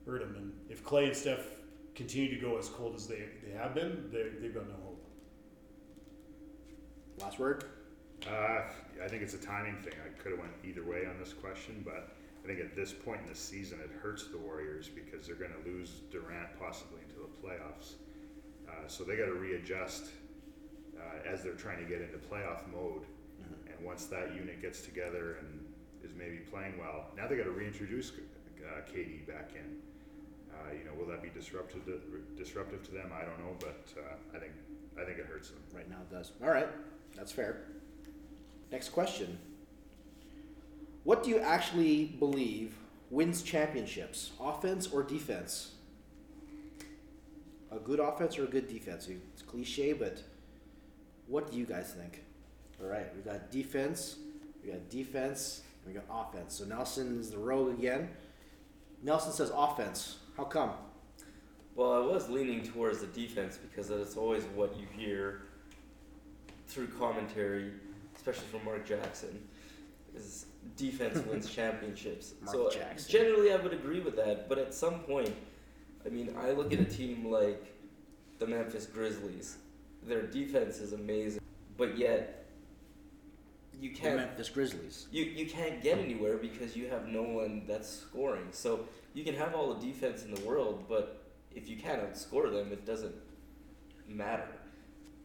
hurt 0.05 0.21
them. 0.21 0.35
And 0.35 0.51
if 0.69 0.83
Clay 0.83 1.05
and 1.05 1.15
Steph 1.15 1.45
continue 1.93 2.33
to 2.33 2.41
go 2.41 2.57
as 2.57 2.69
cold 2.69 2.95
as 2.95 3.07
they, 3.07 3.25
they 3.45 3.51
have 3.57 3.73
been, 3.75 4.09
they, 4.11 4.29
they've 4.41 4.53
got 4.53 4.67
no 4.67 4.75
hope. 4.83 5.03
Last 7.19 7.39
word. 7.39 7.63
Uh, 8.25 8.61
I 9.03 9.07
think 9.07 9.21
it's 9.21 9.33
a 9.33 9.37
timing 9.37 9.77
thing. 9.77 9.93
I 10.03 10.09
could 10.21 10.31
have 10.31 10.39
went 10.39 10.53
either 10.65 10.83
way 10.83 11.05
on 11.05 11.17
this 11.19 11.33
question, 11.33 11.83
but 11.85 12.09
I 12.43 12.47
think 12.47 12.59
at 12.59 12.75
this 12.75 12.93
point 12.93 13.21
in 13.21 13.27
the 13.27 13.35
season, 13.35 13.79
it 13.79 13.91
hurts 14.01 14.27
the 14.27 14.37
Warriors 14.37 14.89
because 14.89 15.27
they're 15.27 15.35
going 15.35 15.53
to 15.53 15.69
lose 15.69 16.01
Durant 16.11 16.57
possibly 16.59 17.01
into 17.07 17.21
the 17.21 17.47
playoffs. 17.47 17.93
Uh, 18.67 18.87
so 18.87 19.03
they 19.03 19.15
got 19.15 19.25
to 19.25 19.33
readjust 19.33 20.05
uh, 20.97 21.29
as 21.31 21.43
they're 21.43 21.53
trying 21.53 21.77
to 21.77 21.85
get 21.85 22.01
into 22.01 22.17
playoff 22.17 22.61
mode. 22.71 23.03
And 23.67 23.85
once 23.85 24.05
that 24.05 24.33
unit 24.33 24.61
gets 24.61 24.81
together 24.81 25.37
and 25.39 25.65
is 26.03 26.15
maybe 26.17 26.37
playing 26.37 26.77
well, 26.79 27.11
now 27.15 27.27
they 27.27 27.35
got 27.35 27.43
to 27.43 27.51
reintroduce 27.51 28.11
uh, 28.11 28.81
KD 28.91 29.27
back 29.27 29.51
in. 29.55 29.77
Uh, 30.51 30.73
you 30.73 30.83
know, 30.85 30.91
will 30.97 31.05
that 31.05 31.21
be 31.21 31.29
disruptive 31.29 31.85
to, 31.85 32.01
disruptive 32.35 32.83
to 32.87 32.91
them? 32.91 33.11
I 33.13 33.21
don't 33.21 33.39
know, 33.39 33.55
but 33.59 33.85
uh, 33.97 34.35
I 34.35 34.39
think 34.39 34.53
I 34.99 35.05
think 35.05 35.19
it 35.19 35.25
hurts 35.27 35.49
them. 35.49 35.59
Right 35.73 35.87
now 35.89 35.97
it 35.97 36.11
does. 36.11 36.31
All 36.41 36.49
right, 36.49 36.67
that's 37.15 37.31
fair. 37.31 37.67
Next 38.71 38.89
question. 38.89 39.37
What 41.03 41.23
do 41.23 41.29
you 41.29 41.39
actually 41.39 42.05
believe 42.05 42.75
wins 43.09 43.41
championships, 43.41 44.31
offense 44.39 44.87
or 44.87 45.03
defense? 45.03 45.71
A 47.71 47.79
good 47.79 47.99
offense 47.99 48.37
or 48.37 48.43
a 48.43 48.47
good 48.47 48.67
defense? 48.67 49.07
It's 49.33 49.41
cliche, 49.41 49.93
but 49.93 50.21
what 51.27 51.51
do 51.51 51.57
you 51.57 51.65
guys 51.65 51.93
think? 51.93 52.23
All 52.81 52.87
right, 52.87 53.07
we 53.15 53.21
got 53.21 53.51
defense, 53.51 54.17
we 54.63 54.71
got 54.71 54.89
defense, 54.89 55.61
we 55.85 55.93
got 55.93 56.03
offense. 56.11 56.55
So 56.55 56.65
Nelson 56.65 57.19
is 57.19 57.31
the 57.31 57.37
rogue 57.37 57.77
again. 57.77 58.09
Nelson 59.01 59.31
says 59.31 59.51
offense. 59.55 60.17
How 60.35 60.43
come? 60.43 60.71
Well, 61.75 61.93
I 61.93 61.99
was 62.05 62.29
leaning 62.29 62.63
towards 62.63 62.99
the 62.99 63.07
defense 63.07 63.57
because 63.57 63.87
that's 63.87 64.17
always 64.17 64.43
what 64.55 64.75
you 64.77 64.87
hear 64.97 65.43
through 66.67 66.87
commentary, 66.87 67.71
especially 68.27 68.59
for 68.59 68.65
Mark 68.65 68.85
Jackson, 68.85 69.39
is 70.15 70.47
defense 70.75 71.19
wins 71.25 71.49
championships. 71.53 72.33
Mark 72.41 72.55
so 72.55 72.69
Jackson. 72.69 73.09
generally, 73.09 73.51
I 73.51 73.55
would 73.57 73.73
agree 73.73 73.99
with 73.99 74.15
that. 74.17 74.49
But 74.49 74.57
at 74.57 74.73
some 74.73 74.99
point, 74.99 75.33
I 76.05 76.09
mean, 76.09 76.35
I 76.37 76.51
look 76.51 76.73
at 76.73 76.79
a 76.79 76.85
team 76.85 77.29
like 77.31 77.73
the 78.39 78.47
Memphis 78.47 78.85
Grizzlies. 78.85 79.57
Their 80.03 80.23
defense 80.23 80.79
is 80.79 80.93
amazing, 80.93 81.41
but 81.77 81.97
yet 81.97 82.45
you 83.79 83.91
can't 83.91 84.17
Memphis 84.17 84.49
Grizzlies. 84.49 85.07
you, 85.11 85.23
you 85.23 85.45
can't 85.45 85.81
get 85.81 85.97
anywhere 85.97 86.37
because 86.37 86.75
you 86.75 86.87
have 86.87 87.07
no 87.07 87.23
one 87.23 87.63
that's 87.67 87.89
scoring. 87.89 88.47
So 88.51 88.85
you 89.13 89.23
can 89.23 89.35
have 89.35 89.53
all 89.53 89.73
the 89.73 89.85
defense 89.85 90.23
in 90.23 90.33
the 90.33 90.41
world, 90.41 90.85
but 90.89 91.23
if 91.55 91.69
you 91.69 91.77
can't 91.77 92.01
outscore 92.01 92.51
them, 92.51 92.71
it 92.71 92.85
doesn't 92.85 93.15
matter 94.07 94.47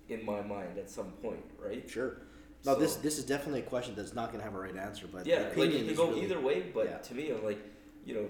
in 0.09 0.25
my 0.25 0.43
mind 0.43 0.79
at 0.79 0.91
some 0.91 1.13
point, 1.23 1.45
right? 1.63 1.89
Sure. 1.89 2.17
No, 2.65 2.75
this 2.77 2.95
So- 2.95 3.01
this 3.01 3.19
is 3.19 3.25
definitely 3.25 3.61
a 3.61 3.65
question 3.65 3.95
that's 3.95 4.15
not 4.15 4.29
going 4.29 4.39
to 4.39 4.45
have 4.45 4.55
a 4.55 4.59
right 4.61 4.77
answer, 4.77 5.07
but 5.11 5.25
the 5.25 5.31
Yeah, 5.31 5.43
like 5.43 5.53
opinion 5.53 5.73
it 5.73 5.79
can 5.85 5.91
is 5.91 5.97
go 5.97 6.09
really- 6.09 6.23
either 6.23 6.41
way, 6.41 6.63
but 6.73 6.87
yeah. 6.87 6.99
to 6.99 7.15
me, 7.15 7.31
I'm 7.31 7.45
like, 7.45 7.59
you 8.05 8.15
know, 8.15 8.29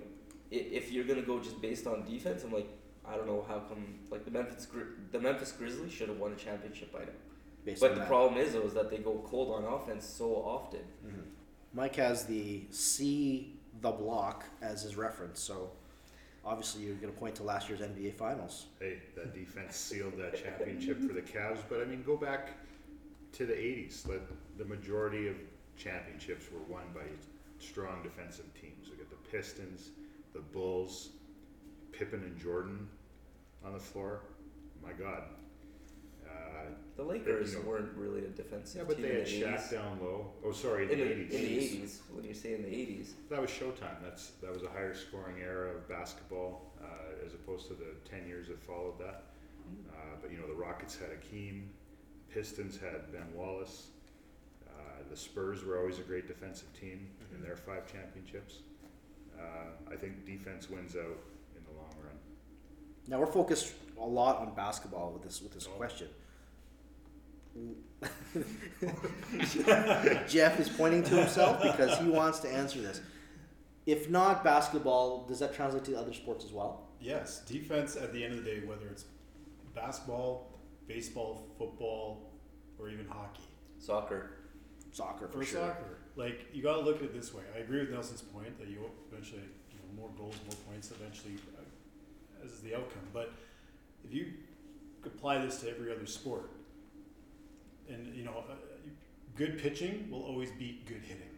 if, 0.51 0.67
if 0.85 0.93
you're 0.93 1.05
gonna 1.05 1.23
go 1.23 1.39
just 1.41 1.61
based 1.63 1.87
on 1.87 2.05
defense, 2.05 2.45
I'm 2.45 2.53
like, 2.53 2.69
I 3.05 3.17
don't 3.17 3.27
know 3.27 3.43
how 3.49 3.59
come 3.61 3.99
like 4.11 4.25
the 4.25 4.31
Memphis 4.31 4.67
Gri- 4.67 4.85
the 5.11 5.19
Memphis 5.19 5.53
Grizzlies 5.53 5.93
should 5.93 6.09
have 6.09 6.19
won 6.19 6.33
a 6.33 6.37
championship 6.37 6.93
by 6.93 7.01
now. 7.01 7.07
based 7.65 7.81
But 7.81 7.95
the 7.95 8.01
that. 8.01 8.09
problem 8.09 8.39
is 8.41 8.53
though 8.55 8.63
is 8.63 8.75
that 8.75 8.91
they 8.91 8.99
go 8.99 9.23
cold 9.27 9.51
on 9.53 9.65
offense 9.65 10.05
so 10.07 10.35
often. 10.37 10.81
Mhm. 11.07 11.23
Mike 11.75 11.97
has 11.97 12.27
the 12.27 12.65
C 12.71 13.57
the 13.81 13.91
block 13.91 14.45
as 14.61 14.83
his 14.83 14.97
reference, 14.97 15.41
so 15.41 15.71
obviously 16.45 16.83
you're 16.85 16.97
going 16.97 17.13
to 17.13 17.19
point 17.19 17.35
to 17.37 17.43
last 17.43 17.69
year's 17.69 17.81
NBA 17.81 18.11
Finals. 18.13 18.67
Hey, 18.79 19.01
that 19.17 19.33
defense 19.35 19.77
sealed 19.77 20.17
that 20.19 20.35
championship 20.37 21.01
for 21.01 21.13
the 21.15 21.23
Cavs. 21.23 21.59
But 21.69 21.81
I 21.81 21.85
mean, 21.87 22.03
go 22.03 22.17
back 22.17 22.51
to 23.33 23.47
the 23.47 23.55
'80s. 23.55 24.07
Like 24.09 24.23
the 24.59 24.65
majority 24.65 25.29
of 25.29 25.37
championships 25.77 26.47
were 26.53 26.61
won 26.73 26.83
by 26.95 27.01
strong 27.59 28.03
defensive 28.03 28.47
teams. 28.61 28.89
We 28.91 28.97
got 28.97 29.11
the 29.11 29.31
Pistons, 29.31 29.91
the 30.35 30.41
Bulls, 30.41 31.11
Pippen 31.93 32.21
and 32.23 32.39
Jordan 32.39 32.89
on 33.65 33.73
the 33.73 33.79
floor. 33.81 34.21
My 34.83 34.93
God. 34.93 35.23
Uh, 36.29 36.65
The 36.97 37.03
Lakers 37.05 37.53
you 37.53 37.59
know- 37.61 37.69
weren't 37.69 37.93
really 37.97 38.25
a 38.25 38.29
defensive 38.29 38.73
team. 38.75 38.83
yeah, 38.83 38.89
but 38.89 38.97
team 38.97 39.07
they 39.07 39.15
had 39.19 39.27
the 39.27 39.31
Shaq 39.31 39.59
80s. 39.69 39.71
down 39.71 40.01
low. 40.03 40.33
Oh, 40.45 40.53
sorry, 40.53 40.85
in, 40.85 40.91
In 40.91 40.99
the, 40.99 41.05
the, 41.05 41.11
80s. 41.11 41.31
in 41.33 41.41
the 41.43 41.59
80s, 41.87 41.99
when 42.15 42.25
you 42.25 42.35
say 42.35 42.55
in 42.55 42.63
the 42.63 42.69
80s. 42.69 43.13
That 43.31 43.41
was 43.41 43.51
Showtime. 43.51 44.03
That's 44.03 44.31
that 44.43 44.53
was 44.53 44.63
a 44.63 44.69
higher 44.69 44.95
scoring 44.95 45.37
era 45.41 45.71
of 45.75 45.89
basketball 45.89 46.73
uh, 46.83 47.25
as 47.27 47.35
opposed 47.35 47.69
to 47.69 47.75
the 47.75 47.95
ten 48.09 48.27
years 48.27 48.49
that 48.49 48.61
followed 48.63 48.99
that. 48.99 49.25
Uh, 49.91 49.95
but 50.21 50.31
you 50.33 50.39
know 50.39 50.47
the 50.49 50.55
Rockets 50.55 50.97
had 50.99 51.11
Akeem, 51.11 51.67
Pistons 52.33 52.79
had 52.79 53.13
Ben 53.13 53.27
Wallace. 53.35 53.89
Uh, 54.67 54.73
the 55.11 55.17
Spurs 55.17 55.65
were 55.65 55.79
always 55.79 55.99
a 55.99 56.03
great 56.03 56.27
defensive 56.27 56.73
team 56.79 57.09
in 57.35 57.43
their 57.43 57.57
five 57.57 57.87
championships. 57.91 58.59
Uh, 59.39 59.93
I 59.93 59.97
think 59.97 60.25
defense 60.25 60.71
wins 60.71 60.95
out 60.97 61.19
in 61.57 61.63
the 61.65 61.73
long 61.77 61.91
run. 62.03 62.15
Now 63.09 63.19
we're 63.21 63.27
focused 63.27 63.73
a 64.01 64.05
lot 64.05 64.39
on 64.39 64.55
basketball 64.55 65.11
with 65.13 65.23
this 65.23 65.41
with 65.43 65.53
this 65.53 65.67
Oh. 65.67 65.77
question. 65.77 66.09
Jeff 70.29 70.59
is 70.59 70.69
pointing 70.71 71.03
to 71.05 71.17
himself 71.17 71.63
because 71.63 71.99
he 71.99 72.09
wants 72.09 72.39
to 72.41 72.49
answer 72.49 72.81
this. 72.81 73.01
If 73.85 74.09
not 74.09 74.43
basketball, 74.43 75.27
does 75.27 75.41
that 75.41 75.55
translate 75.55 75.85
to 75.85 75.99
other 75.99 76.13
sports 76.15 76.45
as 76.45 76.53
well? 76.53 76.89
Yes, 77.01 77.41
defense 77.41 77.97
at 77.97 78.13
the 78.13 78.25
end 78.25 78.39
of 78.39 78.45
the 78.45 78.51
day, 78.51 78.61
whether 78.65 78.87
it's 78.89 79.05
basketball, 79.75 80.52
baseball, 80.87 81.47
football, 81.59 82.33
or 82.79 82.89
even 82.89 83.07
hockey. 83.07 83.43
Soccer. 83.79 84.31
Soccer 84.93 85.29
for 85.29 85.41
or 85.41 85.45
sure. 85.45 85.61
soccer. 85.61 85.99
Like 86.17 86.47
you 86.53 86.63
got 86.63 86.75
to 86.77 86.81
look 86.83 86.97
at 86.97 87.03
it 87.05 87.15
this 87.15 87.33
way. 87.33 87.43
I 87.55 87.61
agree 87.61 87.81
with 87.81 87.91
Nelson's 87.91 88.23
point 88.23 88.59
that 88.59 88.69
you 88.69 88.79
eventually, 89.11 89.41
you 89.71 89.79
know, 89.79 90.01
more 90.03 90.11
goals, 90.17 90.35
more 90.47 90.57
points, 90.71 90.91
eventually, 90.91 91.35
uh, 91.59 92.45
as 92.45 92.53
is 92.53 92.61
the 92.61 92.75
outcome. 92.75 93.03
But 93.13 93.33
if 94.05 94.13
you 94.13 94.33
apply 95.05 95.39
this 95.45 95.61
to 95.61 95.71
every 95.71 95.91
other 95.91 96.07
sport, 96.07 96.51
and 97.89 98.15
you 98.15 98.25
know, 98.25 98.45
uh, 98.51 98.55
good 99.35 99.59
pitching 99.59 100.09
will 100.11 100.23
always 100.23 100.51
beat 100.59 100.87
good 100.87 101.01
hitting. 101.03 101.29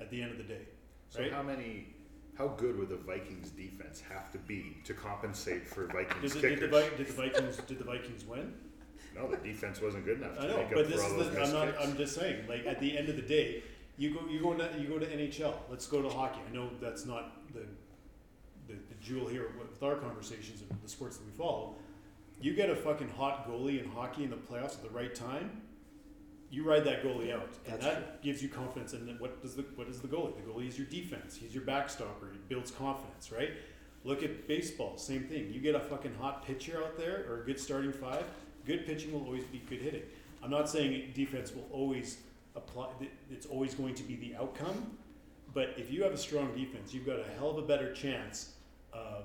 At 0.00 0.10
the 0.10 0.20
end 0.20 0.32
of 0.32 0.38
the 0.38 0.44
day, 0.44 0.62
So 1.08 1.20
Right. 1.20 1.32
how 1.32 1.42
many? 1.42 1.94
How 2.36 2.48
good 2.48 2.78
would 2.78 2.88
the 2.88 2.96
Vikings 2.96 3.50
defense 3.50 4.00
have 4.00 4.32
to 4.32 4.38
be 4.38 4.78
to 4.84 4.94
compensate 4.94 5.68
for 5.68 5.86
Vikings 5.86 6.32
did, 6.34 6.42
the- 6.42 6.48
did, 6.48 6.58
the, 6.60 6.66
kickers? 6.66 6.88
Vi- 6.90 6.96
did 6.96 7.06
the 7.06 7.12
Vikings 7.12 7.56
did 7.58 7.78
the 7.78 7.84
Vikings 7.84 8.24
win? 8.24 8.54
No, 9.14 9.28
the 9.30 9.36
defense 9.38 9.80
wasn't 9.80 10.04
good 10.04 10.18
enough 10.18 10.36
to 10.36 10.42
I 10.42 10.46
know, 10.48 10.56
make 10.56 10.66
up 10.66 10.72
but 10.74 10.84
for 10.86 10.90
this 10.92 11.00
all 11.02 11.06
is 11.06 11.16
those 11.16 11.26
the, 11.26 11.32
I'm 11.34 11.40
missed 11.40 11.52
not. 11.54 11.66
kicks. 11.68 11.78
I'm 11.88 11.96
just 11.96 12.14
saying. 12.14 12.46
Like 12.48 12.66
at 12.66 12.80
the 12.80 12.96
end 12.98 13.08
of 13.08 13.16
the 13.16 13.22
day, 13.22 13.62
you 13.98 14.14
go 14.14 14.20
you 14.28 14.40
go 14.40 14.54
to 14.54 14.68
you 14.80 14.88
go 14.88 14.98
to 14.98 15.06
NHL. 15.06 15.54
Let's 15.70 15.86
go 15.86 16.02
to 16.02 16.08
hockey. 16.08 16.40
I 16.48 16.54
know 16.54 16.70
that's 16.80 17.04
not 17.06 17.52
the 17.52 17.60
the, 18.68 18.74
the 18.74 18.94
jewel 19.00 19.26
here 19.28 19.52
with 19.58 19.82
our 19.82 19.96
conversations 19.96 20.62
of 20.62 20.82
the 20.82 20.88
sports 20.88 21.16
that 21.18 21.26
we 21.26 21.32
follow. 21.32 21.74
You 22.40 22.54
get 22.54 22.70
a 22.70 22.76
fucking 22.76 23.10
hot 23.10 23.48
goalie 23.48 23.82
in 23.82 23.88
hockey 23.90 24.24
in 24.24 24.30
the 24.30 24.36
playoffs 24.36 24.74
at 24.74 24.82
the 24.82 24.90
right 24.90 25.14
time. 25.14 25.62
You 26.50 26.64
ride 26.64 26.84
that 26.84 27.02
goalie 27.02 27.32
out, 27.32 27.48
and 27.66 27.74
That's 27.80 27.84
that 27.84 27.94
true. 27.96 28.30
gives 28.30 28.42
you 28.42 28.48
confidence. 28.50 28.92
And 28.92 29.08
then 29.08 29.16
what 29.18 29.40
does 29.42 29.54
the 29.54 29.62
what 29.76 29.88
is 29.88 30.00
the 30.00 30.08
goalie? 30.08 30.34
The 30.36 30.42
goalie 30.50 30.68
is 30.68 30.76
your 30.76 30.86
defense. 30.86 31.36
He's 31.36 31.54
your 31.54 31.64
backstopper. 31.64 32.30
He 32.32 32.38
builds 32.48 32.70
confidence, 32.70 33.30
right? 33.32 33.50
Look 34.04 34.22
at 34.22 34.48
baseball. 34.48 34.96
Same 34.98 35.24
thing. 35.24 35.52
You 35.52 35.60
get 35.60 35.74
a 35.76 35.80
fucking 35.80 36.14
hot 36.20 36.44
pitcher 36.44 36.82
out 36.82 36.98
there 36.98 37.24
or 37.28 37.42
a 37.42 37.46
good 37.46 37.58
starting 37.60 37.92
five. 37.92 38.24
Good 38.66 38.86
pitching 38.86 39.12
will 39.12 39.24
always 39.24 39.44
be 39.44 39.62
good 39.68 39.80
hitting. 39.80 40.02
I'm 40.42 40.50
not 40.50 40.68
saying 40.68 41.12
defense 41.14 41.52
will 41.54 41.68
always 41.72 42.18
apply. 42.56 42.88
It's 43.30 43.46
always 43.46 43.74
going 43.74 43.94
to 43.94 44.02
be 44.02 44.16
the 44.16 44.36
outcome. 44.36 44.96
But 45.54 45.74
if 45.76 45.90
you 45.92 46.02
have 46.02 46.12
a 46.12 46.18
strong 46.18 46.54
defense, 46.54 46.94
you've 46.94 47.06
got 47.06 47.18
a 47.18 47.24
hell 47.38 47.50
of 47.50 47.58
a 47.58 47.62
better 47.62 47.92
chance 47.92 48.54
of 48.92 49.24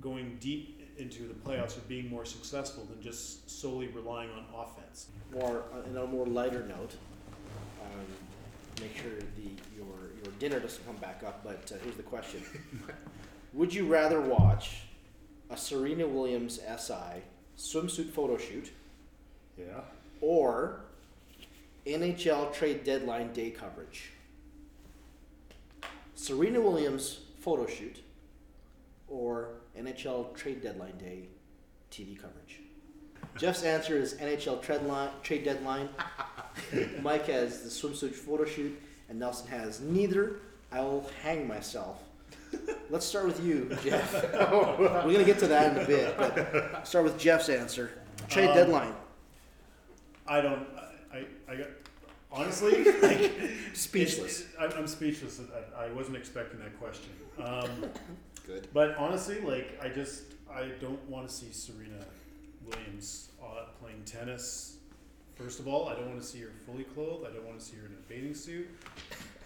going 0.00 0.36
deep 0.40 0.82
into 0.98 1.28
the 1.28 1.34
playoffs 1.34 1.76
or 1.76 1.82
being 1.82 2.08
more 2.08 2.24
successful 2.24 2.84
than 2.84 3.00
just 3.02 3.48
solely 3.48 3.88
relying 3.88 4.30
on 4.30 4.44
offense. 4.54 5.08
More 5.32 5.64
uh, 5.72 5.88
on 5.88 5.96
a 5.96 6.06
more 6.06 6.26
lighter 6.26 6.64
note, 6.66 6.96
um, 7.82 8.06
make 8.80 8.96
sure 8.96 9.12
the 9.36 9.50
your 9.76 10.10
your 10.22 10.32
dinner 10.38 10.58
doesn't 10.58 10.84
come 10.86 10.96
back 10.96 11.22
up. 11.24 11.44
But 11.44 11.70
uh, 11.72 11.78
here's 11.82 11.96
the 11.96 12.02
question: 12.02 12.42
Would 13.52 13.72
you 13.72 13.86
rather 13.86 14.20
watch 14.20 14.82
a 15.50 15.56
Serena 15.56 16.06
Williams 16.06 16.60
SI 16.78 17.22
swimsuit 17.56 18.10
photo 18.10 18.36
shoot 18.36 18.72
yeah. 19.58 19.80
or 20.20 20.80
NHL 21.86 22.52
trade 22.52 22.84
deadline 22.84 23.32
day 23.32 23.50
coverage? 23.50 24.12
Serena 26.14 26.60
Williams 26.60 27.20
photo 27.40 27.66
shoot 27.66 28.02
or 29.08 29.50
NHL 29.78 30.34
trade 30.34 30.62
deadline 30.62 30.96
day 30.98 31.28
TV 31.90 32.20
coverage? 32.20 32.60
Jeff's 33.36 33.64
answer 33.64 33.98
is 33.98 34.14
NHL 34.14 34.62
trade, 34.62 34.82
line, 34.82 35.10
trade 35.22 35.44
deadline. 35.44 35.88
Mike 37.02 37.26
has 37.26 37.62
the 37.62 37.68
swimsuit 37.68 38.14
photo 38.14 38.46
shoot, 38.46 38.80
and 39.08 39.18
Nelson 39.18 39.48
has 39.48 39.80
neither. 39.80 40.36
I 40.72 40.80
will 40.80 41.08
hang 41.22 41.46
myself. 41.46 42.02
Let's 42.88 43.04
start 43.06 43.26
with 43.26 43.42
you, 43.44 43.76
Jeff. 43.82 44.12
We're 44.32 45.02
gonna 45.12 45.24
get 45.24 45.38
to 45.40 45.48
that 45.48 45.76
in 45.76 45.82
a 45.82 45.86
bit, 45.86 46.16
but 46.16 46.86
start 46.86 47.04
with 47.04 47.18
Jeff's 47.18 47.48
answer. 47.48 47.90
Trade 48.28 48.48
Um, 48.50 48.54
deadline. 48.56 48.94
I 50.26 50.40
don't. 50.40 50.66
I. 51.12 51.16
I, 51.18 51.24
I 51.52 51.56
got. 51.56 51.68
Honestly, 52.32 52.84
like, 53.02 53.32
Speechless. 53.72 54.40
it- 54.40 54.46
it- 54.46 54.48
I'm, 54.60 54.72
I'm 54.78 54.86
speechless. 54.86 55.40
I, 55.78 55.84
I 55.86 55.92
wasn't 55.92 56.16
expecting 56.16 56.58
that 56.60 56.78
question. 56.78 57.10
Um, 57.42 57.90
Good. 58.46 58.68
But 58.72 58.96
honestly, 58.96 59.40
like 59.40 59.78
I 59.82 59.88
just 59.88 60.22
I 60.52 60.68
don't 60.80 61.02
want 61.08 61.28
to 61.28 61.34
see 61.34 61.50
Serena 61.50 62.04
Williams 62.64 63.30
uh, 63.42 63.64
playing 63.80 64.02
tennis. 64.04 64.76
First 65.34 65.58
of 65.60 65.66
all, 65.66 65.88
I 65.88 65.94
don't 65.94 66.06
want 66.08 66.20
to 66.20 66.26
see 66.26 66.40
her 66.40 66.50
fully 66.64 66.84
clothed. 66.84 67.26
I 67.28 67.32
don't 67.34 67.44
want 67.44 67.58
to 67.58 67.64
see 67.64 67.76
her 67.76 67.86
in 67.86 67.92
a 67.92 68.08
bathing 68.08 68.34
suit. 68.34 68.68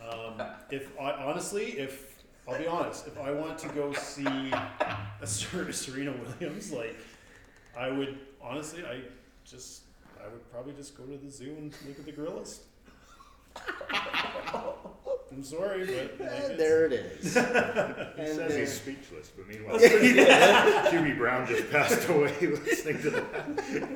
Um, 0.06 0.40
if 0.70 0.90
I 1.00 1.12
honestly, 1.12 1.78
if 1.78 2.09
I'll 2.50 2.58
be 2.58 2.66
honest, 2.66 3.06
if 3.06 3.18
I 3.18 3.30
want 3.30 3.58
to 3.58 3.68
go 3.68 3.92
see 3.92 4.26
a 4.26 5.26
Ser- 5.26 5.72
Serena 5.72 6.12
Williams, 6.12 6.72
like 6.72 6.96
I 7.78 7.90
would 7.90 8.18
honestly, 8.42 8.84
I 8.84 9.00
just 9.44 9.82
I 10.22 10.28
would 10.28 10.50
probably 10.52 10.72
just 10.74 10.96
go 10.96 11.04
to 11.04 11.16
the 11.16 11.30
zoo 11.30 11.54
and 11.58 11.72
look 11.86 11.98
at 11.98 12.04
the 12.06 12.12
gorillas. 12.12 12.60
I'm 15.32 15.44
sorry, 15.44 15.86
but 15.86 15.94
like, 15.94 16.20
And 16.20 16.44
it's- 16.44 16.58
there 16.58 16.86
it 16.86 16.92
is. 16.92 17.34
He 17.34 17.40
And 17.40 18.36
says 18.36 18.36
there- 18.48 18.58
he's 18.58 18.72
speechless, 18.72 19.30
but 19.36 19.46
meanwhile, 19.48 19.78
Hubie 19.78 21.16
Brown 21.16 21.46
just 21.46 21.70
passed 21.70 22.08
away 22.08 22.34
listening 22.40 23.00
to 23.02 23.10
that. 23.10 23.88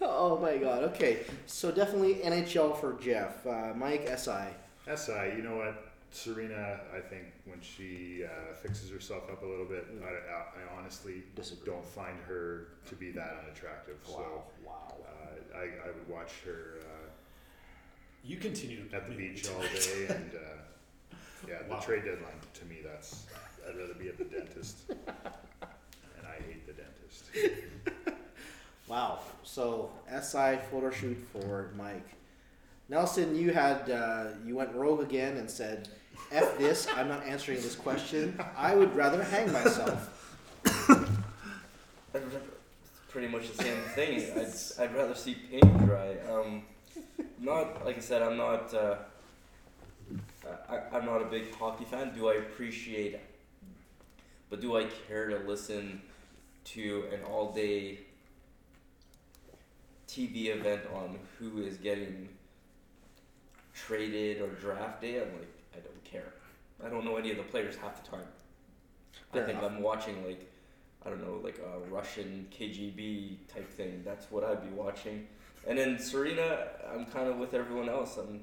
Oh 0.00 0.38
my 0.38 0.56
god. 0.58 0.82
Okay, 0.84 1.20
so 1.46 1.70
definitely 1.70 2.16
NHL 2.16 2.78
for 2.80 2.94
Jeff. 3.00 3.46
Uh, 3.46 3.72
Mike 3.76 4.08
SI. 4.18 4.48
SI, 4.94 5.32
you 5.36 5.42
know 5.42 5.56
what? 5.56 5.85
Serena, 6.16 6.80
I 6.96 7.00
think 7.00 7.24
when 7.44 7.60
she 7.60 8.24
uh, 8.24 8.54
fixes 8.54 8.90
herself 8.90 9.24
up 9.30 9.42
a 9.42 9.46
little 9.46 9.66
bit, 9.66 9.86
I, 10.02 10.06
I, 10.06 10.10
I 10.40 10.78
honestly 10.78 11.22
Disagree. 11.34 11.66
don't 11.66 11.84
find 11.84 12.16
her 12.26 12.68
to 12.86 12.94
be 12.94 13.10
that 13.12 13.36
unattractive. 13.44 13.96
Wow. 14.08 14.14
So 14.16 14.42
Wow. 14.66 14.94
uh, 15.06 15.58
I, 15.58 15.62
I 15.64 15.86
would 15.88 16.08
watch 16.08 16.32
her 16.46 16.78
uh, 16.80 17.08
You 18.24 18.38
continue 18.38 18.88
to 18.88 18.96
at 18.96 19.08
the 19.08 19.14
beach 19.14 19.44
in 19.46 19.54
all 19.54 19.60
day, 19.60 20.06
and 20.08 20.30
uh, 20.34 21.16
yeah, 21.46 21.62
the 21.68 21.74
Wow. 21.74 21.80
trade 21.80 22.04
deadline 22.04 22.40
to 22.54 22.64
me, 22.64 22.78
that's 22.84 23.26
I'd 23.68 23.76
rather 23.76 23.94
be 23.94 24.08
at 24.08 24.16
the 24.16 24.24
dentist, 24.24 24.78
and 24.88 26.26
I 26.26 26.42
hate 26.46 26.66
the 26.66 26.72
dentist. 26.72 27.24
Wow. 28.88 29.18
So 29.42 29.90
SI 30.08 30.58
photo 30.70 30.90
shoot 30.92 31.18
for 31.32 31.70
Mike. 31.76 32.06
Nelson, 32.88 33.34
you 33.34 33.52
had 33.52 33.90
uh, 33.90 34.26
you 34.46 34.54
went 34.54 34.72
rogue 34.76 35.00
again 35.02 35.36
and 35.38 35.50
said, 35.50 35.88
"F 36.30 36.58
this! 36.58 36.86
I'm 36.94 37.08
not 37.08 37.24
answering 37.24 37.60
this 37.60 37.74
question. 37.74 38.38
I 38.56 38.74
would 38.74 38.94
rather 38.94 39.22
hang 39.22 39.52
myself." 39.52 40.12
Pretty 43.08 43.28
much 43.28 43.50
the 43.50 43.62
same 43.62 43.80
thing. 43.94 44.20
I'd, 44.36 44.82
I'd 44.82 44.94
rather 44.94 45.14
see 45.14 45.34
paint 45.34 45.86
dry. 45.86 46.16
Um, 46.30 46.62
not 47.38 47.84
like 47.84 47.96
I 47.96 48.00
said, 48.00 48.22
I'm 48.22 48.36
not. 48.36 48.74
Uh, 48.74 48.96
I, 50.68 50.80
I'm 50.92 51.06
not 51.06 51.22
a 51.22 51.26
big 51.26 51.54
hockey 51.54 51.84
fan. 51.84 52.12
Do 52.14 52.28
I 52.28 52.34
appreciate? 52.34 53.18
But 54.50 54.60
do 54.60 54.76
I 54.76 54.84
care 55.08 55.28
to 55.28 55.38
listen 55.38 56.02
to 56.64 57.04
an 57.12 57.20
all-day 57.24 57.98
TV 60.08 60.54
event 60.56 60.82
on 60.94 61.18
who 61.38 61.62
is 61.62 61.76
getting 61.78 62.28
traded 63.74 64.40
or 64.40 64.48
drafted? 64.48 65.22
I'm 65.22 65.32
like, 65.38 65.55
I 66.80 66.88
don't 66.88 66.90
care. 66.90 66.98
I 67.00 67.02
don't 67.02 67.04
know 67.04 67.16
any 67.16 67.30
of 67.30 67.36
the 67.36 67.42
players 67.44 67.76
half 67.76 68.02
the 68.02 68.10
time. 68.10 68.26
Fair 69.32 69.42
I 69.42 69.46
think 69.46 69.58
enough. 69.58 69.70
I'm 69.72 69.82
watching 69.82 70.24
like 70.26 70.50
I 71.04 71.10
don't 71.10 71.22
know, 71.24 71.40
like 71.42 71.58
a 71.58 71.88
Russian 71.88 72.48
KGB 72.58 73.36
type 73.52 73.70
thing. 73.72 74.02
That's 74.04 74.30
what 74.30 74.42
I'd 74.42 74.62
be 74.62 74.74
watching. 74.74 75.26
And 75.66 75.78
then 75.78 75.98
Serena, 75.98 76.66
I'm 76.92 77.06
kind 77.06 77.28
of 77.28 77.38
with 77.38 77.54
everyone 77.54 77.88
else. 77.88 78.16
I'm 78.16 78.40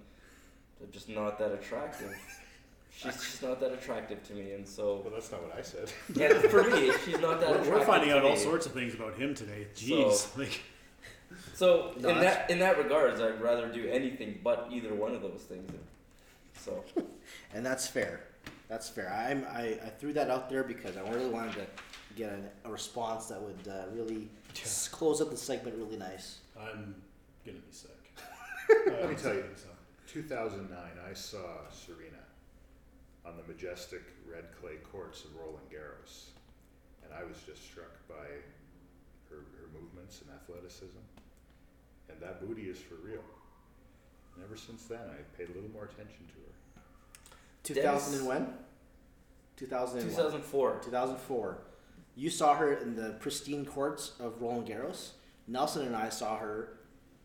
they're 0.79 0.89
just 0.91 1.09
not 1.09 1.37
that 1.39 1.51
attractive. 1.51 2.13
She's 2.95 3.15
just 3.15 3.41
not 3.41 3.59
that 3.59 3.71
attractive 3.73 4.21
to 4.27 4.33
me, 4.33 4.51
and 4.51 4.67
so 4.67 5.01
Well, 5.03 5.13
that's 5.13 5.31
not 5.31 5.41
what 5.41 5.57
I 5.57 5.61
said. 5.63 5.91
yeah, 6.13 6.37
for 6.47 6.63
me, 6.63 6.91
she's 7.03 7.19
not 7.19 7.39
that. 7.41 7.49
We're, 7.49 7.55
attractive 7.55 7.73
we're 7.73 7.85
finding 7.85 8.09
to 8.09 8.17
out 8.17 8.23
all 8.23 8.37
sorts 8.37 8.67
of 8.67 8.73
things 8.73 8.93
about 8.93 9.15
him 9.15 9.33
today. 9.33 9.65
Jeez, 9.75 10.37
like 10.37 10.61
So 11.55 11.93
No, 11.99 12.09
in 12.09 12.15
that's- 12.19 12.35
that 12.35 12.49
in 12.51 12.59
that 12.59 12.77
regards, 12.77 13.19
I'd 13.19 13.41
rather 13.41 13.67
do 13.67 13.87
anything 13.89 14.39
but 14.43 14.67
either 14.71 14.93
one 14.93 15.15
of 15.15 15.21
those 15.23 15.41
things. 15.41 15.71
So 16.55 16.83
And 17.53 17.65
that's 17.65 17.87
fair. 17.87 18.21
That's 18.67 18.89
fair. 18.89 19.11
I'm, 19.13 19.45
I, 19.51 19.77
I 19.85 19.89
threw 19.99 20.13
that 20.13 20.29
out 20.29 20.49
there 20.49 20.63
because 20.63 20.97
I 20.97 21.01
really 21.09 21.29
wanted 21.29 21.53
to 21.55 21.65
get 22.15 22.29
a, 22.63 22.67
a 22.67 22.71
response 22.71 23.27
that 23.27 23.41
would 23.41 23.67
uh, 23.71 23.85
really 23.93 24.29
s- 24.61 24.87
close 24.87 25.21
up 25.21 25.29
the 25.29 25.37
segment 25.37 25.75
really 25.77 25.97
nice. 25.97 26.39
I'm 26.59 26.95
gonna 27.45 27.57
be 27.59 27.71
sick. 27.71 27.91
Let 28.87 29.09
me 29.09 29.15
Uh, 29.15 29.17
tell 29.17 29.33
you, 29.33 29.43
so. 29.55 29.67
2009, 30.07 30.77
I 31.09 31.13
saw 31.13 31.67
Serena 31.71 32.21
on 33.25 33.33
the 33.37 33.43
majestic 33.51 34.01
red 34.29 34.45
clay 34.59 34.77
courts 34.91 35.23
of 35.25 35.35
Roland 35.35 35.65
Garros, 35.71 36.29
and 37.03 37.11
I 37.13 37.23
was 37.23 37.37
just 37.45 37.63
struck 37.63 37.91
by 38.07 38.25
her, 39.29 39.37
her 39.59 39.67
movements 39.73 40.21
and 40.21 40.29
athleticism. 40.33 41.01
And 42.09 42.19
that 42.21 42.45
booty 42.45 42.63
is 42.69 42.77
for 42.79 42.95
real. 42.95 43.23
And 44.35 44.43
ever 44.43 44.55
since 44.57 44.85
then, 44.85 45.01
I 45.09 45.17
paid 45.37 45.49
a 45.49 45.53
little 45.53 45.69
more 45.71 45.85
attention 45.85 46.25
to 46.27 46.33
her. 46.45 46.53
2000 47.63 48.19
and 48.19 48.27
when? 48.27 48.53
2001. 49.57 50.09
2004. 50.09 50.79
2004. 50.83 51.57
You 52.15 52.29
saw 52.29 52.55
her 52.55 52.73
in 52.73 52.95
the 52.95 53.11
pristine 53.19 53.65
courts 53.65 54.13
of 54.19 54.41
Roland 54.41 54.67
Garros. 54.67 55.11
Nelson 55.47 55.85
and 55.87 55.95
I 55.95 56.09
saw 56.09 56.37
her 56.37 56.77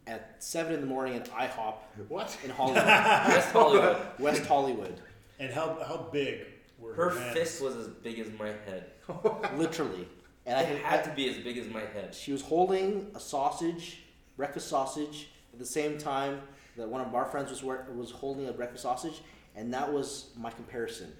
at 0.06 0.36
7 0.38 0.72
in 0.72 0.80
the 0.80 0.86
morning 0.86 1.14
at 1.16 1.30
IHOP 1.30 1.74
What? 2.08 2.36
in 2.44 2.50
Hollywood, 2.50 2.84
West 2.86 3.52
Hollywood. 3.52 3.96
West 4.18 4.46
Hollywood. 4.46 5.00
And 5.38 5.52
how 5.52 5.78
how 5.86 6.08
big 6.10 6.40
were 6.78 6.94
Her 6.94 7.10
hands? 7.10 7.36
fist 7.36 7.62
was 7.62 7.76
as 7.76 7.88
big 7.88 8.18
as 8.18 8.28
my 8.38 8.48
head. 8.48 8.86
Literally. 9.56 10.08
And 10.46 10.56
I 10.56 10.62
It 10.62 10.82
had, 10.82 11.00
had 11.00 11.04
to 11.04 11.10
be 11.14 11.28
as 11.28 11.36
big 11.36 11.58
as 11.58 11.68
my 11.68 11.80
head. 11.82 12.14
She 12.14 12.32
was 12.32 12.40
holding 12.42 13.10
a 13.14 13.20
sausage, 13.20 13.98
breakfast 14.36 14.68
sausage, 14.68 15.28
at 15.52 15.58
the 15.58 15.66
same 15.66 15.98
time 15.98 16.40
that 16.76 16.88
one 16.88 17.00
of 17.02 17.14
our 17.14 17.26
friends 17.26 17.50
was 17.50 17.62
wor- 17.62 17.86
was 17.94 18.10
holding 18.10 18.48
a 18.48 18.52
breakfast 18.52 18.82
sausage, 18.84 19.20
and 19.58 19.74
that 19.74 19.92
was 19.92 20.30
my 20.36 20.50
comparison. 20.50 21.12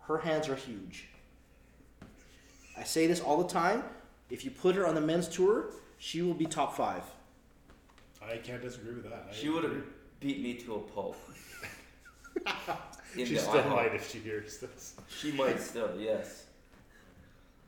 Her 0.00 0.18
hands 0.18 0.48
are 0.48 0.54
huge. 0.54 1.08
I 2.78 2.84
say 2.84 3.06
this 3.08 3.20
all 3.20 3.42
the 3.42 3.48
time. 3.48 3.82
If 4.30 4.44
you 4.44 4.50
put 4.52 4.76
her 4.76 4.86
on 4.86 4.94
the 4.94 5.00
men's 5.00 5.28
tour, 5.28 5.66
she 5.98 6.22
will 6.22 6.34
be 6.34 6.46
top 6.46 6.76
five. 6.76 7.02
I 8.24 8.36
can't 8.36 8.62
disagree 8.62 8.94
with 8.94 9.04
that. 9.10 9.26
I 9.28 9.34
She 9.34 9.48
would 9.48 9.64
have 9.64 9.72
agree. 9.72 9.84
beat 10.20 10.40
me 10.40 10.54
to 10.54 10.76
a 10.76 10.78
pulp. 10.78 11.16
In 13.16 13.26
She 13.26 13.34
the 13.34 13.40
still 13.40 13.54
IHOP. 13.62 13.68
might 13.70 13.94
if 13.94 14.10
she 14.10 14.18
hears 14.20 14.58
this. 14.58 14.94
She 15.08 15.32
might 15.32 15.60
still, 15.60 15.90
yes. 15.98 16.44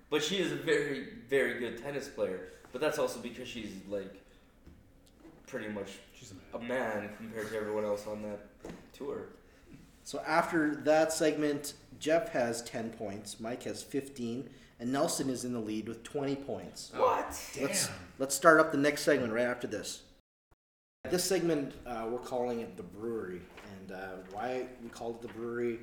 But 0.09 0.23
she 0.23 0.37
is 0.39 0.53
a 0.53 0.57
very, 0.57 1.09
very 1.29 1.59
good 1.59 1.83
tennis 1.83 2.09
player. 2.09 2.49
But 2.73 2.81
that's 2.81 2.99
also 2.99 3.19
because 3.21 3.47
she's 3.49 3.73
like 3.89 4.15
pretty 5.49 5.69
much 5.69 5.91
She's 6.15 6.33
a 6.33 6.57
a 6.57 6.61
man. 6.61 6.69
man 6.69 7.11
compared 7.19 7.51
to 7.51 7.57
everyone 7.57 7.85
else 7.85 8.07
on 8.07 8.23
that 8.23 8.41
tour. 8.93 9.27
So 10.05 10.23
after 10.27 10.77
that 10.85 11.13
segment, 11.13 11.73
Jeff 11.99 12.29
has 12.33 12.63
ten 12.63 12.91
points, 12.91 13.41
Mike 13.41 13.63
has 13.63 13.83
fifteen, 13.83 14.51
and 14.79 14.93
Nelson 14.93 15.31
is 15.31 15.45
in 15.47 15.55
the 15.55 15.59
lead 15.61 15.89
with 15.89 16.03
twenty 16.03 16.37
points. 16.37 16.93
What? 16.95 17.27
Let's 17.61 17.87
Damn. 17.87 17.97
let's 18.19 18.35
start 18.35 18.61
up 18.61 18.71
the 18.71 18.79
next 18.79 19.03
segment 19.03 19.33
right 19.33 19.47
after 19.47 19.67
this. 19.67 20.03
This 21.11 21.25
segment 21.25 21.75
uh, 21.87 22.07
we're 22.11 22.19
calling 22.19 22.61
it 22.61 22.77
the 22.77 22.83
brewery, 22.83 23.41
and 23.73 23.93
uh, 23.93 24.09
why 24.31 24.67
we 24.83 24.91
called 24.91 25.17
it 25.17 25.29
the 25.29 25.33
brewery? 25.35 25.79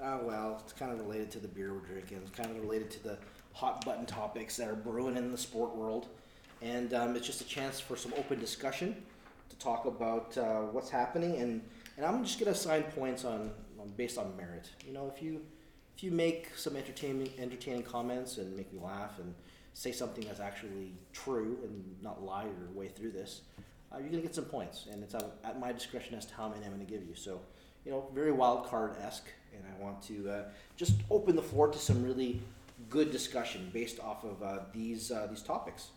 Uh, 0.00 0.18
well, 0.22 0.58
it's 0.64 0.72
kind 0.72 0.90
of 0.90 0.98
related 0.98 1.30
to 1.32 1.38
the 1.38 1.48
beer 1.48 1.74
we're 1.74 1.80
drinking. 1.80 2.18
It's 2.26 2.30
kind 2.30 2.50
of 2.50 2.62
related 2.62 2.90
to 2.92 3.02
the 3.02 3.18
hot 3.52 3.84
button 3.84 4.06
topics 4.06 4.56
that 4.56 4.68
are 4.68 4.74
brewing 4.74 5.18
in 5.18 5.30
the 5.30 5.38
sport 5.38 5.76
world, 5.76 6.08
and 6.62 6.94
um, 6.94 7.14
it's 7.14 7.26
just 7.26 7.42
a 7.42 7.46
chance 7.46 7.78
for 7.78 7.96
some 7.96 8.14
open 8.16 8.40
discussion 8.40 8.96
to 9.50 9.56
talk 9.56 9.84
about 9.84 10.38
uh, 10.38 10.60
what's 10.72 10.88
happening. 10.88 11.36
and 11.42 11.60
And 12.00 12.08
I'm 12.08 12.24
just 12.24 12.38
gonna 12.38 12.52
assign 12.52 12.84
points 12.84 13.26
on, 13.26 13.50
on 13.78 13.90
based 13.94 14.16
on 14.16 14.34
merit. 14.34 14.70
You 14.86 14.94
know, 14.94 15.12
if 15.14 15.22
you 15.22 15.42
if 15.94 16.02
you 16.02 16.10
make 16.10 16.48
some 16.56 16.74
entertaining 16.74 17.30
entertaining 17.38 17.82
comments 17.82 18.38
and 18.38 18.56
make 18.56 18.72
me 18.72 18.80
laugh 18.82 19.18
and 19.18 19.34
say 19.74 19.92
something 19.92 20.24
that's 20.24 20.40
actually 20.40 20.94
true 21.12 21.58
and 21.62 21.84
not 22.00 22.22
lie 22.22 22.44
your 22.44 22.70
way 22.74 22.88
through 22.88 23.10
this, 23.10 23.42
uh, 23.92 23.98
you're 23.98 24.08
gonna 24.08 24.22
get 24.22 24.34
some 24.34 24.46
points, 24.46 24.86
and 24.90 25.02
it's 25.02 25.14
at, 25.14 25.60
my 25.60 25.72
discretion 25.72 26.14
as 26.14 26.24
to 26.24 26.34
how 26.34 26.48
many 26.48 26.64
I'm 26.64 26.72
gonna 26.72 26.84
give 26.84 27.04
you. 27.06 27.14
So, 27.14 27.38
you 27.84 27.92
know, 27.92 28.08
very 28.14 28.32
wild 28.32 28.66
card 28.66 28.96
esque, 29.02 29.28
and 29.54 29.62
I 29.62 29.84
want 29.84 30.00
to 30.04 30.30
uh, 30.30 30.44
just 30.78 30.94
open 31.10 31.36
the 31.36 31.42
floor 31.42 31.68
to 31.68 31.78
some 31.78 32.02
really 32.02 32.40
good 32.88 33.12
discussion 33.12 33.68
based 33.74 34.00
off 34.00 34.24
of 34.24 34.42
uh, 34.42 34.60
these 34.72 35.10
uh, 35.10 35.26
these 35.28 35.42
topics. 35.42 35.88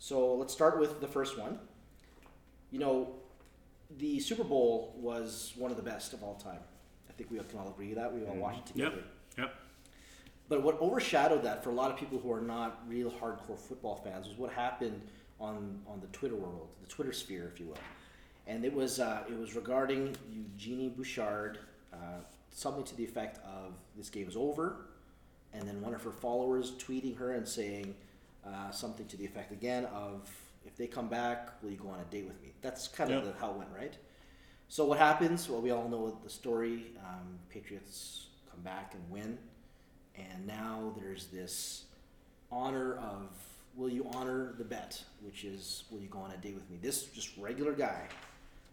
So 0.00 0.34
let's 0.34 0.52
start 0.52 0.78
with 0.78 1.00
the 1.00 1.08
first 1.08 1.38
one. 1.38 1.58
You 2.70 2.78
know, 2.78 3.14
the 3.90 4.20
Super 4.20 4.44
Bowl 4.44 4.94
was 4.96 5.52
one 5.56 5.70
of 5.70 5.76
the 5.76 5.82
best 5.82 6.12
of 6.12 6.22
all 6.22 6.34
time. 6.34 6.60
I 7.08 7.12
think 7.12 7.30
we 7.30 7.38
can 7.38 7.58
all 7.58 7.68
agree 7.68 7.94
that 7.94 8.12
we 8.12 8.24
all 8.26 8.34
watched 8.36 8.70
it 8.70 8.76
Yep. 8.76 8.90
together. 8.92 9.06
Yep. 9.38 9.54
But 10.48 10.62
what 10.62 10.80
overshadowed 10.80 11.42
that 11.44 11.64
for 11.64 11.70
a 11.70 11.74
lot 11.74 11.90
of 11.90 11.96
people 11.96 12.18
who 12.18 12.32
are 12.32 12.40
not 12.40 12.82
real 12.88 13.10
hardcore 13.10 13.58
football 13.58 13.96
fans 13.96 14.28
was 14.28 14.36
what 14.36 14.52
happened 14.52 15.00
on 15.40 15.82
on 15.86 16.00
the 16.00 16.06
Twitter 16.08 16.36
world, 16.36 16.68
the 16.80 16.86
Twitter 16.86 17.12
sphere, 17.12 17.50
if 17.52 17.60
you 17.60 17.66
will. 17.66 17.76
And 18.46 18.64
it 18.64 18.72
was 18.72 19.00
uh, 19.00 19.24
it 19.28 19.36
was 19.38 19.54
regarding 19.56 20.16
Eugenie 20.30 20.88
Bouchard, 20.88 21.58
uh, 21.92 22.20
something 22.50 22.84
to 22.84 22.94
the 22.96 23.04
effect 23.04 23.38
of 23.44 23.74
"this 23.96 24.08
game 24.08 24.28
is 24.28 24.36
over," 24.36 24.86
and 25.52 25.66
then 25.68 25.80
one 25.82 25.94
of 25.94 26.02
her 26.04 26.12
followers 26.12 26.72
tweeting 26.78 27.16
her 27.18 27.32
and 27.32 27.46
saying 27.46 27.94
uh, 28.46 28.70
something 28.70 29.06
to 29.08 29.16
the 29.16 29.24
effect 29.24 29.50
again 29.52 29.84
of 29.86 30.22
"if 30.28 30.45
they 30.76 30.86
come 30.86 31.08
back, 31.08 31.50
will 31.62 31.70
you 31.70 31.76
go 31.76 31.88
on 31.88 32.00
a 32.00 32.04
date 32.04 32.26
with 32.26 32.40
me?" 32.42 32.52
That's 32.62 32.88
kind 32.88 33.10
of 33.12 33.24
the, 33.24 33.32
how 33.40 33.50
it 33.50 33.56
went, 33.56 33.70
right? 33.74 33.94
So 34.68 34.84
what 34.84 34.98
happens? 34.98 35.48
Well, 35.48 35.60
we 35.60 35.70
all 35.70 35.88
know 35.88 36.18
the 36.22 36.30
story. 36.30 36.86
Um, 36.98 37.38
Patriots 37.48 38.26
come 38.50 38.60
back 38.62 38.94
and 38.94 39.10
win, 39.10 39.38
and 40.16 40.46
now 40.46 40.92
there's 40.98 41.26
this 41.26 41.84
honor 42.50 42.96
of 42.96 43.28
will 43.76 43.90
you 43.90 44.08
honor 44.14 44.54
the 44.58 44.64
bet, 44.64 45.02
which 45.20 45.44
is 45.44 45.84
will 45.90 46.00
you 46.00 46.08
go 46.08 46.18
on 46.18 46.30
a 46.32 46.36
date 46.38 46.54
with 46.54 46.68
me? 46.70 46.78
This 46.80 47.04
just 47.04 47.36
regular 47.36 47.72
guy 47.72 48.08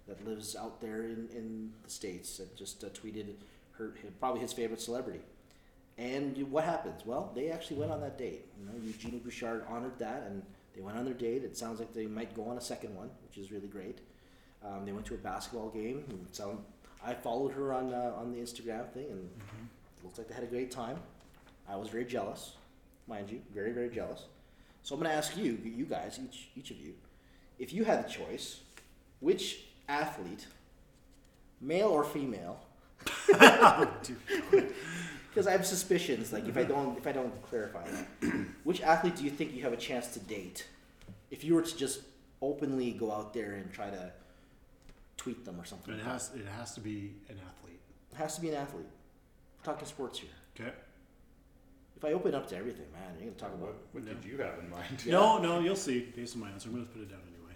that 0.07 0.25
lives 0.27 0.55
out 0.55 0.81
there 0.81 1.03
in, 1.03 1.29
in 1.33 1.71
the 1.83 1.89
states 1.89 2.37
that 2.37 2.55
just 2.57 2.83
uh, 2.83 2.87
tweeted 2.89 3.33
her 3.77 3.93
probably 4.19 4.41
his 4.41 4.53
favorite 4.53 4.81
celebrity. 4.81 5.21
And 5.97 6.37
what 6.51 6.63
happens? 6.63 7.05
Well, 7.05 7.31
they 7.35 7.49
actually 7.49 7.77
went 7.77 7.91
on 7.91 8.01
that 8.01 8.17
date. 8.17 8.45
You 8.59 8.65
know, 8.65 8.71
Eugenie 8.83 9.19
Bouchard 9.19 9.63
honored 9.69 9.97
that, 9.99 10.23
and 10.27 10.41
they 10.75 10.81
went 10.81 10.97
on 10.97 11.05
their 11.05 11.13
date. 11.13 11.43
It 11.43 11.55
sounds 11.55 11.79
like 11.79 11.93
they 11.93 12.07
might 12.07 12.35
go 12.35 12.45
on 12.45 12.57
a 12.57 12.61
second 12.61 12.95
one, 12.95 13.09
which 13.27 13.37
is 13.37 13.51
really 13.51 13.67
great. 13.67 13.99
Um, 14.65 14.85
they 14.85 14.91
went 14.91 15.05
to 15.07 15.13
a 15.13 15.17
basketball 15.17 15.69
game. 15.69 16.03
And 16.09 16.27
so 16.31 16.59
I 17.05 17.13
followed 17.13 17.53
her 17.53 17.73
on 17.73 17.93
uh, 17.93 18.13
on 18.17 18.31
the 18.31 18.39
Instagram 18.39 18.89
thing, 18.91 19.07
and 19.09 19.29
it 19.29 20.03
looks 20.03 20.17
like 20.17 20.27
they 20.27 20.33
had 20.33 20.43
a 20.43 20.47
great 20.47 20.71
time. 20.71 20.97
I 21.69 21.75
was 21.75 21.89
very 21.89 22.05
jealous, 22.05 22.53
mind 23.07 23.29
you, 23.29 23.41
very 23.53 23.71
very 23.71 23.89
jealous. 23.89 24.25
So 24.83 24.95
I'm 24.95 25.01
going 25.01 25.11
to 25.11 25.17
ask 25.17 25.37
you, 25.37 25.59
you 25.63 25.85
guys, 25.85 26.19
each 26.23 26.49
each 26.55 26.71
of 26.71 26.77
you, 26.77 26.93
if 27.59 27.73
you 27.73 27.83
had 27.83 28.05
the 28.05 28.09
choice, 28.09 28.61
which 29.19 29.65
athlete, 29.87 30.47
male 31.61 31.89
or 31.89 32.03
female, 32.03 32.59
because 35.33 35.47
I 35.47 35.51
have 35.51 35.65
suspicions. 35.65 36.31
Like 36.31 36.47
if 36.47 36.57
I 36.57 36.61
mm-hmm. 36.61 36.71
don't 36.71 36.97
if 36.97 37.07
I 37.07 37.11
don't 37.11 37.41
clarify 37.41 37.83
that, 37.89 38.07
which 38.63 38.81
athlete 38.81 39.15
do 39.15 39.23
you 39.23 39.31
think 39.31 39.53
you 39.53 39.63
have 39.63 39.73
a 39.73 39.77
chance 39.77 40.07
to 40.13 40.19
date? 40.19 40.67
If 41.31 41.43
you 41.43 41.55
were 41.55 41.63
to 41.63 41.77
just 41.77 42.01
openly 42.41 42.91
go 42.91 43.11
out 43.11 43.33
there 43.33 43.53
and 43.53 43.71
try 43.73 43.89
to 43.89 44.11
tweet 45.17 45.43
them 45.45 45.59
or 45.59 45.65
something, 45.65 45.93
It 45.95 46.01
has 46.01 46.31
it 46.35 46.45
has 46.57 46.75
to 46.75 46.81
be 46.81 47.15
an 47.29 47.39
athlete. 47.47 47.79
it 48.11 48.17
has 48.17 48.35
to 48.35 48.41
be 48.41 48.49
an 48.49 48.55
athlete. 48.55 48.85
We're 49.57 49.73
talking 49.73 49.87
sports 49.87 50.19
here. 50.19 50.29
Okay. 50.59 50.71
If 51.97 52.05
I 52.05 52.11
open 52.13 52.35
up 52.35 52.47
to 52.49 52.57
everything, 52.57 52.85
man, 52.91 53.15
you're 53.17 53.31
gonna 53.31 53.39
talk 53.39 53.53
about. 53.53 53.75
What, 53.91 54.03
what 54.03 54.05
did 54.05 54.29
you 54.29 54.37
have 54.37 54.59
in 54.59 54.69
mind? 54.69 55.05
No, 55.07 55.39
no, 55.39 55.59
you'll 55.61 55.75
see 55.75 56.11
based 56.15 56.35
on 56.35 56.41
my 56.41 56.49
answer. 56.49 56.69
I'm 56.69 56.75
going 56.75 56.85
to 56.85 56.91
put 56.91 57.01
it 57.01 57.09
down 57.09 57.21
anyway. 57.27 57.55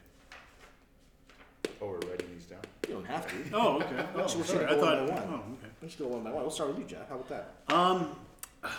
Oh, 1.82 1.88
we're 1.90 2.10
writing 2.10 2.30
these 2.34 2.46
down. 2.46 2.62
You 2.88 2.96
don't 2.96 3.06
have 3.06 3.28
to. 3.28 3.36
Oh, 3.54 3.82
okay. 3.82 4.06
Oh, 4.16 4.26
So 4.26 4.38
we're 4.40 4.46
sorry. 4.46 4.66
I 4.66 4.76
thought. 4.80 5.10
one. 5.12 5.24
Oh, 5.30 5.54
okay. 5.54 5.67
Let's 5.82 5.96
go 5.96 6.08
one 6.08 6.24
by 6.24 6.32
one. 6.32 6.42
We'll 6.42 6.52
start 6.52 6.70
with 6.70 6.80
you, 6.80 6.86
Jeff. 6.86 7.08
How 7.10 7.16
about 7.16 7.30
that? 7.30 7.74
Um, 7.74 8.16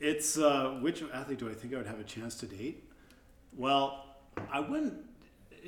it's 0.00 0.36
uh, 0.38 0.78
which 0.80 1.02
athlete 1.12 1.38
do 1.38 1.48
I 1.48 1.54
think 1.54 1.74
I 1.74 1.76
would 1.76 1.86
have 1.86 2.00
a 2.00 2.04
chance 2.04 2.34
to 2.36 2.46
date? 2.46 2.84
Well, 3.56 4.04
I 4.50 4.60
wouldn't. 4.60 4.94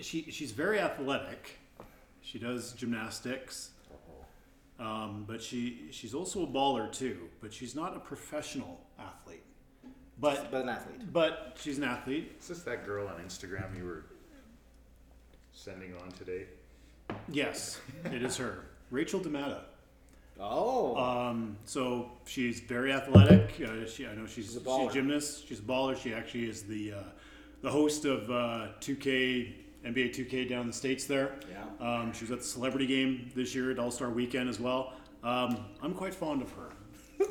She 0.02 0.30
she's 0.30 0.52
very 0.52 0.78
athletic. 0.80 1.58
She 2.22 2.38
does 2.38 2.72
gymnastics, 2.72 3.70
um, 4.80 5.24
but 5.28 5.40
she 5.40 5.88
she's 5.92 6.12
also 6.12 6.42
a 6.42 6.46
baller 6.46 6.90
too. 6.90 7.28
But 7.40 7.52
she's 7.52 7.74
not 7.74 7.96
a 7.96 8.00
professional 8.00 8.80
athlete. 8.98 9.44
But 10.18 10.50
But 10.50 10.62
an 10.62 10.68
athlete. 10.70 11.12
but 11.12 11.56
she's 11.60 11.78
an 11.78 11.84
athlete. 11.84 12.32
Is 12.40 12.48
this 12.48 12.62
that 12.64 12.84
girl 12.84 13.06
on 13.06 13.22
Instagram 13.22 13.76
you 13.76 13.84
were 13.84 14.06
sending 15.52 15.94
on 16.02 16.10
today. 16.12 16.46
Yes, 17.28 17.80
it 18.04 18.22
is 18.22 18.36
her, 18.38 18.64
Rachel 18.90 19.20
DeMita. 19.20 19.60
Oh, 20.38 20.96
Um, 20.96 21.56
so 21.64 22.10
she's 22.26 22.60
very 22.60 22.92
athletic. 22.92 23.54
Uh, 23.60 23.86
she, 23.86 24.06
I 24.06 24.14
know 24.14 24.26
she's 24.26 24.46
She's 24.46 24.56
a 24.56 24.60
she's 24.60 24.90
a 24.90 24.92
gymnast. 24.92 25.48
She's 25.48 25.58
a 25.60 25.62
baller. 25.62 25.96
She 26.00 26.12
actually 26.12 26.48
is 26.48 26.62
the 26.64 26.92
uh, 26.92 27.02
the 27.62 27.70
host 27.70 28.04
of 28.04 28.30
uh, 28.30 28.68
2K 28.80 29.52
NBA 29.86 30.14
2K 30.14 30.48
down 30.48 30.62
in 30.62 30.66
the 30.66 30.72
states 30.72 31.06
there. 31.06 31.36
Yeah. 31.50 31.86
Um, 31.86 32.12
she 32.12 32.24
was 32.24 32.30
at 32.32 32.38
the 32.40 32.44
celebrity 32.44 32.86
game 32.86 33.30
this 33.34 33.54
year 33.54 33.70
at 33.70 33.78
All 33.78 33.90
Star 33.90 34.10
Weekend 34.10 34.48
as 34.48 34.60
well. 34.60 34.92
Um, 35.24 35.64
I'm 35.82 35.94
quite 35.94 36.14
fond 36.14 36.42
of 36.42 36.52
her, 36.52 36.68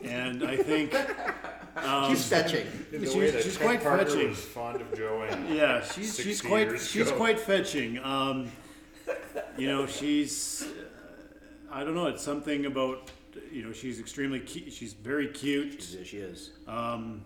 and 0.03 0.43
I 0.43 0.57
think 0.57 0.93
um, 1.77 2.09
she's 2.09 2.27
fetching. 2.27 2.65
In 2.91 3.05
She's- 3.05 3.43
she's 3.43 3.57
quite 3.57 3.83
Parker 3.83 4.05
fetching. 4.05 4.29
was 4.29 4.39
fond 4.43 4.81
of 4.81 4.93
Joanne. 4.97 5.53
yeah, 5.53 5.81
she's 5.83 6.13
60 6.13 6.23
she's 6.23 6.41
quite 6.41 6.67
years 6.67 6.89
she's 6.89 7.07
ago. 7.07 7.17
quite 7.17 7.39
fetching. 7.39 7.99
Um, 8.03 8.51
you 9.57 9.67
know, 9.67 9.85
she's 9.85 10.63
uh, 10.63 10.84
I 11.75 11.83
don't 11.83 11.93
know. 11.93 12.07
It's 12.07 12.23
something 12.23 12.65
about 12.65 13.11
you 13.51 13.63
know 13.63 13.73
she's 13.73 13.99
extremely 13.99 14.39
cute. 14.39 14.71
She's 14.71 14.93
very 14.93 15.27
cute. 15.27 15.81
She 15.83 15.97
is- 15.97 16.07
she 16.07 16.17
is. 16.17 16.51
um, 16.67 17.25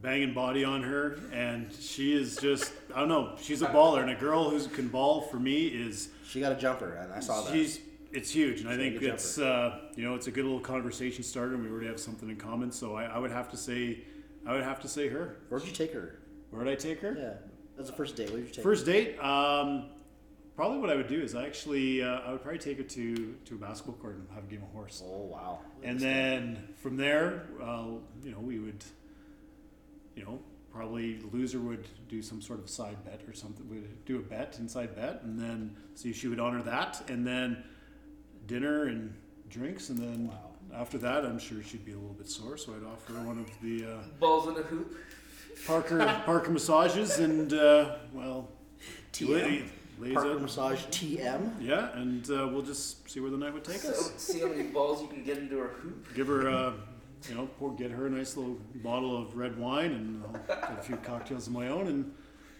banging 0.00 0.32
body 0.32 0.64
on 0.64 0.82
her, 0.82 1.18
and 1.32 1.70
she 1.78 2.14
is 2.14 2.36
just 2.36 2.72
I 2.94 3.00
don't 3.00 3.08
know. 3.08 3.34
She's 3.42 3.60
a 3.62 3.66
baller, 3.66 4.00
and 4.02 4.10
a 4.10 4.14
girl 4.14 4.48
who 4.48 4.66
can 4.68 4.88
ball 4.88 5.22
for 5.22 5.38
me 5.38 5.66
is 5.66 6.10
She 6.26 6.40
got 6.40 6.52
a 6.52 6.54
jumper, 6.54 6.92
and 6.94 7.12
I 7.12 7.18
saw 7.20 7.42
that. 7.42 7.52
she's 7.52 7.80
it's 8.12 8.30
huge, 8.30 8.60
and 8.60 8.68
I 8.68 8.76
She's 8.76 8.80
think 9.00 9.02
it's 9.02 9.38
uh, 9.38 9.80
you 9.96 10.04
know 10.04 10.14
it's 10.14 10.28
a 10.28 10.30
good 10.30 10.44
little 10.44 10.60
conversation 10.60 11.24
starter, 11.24 11.54
and 11.54 11.62
we 11.64 11.68
already 11.70 11.88
have 11.88 12.00
something 12.00 12.30
in 12.30 12.36
common. 12.36 12.70
So 12.70 12.94
I, 12.94 13.04
I 13.04 13.18
would 13.18 13.32
have 13.32 13.50
to 13.50 13.56
say 13.56 13.98
I 14.46 14.52
would 14.54 14.62
have 14.64 14.80
to 14.82 14.88
say 14.88 15.08
her. 15.08 15.36
Where'd 15.48 15.64
you 15.66 15.72
take 15.72 15.92
her? 15.92 16.20
Where'd 16.50 16.68
I 16.68 16.76
take 16.76 17.00
her? 17.00 17.14
Yeah, 17.18 17.32
that's 17.76 17.90
the 17.90 17.96
first 17.96 18.14
date. 18.16 18.30
Where'd 18.30 18.42
you 18.44 18.48
take 18.48 18.56
her? 18.56 18.62
First 18.62 18.86
date, 18.86 19.18
um, 19.18 19.89
probably 20.60 20.78
what 20.78 20.90
I 20.90 20.94
would 20.94 21.08
do 21.08 21.18
is 21.22 21.34
I 21.34 21.46
actually 21.46 22.02
uh, 22.02 22.20
I 22.26 22.32
would 22.32 22.42
probably 22.42 22.58
take 22.58 22.76
her 22.76 22.82
to 22.82 23.34
to 23.46 23.54
a 23.54 23.56
basketball 23.56 23.94
court 23.94 24.16
and 24.16 24.26
have 24.34 24.44
a 24.44 24.46
game 24.46 24.62
of 24.62 24.68
horse. 24.72 25.02
Oh 25.02 25.22
wow. 25.24 25.60
and 25.82 25.98
then 25.98 26.68
from 26.82 26.98
there, 26.98 27.46
uh, 27.62 27.84
you 28.22 28.32
know, 28.32 28.40
we 28.40 28.58
would, 28.58 28.84
you 30.14 30.22
know, 30.22 30.38
probably 30.70 31.14
the 31.14 31.28
loser 31.28 31.60
would 31.60 31.88
do 32.10 32.20
some 32.20 32.42
sort 32.42 32.58
of 32.58 32.68
side 32.68 33.02
bet 33.06 33.22
or 33.26 33.32
something. 33.32 33.66
We'd 33.70 34.04
do 34.04 34.16
a 34.16 34.20
bet, 34.20 34.58
inside 34.58 34.94
bet, 34.94 35.22
and 35.22 35.40
then 35.40 35.74
see 35.94 36.10
if 36.10 36.16
she 36.18 36.28
would 36.28 36.40
honor 36.40 36.62
that, 36.64 37.02
and 37.08 37.26
then 37.26 37.64
dinner 38.46 38.84
and 38.84 39.14
drinks, 39.48 39.88
and 39.88 39.98
then 39.98 40.28
Wow. 40.28 40.50
after 40.82 40.98
that, 40.98 41.24
I'm 41.24 41.38
sure 41.38 41.62
she'd 41.62 41.86
be 41.86 41.92
a 41.92 42.00
little 42.04 42.18
bit 42.22 42.28
sore, 42.28 42.58
so 42.58 42.74
I'd 42.74 42.84
offer 42.84 43.14
one 43.26 43.38
of 43.38 43.48
the 43.62 43.76
uh, 43.92 44.02
Balls 44.18 44.46
in 44.48 44.56
a 44.62 44.66
hoop. 44.66 44.94
Parker 45.66 45.98
Parker 46.26 46.50
massages, 46.50 47.18
and 47.18 47.50
uh, 47.54 47.96
well, 48.12 48.48
TM. 49.14 49.79
Lays 50.00 50.14
Parker 50.14 50.38
massage 50.38 50.84
TM. 50.86 51.52
yeah, 51.60 51.94
and 51.98 52.24
uh, 52.30 52.48
we'll 52.50 52.62
just 52.62 53.08
see 53.08 53.20
where 53.20 53.30
the 53.30 53.36
night 53.36 53.52
would 53.52 53.64
take 53.64 53.76
So, 53.80 53.90
us. 53.90 54.12
see 54.16 54.40
how 54.40 54.48
many 54.48 54.64
balls 54.64 55.02
you 55.02 55.08
can 55.08 55.22
get 55.24 55.38
into 55.38 55.58
her 55.58 55.68
hoop. 55.68 56.14
give 56.14 56.26
her 56.28 56.48
a, 56.48 56.74
you 57.28 57.34
know, 57.34 57.46
pour, 57.58 57.72
get 57.72 57.90
her 57.90 58.06
a 58.06 58.10
nice 58.10 58.36
little 58.36 58.56
bottle 58.76 59.16
of 59.20 59.36
red 59.36 59.58
wine, 59.58 59.92
and 59.92 60.24
I'll 60.24 60.56
get 60.56 60.78
a 60.78 60.82
few 60.82 60.96
cocktails 60.96 61.46
of 61.46 61.52
my 61.52 61.68
own, 61.68 61.86
and 61.88 62.12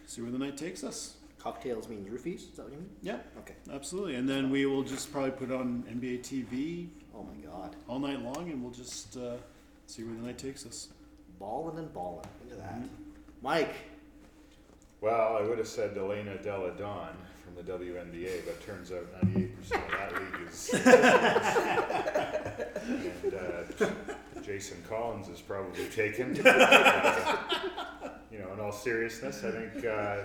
see 0.07 0.21
where 0.23 0.31
the 0.31 0.39
night 0.39 0.57
takes 0.57 0.85
us. 0.85 1.17
Cocktails 1.39 1.89
mean 1.89 2.05
roofies. 2.05 2.51
Is 2.51 2.57
that 2.57 2.65
what 2.65 2.73
you 2.73 2.79
mean? 2.79 2.91
Yeah, 3.01 3.19
Okay. 3.39 3.55
absolutely. 3.73 4.17
And 4.17 4.29
then 4.29 4.51
we 4.51 4.67
will 4.67 4.83
just 4.83 5.11
probably 5.11 5.31
put 5.31 5.51
on 5.51 5.85
NBA 5.91 6.21
TV 6.21 6.89
Oh 7.15 7.23
my 7.23 7.35
God. 7.43 7.77
all 7.89 7.99
night 7.99 8.21
long, 8.21 8.51
and 8.51 8.63
we'll 8.63 8.73
just 8.73 9.17
uh, 9.17 9.37
see 9.87 10.05
where 10.05 10.15
the 10.15 10.21
night 10.27 10.37
takes 10.37 10.67
us. 10.67 10.89
Balling 11.39 11.79
and 11.79 11.91
balling. 11.95 12.27
Into 12.45 12.57
that. 12.57 12.83
Mike. 13.41 13.73
Well, 15.01 15.39
I 15.39 15.43
would 15.43 15.57
have 15.57 15.67
said 15.67 15.97
Elena 15.97 16.37
Delle 16.43 16.71
Donne 16.77 17.17
from 17.55 17.65
the 17.65 17.73
WNBA, 17.73 18.45
but 18.45 18.61
turns 18.65 18.93
out 18.93 19.07
98% 19.25 19.73
of 19.73 19.91
that 19.91 20.15
league 20.15 20.49
is. 20.49 20.71
and 23.25 23.35
uh, 23.35 24.43
Jason 24.43 24.83
Collins 24.89 25.29
is 25.29 25.41
probably 25.41 25.85
taken. 25.87 26.41
Uh, 26.47 27.37
you 28.33 28.39
know, 28.39 28.53
in 28.53 28.61
all 28.61 28.73
seriousness, 28.73 29.43
I 29.45 29.51
think 29.51 29.85
uh, 29.85 30.19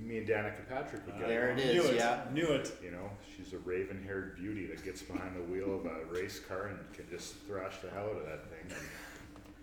me 0.00 0.18
and 0.18 0.28
Danica 0.28 0.66
Patrick 0.68 1.06
would 1.06 1.18
get 1.18 1.28
There 1.28 1.46
along. 1.52 1.58
it 1.58 1.76
is. 1.76 1.90
Yeah. 1.94 2.20
Knew 2.32 2.46
it. 2.46 2.72
You 2.82 2.90
know, 2.90 3.10
she's 3.36 3.52
a 3.52 3.58
raven-haired 3.58 4.36
beauty 4.36 4.66
that 4.66 4.84
gets 4.84 5.02
behind 5.02 5.36
the 5.36 5.42
wheel 5.42 5.74
of 5.74 5.86
a 5.86 6.04
race 6.12 6.40
car 6.40 6.68
and 6.68 6.78
can 6.92 7.08
just 7.10 7.34
thrash 7.46 7.76
the 7.82 7.90
hell 7.90 8.06
out 8.10 8.16
of 8.16 8.26
that 8.26 8.44
thing. 8.46 8.76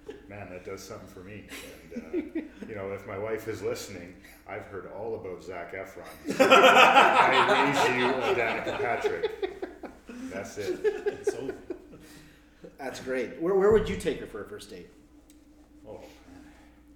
And, 0.08 0.30
man, 0.30 0.50
that 0.52 0.64
does 0.66 0.84
something 0.84 1.08
for 1.08 1.22
me. 1.22 1.46
And 1.94 2.04
uh, 2.04 2.42
you 2.68 2.76
know, 2.76 2.92
if 2.92 3.06
my 3.08 3.18
wife 3.18 3.48
is 3.48 3.62
listening, 3.62 4.16
I've 4.48 4.66
heard 4.66 4.92
all 4.98 5.16
about 5.16 5.44
Zac 5.44 5.74
Efron. 5.74 6.40
I 6.40 7.72
raise 7.72 7.98
you 7.98 8.06
a 8.10 8.36
Danica 8.36 8.78
Patrick. 8.80 9.32
That's 10.32 10.58
it. 10.58 11.26
So 11.28 11.52
That's 12.78 13.00
great. 13.00 13.42
Where, 13.42 13.56
where 13.56 13.72
would 13.72 13.88
you 13.90 13.96
take 13.98 14.20
her 14.20 14.28
for 14.28 14.44
a 14.44 14.46
first 14.48 14.70
date? 14.70 14.90
Oh, 15.88 16.02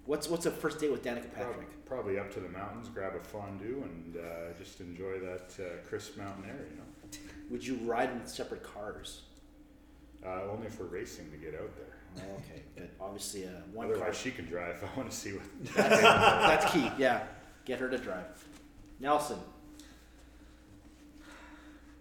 What's 0.06 0.28
what's 0.28 0.46
a 0.46 0.50
first 0.50 0.80
date 0.80 0.90
with 0.90 1.04
Danica 1.04 1.32
probably, 1.32 1.52
Patrick? 1.54 1.84
probably 1.86 2.18
up 2.18 2.32
to 2.34 2.40
the 2.40 2.48
mountains, 2.48 2.88
grab 2.88 3.14
a 3.14 3.20
fondue, 3.22 3.82
and 3.84 4.16
uh, 4.16 4.56
just 4.58 4.80
enjoy 4.80 5.18
that 5.20 5.52
uh, 5.60 5.86
crisp 5.88 6.16
mountain 6.16 6.44
air. 6.48 6.66
You 6.70 6.76
know, 6.76 7.18
Would 7.50 7.64
you 7.66 7.76
ride 7.84 8.10
in 8.10 8.26
separate 8.26 8.62
cars? 8.62 9.22
uh, 10.26 10.42
only 10.50 10.68
for 10.68 10.84
racing 10.84 11.30
to 11.30 11.36
get 11.38 11.54
out 11.54 11.74
there. 11.76 11.96
Oh, 12.18 12.20
okay, 12.38 12.62
but 12.76 12.90
Obviously, 13.00 13.44
uh, 13.46 13.50
one 13.72 13.92
car. 13.98 14.12
She 14.12 14.30
can 14.30 14.46
drive. 14.46 14.82
I 14.94 14.96
want 14.98 15.10
to 15.10 15.16
see 15.16 15.32
what. 15.32 15.42
That's, 15.74 16.00
that's 16.02 16.72
key. 16.72 16.90
Yeah, 16.98 17.22
get 17.64 17.78
her 17.80 17.88
to 17.88 17.98
drive. 17.98 18.44
Nelson. 19.00 19.38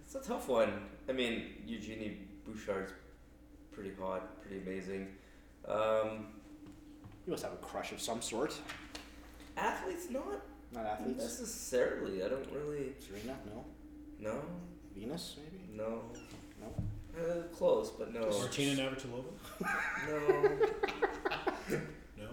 It's 0.05 0.15
a 0.15 0.21
tough 0.27 0.47
one. 0.47 0.71
I 1.07 1.11
mean, 1.11 1.45
Eugenie 1.65 2.17
Bouchard's 2.45 2.91
pretty 3.71 3.91
hot, 3.99 4.41
pretty 4.41 4.61
amazing. 4.63 5.07
Um, 5.67 6.27
You 7.25 7.31
must 7.31 7.43
have 7.43 7.53
a 7.53 7.57
crush 7.57 7.91
of 7.91 8.01
some 8.01 8.21
sort. 8.21 8.55
athletes, 9.55 10.07
not 10.09 10.41
Not 10.73 10.85
athletes. 10.85 11.19
necessarily. 11.23 12.23
I 12.23 12.29
don't 12.29 12.47
really. 12.51 12.93
Serena? 12.99 13.37
No. 13.45 13.65
No, 14.19 14.41
Venus? 14.95 15.37
Maybe. 15.37 15.63
no. 15.77 16.01
No. 17.19 17.29
Uh, 17.29 17.43
close, 17.55 17.89
but 17.91 18.13
no. 18.13 18.21
Martina 18.21 18.81
Navratilova? 18.81 19.25
No. 20.07 21.77
No. 22.17 22.27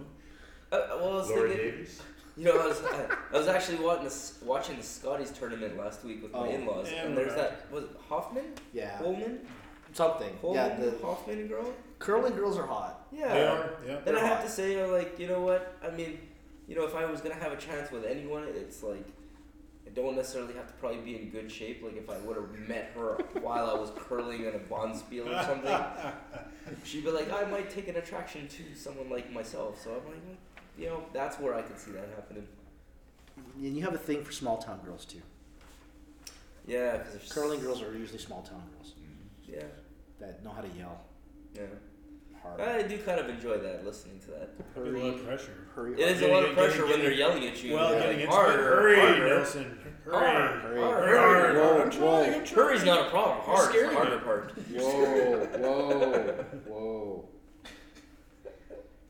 Uh, 0.73 0.87
well, 1.01 1.13
I 1.13 1.15
was 1.17 1.29
Laura 1.31 1.49
thinking, 1.49 1.71
Davies. 1.71 2.03
you 2.37 2.45
know, 2.45 2.59
I 2.61 2.67
was, 2.67 2.83
I, 2.85 3.07
I 3.33 3.39
was 3.39 3.49
actually 3.49 3.79
watching 3.79 4.05
the, 4.09 4.45
watching 4.45 4.77
the 4.77 4.83
Scotties 4.83 5.31
tournament 5.31 5.77
last 5.79 6.05
week 6.05 6.23
with 6.23 6.33
my 6.33 6.39
Oh. 6.41 6.45
in-laws, 6.51 6.91
Yeah, 6.91 7.05
and 7.07 7.17
there's 7.17 7.29
right. 7.35 7.51
that 7.51 7.73
was 7.73 7.85
it 7.85 7.91
Hoffman, 8.09 8.45
Yeah. 8.73 8.97
Holman, 8.99 9.41
Something. 9.93 10.37
Holman, 10.41 10.57
Yeah. 10.57 10.77
The 10.77 10.99
Hoffman 11.05 11.47
girl. 11.47 11.73
curling 11.99 12.35
girls 12.35 12.59
are 12.59 12.67
hot. 12.67 13.07
Yeah. 13.13 13.33
They 13.33 13.47
are, 13.47 13.71
yeah. 13.87 14.01
Then 14.05 14.15
I 14.17 14.19
They're 14.19 14.27
have 14.27 14.39
hot. 14.39 14.47
to 14.47 14.51
say, 14.51 14.85
like, 14.91 15.19
you 15.19 15.29
know 15.29 15.41
what? 15.41 15.75
I 15.83 15.91
mean, 15.91 16.19
you 16.69 16.75
know, 16.75 16.85
if 16.85 16.95
I 16.95 17.05
was 17.07 17.21
gonna 17.21 17.35
have 17.37 17.53
a 17.53 17.57
chance 17.57 17.91
with 17.93 18.05
anyone, 18.05 18.45
it's 18.55 18.83
like 18.83 19.07
I 19.07 19.16
don't 19.97 20.15
necessarily 20.15 20.55
have 20.55 20.69
to 20.69 20.73
probably 20.75 20.99
be 20.99 21.17
in 21.17 21.31
good 21.31 21.51
shape. 21.51 21.83
Like 21.83 21.97
if 21.97 22.09
I 22.09 22.19
would 22.19 22.37
have 22.37 22.69
met 22.69 22.93
her 22.95 23.15
while 23.41 23.69
I 23.69 23.75
was 23.75 23.91
curling 23.97 24.43
in 24.43 24.55
a 24.55 24.59
bonspiel 24.59 25.27
or 25.27 25.43
something, 25.43 25.77
she'd 26.85 27.05
be 27.05 27.11
like, 27.11 27.33
I 27.33 27.45
might 27.51 27.71
take 27.71 27.89
an 27.89 27.97
attraction 27.97 28.47
to 28.47 28.63
someone 28.79 29.11
like 29.11 29.33
myself. 29.33 29.83
So 29.83 29.91
I'm 29.91 30.07
like, 30.13 30.23
you 30.79 30.87
know, 30.87 31.03
that's 31.13 31.41
where 31.41 31.55
I 31.55 31.63
could 31.63 31.79
see 31.79 31.91
that 31.93 32.09
happening. 32.15 32.47
And 33.57 33.77
you 33.77 33.83
have 33.83 33.95
a 33.95 33.99
thing 33.99 34.23
for 34.23 34.33
small 34.33 34.59
town 34.59 34.81
girls 34.85 35.05
too. 35.05 35.23
Yeah, 36.67 36.99
because 36.99 37.33
Curling 37.33 37.61
girls 37.61 37.81
are 37.83 37.93
usually 37.97 38.19
small 38.19 38.43
town 38.43 38.63
girls 38.75 38.95
Yeah, 39.47 39.63
that 40.19 40.43
know 40.45 40.51
how 40.51 40.63
to 40.63 40.69
yell 40.77 41.01
yeah. 41.57 41.63
Hard. 42.47 42.61
I 42.61 42.83
do 42.83 42.99
kind 42.99 43.21
of 43.21 43.29
enjoy 43.29 43.59
that, 43.59 43.85
listening 43.85 44.19
to 44.21 44.27
that. 44.33 44.75
That'd 44.75 44.95
a 44.95 44.99
lot 44.99 45.15
of 45.15 45.25
pressure. 45.27 45.53
hurry, 45.75 45.93
It 45.95 46.09
is 46.17 46.23
a 46.23 46.29
lot 46.29 46.43
of 46.45 46.51
getting- 46.51 46.55
pressure 46.57 46.81
when 46.83 46.89
getting- 46.89 47.05
they're 47.05 47.13
yelling 47.13 47.47
at 47.47 47.63
you. 47.63 47.75
Well, 47.75 47.91
They're 47.91 48.01
getting 48.03 48.21
into 48.21 48.33
harder, 48.33 48.59
it. 48.59 48.65
Hurry, 48.65 48.97
harder, 49.01 49.29
Nelson. 49.29 49.79
Hurry. 50.05 50.15
harder, 50.17 50.59
Hurry. 50.61 50.81
harder. 50.81 51.07
Hurry. 51.07 51.59
Whoa, 51.59 51.83
I'm 51.83 51.91
trying, 51.91 52.03
whoa. 52.03 52.23
I'm 52.25 52.45
trying. 52.45 52.47
Hurry's 52.67 52.85
not 52.85 53.07
a 53.07 53.11
problem. 53.11 53.39
Hard 53.41 53.59
is 53.61 53.67
the 53.67 53.73
scaring 53.73 53.97
harder 53.97 54.17
me. 54.17 54.23
part. 54.23 54.53
Whoa, 54.75 55.47
whoa, 55.59 56.45
whoa. 56.67 57.29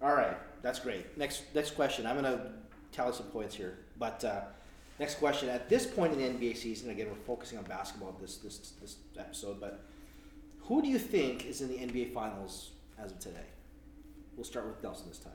All 0.03 0.15
right, 0.15 0.37
that's 0.63 0.79
great. 0.79 1.17
Next, 1.17 1.43
next 1.55 1.73
question. 1.75 2.07
I'm 2.07 2.17
gonna 2.17 2.53
tally 2.93 3.13
some 3.13 3.27
points 3.27 3.55
here, 3.55 3.79
but 3.99 4.23
uh, 4.25 4.43
next 4.99 5.17
question. 5.17 5.49
At 5.49 5.69
this 5.69 5.87
point 5.87 6.13
in 6.13 6.19
the 6.19 6.25
NBA 6.49 6.57
season, 6.57 6.91
again, 6.91 7.09
we're 7.09 7.17
focusing 7.27 7.59
on 7.59 7.65
basketball 7.65 8.17
this 8.21 8.37
this 8.39 8.73
this 8.81 8.97
episode, 9.19 9.61
but 9.61 9.81
who 10.63 10.83
do 10.83 10.89
you 10.89 10.99
think 10.99 11.47
is 11.47 11.61
in 11.61 11.69
the 11.69 11.77
NBA 11.79 12.13
Finals 12.13 12.71
as 12.99 13.13
of 13.13 13.19
today? 13.19 13.47
We'll 14.37 14.45
start 14.45 14.67
with 14.67 14.83
Nelson 14.83 15.09
this 15.09 15.19
time. 15.19 15.33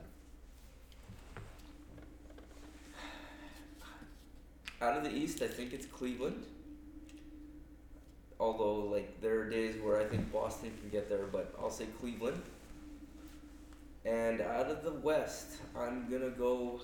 Out 4.80 4.96
of 4.96 5.04
the 5.04 5.10
East, 5.10 5.42
I 5.42 5.46
think 5.46 5.72
it's 5.72 5.86
Cleveland. 5.86 6.44
Although, 8.40 8.86
like, 8.86 9.20
there 9.20 9.40
are 9.40 9.48
days 9.48 9.76
where 9.80 10.00
I 10.00 10.04
think 10.04 10.32
Boston 10.32 10.72
can 10.80 10.90
get 10.90 11.08
there, 11.08 11.26
but 11.30 11.54
I'll 11.60 11.70
say 11.70 11.86
Cleveland. 12.00 12.42
And 14.04 14.40
out 14.40 14.66
of 14.66 14.82
the 14.82 14.92
West, 14.92 15.58
I'm 15.76 16.10
gonna 16.10 16.30
go. 16.30 16.80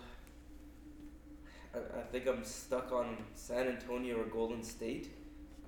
I, 1.74 1.78
I 1.98 2.02
think 2.12 2.28
I'm 2.28 2.44
stuck 2.44 2.92
on 2.92 3.16
San 3.34 3.66
Antonio 3.66 4.20
or 4.20 4.26
Golden 4.26 4.62
State, 4.62 5.10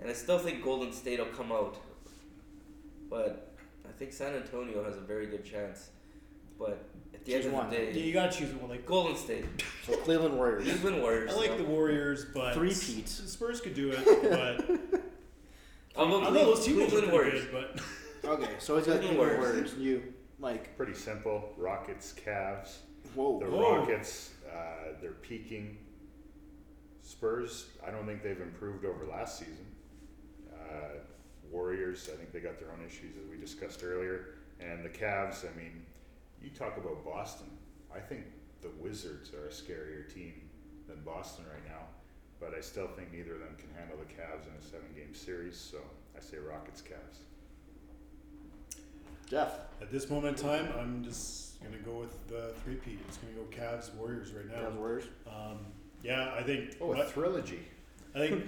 and 0.01 0.09
I 0.09 0.13
still 0.13 0.39
think 0.39 0.63
Golden 0.63 0.93
State 0.93 1.19
will 1.19 1.27
come 1.27 1.51
out, 1.51 1.77
but 3.09 3.50
I 3.91 3.99
think 3.99 4.12
San 4.12 4.34
Antonio 4.34 4.84
has 4.84 4.97
a 4.97 5.01
very 5.01 5.26
good 5.26 5.45
chance. 5.45 5.91
But 6.59 6.84
at 7.12 7.24
the 7.24 7.32
Choose 7.32 7.47
end 7.47 7.55
one. 7.55 7.64
of 7.66 7.70
the 7.72 7.76
Yeah, 7.78 7.93
day, 7.93 8.01
you 8.01 8.12
gotta 8.12 8.32
choose 8.36 8.55
one. 8.55 8.70
Like 8.70 8.86
Golden 8.86 9.16
State, 9.16 9.45
So 9.86 9.97
Cleveland 9.99 10.36
Warriors. 10.36 10.62
Cleveland 10.64 11.03
Warriors. 11.03 11.32
I 11.32 11.36
like 11.36 11.51
so- 11.51 11.57
the 11.59 11.64
Warriors, 11.64 12.26
but 12.32 12.55
Three-peat. 12.55 13.09
Spurs 13.09 13.61
could 13.61 13.74
do 13.74 13.91
it, 13.93 14.05
but 14.22 15.01
I'll 15.97 16.09
go 16.09 16.20
I 16.20 16.24
don't 16.24 16.34
know 16.34 16.45
those 16.55 16.64
teams 16.64 16.78
are 16.78 16.86
Cleveland 17.01 17.12
pretty 17.12 17.12
Warriors. 17.12 17.45
good. 17.47 17.68
But 17.74 17.82
Okay, 18.30 18.51
so 18.59 18.76
he's 18.76 18.86
got 18.86 19.01
Cleveland 19.01 19.16
Cleveland 19.18 19.18
Warriors. 19.18 19.41
Warriors. 19.72 19.74
You, 19.78 20.14
Mike. 20.38 20.76
Pretty 20.76 20.95
simple. 20.95 21.53
Rockets, 21.57 22.14
Cavs. 22.24 22.76
Whoa. 23.14 23.41
The 23.41 23.47
Whoa. 23.47 23.78
Rockets, 23.78 24.30
uh, 24.55 24.93
they're 25.01 25.12
peaking. 25.12 25.78
Spurs, 27.03 27.66
I 27.86 27.91
don't 27.91 28.07
think 28.07 28.22
they've 28.22 28.41
improved 28.41 28.84
over 28.84 29.05
last 29.07 29.38
season. 29.38 29.66
Uh, 30.53 30.99
Warriors, 31.51 32.09
I 32.13 32.17
think 32.17 32.33
they 32.33 32.41
got 32.41 32.59
their 32.59 32.71
own 32.71 32.85
issues 32.87 33.17
as 33.23 33.29
we 33.31 33.37
discussed 33.37 33.83
earlier. 33.85 34.35
And 34.61 34.85
the 34.85 34.89
Cavs, 34.89 35.45
I 35.51 35.57
mean, 35.57 35.83
you 36.43 36.51
talk 36.51 36.77
about 36.77 37.05
Boston. 37.05 37.47
I 37.95 37.99
think 37.99 38.25
the 38.63 38.71
Wizards 38.81 39.33
are 39.35 39.47
a 39.47 39.51
scarier 39.51 40.13
team 40.13 40.35
than 40.89 41.01
Boston 41.05 41.45
right 41.53 41.65
now. 41.67 41.87
But 42.41 42.55
I 42.57 42.61
still 42.61 42.89
think 42.89 43.13
neither 43.13 43.35
of 43.35 43.41
them 43.41 43.57
can 43.59 43.69
handle 43.79 43.99
the 43.99 44.05
Cavs 44.05 44.47
in 44.49 44.55
a 44.59 44.63
seven 44.63 44.89
game 44.95 45.15
series, 45.15 45.57
so 45.59 45.79
I 46.17 46.21
say 46.21 46.39
Rockets, 46.39 46.83
Cavs. 46.83 47.19
Jeff. 49.29 49.53
at 49.81 49.93
this 49.93 50.11
moment 50.11 50.39
in 50.39 50.45
time, 50.45 50.69
I'm 50.77 51.05
just 51.05 51.63
gonna 51.63 51.77
go 51.79 51.93
with 52.01 52.27
the 52.29 52.53
three-peat. 52.65 52.99
It's 53.07 53.19
gonna 53.19 53.35
go 53.35 53.45
Cavs 53.57 53.95
Warriors 53.95 54.33
right 54.33 54.47
now. 54.49 54.69
Cavs 54.69 54.77
Warriors. 54.77 55.05
Um, 55.27 55.59
yeah, 56.03 56.33
I 56.37 56.43
think. 56.43 56.77
Oh, 56.81 56.93
a 56.93 56.97
what- 56.97 57.13
trilogy. 57.13 57.61
I 58.15 58.19
think 58.19 58.45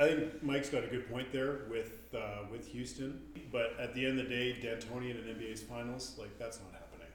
I 0.00 0.06
think 0.08 0.42
Mike's 0.42 0.68
got 0.68 0.84
a 0.84 0.88
good 0.88 1.08
point 1.10 1.30
there 1.32 1.62
with 1.70 2.00
uh, 2.14 2.46
with 2.50 2.66
Houston, 2.68 3.20
but 3.52 3.74
at 3.78 3.94
the 3.94 4.04
end 4.04 4.18
of 4.18 4.28
the 4.28 4.34
day, 4.34 4.52
D'Antoni 4.60 5.10
in 5.10 5.16
an 5.16 5.36
NBA's 5.36 5.62
finals, 5.62 6.16
like 6.18 6.36
that's 6.38 6.58
not 6.58 6.72
happening. 6.72 7.12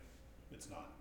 It's 0.52 0.68
not. 0.70 0.92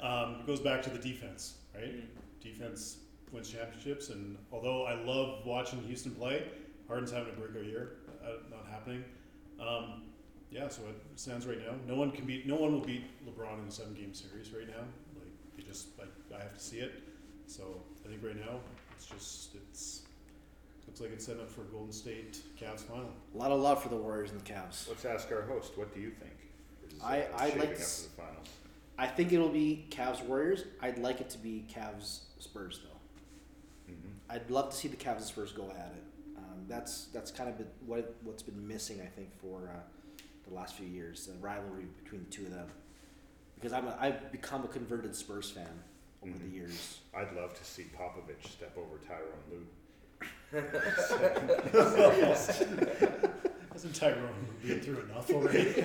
um, 0.00 0.40
it 0.40 0.46
goes 0.46 0.60
back 0.60 0.82
to 0.82 0.90
the 0.90 0.98
defense, 0.98 1.54
right? 1.74 1.96
Mm. 1.96 2.06
Defense 2.42 2.98
wins 3.32 3.50
championships, 3.50 4.10
and 4.10 4.36
although 4.52 4.84
I 4.84 4.94
love 5.02 5.46
watching 5.46 5.82
Houston 5.84 6.12
play, 6.12 6.44
Harden's 6.86 7.10
having 7.10 7.32
a 7.32 7.36
breakout 7.36 7.64
year. 7.64 7.96
Uh, 8.22 8.36
not 8.50 8.66
happening. 8.70 9.04
Um, 9.60 10.02
yeah, 10.50 10.68
so 10.68 10.82
it 10.82 10.96
stands 11.16 11.46
right 11.46 11.58
now. 11.58 11.74
No 11.86 11.94
one 11.94 12.10
can 12.10 12.24
beat. 12.26 12.46
No 12.46 12.56
one 12.56 12.72
will 12.72 12.80
beat 12.80 13.04
LeBron 13.26 13.62
in 13.62 13.68
a 13.68 13.70
seven-game 13.70 14.14
series 14.14 14.52
right 14.52 14.68
now. 14.68 14.84
Like 15.14 15.32
they 15.56 15.62
just 15.62 15.98
like 15.98 16.08
I 16.34 16.42
have 16.42 16.54
to 16.54 16.60
see 16.60 16.78
it. 16.78 16.92
So 17.46 17.82
I 18.04 18.08
think 18.08 18.22
right 18.22 18.36
now 18.36 18.60
it's 18.96 19.06
just 19.06 19.54
it's 19.54 20.02
looks 20.86 21.00
like 21.00 21.10
it's 21.12 21.26
set 21.26 21.38
up 21.38 21.50
for 21.50 21.62
Golden 21.62 21.92
State 21.92 22.38
Cavs 22.60 22.80
final. 22.80 23.10
A 23.34 23.38
lot 23.38 23.50
of 23.50 23.60
love 23.60 23.82
for 23.82 23.88
the 23.88 23.96
Warriors 23.96 24.30
and 24.30 24.40
the 24.40 24.44
Cavs. 24.52 24.88
Let's 24.88 25.04
ask 25.04 25.30
our 25.32 25.42
host. 25.42 25.76
What 25.76 25.94
do 25.94 26.00
you 26.00 26.10
think? 26.10 26.32
Is, 26.88 27.00
uh, 27.00 27.04
I- 27.04 27.28
I'd 27.36 27.56
like 27.58 27.70
up 27.70 27.74
to 27.74 27.76
for 27.76 27.82
s- 27.82 28.02
the 28.02 28.22
finals. 28.22 28.48
I 28.96 29.06
think 29.08 29.32
it'll 29.32 29.48
be 29.48 29.86
Cavs 29.90 30.22
Warriors. 30.24 30.64
I'd 30.80 30.98
like 30.98 31.20
it 31.20 31.30
to 31.30 31.38
be 31.38 31.66
Cavs 31.72 32.20
Spurs 32.38 32.80
though. 32.84 33.92
hmm 33.92 34.12
I'd 34.30 34.48
love 34.50 34.70
to 34.70 34.76
see 34.76 34.88
the 34.88 34.96
Cavs 34.96 35.16
and 35.16 35.24
Spurs 35.24 35.52
go 35.52 35.70
at 35.70 35.92
it. 35.96 36.36
Um, 36.38 36.64
that's 36.68 37.06
that's 37.06 37.30
kind 37.30 37.48
of 37.50 37.58
been 37.58 37.68
what 37.86 38.14
what's 38.22 38.42
been 38.42 38.66
missing, 38.66 39.00
I 39.00 39.06
think, 39.06 39.30
for 39.40 39.70
uh, 39.74 40.22
the 40.48 40.54
last 40.54 40.74
few 40.76 40.86
years, 40.86 41.26
the 41.26 41.32
rivalry 41.38 41.86
between 42.04 42.24
the 42.24 42.30
two 42.30 42.44
of 42.44 42.50
them. 42.52 42.68
Because 43.56 43.72
I'm 43.72 43.86
a, 43.88 43.96
I've 43.98 44.30
become 44.30 44.62
a 44.64 44.68
converted 44.68 45.16
Spurs 45.16 45.50
fan 45.50 45.82
over 46.28 46.38
the 46.38 46.44
mm. 46.44 46.54
years. 46.54 46.98
I'd 47.14 47.32
love 47.34 47.54
to 47.58 47.64
see 47.64 47.86
Popovich 47.96 48.46
step 48.50 48.76
over 48.76 48.98
Tyronn 49.08 49.50
Lue. 49.50 49.66
Hasn't 53.72 53.94
Tyronn 53.94 54.30
been 54.62 54.80
through 54.80 55.00
enough 55.00 55.28
already? 55.32 55.72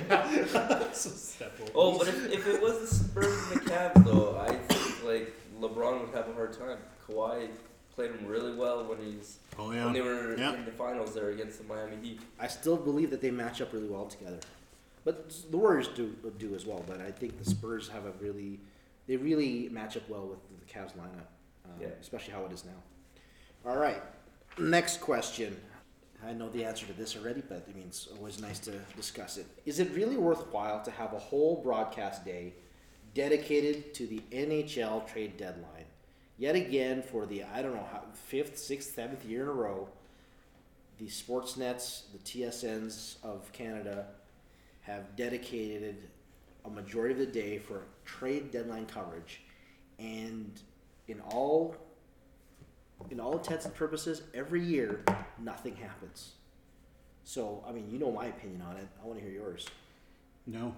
so 0.93 1.09
step 1.09 1.57
over. 1.59 1.71
Oh, 1.73 1.97
but 1.97 2.07
if, 2.07 2.31
if 2.31 2.45
it 2.47 2.61
was 2.61 2.81
the 2.81 2.87
Spurs 2.95 3.51
and 3.51 3.61
the 3.61 3.65
Cavs, 3.69 4.05
though, 4.05 4.37
I 4.39 4.53
think 4.53 5.03
like 5.03 5.33
LeBron 5.59 6.01
would 6.01 6.13
have 6.15 6.29
a 6.29 6.33
hard 6.33 6.53
time. 6.53 6.77
Kawhi 7.07 7.49
played 7.95 8.11
him 8.11 8.27
really 8.27 8.53
well 8.53 8.85
when 8.85 8.99
he's 8.99 9.39
oh 9.57 9.69
when 9.69 9.91
they 9.91 10.01
were 10.01 10.37
Yeah. 10.37 10.53
in 10.53 10.65
the 10.65 10.71
finals 10.71 11.15
there 11.15 11.31
against 11.31 11.57
the 11.57 11.63
Miami 11.63 11.97
Heat. 12.01 12.21
I 12.39 12.45
still 12.47 12.77
believe 12.77 13.09
that 13.09 13.21
they 13.21 13.31
match 13.31 13.59
up 13.59 13.73
really 13.73 13.89
well 13.89 14.05
together, 14.05 14.39
but 15.03 15.33
the 15.49 15.57
Warriors 15.57 15.87
do 15.89 16.15
do 16.37 16.53
as 16.53 16.65
well. 16.67 16.83
But 16.87 17.01
I 17.01 17.09
think 17.11 17.39
the 17.43 17.49
Spurs 17.49 17.89
have 17.89 18.05
a 18.05 18.11
really, 18.21 18.59
they 19.09 19.17
really 19.17 19.67
match 19.69 19.97
up 19.97 20.07
well 20.07 20.27
with 20.27 20.37
the 20.59 20.65
Cavs 20.71 20.93
lineup, 20.93 21.25
um, 21.65 21.81
Yeah. 21.81 21.87
especially 21.99 22.31
how 22.31 22.45
it 22.45 22.51
is 22.53 22.63
now. 22.63 22.83
All 23.65 23.75
right, 23.77 24.01
next 24.59 25.01
question. 25.01 25.59
I 26.23 26.31
know 26.33 26.47
the 26.49 26.63
answer 26.63 26.85
to 26.85 26.93
this 26.93 27.17
already, 27.17 27.41
but 27.41 27.65
I 27.67 27.73
mean 27.73 27.87
it's 27.87 28.05
always 28.07 28.39
nice 28.39 28.59
to 28.59 28.71
discuss 28.95 29.37
it. 29.37 29.47
Is 29.65 29.79
it 29.79 29.89
really 29.95 30.15
worthwhile 30.15 30.83
to 30.83 30.91
have 30.91 31.13
a 31.13 31.19
whole 31.19 31.55
broadcast 31.63 32.23
day 32.23 32.53
dedicated 33.15 33.95
to 33.95 34.05
the 34.05 34.21
NHL 34.31 35.07
trade 35.11 35.37
deadline? 35.37 35.85
Yet 36.37 36.55
again, 36.55 37.01
for 37.01 37.25
the 37.25 37.43
I 37.43 37.63
don't 37.63 37.73
know 37.73 37.87
how, 37.91 38.03
fifth, 38.13 38.59
sixth, 38.59 38.93
seventh 38.93 39.25
year 39.25 39.41
in 39.43 39.47
a 39.49 39.53
row, 39.53 39.89
the 40.99 41.07
Sportsnets, 41.07 42.03
the 42.11 42.19
TSNs 42.19 43.15
of 43.23 43.51
Canada 43.53 44.05
have 44.81 45.15
dedicated 45.15 46.09
a 46.65 46.69
majority 46.69 47.13
of 47.13 47.19
the 47.19 47.25
day 47.25 47.57
for 47.57 47.85
trade 48.17 48.51
deadline 48.51 48.85
coverage, 48.85 49.41
and 49.97 50.59
in 51.07 51.19
all 51.31 51.75
in 53.09 53.19
all 53.19 53.37
intents 53.37 53.65
and 53.65 53.73
purposes, 53.73 54.23
every 54.33 54.63
year 54.63 55.03
nothing 55.39 55.75
happens. 55.75 56.33
So, 57.23 57.63
I 57.67 57.71
mean, 57.71 57.89
you 57.89 57.97
know 57.99 58.11
my 58.11 58.25
opinion 58.25 58.61
on 58.61 58.75
it. 58.75 58.87
I 59.01 59.07
want 59.07 59.19
to 59.19 59.25
hear 59.25 59.33
yours. 59.33 59.67
No. 60.45 60.75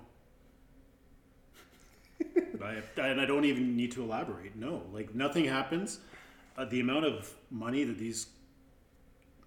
I, 2.64 2.82
and 2.98 3.20
I 3.20 3.26
don't 3.26 3.46
even 3.46 3.76
need 3.76 3.92
to 3.94 4.04
elaborate. 4.04 4.56
No, 4.56 4.84
like 4.94 5.16
nothing 5.16 5.46
happens. 5.46 6.00
Uh, 6.58 6.66
the 6.66 6.80
amount 6.80 7.06
of 7.06 7.34
money 7.50 7.84
that 7.84 7.98
these 7.98 8.28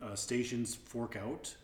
uh, 0.03 0.15
stations 0.15 0.75
fork 0.75 1.17
out 1.17 1.55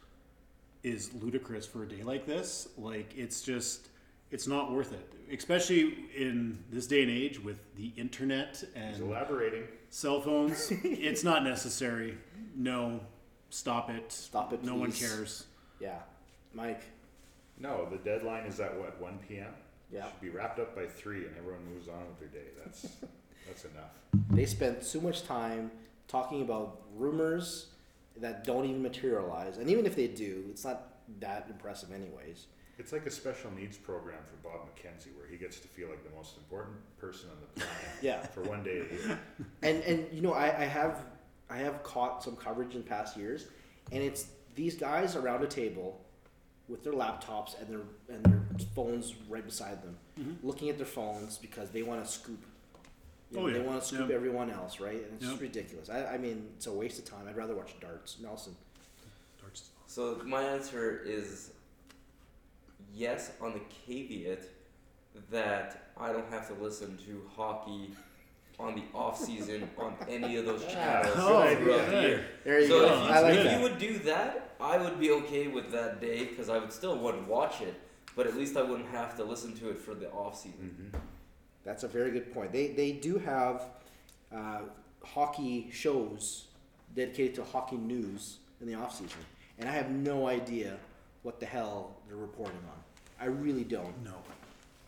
is 0.82 1.12
ludicrous 1.14 1.66
for 1.66 1.82
a 1.82 1.88
day 1.88 2.02
like 2.02 2.26
this. 2.26 2.68
Like 2.78 3.12
it's 3.16 3.42
just, 3.42 3.88
it's 4.30 4.46
not 4.46 4.72
worth 4.72 4.92
it. 4.92 5.12
Especially 5.32 5.94
in 6.16 6.58
this 6.72 6.86
day 6.86 7.02
and 7.02 7.10
age 7.10 7.42
with 7.42 7.58
the 7.76 7.92
internet 7.96 8.56
He's 8.58 8.64
and 8.74 9.00
elaborating. 9.00 9.64
cell 9.90 10.20
phones. 10.20 10.70
it's 10.84 11.22
not 11.22 11.44
necessary. 11.44 12.18
No, 12.56 13.00
stop 13.50 13.90
it. 13.90 14.10
Stop 14.10 14.52
it, 14.52 14.64
No 14.64 14.74
one 14.74 14.92
cares. 14.92 15.44
Yeah, 15.80 15.98
Mike. 16.52 16.82
No, 17.58 17.86
the 17.90 17.98
deadline 17.98 18.46
is 18.46 18.58
at 18.60 18.76
what, 18.78 19.00
1 19.00 19.18
p.m.? 19.28 19.52
Yeah. 19.92 20.06
Should 20.06 20.20
be 20.20 20.30
wrapped 20.30 20.58
up 20.58 20.74
by 20.74 20.86
3 20.86 21.26
and 21.26 21.36
everyone 21.36 21.64
moves 21.72 21.88
on 21.88 22.06
with 22.08 22.18
their 22.18 22.28
day. 22.42 22.48
That's, 22.64 22.82
that's 23.46 23.64
enough. 23.64 23.90
They 24.30 24.46
spend 24.46 24.82
so 24.82 25.00
much 25.00 25.24
time 25.24 25.70
talking 26.08 26.42
about 26.42 26.80
rumors 26.96 27.66
that 28.16 28.44
don't 28.44 28.64
even 28.64 28.82
materialize, 28.82 29.58
and 29.58 29.70
even 29.70 29.86
if 29.86 29.94
they 29.96 30.08
do, 30.08 30.44
it's 30.50 30.64
not 30.64 30.88
that 31.20 31.46
impressive, 31.48 31.92
anyways. 31.92 32.46
It's 32.80 32.92
like 32.92 33.04
a 33.04 33.10
special 33.10 33.50
needs 33.50 33.76
program 33.76 34.18
for 34.28 34.48
Bob 34.48 34.66
McKenzie 34.68 35.14
where 35.16 35.26
he 35.30 35.36
gets 35.36 35.60
to 35.60 35.68
feel 35.68 35.88
like 35.90 36.02
the 36.02 36.16
most 36.16 36.38
important 36.38 36.76
person 36.98 37.28
on 37.28 37.36
the 37.42 37.60
planet 37.60 37.76
Yeah. 38.02 38.22
for 38.26 38.40
one 38.42 38.62
day 38.64 38.80
a 38.90 38.94
year. 39.06 39.20
and 39.62 39.82
and 39.82 40.06
you 40.12 40.22
know 40.22 40.32
I, 40.32 40.46
I 40.46 40.64
have 40.64 41.04
I 41.50 41.58
have 41.58 41.82
caught 41.82 42.24
some 42.24 42.36
coverage 42.36 42.74
in 42.74 42.82
past 42.82 43.16
years, 43.18 43.46
and 43.92 44.02
it's 44.02 44.28
these 44.54 44.76
guys 44.76 45.14
around 45.14 45.42
a 45.44 45.46
table 45.46 46.00
with 46.68 46.82
their 46.82 46.92
laptops 46.94 47.60
and 47.60 47.68
their 47.68 47.82
and 48.14 48.24
their 48.24 48.40
phones 48.74 49.14
right 49.28 49.44
beside 49.44 49.82
them, 49.82 49.96
Mhm. 50.18 50.36
looking 50.42 50.70
at 50.70 50.78
their 50.78 50.86
phones 50.86 51.36
because 51.36 51.68
they 51.70 51.82
want 51.82 52.02
to 52.04 52.10
scoop. 52.10 52.42
You 53.30 53.36
know, 53.40 53.46
Oh, 53.46 53.50
They 53.50 53.58
yeah. 53.60 53.66
want 53.66 53.80
to 53.82 53.86
scoop 53.86 54.08
Yeah. 54.08 54.14
everyone 54.16 54.50
else, 54.50 54.80
right? 54.80 54.96
And 55.04 55.12
it's 55.14 55.20
just 55.26 55.32
Yep. 55.34 55.42
ridiculous. 55.42 55.90
I, 55.90 56.14
I 56.14 56.18
mean, 56.18 56.50
it's 56.56 56.66
a 56.66 56.72
waste 56.72 56.98
of 56.98 57.04
time. 57.04 57.28
I'd 57.28 57.36
rather 57.36 57.54
watch 57.54 57.74
darts. 57.78 58.18
Nelson. 58.20 58.56
Darts. 59.40 59.70
So 59.86 60.20
my 60.24 60.42
answer 60.42 61.02
is 61.04 61.50
yes, 62.94 63.32
on 63.40 63.52
the 63.52 63.60
caveat 63.86 64.42
that 65.30 65.90
I 65.96 66.12
don't 66.12 66.28
have 66.30 66.46
to 66.48 66.54
listen 66.62 66.96
to 67.06 67.22
hockey 67.36 67.90
on 68.58 68.74
the 68.74 68.82
off 68.96 69.18
season 69.18 69.68
on 69.78 69.94
any 70.08 70.36
of 70.36 70.44
those 70.44 70.64
channels 70.66 71.14
Oh, 71.16 71.42
throughout 71.56 71.58
good 71.64 71.90
the 71.92 72.00
year. 72.08 72.24
There 72.44 72.60
you 72.60 72.68
So 72.68 72.80
go. 72.80 72.86
if 72.86 72.90
you, 73.08 73.14
I 73.14 73.20
like 73.20 73.34
if 73.34 73.44
that. 73.44 73.56
you 73.56 73.62
would 73.62 73.78
do 73.78 73.98
that, 74.00 74.54
I 74.60 74.76
would 74.78 75.00
be 75.00 75.10
okay 75.12 75.48
with 75.48 75.70
that 75.72 76.00
day 76.00 76.26
because 76.26 76.48
I 76.48 76.58
would 76.58 76.72
still 76.72 76.96
wouldn't 76.98 77.26
watch 77.26 77.60
it, 77.62 77.74
but 78.14 78.26
at 78.26 78.36
least 78.36 78.56
I 78.56 78.62
wouldn't 78.62 78.88
have 78.90 79.16
to 79.16 79.24
listen 79.24 79.54
to 79.58 79.70
it 79.70 79.78
for 79.78 79.94
the 79.94 80.10
off 80.10 80.36
season. 80.36 80.90
hmm 80.92 80.98
That's 81.64 81.82
a 81.84 81.88
very 81.88 82.10
good 82.10 82.32
point. 82.34 82.52
They 82.52 82.68
they 82.68 82.92
do 82.92 83.18
have 83.18 83.64
uh, 84.34 84.60
hockey 85.04 85.70
shows 85.72 86.46
dedicated 86.94 87.34
to 87.36 87.44
hockey 87.44 87.76
news 87.76 88.38
in 88.60 88.66
the 88.66 88.74
off 88.74 88.92
season, 88.94 89.20
and 89.58 89.68
I 89.68 89.72
have 89.72 89.90
no 89.90 90.26
idea 90.28 90.76
what 91.22 91.40
the 91.40 91.46
hell 91.46 91.96
they're 92.06 92.16
reporting 92.16 92.58
on. 92.74 92.79
I 93.20 93.26
really 93.26 93.64
don't. 93.64 93.92
No. 94.04 94.14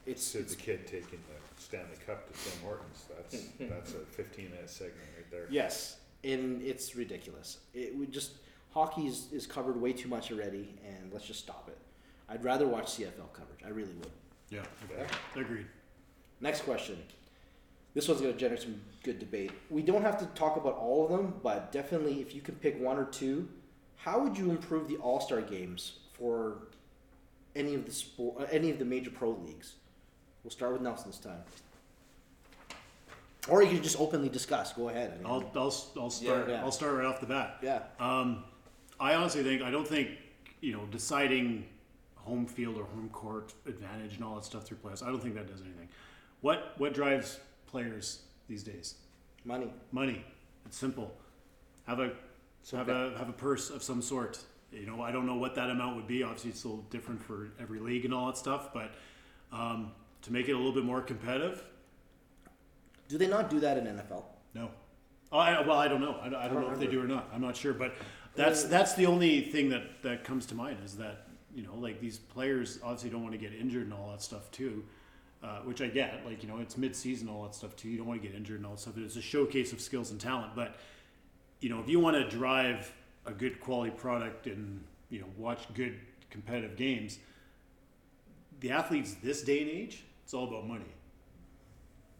it's, 0.06 0.22
Sid 0.24 0.42
it's 0.42 0.54
the 0.54 0.62
kid 0.62 0.86
taking 0.86 1.18
the 1.28 1.62
Stanley 1.62 1.96
Cup 2.06 2.26
to 2.32 2.50
Tim 2.50 2.60
Hortons. 2.64 3.04
That's 3.16 3.44
that's 3.60 3.92
a 3.94 3.98
15 4.16 4.50
minute 4.50 4.70
segment 4.70 4.98
right 5.16 5.30
there. 5.30 5.46
yes, 5.50 5.98
and 6.24 6.62
it's 6.62 6.96
ridiculous. 6.96 7.58
It 7.74 7.96
would 7.96 8.12
just 8.12 8.32
hockey 8.72 9.02
is, 9.06 9.28
is 9.32 9.46
covered 9.46 9.80
way 9.80 9.92
too 9.92 10.08
much 10.08 10.32
already, 10.32 10.74
and 10.86 11.12
let's 11.12 11.26
just 11.26 11.40
stop 11.40 11.68
it. 11.68 11.78
I'd 12.28 12.42
rather 12.44 12.66
watch 12.66 12.86
CFL 12.86 13.32
coverage. 13.34 13.60
I 13.64 13.68
really 13.68 13.92
would. 13.94 14.10
Yeah, 14.50 14.62
Yeah. 14.90 15.06
agreed. 15.40 15.66
Next 16.40 16.62
question. 16.62 16.96
This 17.94 18.08
one's 18.08 18.22
going 18.22 18.32
to 18.32 18.38
generate 18.38 18.62
some 18.62 18.80
good 19.02 19.18
debate. 19.18 19.50
We 19.68 19.82
don't 19.82 20.00
have 20.02 20.18
to 20.20 20.26
talk 20.34 20.56
about 20.56 20.76
all 20.76 21.04
of 21.04 21.10
them, 21.10 21.34
but 21.42 21.70
definitely 21.72 22.22
if 22.22 22.34
you 22.34 22.40
can 22.40 22.54
pick 22.56 22.80
one 22.80 22.96
or 22.96 23.04
two, 23.04 23.46
how 23.96 24.18
would 24.20 24.36
you 24.38 24.50
improve 24.50 24.88
the 24.88 24.96
All 24.96 25.20
Star 25.20 25.42
games 25.42 25.98
for 26.14 26.68
any 27.54 27.74
of 27.74 27.84
the 27.86 27.92
sport, 27.92 28.40
uh, 28.42 28.46
any 28.50 28.70
of 28.70 28.78
the 28.78 28.84
major 28.84 29.10
pro 29.10 29.30
leagues? 29.30 29.74
We'll 30.42 30.50
start 30.50 30.72
with 30.72 30.82
Nelson 30.82 31.10
this 31.10 31.18
time. 31.18 31.42
Or 33.48 33.62
you 33.62 33.70
can 33.70 33.82
just 33.82 33.98
openly 33.98 34.28
discuss. 34.28 34.72
Go 34.72 34.88
ahead. 34.88 35.12
I 35.14 35.16
mean, 35.18 35.26
I'll 35.26 35.50
I'll 35.56 35.74
I'll 36.00 36.10
start 36.10 36.48
Yeah. 36.48 36.62
I'll 36.62 36.70
start 36.72 36.94
right 36.94 37.06
off 37.06 37.20
the 37.20 37.26
bat. 37.26 37.56
yeah. 37.62 37.80
Um, 37.98 38.44
I 39.00 39.14
honestly 39.14 39.42
think 39.42 39.62
I 39.62 39.70
don't 39.70 39.86
think 39.86 40.10
you 40.60 40.72
know 40.72 40.86
deciding 40.90 41.66
home 42.14 42.46
field 42.46 42.76
or 42.76 42.84
home 42.84 43.08
court 43.12 43.52
advantage 43.66 44.14
and 44.14 44.24
all 44.24 44.36
that 44.36 44.44
stuff 44.44 44.64
through 44.64 44.76
playoffs. 44.76 45.02
I 45.02 45.06
don't 45.06 45.20
think 45.20 45.34
that 45.34 45.48
does 45.48 45.60
anything. 45.60 45.88
What 46.40 46.74
what 46.78 46.94
drives 46.94 47.40
players 47.66 48.22
these 48.48 48.62
days? 48.62 48.94
Money. 49.44 49.72
Money. 49.90 50.24
It's 50.66 50.76
simple. 50.78 51.12
Have 51.88 51.98
a 51.98 52.12
So 52.62 52.76
have 52.76 52.88
a 52.88 53.12
have 53.18 53.28
a 53.28 53.32
purse 53.32 53.70
of 53.70 53.82
some 53.82 54.00
sort. 54.02 54.38
You 54.72 54.86
know, 54.86 55.02
I 55.02 55.12
don't 55.12 55.26
know 55.26 55.36
what 55.36 55.54
that 55.56 55.70
amount 55.70 55.96
would 55.96 56.06
be. 56.06 56.22
Obviously, 56.22 56.50
it's 56.50 56.64
a 56.64 56.68
little 56.68 56.84
different 56.90 57.22
for 57.22 57.50
every 57.60 57.78
league 57.78 58.04
and 58.04 58.14
all 58.14 58.26
that 58.26 58.38
stuff. 58.38 58.72
But 58.72 58.92
um, 59.52 59.92
to 60.22 60.32
make 60.32 60.48
it 60.48 60.52
a 60.52 60.56
little 60.56 60.72
bit 60.72 60.84
more 60.84 61.00
competitive, 61.02 61.62
Do 63.08 63.18
they 63.18 63.26
not 63.28 63.50
do 63.50 63.60
that 63.60 63.76
in 63.78 63.84
NFL? 63.84 64.22
no. 64.54 64.70
Oh, 65.30 65.38
I, 65.38 65.66
well, 65.66 65.78
I 65.78 65.88
don't 65.88 66.02
know. 66.02 66.18
I, 66.20 66.28
don't- 66.28 66.40
I 66.42 66.46
don't 66.48 66.60
know 66.60 66.70
if 66.72 66.78
they 66.78 66.86
do 66.86 67.00
or 67.02 67.06
not. 67.06 67.30
I'm 67.34 67.40
not 67.40 67.56
sure. 67.56 67.72
But 67.72 67.94
that's 68.34 68.64
that's 68.64 68.92
the 68.94 69.06
only 69.06 69.40
thing 69.40 69.70
that 69.70 70.02
that 70.02 70.24
comes 70.24 70.44
to 70.46 70.54
mind 70.54 70.78
is 70.84 70.96
that 70.98 71.26
you 71.54 71.62
know, 71.62 71.74
like 71.74 72.00
these 72.00 72.18
players 72.18 72.78
obviously 72.82 73.08
don't 73.10 73.22
want 73.22 73.32
to 73.32 73.38
get 73.38 73.52
injured 73.54 73.84
and 73.84 73.94
all 73.94 74.10
that 74.10 74.20
stuff 74.22 74.50
too. 74.50 74.84
Uh, 75.42 75.58
which 75.64 75.80
I 75.82 75.88
get, 75.88 76.24
like 76.24 76.42
you 76.42 76.48
know, 76.48 76.58
it's 76.58 76.76
mid-season, 76.76 77.28
all 77.28 77.42
that 77.44 77.54
stuff 77.54 77.74
too. 77.76 77.88
You 77.88 77.98
don't 77.98 78.06
want 78.06 78.22
to 78.22 78.28
get 78.28 78.36
injured 78.36 78.58
and 78.58 78.66
all 78.66 78.72
that 78.74 78.80
stuff. 78.80 78.96
It's 78.98 79.16
a 79.16 79.22
showcase 79.22 79.72
of 79.72 79.80
skills 79.80 80.10
and 80.12 80.20
talent, 80.20 80.54
but 80.54 80.76
you 81.60 81.68
know, 81.68 81.80
if 81.80 81.88
you 81.88 81.98
want 81.98 82.16
to 82.16 82.28
drive 82.28 82.92
a 83.26 83.32
good 83.32 83.60
quality 83.60 83.90
product 83.90 84.46
and 84.46 84.82
you 85.10 85.20
know 85.20 85.26
watch 85.36 85.60
good 85.74 85.98
competitive 86.30 86.76
games, 86.76 87.18
the 88.60 88.70
athletes 88.70 89.14
this 89.22 89.42
day 89.42 89.60
and 89.60 89.70
age, 89.70 90.04
it's 90.24 90.34
all 90.34 90.48
about 90.48 90.66
money. 90.66 90.84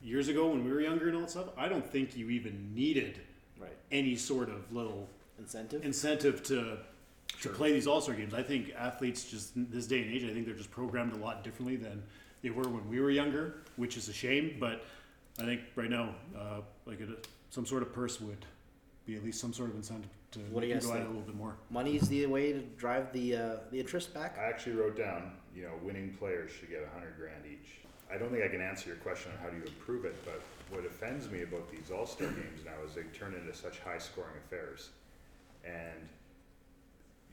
Years 0.03 0.29
ago, 0.29 0.49
when 0.49 0.65
we 0.65 0.71
were 0.73 0.81
younger 0.81 1.07
and 1.07 1.15
all 1.17 1.23
that 1.23 1.31
stuff, 1.31 1.47
I 1.57 1.69
don't 1.69 1.87
think 1.89 2.17
you 2.17 2.31
even 2.31 2.75
needed 2.75 3.21
Right. 3.59 3.77
any 3.93 4.17
sort 4.17 4.49
of 4.49 4.73
little 4.73 5.09
Incentive. 5.39 5.85
incentive 5.85 6.43
to 6.45 6.79
to 7.41 7.49
play 7.49 7.73
these 7.73 7.87
All 7.87 8.01
Star 8.01 8.15
games. 8.15 8.35
I 8.35 8.43
think 8.43 8.73
athletes 8.77 9.25
just 9.31 9.53
this 9.71 9.87
day 9.87 10.03
and 10.03 10.13
age, 10.13 10.25
I 10.25 10.33
think 10.33 10.45
they're 10.47 10.55
just 10.55 10.71
programmed 10.71 11.13
a 11.15 11.17
lot 11.17 11.43
differently 11.43 11.77
than 11.77 12.03
they 12.43 12.51
were 12.51 12.69
when 12.69 12.89
we 12.89 13.01
were 13.01 13.11
younger, 13.11 13.63
which 13.77 13.97
is 13.97 14.09
a 14.09 14.13
shame. 14.13 14.57
But 14.61 14.85
I 15.41 15.45
think 15.45 15.63
right 15.75 15.89
now, 15.89 16.15
uh, 16.37 16.61
like 16.85 17.01
a, 17.01 17.09
some 17.51 17.65
sort 17.65 17.83
of 17.83 17.93
purse 17.93 18.21
would 18.21 18.45
be 19.07 19.17
at 19.17 19.25
least 19.25 19.41
some 19.41 19.53
sort 19.53 19.71
of 19.71 19.77
incentive 19.77 20.11
to 20.33 20.39
What 20.51 20.63
do 20.63 20.67
you 20.67 20.75
guys 20.75 20.87
go 20.87 20.93
at 20.93 20.97
it 20.97 20.99
think? 21.01 21.11
a 21.11 21.13
little 21.13 21.27
bit 21.27 21.37
more. 21.37 21.55
Money 21.71 21.97
is 21.97 22.09
the 22.09 22.27
way 22.27 22.53
to 22.53 22.61
drive 22.77 23.13
the 23.13 23.37
uh, 23.37 23.57
the 23.71 23.79
interest 23.79 24.13
back. 24.15 24.37
I 24.39 24.45
actually 24.45 24.75
wrote 24.77 24.97
down, 24.97 25.33
you 25.55 25.63
know, 25.63 25.73
winning 25.83 26.15
players 26.19 26.51
should 26.51 26.71
get 26.71 26.83
a 26.83 26.93
hundred 26.95 27.17
grand 27.19 27.45
each. 27.47 27.81
I 28.13 28.19
don't 28.19 28.31
think 28.31 28.45
I 28.45 28.49
can 28.49 28.61
answer 28.61 28.89
your 28.89 28.99
question 28.99 29.33
on 29.33 29.39
how 29.43 29.49
do 29.49 29.57
you 29.57 29.65
improve 29.65 30.05
it, 30.05 30.15
but 30.25 30.41
what 30.71 30.85
offends 30.85 31.31
me 31.31 31.43
about 31.43 31.71
these 31.71 31.91
All-Star 31.91 32.29
games 32.29 32.61
now 32.65 32.73
is 32.87 32.95
they 32.95 33.05
turn 33.19 33.33
into 33.35 33.57
such 33.57 33.79
high-scoring 33.81 34.37
affairs. 34.45 34.91
And 35.65 36.09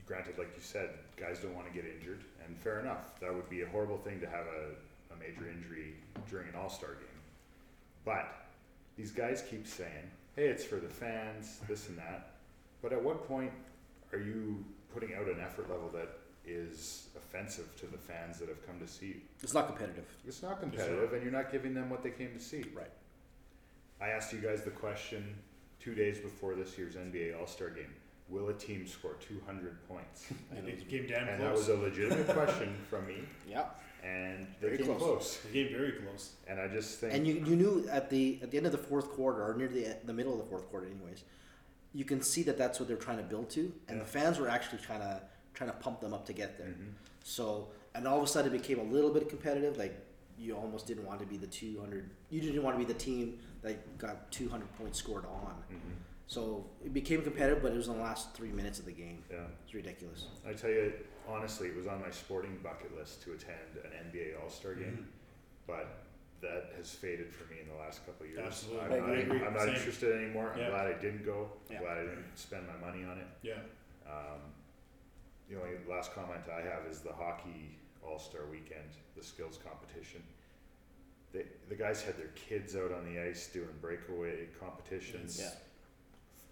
granted, 0.06 0.38
like 0.38 0.52
you 0.56 0.62
said, 0.62 0.92
guys 1.18 1.40
don't 1.40 1.54
want 1.54 1.68
to 1.68 1.74
get 1.74 1.84
injured, 1.86 2.24
and 2.46 2.58
fair 2.58 2.80
enough. 2.80 3.20
That 3.20 3.34
would 3.34 3.50
be 3.50 3.62
a 3.64 3.68
horrible 3.68 3.98
thing 3.98 4.22
to 4.22 4.28
have 4.28 4.46
a, 4.48 5.14
a 5.14 5.18
major 5.20 5.50
injury 5.50 5.96
during 6.30 6.48
an 6.48 6.56
All-Star 6.56 6.92
game. 6.92 7.22
But 8.06 8.34
these 8.96 9.12
guys 9.12 9.44
keep 9.50 9.68
saying, 9.68 10.10
hey, 10.38 10.46
it's 10.48 10.64
for 10.64 10.78
the 10.78 10.88
fans, 10.88 11.60
this 11.68 11.90
and 11.90 11.98
that. 11.98 12.29
But 12.82 12.94
at 12.94 13.04
what 13.04 13.28
point 13.28 13.52
are 14.14 14.20
you 14.20 14.64
putting 14.94 15.14
out 15.16 15.28
an 15.28 15.40
effort 15.42 15.70
level 15.70 15.90
that 15.94 16.10
is 16.46 17.10
offensive 17.18 17.76
to 17.78 17.86
the 17.88 17.98
fans 17.98 18.40
that 18.40 18.50
have 18.50 18.66
come 18.66 18.80
to 18.80 18.88
see 18.88 19.08
you? 19.08 19.16
It's 19.44 19.54
not 19.54 19.68
competitive. 19.68 20.06
It's 20.28 20.42
not 20.42 20.60
competitive, 20.60 21.14
and 21.14 21.22
you're 21.24 21.32
not 21.32 21.52
giving 21.52 21.74
them 21.74 21.90
what 21.90 22.04
they 22.04 22.12
came 22.12 22.34
to 22.34 22.40
see. 22.40 22.64
Right. 22.74 22.92
I 24.02 24.10
asked 24.10 24.32
you 24.34 24.40
guys 24.40 24.64
the 24.64 24.72
question 24.72 25.36
two 25.80 25.94
days 25.94 26.20
before 26.20 26.56
this 26.56 26.78
year's 26.78 26.96
NBA 26.96 27.40
All 27.40 27.48
Star 27.48 27.70
game 27.70 27.94
Will 28.30 28.50
a 28.50 28.54
team 28.54 28.86
score 28.88 29.16
200 29.28 29.88
points? 29.88 30.28
And 30.56 30.68
it 30.68 30.88
came 30.88 31.08
damn 31.08 31.26
close. 31.26 31.30
and 31.34 31.42
that 31.44 31.52
was 31.54 31.68
a 31.70 31.76
legitimate 31.76 32.28
question 32.28 32.76
from 32.90 33.08
me, 33.08 33.18
Yeah. 33.48 33.66
and 34.04 34.48
they 34.62 34.68
Very 34.68 34.78
came 34.78 34.86
close. 34.88 35.00
close. 35.02 35.38
They 35.52 35.64
came 35.64 35.72
very 35.78 35.92
close. 35.94 36.34
And 36.48 36.60
I 36.60 36.68
just 36.68 37.00
think 37.00 37.14
And 37.14 37.26
you, 37.28 37.44
you 37.46 37.56
knew 37.56 37.88
at 37.92 38.10
the 38.10 38.40
at 38.42 38.52
the 38.52 38.58
end 38.58 38.66
of 38.68 38.72
the 38.72 38.78
fourth 38.78 39.10
quarter 39.10 39.44
or 39.44 39.56
near 39.56 39.68
the 39.68 39.98
the 40.06 40.14
middle 40.14 40.32
of 40.34 40.40
the 40.40 40.46
fourth 40.46 40.70
quarter, 40.70 40.86
anyways, 40.88 41.24
you 41.94 42.06
can 42.06 42.22
see 42.22 42.44
that 42.44 42.58
that's 42.58 42.80
what 42.80 42.88
they're 42.88 42.98
trying 42.98 43.18
to 43.18 43.24
build 43.24 43.50
to, 43.52 43.72
and 43.88 43.98
Yeah. 43.98 44.04
the 44.04 44.10
fans 44.10 44.40
were 44.40 44.48
actually 44.50 44.80
trying 44.80 45.00
to 45.02 45.22
trying 45.56 45.72
to 45.72 45.76
pump 45.78 46.00
them 46.00 46.14
up 46.14 46.26
to 46.26 46.32
get 46.34 46.58
there. 46.58 46.68
Mhm. 46.68 46.94
So 47.24 47.70
and 47.94 48.08
all 48.08 48.18
of 48.18 48.24
a 48.24 48.28
sudden 48.28 48.54
it 48.54 48.58
became 48.62 48.80
a 48.80 48.84
little 48.84 49.12
bit 49.12 49.28
competitive. 49.28 49.78
Like 49.78 49.94
you 50.38 50.56
almost 50.56 50.88
didn't 50.88 51.06
want 51.06 51.20
to 51.20 51.26
be 51.26 51.36
the 51.38 51.48
two 51.48 51.80
hundred. 51.82 52.10
You 52.30 52.40
didn't 52.40 52.64
want 52.64 52.80
to 52.80 52.86
be 52.86 52.92
the 52.94 52.98
team 52.98 53.40
that 53.62 53.98
got 53.98 54.32
two 54.32 54.48
hundred 54.48 54.72
points 54.78 55.00
scored 55.00 55.26
on. 55.26 55.62
Mhm. 55.70 55.78
So 56.28 56.70
it 56.86 56.94
became 56.94 57.24
competitive, 57.24 57.62
but 57.64 57.74
it 57.74 57.76
was 57.76 57.88
in 57.88 57.96
the 57.96 58.00
last 58.04 58.34
three 58.36 58.52
minutes 58.52 58.80
of 58.80 58.86
the 58.86 58.92
game. 58.94 59.24
Yeah. 59.30 59.48
It's 59.66 59.74
ridiculous. 59.74 60.28
I 60.46 60.54
tell 60.54 60.70
you, 60.70 60.94
honestly, 61.28 61.68
it 61.70 61.76
was 61.76 61.88
on 61.88 62.00
my 62.00 62.12
sporting 62.12 62.58
bucket 62.64 62.96
list 62.96 63.24
to 63.24 63.34
attend 63.34 63.78
an 63.84 63.92
NBA 63.92 64.36
All 64.42 64.50
Star 64.50 64.76
game, 64.76 65.10
but 65.68 65.88
that 66.42 66.72
has 66.78 66.92
faded 66.92 67.34
for 67.34 67.52
me 67.52 67.60
in 67.62 67.68
the 67.68 67.76
last 67.76 68.06
couple 68.06 68.26
of 68.26 68.32
years. 68.32 68.42
Absolutely. 68.46 68.82
I'm 68.86 68.92
I 68.94 68.98
not, 69.08 69.18
agree. 69.18 69.44
I'm 69.46 69.54
not 69.54 69.66
Same. 69.66 69.76
interested 69.76 70.22
anymore. 70.22 70.52
I'm 70.54 70.60
Yeah. 70.60 70.70
glad 70.70 70.88
I 70.88 70.94
didn't 70.94 71.26
go. 71.26 71.52
I'm 71.70 71.74
Yeah. 71.76 71.80
glad 71.82 71.98
I 71.98 72.04
didn't 72.04 72.38
spend 72.38 72.68
my 72.68 72.78
money 72.78 73.04
on 73.04 73.18
it. 73.18 73.28
Yeah. 73.42 73.60
Um, 74.08 74.54
the 75.50 75.60
only 75.62 75.78
last 75.88 76.14
comment 76.14 76.42
I 76.50 76.62
have 76.62 76.86
is 76.86 77.02
the 77.02 77.14
hockey 77.14 77.78
All 78.04 78.20
Star 78.20 78.46
Weekend, 78.46 78.90
the 79.16 79.24
skills 79.24 79.58
competition. 79.64 80.24
The 81.34 81.46
the 81.68 81.76
guys 81.76 82.02
had 82.02 82.18
their 82.18 82.30
kids 82.30 82.76
out 82.76 82.92
on 82.92 83.06
the 83.06 83.20
ice 83.22 83.48
doing 83.48 83.70
breakaway 83.82 84.48
competitions. 84.60 85.40
Yeah. 85.40 85.52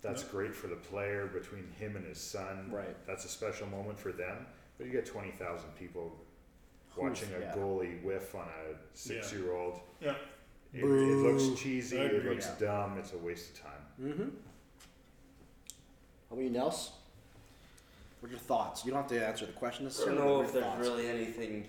That's 0.01 0.23
Yeah. 0.23 0.29
great 0.31 0.53
for 0.55 0.67
the 0.67 0.75
player 0.75 1.25
between 1.27 1.71
him 1.79 1.95
and 1.95 2.05
his 2.05 2.19
son. 2.19 2.69
Right. 2.71 2.95
That's 3.07 3.25
a 3.25 3.29
special 3.29 3.67
moment 3.67 3.97
for 3.97 4.11
them. 4.11 4.45
But 4.77 4.85
you 4.85 4.91
get 4.91 5.05
twenty 5.05 5.31
thousand 5.31 5.71
people 5.75 6.19
watching 6.97 7.29
a 7.35 7.39
yeah. 7.39 7.53
goalie 7.55 8.01
whiff 8.03 8.35
on 8.35 8.41
a 8.47 8.75
six 8.97 9.31
year 9.31 9.53
old. 9.53 9.79
Yeah. 10.01 10.15
It, 10.73 10.83
it 10.83 10.85
looks 10.85 11.59
cheesy. 11.59 11.97
It 11.97 12.25
looks 12.25 12.49
Yeah. 12.59 12.67
dumb. 12.67 12.97
It's 12.97 13.13
a 13.13 13.17
waste 13.17 13.51
of 13.53 13.61
time. 13.63 13.71
Mm-hmm. 14.01 14.29
How 16.29 16.33
about 16.35 16.41
you, 16.43 16.49
Nels? 16.49 16.91
What 18.19 18.29
are 18.29 18.31
your 18.31 18.39
thoughts? 18.39 18.83
You 18.83 18.91
don't 18.91 19.01
have 19.01 19.11
to 19.11 19.25
answer 19.25 19.45
the 19.45 19.53
question 19.53 19.87
I 19.87 20.05
don't 20.05 20.15
know 20.15 20.41
if 20.41 20.51
there's 20.51 20.65
thoughts. 20.65 20.79
really 20.87 21.07
anything. 21.07 21.65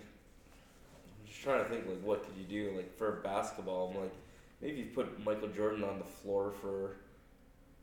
I'm 1.20 1.26
just 1.26 1.43
trying 1.43 1.62
to 1.62 1.68
think 1.68 1.87
like 1.87 2.01
what 2.03 2.24
could 2.24 2.35
you 2.37 2.45
do 2.45 2.76
like 2.76 2.97
for 2.97 3.12
basketball. 3.22 3.93
I'm 3.95 4.01
like 4.03 4.14
maybe 4.61 4.79
you 4.79 4.87
put 4.87 5.24
Michael 5.24 5.49
Jordan 5.49 5.85
on 5.85 5.99
the 5.99 6.05
floor 6.05 6.53
for 6.61 6.97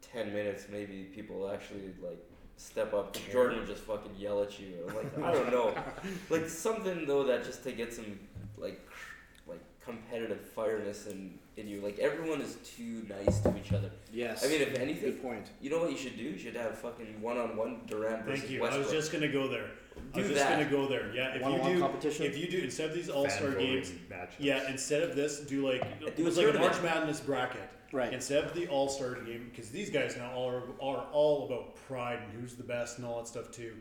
ten 0.02 0.34
minutes. 0.34 0.66
Maybe 0.72 1.04
people 1.16 1.50
actually 1.50 1.94
like 2.02 2.20
step 2.58 2.94
up. 2.94 3.14
Cause 3.14 3.24
Jordan 3.32 3.60
would 3.60 3.68
just 3.68 3.84
fucking 3.84 4.12
yell 4.18 4.42
at 4.44 4.60
you. 4.60 4.74
I'm 4.90 4.96
like 4.96 5.18
I 5.20 5.32
don't 5.34 5.52
know, 5.52 5.74
like 6.30 6.48
something 6.50 7.06
though 7.06 7.24
that 7.24 7.44
just 7.44 7.64
to 7.64 7.72
get 7.72 7.94
some 7.94 8.20
like 8.58 8.80
like 9.48 9.60
competitive 9.84 10.40
fireness 10.56 11.08
in 11.10 11.38
in 11.58 11.68
you. 11.68 11.82
Like 11.82 12.00
everyone 12.00 12.42
is 12.42 12.58
too 12.76 13.06
nice 13.10 13.40
to 13.42 13.56
each 13.58 13.72
other. 13.74 13.90
Yes. 14.12 14.46
I 14.46 14.50
mean, 14.50 14.62
if 14.62 14.76
anything, 14.80 15.12
good 15.12 15.22
point. 15.22 15.48
you 15.62 15.70
know 15.70 15.80
what 15.80 15.92
you 15.92 15.98
should 15.98 16.18
do? 16.18 16.24
You 16.24 16.38
should 16.38 16.56
have 16.56 16.78
fucking 16.78 17.22
one-on-one 17.22 17.82
Durant 17.88 18.26
versus 18.26 18.42
Thank 18.42 18.52
you. 18.52 18.62
Westbrook. 18.62 18.84
I 18.84 18.86
was 18.88 18.94
just 18.94 19.12
gonna 19.14 19.28
go 19.32 19.48
there. 19.48 19.68
I 20.14 20.18
Do 20.18 20.22
was 20.24 20.32
just 20.32 20.42
that. 20.44 20.58
gonna 20.60 20.70
go 20.70 20.88
there. 20.90 21.14
Yeah. 21.16 21.36
If 21.36 21.42
One-on-one 21.42 21.70
you 21.70 21.76
do, 21.76 21.82
competition? 21.82 22.26
if 22.26 22.38
you 22.38 22.50
do 22.50 22.60
instead 22.60 22.90
of 22.90 22.96
these 22.96 23.10
All 23.10 23.30
Star 23.30 23.52
Fan 23.52 23.60
games, 23.60 23.90
voting 23.92 24.06
matchups. 24.10 24.28
yeah, 24.40 24.70
instead 24.70 25.04
of 25.04 25.16
this, 25.16 25.40
do 25.42 25.66
like 25.66 26.00
Do 26.02 26.08
it 26.08 26.20
a 26.20 26.24
was 26.24 26.36
like 26.38 26.48
a 26.48 26.52
tournament. 26.52 26.82
March 26.84 26.84
Madness 26.84 27.22
bracket. 27.22 27.62
Right. 27.96 28.12
Instead 28.12 28.44
of 28.44 28.54
the 28.54 28.68
All 28.68 28.90
Star 28.90 29.14
game, 29.14 29.50
because 29.50 29.70
these 29.70 29.90
guys 29.90 30.18
now 30.18 30.30
all 30.34 30.50
are, 30.50 30.64
are 30.82 31.06
all 31.14 31.46
about 31.46 31.78
pride 31.88 32.20
and 32.22 32.42
who's 32.42 32.56
the 32.56 32.64
best 32.64 32.98
and 32.98 33.08
all 33.08 33.20
that 33.20 33.28
stuff 33.28 33.52
too. 33.52 33.74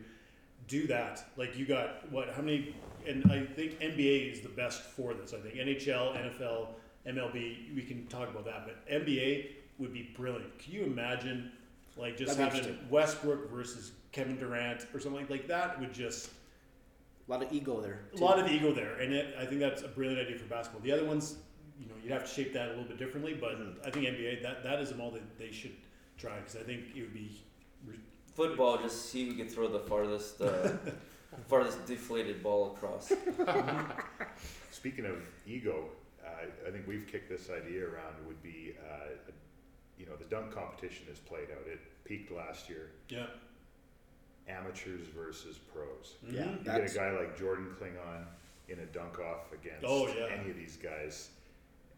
Do 0.69 0.87
that. 0.87 1.25
Like 1.35 1.57
you 1.57 1.65
got 1.65 2.09
what? 2.13 2.29
How 2.29 2.41
many? 2.41 2.73
And 3.05 3.29
I 3.29 3.45
think 3.45 3.77
NBA 3.81 4.31
is 4.31 4.39
the 4.39 4.47
best 4.47 4.83
for 4.83 5.13
this. 5.13 5.33
I 5.33 5.39
think 5.39 5.55
NHL, 5.55 6.15
NFL, 6.15 6.67
MLB. 7.05 7.75
We 7.75 7.83
can 7.85 8.07
talk 8.07 8.29
about 8.29 8.45
that, 8.45 8.65
but 8.65 8.89
NBA 8.89 9.47
would 9.79 9.91
be 9.91 10.09
brilliant. 10.15 10.57
Can 10.59 10.73
you 10.73 10.83
imagine, 10.85 11.51
like 11.97 12.15
just 12.15 12.37
That'd 12.37 12.53
having. 12.53 12.79
Westbrook 12.89 13.51
versus 13.51 13.91
Kevin 14.13 14.37
Durant 14.37 14.87
or 14.93 15.01
something 15.01 15.27
like, 15.29 15.47
that? 15.49 15.77
Would 15.77 15.93
just 15.93 16.29
A 17.27 17.31
lot 17.31 17.43
of 17.43 17.51
ego 17.51 17.81
there. 17.81 17.99
a 18.15 18.23
lot 18.23 18.39
of 18.39 18.49
ego 18.49 18.73
there, 18.73 18.95
and 18.95 19.13
it, 19.13 19.35
I 19.37 19.45
think 19.45 19.59
that's 19.59 19.81
a 19.81 19.89
brilliant 19.89 20.25
idea 20.25 20.39
for 20.39 20.45
basketball. 20.45 20.81
The 20.83 20.93
other 20.93 21.05
ones, 21.05 21.35
you 21.79 21.87
know, 21.87 21.93
you'd 22.01 22.11
have 22.11 22.23
to 22.27 22.33
shape 22.33 22.53
that 22.53 22.67
a 22.67 22.71
little 22.71 22.85
bit 22.85 22.97
differently, 22.97 23.33
but 23.33 23.59
Mhm. 23.59 23.85
I 23.85 23.91
think 23.91 24.05
NBA 24.07 24.41
that 24.43 24.63
that 24.63 24.79
is 24.81 24.91
a 24.91 24.95
model 24.95 25.13
that 25.13 25.37
they 25.37 25.51
should 25.51 25.75
try 26.17 26.37
because 26.39 26.55
I 26.55 26.63
think 26.63 26.95
it 26.95 27.01
would 27.01 27.13
be 27.13 27.41
Football, 28.35 28.77
just 28.79 29.05
see 29.11 29.25
who 29.29 29.35
can 29.35 29.47
throw 29.47 29.69
the 29.69 29.79
farthest, 29.79 30.41
uh, 30.41 30.73
farthest 31.47 31.85
deflated 31.85 32.43
ball 32.43 32.73
across. 32.75 33.09
Speaking 34.71 35.05
of 35.05 35.21
ego, 35.47 35.89
uh, 36.21 36.29
I 36.67 36.71
think 36.71 36.85
we've 36.85 37.07
kicked 37.07 37.29
this 37.29 37.49
idea 37.49 37.85
around. 37.85 38.13
Would 38.27 38.43
be, 38.43 38.73
uh, 38.91 39.31
you 39.97 40.05
know, 40.05 40.17
the 40.17 40.25
dunk 40.25 40.51
competition 40.53 41.05
has 41.07 41.17
played 41.19 41.47
out. 41.49 41.65
It 41.65 41.79
peaked 42.03 42.29
last 42.31 42.67
year. 42.69 42.91
yeah. 43.09 43.27
Amateurs 44.47 45.07
versus 45.07 45.57
pros. 45.57 46.17
Yeah. 46.29 46.43
Mhm. 46.43 46.59
You 46.59 46.63
get 46.65 46.91
a 46.91 46.93
guy 46.93 47.11
like 47.17 47.35
Jordan 47.37 47.73
Kilganon 47.79 48.25
in 48.67 48.79
a 48.79 48.85
dunk 48.87 49.17
off 49.19 49.51
against 49.53 49.85
Oh, 49.87 50.07
yeah. 50.07 50.25
any 50.27 50.51
of 50.51 50.55
these 50.57 50.75
guys, 50.77 51.29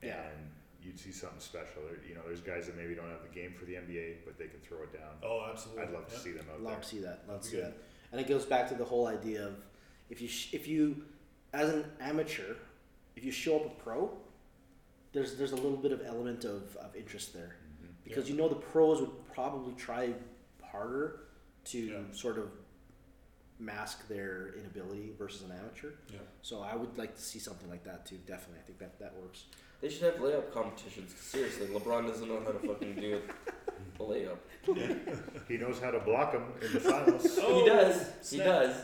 Yeah. 0.04 0.22
and 0.30 0.50
you'd 0.84 1.00
see 1.00 1.12
something 1.12 1.40
special. 1.40 1.82
There, 1.88 1.98
you 2.08 2.16
know, 2.16 2.22
there's 2.26 2.42
guys 2.42 2.66
that 2.68 2.78
maybe 2.78 2.96
don't 2.96 3.10
have 3.10 3.22
the 3.24 3.34
game 3.40 3.54
for 3.58 3.66
the 3.66 3.74
NBA, 3.74 4.18
but 4.26 4.38
they 4.38 4.48
can 4.48 4.60
throw 4.62 4.84
it 4.84 4.94
down. 4.94 5.12
Oh, 5.24 5.48
absolutely. 5.52 5.84
I'd 5.84 5.92
love 5.94 6.08
to 6.08 6.20
see 6.20 6.32
them 6.32 6.46
out 6.54 6.62
Love 6.62 6.74
there. 6.74 6.82
to 6.82 6.88
see 6.88 7.00
that. 7.00 7.24
Love 7.28 7.42
to 7.42 7.48
see 7.48 7.56
be 7.58 7.62
that. 7.64 7.74
And 8.12 8.22
it 8.22 8.28
goes 8.28 8.46
back 8.46 8.68
to 8.70 8.76
the 8.76 8.86
whole 8.86 9.08
idea 9.08 9.46
of 9.48 9.56
if 10.10 10.22
you 10.22 10.28
sh- 10.28 10.54
if 10.54 10.68
you 10.68 11.04
as 11.54 11.70
an 11.70 11.86
amateur, 12.00 12.56
if 13.16 13.26
you 13.26 13.32
show 13.32 13.58
up 13.58 13.66
a 13.66 13.70
pro, 13.84 14.10
there's 15.12 15.36
there's 15.36 15.52
a 15.52 15.56
little 15.58 15.78
bit 15.78 15.92
of 15.92 16.02
element 16.06 16.46
of, 16.46 16.76
of 16.78 16.96
interest 16.96 17.34
there 17.34 17.56
Mhm. 17.84 17.90
because 18.06 18.30
you 18.30 18.38
know 18.38 18.48
the 18.48 18.56
pros 18.56 19.02
would 19.02 19.28
probably 19.34 19.74
try 19.74 20.14
harder 20.64 21.22
to 21.66 21.78
Yeah. 21.80 22.00
sort 22.14 22.38
of 22.38 22.50
mask 23.60 24.08
their 24.08 24.54
inability 24.58 25.14
versus 25.18 25.42
an 25.42 25.52
amateur. 25.52 25.92
Yeah. 26.14 26.20
So 26.44 26.62
I 26.62 26.76
would 26.76 26.98
like 26.98 27.16
to 27.16 27.22
see 27.22 27.40
something 27.40 27.70
like 27.70 27.84
that 27.86 28.06
too. 28.06 28.18
Definitely, 28.26 28.60
I 28.60 28.64
think 28.68 28.78
that 28.80 29.00
that 29.00 29.16
works. 29.18 29.46
They 29.82 29.90
should 29.90 30.04
have 30.04 30.16
layup 30.16 30.52
competitions. 30.54 31.14
Seriously, 31.20 31.68
LeBron 31.68 32.08
doesn't 32.08 32.28
know 32.28 32.42
how 32.44 32.52
to 32.52 32.68
fucking 32.68 32.96
do 32.96 33.22
a 34.00 34.04
layup. 34.04 34.38
He 35.48 35.58
knows 35.58 35.80
how 35.80 35.92
to 35.92 36.00
block 36.00 36.34
them 36.34 36.46
in 36.62 36.74
the 36.74 36.80
finals. 36.80 37.40
Oh, 37.42 37.60
he 37.64 37.70
does. 37.70 38.30
He 38.30 38.38
does. 38.38 38.76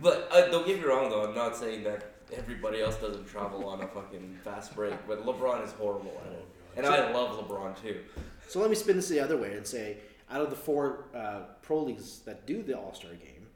but 0.00 0.28
uh, 0.30 0.48
don't 0.48 0.66
get 0.66 0.78
me 0.78 0.84
wrong, 0.84 1.10
though. 1.10 1.24
I'm 1.28 1.34
not 1.34 1.56
saying 1.56 1.82
that 1.84 2.12
everybody 2.32 2.80
else 2.80 2.96
doesn't 2.96 3.26
travel 3.26 3.66
on 3.66 3.82
a 3.82 3.86
fucking 3.88 4.38
fast 4.44 4.74
break, 4.74 4.94
but 5.06 5.26
LeBron 5.26 5.64
is 5.64 5.72
horrible 5.72 6.20
at 6.26 6.32
it. 6.32 6.46
And 6.76 6.86
I 6.86 7.10
love 7.12 7.38
LeBron 7.46 7.80
too. 7.82 8.00
So 8.48 8.60
let 8.60 8.70
me 8.70 8.76
spin 8.76 8.96
this 8.96 9.08
the 9.08 9.20
other 9.20 9.36
way 9.36 9.54
and 9.54 9.66
say, 9.66 9.98
out 10.30 10.40
of 10.40 10.50
the 10.50 10.56
four 10.56 11.06
uh, 11.14 11.40
pro 11.60 11.82
leagues 11.82 12.20
that 12.20 12.46
do 12.46 12.62
the 12.62 12.78
All 12.78 12.94
Star 12.94 13.10
game, 13.12 13.46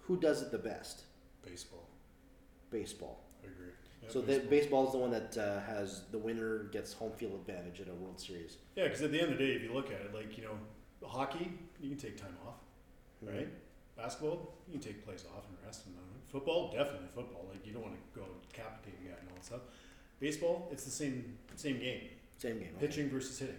who 0.00 0.18
does 0.18 0.42
it 0.42 0.50
the 0.50 0.58
best? 0.58 1.02
Baseball. 1.44 1.86
Baseball. 2.70 3.23
I 4.06 4.10
agree. 4.10 4.22
Yeah, 4.22 4.36
so 4.36 4.40
the 4.42 4.48
baseball 4.48 4.86
is 4.86 4.92
the 4.92 4.98
one 4.98 5.10
that 5.10 5.36
uh, 5.36 5.60
has 5.60 6.02
the 6.10 6.18
winner 6.18 6.64
gets 6.72 6.92
home 6.92 7.12
field 7.12 7.34
advantage 7.34 7.80
at 7.80 7.88
a 7.88 7.94
World 7.94 8.20
Series. 8.20 8.58
Yeah, 8.76 8.84
because 8.84 9.02
at 9.02 9.12
the 9.12 9.20
end 9.20 9.32
of 9.32 9.38
the 9.38 9.44
day, 9.44 9.52
if 9.52 9.62
you 9.62 9.72
look 9.72 9.86
at 9.86 10.00
it, 10.00 10.14
like 10.14 10.36
you 10.36 10.44
know, 10.44 10.58
hockey, 11.06 11.52
you 11.80 11.90
can 11.90 11.98
take 11.98 12.16
time 12.16 12.36
off, 12.46 12.56
right? 13.22 13.48
Basketball, 13.96 14.54
you 14.66 14.72
can 14.78 14.80
take 14.80 15.04
plays 15.04 15.24
off 15.36 15.44
and 15.48 15.56
rest. 15.64 15.86
And 15.86 15.94
football, 16.34 16.72
definitely 16.72 17.08
football. 17.14 17.46
Like 17.50 17.64
you 17.66 17.72
don't 17.72 17.82
want 17.82 17.94
to 17.94 18.20
go 18.20 18.26
decapitate 18.48 18.94
a 19.00 19.08
guy 19.08 19.18
and 19.20 19.28
all 19.28 19.36
that 19.36 19.44
stuff. 19.44 19.60
Baseball, 20.20 20.68
it's 20.72 20.84
the 20.84 20.90
same 20.90 21.38
same 21.56 21.78
game. 21.78 22.00
Same 22.38 22.58
game. 22.58 22.70
okay. 22.76 22.86
Pitching 22.86 23.08
versus 23.08 23.38
hitting, 23.38 23.54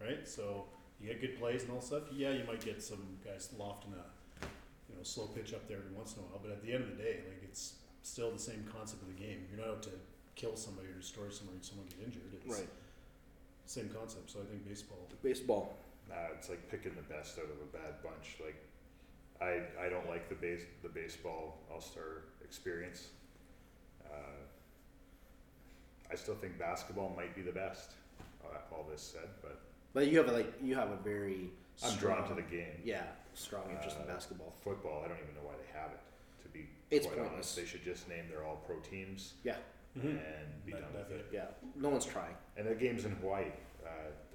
right? 0.00 0.26
So 0.26 0.64
you 1.00 1.08
get 1.08 1.20
good 1.20 1.38
plays 1.38 1.62
and 1.62 1.70
all 1.70 1.78
that 1.78 1.86
stuff. 1.86 2.02
Yeah, 2.12 2.30
you 2.32 2.44
might 2.46 2.64
get 2.64 2.82
some 2.82 3.06
guys 3.24 3.50
lofting 3.56 3.92
a 3.94 4.44
you 4.88 4.96
know 4.96 5.02
slow 5.02 5.26
pitch 5.26 5.54
up 5.54 5.68
there 5.68 5.78
every 5.78 5.92
once 5.96 6.14
in 6.14 6.20
a 6.20 6.22
while, 6.26 6.40
but 6.42 6.50
at 6.50 6.62
the 6.62 6.72
end 6.72 6.84
of 6.84 6.96
the 6.96 7.02
day, 7.02 7.20
like 7.28 7.42
it's 7.44 7.74
still 8.06 8.30
the 8.30 8.38
same 8.38 8.64
concept 8.72 9.02
of 9.02 9.08
the 9.08 9.14
game. 9.20 9.46
You're 9.50 9.66
not 9.66 9.76
out 9.76 9.82
to 9.84 9.90
kill 10.36 10.56
somebody 10.56 10.88
or 10.88 10.92
destroy 11.00 11.28
somebody, 11.30 11.58
someone 11.62 11.86
get 11.88 12.06
injured. 12.06 12.22
It's 12.34 12.46
Right. 12.58 12.68
same 13.66 13.88
concept. 13.88 14.30
So 14.30 14.40
I 14.40 14.44
think 14.44 14.64
baseball. 14.68 15.08
Baseball. 15.22 15.76
Uh, 16.10 16.28
it's 16.38 16.48
like 16.48 16.68
picking 16.70 16.94
the 16.94 17.02
best 17.02 17.36
out 17.38 17.46
of 17.46 17.60
a 17.60 17.66
bad 17.76 18.00
bunch. 18.02 18.36
Like, 18.44 18.54
I 19.40 19.66
I 19.84 19.88
don't 19.88 20.08
like 20.08 20.28
the 20.28 20.36
base 20.36 20.62
the 20.82 20.88
baseball 20.88 21.58
All 21.70 21.80
Star 21.80 22.22
experience. 22.44 23.08
Uh, 24.04 24.44
I 26.10 26.14
still 26.14 26.36
think 26.36 26.56
basketball 26.58 27.12
might 27.16 27.34
be 27.34 27.42
the 27.42 27.50
best. 27.52 27.90
Uh, 28.44 28.58
all 28.72 28.84
this 28.88 29.02
said, 29.02 29.28
but 29.42 29.58
But 29.92 30.06
you 30.06 30.18
have 30.18 30.28
a, 30.28 30.32
like 30.32 30.52
you 30.62 30.76
have 30.76 30.90
a 30.92 30.96
very. 30.96 31.50
I'm 31.82 31.96
drawn 31.96 32.18
to 32.18 32.24
strong- 32.24 32.36
the 32.36 32.42
game. 32.56 32.80
Yeah, 32.84 33.04
strong 33.34 33.68
interest 33.70 33.96
in 33.96 34.02
Uh, 34.04 34.14
basketball. 34.14 34.54
Football, 34.62 35.02
I 35.04 35.08
don't 35.08 35.18
even 35.18 35.34
know 35.34 35.42
why 35.42 35.56
they 35.56 35.78
have 35.78 35.90
it. 35.90 35.98
To 36.56 36.62
be 36.90 36.96
It's 36.96 37.06
quite 37.06 37.16
pointless. 37.18 37.34
honest, 37.34 37.56
they 37.56 37.64
should 37.64 37.84
just 37.84 38.08
name 38.08 38.24
their 38.28 38.44
all 38.44 38.56
pro 38.66 38.78
teams 38.80 39.34
Yeah, 39.44 39.56
Mhm. 39.96 40.04
and 40.04 40.64
be 40.64 40.72
That- 40.72 40.80
done 40.82 40.92
with 40.94 41.10
it. 41.10 41.20
it. 41.20 41.26
yeah. 41.32 41.46
No 41.74 41.88
one's 41.90 42.06
trying. 42.06 42.36
And 42.56 42.66
the 42.66 42.74
game's 42.74 43.04
in 43.04 43.12
Hawaii. 43.16 43.46
Uh, 43.84 43.88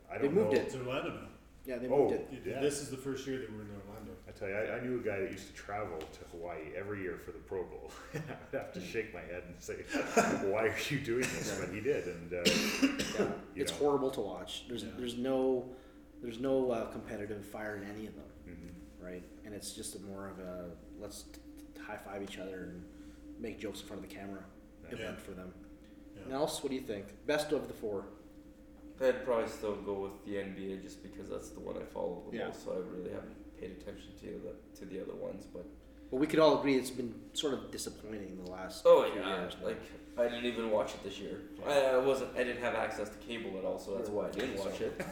I 0.09 0.17
They 0.17 0.25
don't 0.25 0.33
moved 0.35 0.51
know. 0.53 0.59
it. 0.59 0.65
It's 0.65 0.75
Orlando 0.75 1.09
now. 1.13 1.27
Yeah, 1.63 1.77
they 1.77 1.87
Oh, 1.87 2.09
moved 2.09 2.13
it. 2.15 2.27
It- 2.33 2.45
Yeah. 2.49 2.59
This 2.59 2.81
is 2.81 2.89
the 2.89 2.97
first 2.97 3.25
year 3.27 3.37
that 3.39 3.51
we're 3.51 3.61
in 3.61 3.69
Orlando. 3.87 4.11
I 4.27 4.31
tell 4.31 4.49
you, 4.49 4.55
I, 4.55 4.77
I 4.77 4.79
knew 4.81 4.99
a 4.99 5.03
guy 5.03 5.19
that 5.19 5.31
used 5.31 5.47
to 5.47 5.53
travel 5.53 5.97
to 5.99 6.19
Hawaii 6.31 6.73
every 6.75 7.01
year 7.01 7.17
for 7.19 7.31
the 7.31 7.37
Pro 7.39 7.63
Bowl. 7.63 7.91
I'd 8.15 8.21
have 8.53 8.73
to 8.73 8.81
shake 8.81 9.13
my 9.13 9.21
head 9.21 9.43
and 9.47 9.55
say, 9.61 9.75
"Why 10.49 10.67
are 10.67 10.75
you 10.89 10.99
doing 10.99 11.21
this?" 11.21 11.59
But 11.59 11.69
he 11.73 11.79
did, 11.81 12.07
and 12.07 12.33
uh, 12.33 12.41
Yeah, 12.45 13.31
You 13.55 13.61
it's 13.61 13.71
know. 13.73 13.77
horrible 13.77 14.09
to 14.11 14.21
watch. 14.21 14.67
There's 14.67 14.83
Yeah. 14.83 14.91
there's 14.97 15.17
no 15.17 15.69
there's 16.23 16.39
no 16.39 16.71
uh, 16.71 16.91
competitive 16.91 17.45
fire 17.45 17.75
in 17.77 17.83
any 17.83 18.05
of 18.07 18.15
them, 18.15 18.25
mhm. 18.47 19.03
right? 19.03 19.23
And 19.45 19.53
it's 19.55 19.73
just 19.73 19.95
a 19.95 19.99
more 19.99 20.27
of 20.29 20.39
a 20.39 20.71
let's 20.99 21.23
t- 21.23 21.33
t- 21.33 21.41
high 21.91 21.97
five 21.97 22.23
each 22.23 22.39
other 22.39 22.63
and 22.71 22.83
make 23.39 23.59
jokes 23.59 23.81
in 23.81 23.87
front 23.87 24.03
of 24.03 24.09
the 24.09 24.15
camera 24.15 24.43
Yeah. 24.87 24.93
event 24.95 25.19
for 25.19 25.31
them. 25.31 25.53
Yeah. 26.15 26.27
Nels, 26.37 26.61
what 26.63 26.69
do 26.69 26.75
you 26.75 26.81
think? 26.81 27.05
Best 27.25 27.51
of 27.51 27.67
the 27.67 27.73
four. 27.73 28.05
I'd 29.01 29.25
probably 29.25 29.49
still 29.49 29.75
go 29.77 29.99
with 29.99 30.23
the 30.25 30.33
NBA 30.37 30.81
just 30.83 31.01
because 31.01 31.27
that's 31.29 31.49
the 31.49 31.59
one 31.59 31.75
I 31.77 31.83
follow 31.85 32.23
the 32.29 32.37
Yeah. 32.37 32.47
most. 32.47 32.63
So 32.63 32.73
I 32.73 32.77
really 32.77 33.09
haven't 33.11 33.35
paid 33.59 33.71
attention 33.71 34.13
to 34.21 34.25
the 34.45 34.55
to 34.79 34.85
the 34.85 35.01
other 35.01 35.15
ones. 35.15 35.47
But 35.51 35.65
Well, 36.11 36.19
we 36.19 36.27
could 36.27 36.39
all 36.39 36.59
agree 36.59 36.75
it's 36.75 36.91
been 36.91 37.15
sort 37.31 37.53
of 37.53 37.71
disappointing 37.71 38.37
the 38.43 38.51
last 38.51 38.83
oh 38.85 39.09
few 39.09 39.21
yeah, 39.21 39.39
years. 39.39 39.55
now. 39.61 39.67
like 39.67 39.81
I 40.17 40.23
didn't 40.23 40.45
even 40.45 40.69
watch 40.69 40.93
it 40.93 41.03
this 41.05 41.17
year. 41.19 41.39
I, 41.65 41.95
I 41.95 41.97
wasn't. 41.97 42.35
I 42.35 42.43
didn't 42.43 42.61
have 42.61 42.75
access 42.75 43.09
to 43.09 43.17
cable 43.19 43.57
at 43.57 43.63
all, 43.63 43.79
so 43.79 43.95
that's 43.95 44.09
why 44.09 44.27
I 44.27 44.31
didn't 44.31 44.59
watch 44.59 44.81
it. 44.81 44.99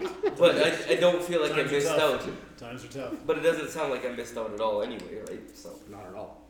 but 0.38 0.56
I, 0.56 0.92
I 0.92 0.96
don't 0.96 1.22
feel 1.22 1.42
like 1.42 1.52
Times 1.52 1.70
I 1.70 1.74
missed 1.74 1.88
out. 1.88 2.22
Times 2.56 2.84
are 2.84 2.88
tough. 2.88 3.14
But 3.26 3.36
it 3.38 3.42
doesn't 3.42 3.68
sound 3.68 3.92
like 3.92 4.06
I 4.06 4.08
missed 4.08 4.36
out 4.38 4.52
at 4.52 4.60
all 4.60 4.82
anyway, 4.82 5.20
right? 5.28 5.56
So 5.56 5.74
Not 5.90 6.06
at 6.06 6.14
all. 6.14 6.40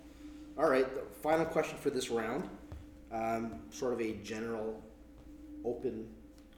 All 0.56 0.70
right, 0.70 0.86
the 0.94 1.02
final 1.20 1.44
question 1.44 1.76
for 1.78 1.90
this 1.90 2.08
round. 2.08 2.48
Um, 3.12 3.60
sort 3.70 3.92
of 3.92 4.00
a 4.00 4.12
general, 4.22 4.80
open 5.64 6.06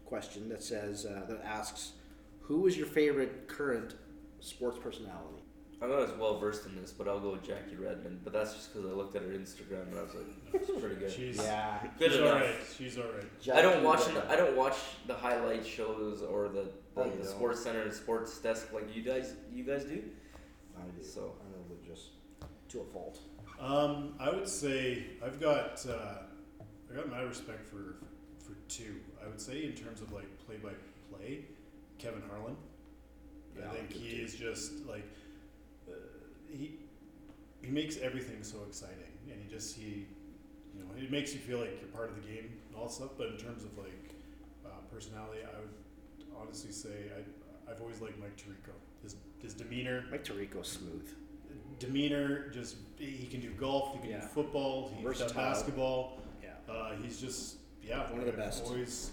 question 0.05 0.49
that 0.51 0.62
says 0.62 1.07
uh, 1.07 1.24
that 1.28 1.42
asks, 1.44 1.92
"Who 2.42 2.66
is 2.66 2.76
your 2.76 2.86
favorite 2.86 3.49
current 3.49 3.94
sports 4.40 4.78
personality?" 4.78 5.42
I'm 5.81 5.91
not 5.91 6.03
as 6.03 6.12
well 6.18 6.39
versed 6.39 6.66
in 6.66 6.74
this, 6.74 6.91
but 6.93 7.07
I'll 7.07 7.20
go 7.20 7.33
with 7.33 7.45
Jackie 7.47 7.76
Redmond. 7.76 8.20
But 8.24 8.33
that's 8.33 8.53
just 8.55 8.72
because 8.74 8.91
I 8.91 8.93
looked 8.95 9.14
at 9.14 9.22
her 9.22 9.29
Instagram 9.29 9.83
and 9.91 9.99
I 9.99 10.03
was 10.03 10.14
like, 10.14 10.66
she's 10.66 10.76
pretty 10.81 10.97
good. 10.97 11.11
She's 11.12 11.37
Yeah, 11.37 11.79
Good 11.99 12.11
she's 12.12 12.20
enough. 12.20 12.33
all 12.35 12.41
right. 12.41 12.55
She's 12.76 12.99
all 12.99 13.05
right. 13.05 13.57
I 13.59 13.63
don't 13.63 13.84
watch 13.84 14.05
the, 14.07 14.29
I 14.30 14.34
don't 14.37 14.57
watch 14.57 14.76
the 15.07 15.14
highlight 15.14 15.64
shows 15.64 16.22
or 16.22 16.49
the, 16.49 16.63
the, 16.96 17.03
Oh, 17.03 17.11
the 17.11 17.25
sports 17.25 17.63
center 17.63 17.83
and 17.83 17.92
sports 17.92 18.37
desk 18.41 18.72
like 18.72 18.95
you 18.96 19.03
guys 19.03 19.34
you 19.53 19.63
guys 19.63 19.84
do. 19.84 20.03
I 20.76 20.83
do. 20.96 21.03
So- 21.05 21.34
I'm 21.41 21.63
religious 21.71 22.09
to 22.71 22.80
a 22.80 22.84
fault. 22.87 23.21
Um, 23.61 24.14
I 24.18 24.30
would 24.30 24.49
say 24.49 25.05
I've 25.25 25.41
got 25.41 25.84
uh, 25.88 26.22
I 26.92 26.96
got 26.96 27.09
my 27.09 27.21
respect 27.21 27.64
for 27.64 27.96
for 28.45 28.55
two. 28.68 28.96
I 29.25 29.29
would 29.29 29.41
say 29.41 29.64
in 29.64 29.72
terms 29.75 30.00
of 30.00 30.13
like 30.13 30.26
play 30.45 30.57
by 30.57 30.71
play, 31.17 31.45
Kevin 31.99 32.22
Harlan. 32.29 32.57
Yeah, 33.57 33.67
I 33.71 33.75
think 33.75 33.92
he 33.92 34.17
is 34.17 34.34
just 34.34 34.87
like 34.87 35.05
he 36.50 36.72
he 37.62 37.70
makes 37.70 37.96
everything 37.99 38.42
so 38.42 38.58
exciting, 38.66 39.12
and 39.30 39.41
he 39.42 39.49
just 39.49 39.76
he 39.76 40.07
you 40.75 40.80
know 40.84 40.87
it 40.96 41.11
makes 41.11 41.33
you 41.34 41.41
feel 41.41 41.58
like 41.58 41.70
you're 41.80 41.91
part 41.91 42.08
of 42.11 42.16
the 42.16 42.22
game 42.22 42.50
and 42.68 42.76
all 42.76 42.84
that 42.87 42.92
stuff. 42.92 43.11
But 43.18 43.29
in 43.29 43.37
terms 43.37 43.64
of 43.64 43.76
like 43.79 44.11
uh, 44.66 44.70
personality, 44.92 45.41
I 45.45 45.58
would 45.61 45.70
honestly 46.41 46.72
say 46.72 47.11
I 47.16 47.70
I've 47.70 47.80
always 47.80 48.00
liked 48.00 48.18
Mike 48.18 48.37
Tirico. 48.37 48.72
His 49.03 49.16
his 49.42 49.54
demeanor, 49.54 50.04
Mike 50.11 50.25
Tirico's 50.25 50.68
smooth. 50.68 51.08
demeanor, 51.79 52.49
just 52.50 52.76
he 52.99 53.26
can 53.26 53.41
do 53.41 53.50
golf, 53.50 53.92
he 53.95 54.00
can 54.00 54.11
Yeah. 54.11 54.20
do 54.20 54.26
football, 54.29 54.88
he 54.96 55.03
can 55.03 55.29
do 55.29 55.34
basketball. 55.34 56.20
Yeah. 56.42 56.72
Uh, 56.72 56.95
he's 57.03 57.20
just 57.20 57.57
yeah, 57.83 58.11
One 58.11 58.20
of 58.20 58.26
the 58.26 58.33
I've 58.33 58.37
best. 58.38 58.64
Always, 58.66 59.12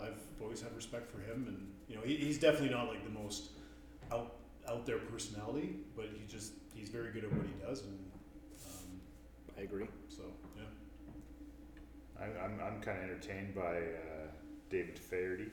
I've 0.00 0.18
always 0.42 0.60
had 0.60 0.74
respect 0.74 1.10
for 1.10 1.20
him, 1.20 1.44
and 1.46 1.68
you 1.88 1.94
know 1.96 2.02
he, 2.02 2.16
he's 2.16 2.38
definitely 2.38 2.70
not 2.70 2.88
like 2.88 3.04
the 3.04 3.10
most 3.10 3.50
out 4.10 4.34
out 4.68 4.86
there 4.86 4.98
personality, 4.98 5.76
but 5.96 6.06
he 6.12 6.26
just 6.26 6.52
he's 6.74 6.88
very 6.88 7.12
good 7.12 7.24
at 7.24 7.32
what 7.32 7.46
he 7.46 7.52
does, 7.64 7.82
and 7.82 7.98
um, 8.66 9.00
I 9.58 9.62
agree. 9.62 9.86
so 10.08 10.22
yeah. 10.56 10.62
I'm 12.20 12.32
I'm, 12.44 12.60
I'm 12.74 12.80
kind 12.80 12.98
of 12.98 13.04
entertained 13.04 13.54
by 13.54 13.76
uh, 13.76 14.28
David 14.70 14.98
Feherty. 14.98 15.46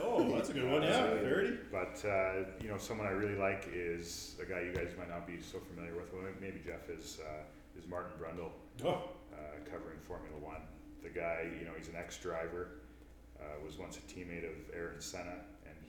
Oh, 0.00 0.28
that's 0.36 0.50
a 0.50 0.52
good 0.52 0.70
one. 0.70 0.82
Yeah, 0.82 1.14
Feherty. 1.14 1.56
But 1.72 2.04
uh, 2.08 2.44
you 2.62 2.68
know, 2.68 2.78
someone 2.78 3.06
I 3.06 3.10
really 3.10 3.36
like 3.36 3.68
is 3.72 4.36
a 4.40 4.44
guy 4.44 4.60
you 4.60 4.72
guys 4.72 4.92
might 4.98 5.08
not 5.08 5.26
be 5.26 5.40
so 5.40 5.58
familiar 5.58 5.94
with. 5.94 6.12
Well, 6.12 6.22
maybe 6.40 6.60
Jeff 6.64 6.88
is 6.90 7.18
uh, 7.26 7.42
is 7.78 7.88
Martin 7.88 8.12
Brundle, 8.20 8.50
Oh, 8.84 9.10
uh, 9.32 9.36
covering 9.70 9.98
Formula 10.06 10.36
One. 10.40 10.60
The 11.02 11.08
guy, 11.08 11.48
you 11.58 11.64
know, 11.64 11.72
he's 11.78 11.88
an 11.88 11.96
ex-driver, 11.96 12.68
uh, 13.40 13.44
was 13.64 13.78
once 13.78 13.96
a 13.96 14.00
teammate 14.02 14.44
of 14.44 14.54
Ayrton 14.76 15.00
Senna, 15.00 15.32
and 15.32 15.40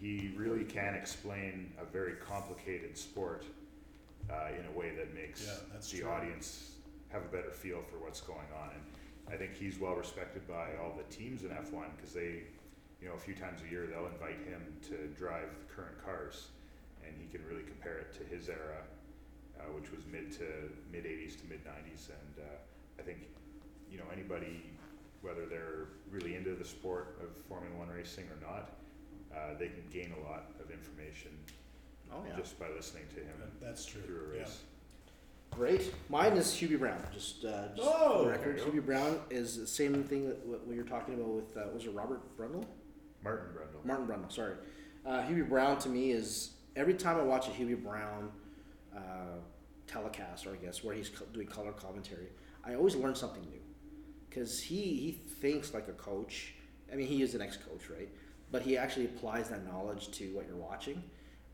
he 0.02 0.32
really 0.36 0.64
can 0.64 0.96
explain 0.96 1.72
a 1.80 1.86
very 1.86 2.14
complicated 2.14 2.98
sport 2.98 3.46
uh, 4.32 4.48
in 4.58 4.66
a 4.66 4.78
way 4.78 4.96
that 4.96 5.14
makes 5.14 5.46
Yeah, 5.46 5.54
that's 5.72 5.92
the 5.92 6.00
true. 6.00 6.10
audience 6.10 6.72
have 7.10 7.22
a 7.22 7.28
better 7.28 7.52
feel 7.52 7.82
for 7.84 7.98
what's 8.04 8.20
going 8.20 8.50
on. 8.60 8.70
And 8.74 9.34
I 9.34 9.38
think 9.38 9.54
he's 9.54 9.78
well 9.80 9.94
respected 9.94 10.48
by 10.48 10.70
all 10.82 10.98
the 10.98 11.16
teams 11.16 11.44
in 11.44 11.50
F1 11.50 11.86
because 11.96 12.14
they, 12.14 12.44
you 13.00 13.08
know, 13.08 13.14
a 13.14 13.20
few 13.20 13.36
times 13.36 13.62
a 13.68 13.70
year 13.70 13.86
they'll 13.86 14.08
invite 14.08 14.42
him 14.50 14.62
to 14.90 15.08
drive 15.20 15.50
the 15.60 15.72
current 15.74 16.04
cars, 16.04 16.48
and 17.06 17.14
he 17.22 17.28
can 17.28 17.46
really 17.48 17.64
compare 17.64 18.00
it 18.00 18.12
to 18.18 18.24
his 18.36 18.50
era, 18.50 18.82
uh, 19.60 19.64
which 19.78 19.92
was 19.92 20.02
mid 20.12 20.32
to 20.32 20.48
mid 20.92 21.06
80s 21.06 21.38
to 21.42 21.46
mid 21.48 21.64
90s. 21.64 22.10
And 22.10 22.46
uh, 22.46 22.58
I 22.98 23.04
think, 23.04 23.20
you 23.92 24.00
know, 24.00 24.06
anybody, 24.12 24.66
whether 25.22 25.46
they're 25.46 25.90
really 26.10 26.36
into 26.36 26.56
the 26.56 26.66
sport 26.66 27.20
of 27.22 27.30
Formula 27.48 27.76
One 27.78 27.90
racing 27.90 28.26
or 28.26 28.42
not, 28.42 28.72
uh, 29.36 29.54
they 29.60 29.68
can 29.68 29.84
gain 29.92 30.14
a 30.20 30.30
lot 30.30 30.52
of 30.60 30.72
information 30.72 31.32
Oh 32.12 32.24
yeah. 32.28 32.36
just 32.38 32.60
by 32.60 32.68
listening 32.76 33.04
to 33.16 33.22
him 33.22 33.36
that's 33.62 33.86
true. 33.86 34.02
through 34.02 34.32
a 34.34 34.36
Yeah. 34.36 34.42
race. 34.44 34.60
Great. 35.52 35.94
Mine 36.10 36.34
is 36.38 36.48
Hubie 36.48 36.80
Brown. 36.80 37.02
Just, 37.14 37.44
uh, 37.44 37.68
just 37.76 37.82
Oh, 37.90 38.20
for 38.20 38.24
the 38.26 38.30
record, 38.32 38.58
there 38.60 38.66
you 38.68 38.82
Hubie 38.82 38.86
Brown 38.86 39.20
is 39.30 39.58
the 39.58 39.68
same 39.68 40.04
thing 40.06 40.28
that 40.28 40.46
what, 40.46 40.66
what 40.66 40.76
you're 40.76 40.86
talking 40.86 41.14
about 41.16 41.28
with 41.30 41.58
uh, 41.58 41.68
was 41.74 41.86
it 41.86 41.92
Robert 41.94 42.22
Brundle? 42.38 42.66
Martin 43.24 43.48
Brundle. 43.56 43.86
Martin 43.86 44.08
Brundle. 44.08 44.32
Sorry. 44.32 44.56
Uh, 45.06 45.24
Hubie 45.24 45.48
Brown 45.48 45.78
to 45.80 45.90
me 45.90 46.12
is 46.12 46.52
every 46.76 46.94
time 46.94 47.18
I 47.18 47.24
watch 47.24 47.48
a 47.48 47.52
Hubie 47.52 47.82
Brown 47.82 48.32
uh, 48.96 49.00
telecast, 49.88 50.48
or 50.48 50.54
I 50.54 50.56
guess 50.58 50.84
where 50.84 50.96
he's 50.96 51.10
co- 51.10 51.26
doing 51.34 51.48
color 51.48 51.72
commentary, 51.74 52.28
I 52.66 52.76
always 52.76 52.96
learn 52.96 53.16
something 53.16 53.44
new 53.50 53.60
because 54.30 54.62
he 54.62 54.82
he 54.96 55.12
thinks 55.42 55.74
like 55.74 55.88
a 55.90 55.94
coach. 55.94 56.54
I 56.92 56.96
mean, 56.96 57.08
he 57.08 57.22
is 57.22 57.36
an 57.36 57.42
ex-coach, 57.42 57.90
right? 57.90 58.10
But 58.52 58.62
he 58.64 58.78
actually 58.78 59.06
applies 59.06 59.50
that 59.50 59.66
knowledge 59.66 60.12
to 60.12 60.26
what 60.36 60.46
you're 60.48 60.58
watching. 60.58 61.02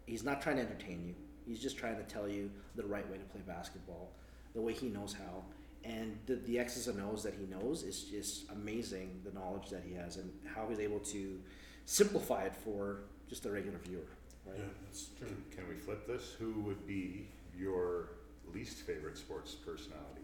He's 0.05 0.23
not 0.23 0.41
trying 0.41 0.57
to 0.57 0.63
entertain 0.63 1.03
you. 1.05 1.15
He's 1.45 1.59
just 1.59 1.77
trying 1.77 1.97
to 1.97 2.03
tell 2.03 2.27
you 2.27 2.49
the 2.75 2.83
right 2.83 3.09
way 3.09 3.17
to 3.17 3.23
play 3.25 3.41
basketball, 3.45 4.11
the 4.53 4.61
way 4.61 4.73
he 4.73 4.87
knows 4.87 5.13
how. 5.13 5.43
And 5.83 6.17
the, 6.25 6.35
the 6.35 6.59
X's 6.59 6.87
and 6.87 7.01
O's 7.01 7.23
that 7.23 7.33
he 7.35 7.45
knows 7.45 7.83
is 7.83 8.03
just 8.03 8.49
amazing, 8.51 9.21
the 9.23 9.31
knowledge 9.31 9.69
that 9.69 9.83
he 9.87 9.93
has 9.95 10.17
and 10.17 10.29
how 10.53 10.67
he's 10.67 10.79
able 10.79 10.99
to 10.99 11.39
simplify 11.85 12.43
it 12.43 12.55
for 12.55 13.03
just 13.29 13.45
a 13.45 13.51
regular 13.51 13.77
viewer, 13.77 14.01
right? 14.45 14.57
Yeah, 14.57 14.65
that's 14.85 15.09
true. 15.17 15.27
Can, 15.27 15.59
can 15.59 15.69
we 15.69 15.75
flip 15.75 16.05
this? 16.07 16.33
Who 16.39 16.61
would 16.61 16.85
be 16.85 17.29
your 17.57 18.09
least 18.53 18.79
favorite 18.79 19.17
sports 19.17 19.55
personality? 19.55 20.21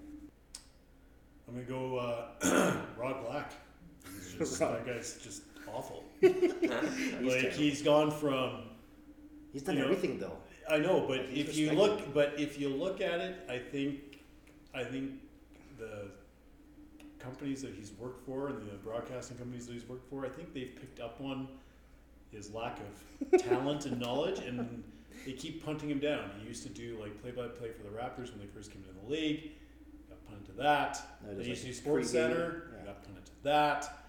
I'm 1.47 1.53
gonna 1.53 1.65
go 1.65 1.97
uh, 1.97 2.75
Rod 2.97 3.25
Black. 3.25 3.51
He's 4.05 4.33
just, 4.33 4.59
that 4.59 4.85
guy's 4.85 5.19
just 5.23 5.43
awful. 5.71 6.03
He's 6.21 6.31
like 6.31 6.51
terrible. 7.21 7.49
he's 7.51 7.81
gone 7.81 8.11
from 8.11 8.63
He's 9.51 9.61
done 9.63 9.75
you 9.75 9.81
know, 9.81 9.87
everything 9.89 10.19
though. 10.19 10.37
I 10.69 10.77
know, 10.79 11.05
but 11.07 11.25
He's 11.29 11.49
if 11.49 11.57
you 11.57 11.69
respected. 11.69 12.05
look, 12.05 12.13
but 12.13 12.33
if 12.39 12.59
you 12.59 12.69
look 12.69 13.01
at 13.01 13.19
it, 13.19 13.35
I 13.49 13.57
think, 13.59 14.19
I 14.73 14.83
think 14.83 15.11
the 15.77 16.07
companies 17.19 17.61
that 17.61 17.73
he's 17.73 17.91
worked 17.99 18.25
for 18.25 18.47
and 18.47 18.57
the 18.69 18.75
broadcasting 18.75 19.37
companies 19.37 19.67
that 19.67 19.73
he's 19.73 19.87
worked 19.87 20.09
for, 20.09 20.25
I 20.25 20.29
think 20.29 20.53
they've 20.53 20.73
picked 20.79 20.99
up 20.99 21.19
on 21.21 21.47
his 22.31 22.51
lack 22.51 22.79
of 22.79 23.41
talent 23.41 23.85
and 23.85 23.99
knowledge, 23.99 24.39
and 24.39 24.83
they 25.25 25.33
keep 25.33 25.63
punting 25.63 25.89
him 25.89 25.99
down. 25.99 26.31
He 26.41 26.47
used 26.47 26.63
to 26.63 26.69
do 26.69 26.97
like 26.99 27.21
play-by-play 27.21 27.69
for 27.71 27.83
the 27.83 27.89
Raptors 27.89 28.31
when 28.31 28.39
they 28.39 28.47
first 28.47 28.71
came 28.71 28.83
into 28.87 28.99
the 29.05 29.11
league. 29.11 29.51
Got 30.09 30.25
punted 30.27 30.45
to 30.47 30.51
that. 30.53 30.99
Now 31.23 31.29
he 31.29 31.35
Then 31.35 31.43
he 31.43 31.49
used 31.51 31.61
to 31.61 31.67
do 31.67 31.73
Sports 31.73 32.09
Center. 32.09 32.71
yeah. 32.79 32.85
Got 32.85 33.03
punted 33.03 33.25
to 33.25 33.31
that. 33.43 34.02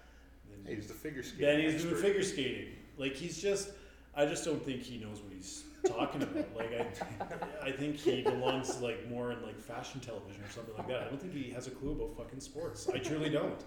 He's 0.67 0.87
the 0.87 0.93
figure 0.93 1.23
skating. 1.23 1.45
then 1.45 1.59
he's 1.61 1.81
doing 1.81 1.93
expert. 1.93 2.07
figure 2.07 2.23
skating. 2.23 2.67
Like 2.97 3.15
he's 3.15 3.41
just, 3.41 3.69
I 4.15 4.25
just 4.25 4.45
don't 4.45 4.63
think 4.63 4.81
he 4.81 4.97
knows 4.97 5.21
what 5.21 5.33
he's 5.33 5.63
talking 5.85 6.23
about. 6.23 6.55
Like 6.55 6.71
I, 6.79 7.67
I 7.67 7.71
think 7.71 7.97
he 7.97 8.21
belongs 8.23 8.81
like 8.81 9.09
more 9.09 9.31
in 9.31 9.41
like 9.43 9.59
fashion 9.59 9.99
television 9.99 10.41
or 10.43 10.49
something 10.51 10.73
like 10.77 10.87
that. 10.87 11.01
I 11.01 11.05
don't 11.05 11.21
think 11.21 11.33
he 11.33 11.51
has 11.51 11.67
a 11.67 11.71
clue 11.71 11.91
about 11.91 12.17
fucking 12.17 12.39
sports. 12.39 12.89
I 12.93 12.97
truly 12.99 13.29
don't. 13.29 13.63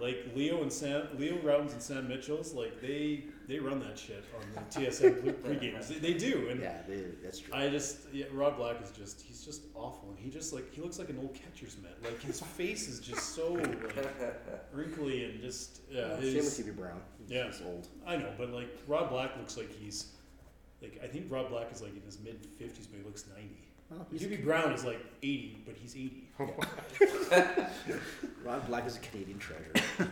Like 0.00 0.32
Leo 0.34 0.62
and 0.62 0.72
Sam, 0.72 1.06
Leo 1.16 1.36
Rautins 1.38 1.72
and 1.74 1.82
Sam 1.82 2.08
Mitchell's, 2.08 2.54
like 2.54 2.80
they 2.80 3.24
they 3.46 3.58
run 3.60 3.78
that 3.80 3.96
shit 3.96 4.24
on 4.36 4.44
the 4.54 4.80
TSN 4.80 5.20
pre- 5.22 5.32
pre-games. 5.32 5.88
They, 5.90 5.98
they 5.98 6.14
do, 6.14 6.48
and 6.50 6.60
Yeah, 6.60 6.78
they, 6.88 7.04
that's 7.22 7.38
true. 7.38 7.54
I 7.54 7.68
just 7.68 7.98
yeah, 8.12 8.24
Rod 8.32 8.56
Black 8.56 8.82
is 8.82 8.90
just 8.90 9.20
he's 9.22 9.44
just 9.44 9.62
awful, 9.74 10.08
and 10.10 10.18
he 10.18 10.28
just 10.30 10.52
like 10.52 10.72
he 10.74 10.80
looks 10.80 10.98
like 10.98 11.08
an 11.10 11.18
old 11.18 11.34
catcher's 11.34 11.76
mitt. 11.80 11.96
Like 12.02 12.20
his 12.20 12.40
face 12.40 12.88
is 12.88 12.98
just 13.00 13.34
so 13.36 13.52
like 13.52 13.94
wrinkly 14.72 15.24
and 15.26 15.40
just 15.40 15.82
yeah. 15.90 16.08
Well, 16.08 16.22
Same 16.22 16.36
with 16.66 16.76
Brown. 16.76 17.00
He's, 17.20 17.30
Yeah. 17.30 17.46
he's 17.46 17.62
old. 17.64 17.86
I 18.06 18.16
know, 18.16 18.30
but 18.36 18.50
like 18.50 18.76
Rod 18.88 19.08
Black 19.08 19.36
looks 19.36 19.56
like 19.56 19.70
he's 19.70 20.06
like 20.80 20.98
I 21.04 21.06
think 21.06 21.26
Rod 21.30 21.48
Black 21.48 21.70
is 21.70 21.80
like 21.80 21.94
in 21.94 22.02
his 22.02 22.18
mid 22.18 22.44
fifties, 22.58 22.86
but 22.88 22.98
he 22.98 23.04
looks 23.04 23.24
ninety. 23.28 23.61
Well, 23.92 24.06
he's 24.10 24.22
Hubie 24.22 24.42
Brown 24.44 24.72
is 24.72 24.84
like 24.84 25.00
eighty, 25.22 25.58
but 25.66 25.74
he's 25.76 25.94
eighty. 25.96 26.28
Rod 28.44 28.66
Black 28.66 28.86
is 28.86 28.96
a 28.96 29.00
Canadian 29.00 29.38
treasure. 29.38 29.72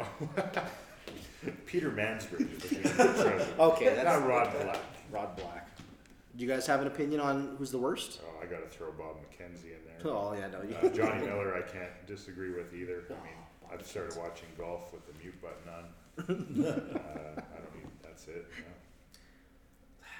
Peter 1.66 1.90
Mansbridge 1.90 2.65
is 2.65 2.70
the 2.97 3.05
treasure. 3.23 3.55
Okay, 3.59 3.94
that's 3.94 4.20
Not 4.20 4.28
Rod 4.28 4.52
Black. 4.52 4.78
Rod 5.11 5.36
Black. 5.36 5.69
Do 6.36 6.44
you 6.44 6.51
guys 6.51 6.66
have 6.66 6.81
an 6.81 6.86
opinion 6.86 7.20
on 7.20 7.55
who's 7.59 7.70
the 7.70 7.78
worst? 7.78 8.20
Oh, 8.24 8.40
I 8.43 8.47
got 8.47 8.62
to 8.62 8.69
throw 8.69 8.93
Bob 8.93 9.16
McKenzie 9.16 9.73
in 9.74 9.81
there. 9.86 10.12
Oh 10.12 10.35
yeah, 10.35 10.48
no. 10.48 10.62
You, 10.62 10.77
Uh, 10.77 10.89
Johnny 10.94 11.24
Miller, 11.27 11.55
I 11.57 11.62
can't 11.62 11.90
disagree 12.07 12.52
with 12.52 12.73
either. 12.74 13.02
I 13.09 13.12
mean, 13.24 13.35
I've 13.73 13.86
started 13.86 14.16
watching 14.19 14.48
golf 14.59 14.93
with 14.93 15.07
the 15.07 15.12
mute 15.23 15.40
button 15.40 15.69
on. 15.73 15.85
Uh, 16.19 16.23
I 17.40 17.57
don't 17.59 17.74
mean 17.74 17.90
that's 18.02 18.27
it. 18.28 18.47
You 18.57 18.62
know? 18.65 18.77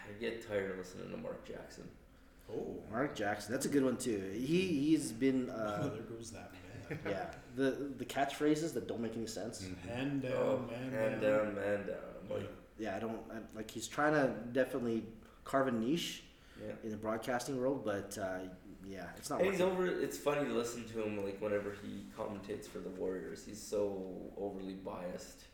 I 0.09 0.12
get 0.20 0.47
tired 0.49 0.70
of 0.73 0.78
listening 0.78 1.11
to 1.11 1.16
Mark 1.19 1.45
Jackson. 1.47 1.85
Oh, 2.53 2.77
Mark 2.91 3.15
Jackson. 3.15 3.53
That's 3.53 3.67
a 3.67 3.69
good 3.69 3.85
one 3.85 3.97
too. 3.97 4.31
He 4.35 4.63
he's 4.67 5.13
been 5.13 5.51
uh, 5.51 5.89
there 5.95 6.03
goes 6.03 6.31
that 6.33 6.53
man. 6.91 6.99
yeah 7.09 7.27
the 7.57 7.93
the 7.99 8.05
catchphrases 8.05 8.73
that 8.75 8.87
don't 8.89 9.01
make 9.01 9.17
any 9.17 9.27
sense. 9.27 9.67
Hand 9.89 10.23
down, 10.23 10.33
oh, 10.35 10.65
man 10.71 10.91
hand 10.93 11.21
down. 11.21 11.47
down, 11.47 11.55
man 11.55 11.87
down. 11.87 11.97
I'm 12.31 12.37
like, 12.37 12.51
Yeah, 12.79 12.97
I 12.97 12.99
don't 12.99 13.21
I, 13.31 13.37
like. 13.57 13.71
He's 13.71 13.89
trying 13.89 14.15
to 14.15 14.33
definitely 14.53 15.05
carve 15.45 15.69
a 15.69 15.73
niche 15.73 16.25
yeah. 16.65 16.73
in 16.85 16.91
the 16.91 16.97
broadcasting 16.97 17.61
world, 17.61 17.85
but 17.85 18.17
uh, 18.19 18.39
yeah, 18.89 19.05
it's 19.17 19.31
not 19.31 19.41
And 19.41 19.51
he's 19.51 19.61
over. 19.61 19.87
It's 19.87 20.17
funny 20.19 20.47
to 20.47 20.53
listen 20.55 20.85
to 20.89 21.03
him 21.03 21.25
like 21.25 21.41
whenever 21.41 21.75
he 21.83 22.05
commentates 22.19 22.67
for 22.67 22.79
the 22.79 22.91
Warriors. 22.91 23.45
He's 23.47 23.61
so 23.61 24.05
overly 24.37 24.75
biased 24.75 25.45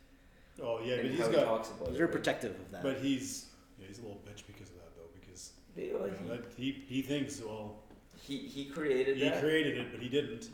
Oh 0.61 0.79
yeah, 0.83 0.95
but 0.97 1.05
he's 1.05 1.19
how 1.19 1.29
he 1.29 1.35
got. 1.35 1.45
talks 1.45 1.69
about 1.69 1.89
He's 1.89 1.97
very 1.97 2.07
like, 2.07 2.15
protective 2.15 2.51
of 2.59 2.71
that. 2.71 2.81
But 2.83 2.97
he's 2.97 3.45
yeah, 3.79 3.87
he's 3.87 3.99
a 3.99 4.01
little 4.01 4.21
bitch 4.25 4.43
because 4.47 4.69
of 4.69 4.75
that 4.77 4.95
though, 4.95 5.09
because 5.19 5.51
they- 5.51 5.61
you 5.85 5.97
like, 5.99 6.21
know, 6.25 6.35
that, 6.37 6.45
he 6.57 6.83
he 6.87 7.01
thinks 7.01 7.41
well 7.41 7.75
he, 8.15 8.37
he 8.37 8.63
he 8.63 8.65
created 8.65 9.17
he 9.17 9.23
that. 9.29 9.39
created 9.41 9.77
it, 9.77 9.91
but 9.91 10.01
he 10.01 10.09
didn't. 10.09 10.49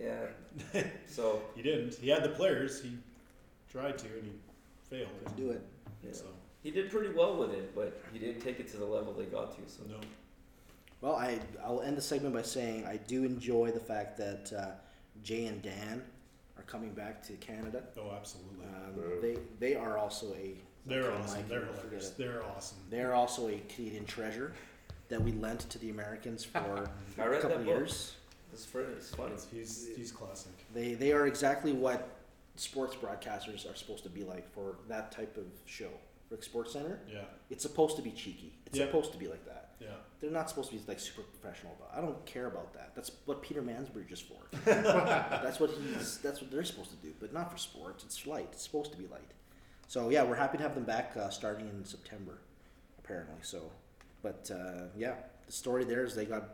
yeah. 0.00 0.26
So 1.06 1.42
He 1.56 1.62
didn't. 1.62 1.94
He 1.96 2.08
had 2.08 2.22
the 2.22 2.28
players. 2.30 2.82
He 2.82 2.96
tried 3.70 3.98
to, 3.98 4.06
and 4.06 4.24
he 4.24 4.32
failed. 4.88 5.08
do 5.36 5.50
it. 5.50 5.62
yeah. 6.04 6.12
So 6.12 6.26
he 6.62 6.70
did 6.70 6.90
pretty 6.90 7.12
well 7.14 7.36
with 7.36 7.50
it, 7.52 7.74
but 7.74 8.00
he 8.12 8.18
didn't 8.18 8.40
take 8.40 8.60
it 8.60 8.68
to 8.68 8.76
the 8.76 8.84
level 8.84 9.12
they 9.12 9.24
got 9.26 9.52
to. 9.56 9.70
So 9.72 9.82
no. 9.88 9.96
Well, 11.00 11.14
I 11.16 11.38
I'll 11.64 11.80
end 11.82 11.96
the 11.96 12.02
segment 12.02 12.34
by 12.34 12.42
saying 12.42 12.86
I 12.86 12.96
do 12.96 13.24
enjoy 13.24 13.70
the 13.70 13.80
fact 13.80 14.16
that 14.18 14.52
uh, 14.56 14.70
Jay 15.22 15.46
and 15.46 15.60
Dan 15.62 16.02
are 16.56 16.62
coming 16.64 16.92
back 16.92 17.22
to 17.24 17.32
Canada. 17.34 17.82
Oh, 17.96 18.12
absolutely. 18.16 18.64
Um, 18.66 18.94
Boo. 18.94 19.18
they 19.20 19.36
they 19.58 19.74
are 19.76 19.98
also 19.98 20.34
a 20.34 20.54
They're 20.86 21.04
okay, 21.04 21.22
awesome. 21.22 21.36
Mike, 21.40 21.48
They're 21.48 21.58
don't 21.60 21.68
forget 21.76 21.84
hilarious. 21.84 22.08
it. 22.10 22.18
They're 22.18 22.44
awesome. 22.44 22.78
They're 22.90 23.14
also 23.14 23.48
a 23.48 23.60
Canadian 23.68 24.04
treasure 24.06 24.52
that 25.08 25.20
we 25.22 25.32
lent 25.32 25.60
to 25.70 25.78
the 25.78 25.90
Americans 25.90 26.44
for 26.44 26.58
I 27.18 27.22
a 27.24 27.30
read 27.30 27.40
couple 27.42 27.56
that 27.56 27.60
of 27.60 27.66
book. 27.66 27.76
years. 27.76 28.14
It's 28.52 28.64
fun. 28.64 28.86
It's 28.96 29.14
fun. 29.14 29.26
It's- 29.26 29.46
he's 29.52 29.88
he's 29.96 30.12
classic. 30.12 30.52
They 30.74 30.94
they 30.94 31.12
are 31.12 31.26
exactly 31.26 31.72
what 31.72 32.08
sports 32.56 32.96
broadcasters 32.96 33.70
are 33.70 33.74
supposed 33.76 34.02
to 34.04 34.10
be 34.10 34.24
like 34.24 34.50
for 34.52 34.76
that 34.88 35.12
type 35.12 35.36
of 35.36 35.44
show. 35.66 35.90
For 36.28 36.36
Sports 36.42 36.74
Center, 36.74 37.00
Yeah, 37.10 37.20
it's 37.48 37.62
supposed 37.62 37.96
to 37.96 38.02
be 38.02 38.10
cheeky. 38.10 38.52
It's 38.66 38.76
Yeah. 38.78 38.84
supposed 38.84 39.12
to 39.12 39.18
be 39.18 39.28
like 39.28 39.46
that. 39.46 39.70
yeah. 39.80 39.88
They're 40.20 40.30
not 40.30 40.50
supposed 40.50 40.70
to 40.70 40.76
be 40.76 40.82
like 40.86 41.00
super 41.00 41.22
professional 41.22 41.74
about. 41.78 41.96
I 41.96 42.02
don't 42.04 42.22
care 42.26 42.48
about 42.48 42.74
that. 42.74 42.92
That's 42.94 43.10
what 43.24 43.40
Peter 43.40 43.62
Mansbridge 43.62 44.12
is 44.12 44.20
for. 44.20 44.36
that's 44.66 45.58
what 45.58 45.70
he's. 45.70 46.18
That's 46.18 46.42
what 46.42 46.50
they're 46.50 46.64
supposed 46.64 46.90
to 46.90 46.96
do, 46.96 47.14
but 47.18 47.32
not 47.32 47.50
for 47.50 47.56
sports. 47.56 48.04
It's 48.04 48.26
light. 48.26 48.48
It's 48.52 48.62
supposed 48.62 48.92
to 48.92 48.98
be 48.98 49.06
light. 49.06 49.30
So 49.88 50.10
yeah, 50.10 50.22
we're 50.22 50.36
happy 50.36 50.58
to 50.58 50.62
have 50.62 50.74
them 50.74 50.84
back 50.84 51.16
uh, 51.16 51.30
starting 51.30 51.66
in 51.68 51.84
September, 51.84 52.38
apparently. 52.98 53.36
So, 53.40 53.70
but 54.22 54.48
uh, 54.54 54.82
yeah, 54.96 55.14
the 55.46 55.52
story 55.52 55.84
there 55.84 56.04
is 56.04 56.14
they 56.14 56.26
got. 56.26 56.50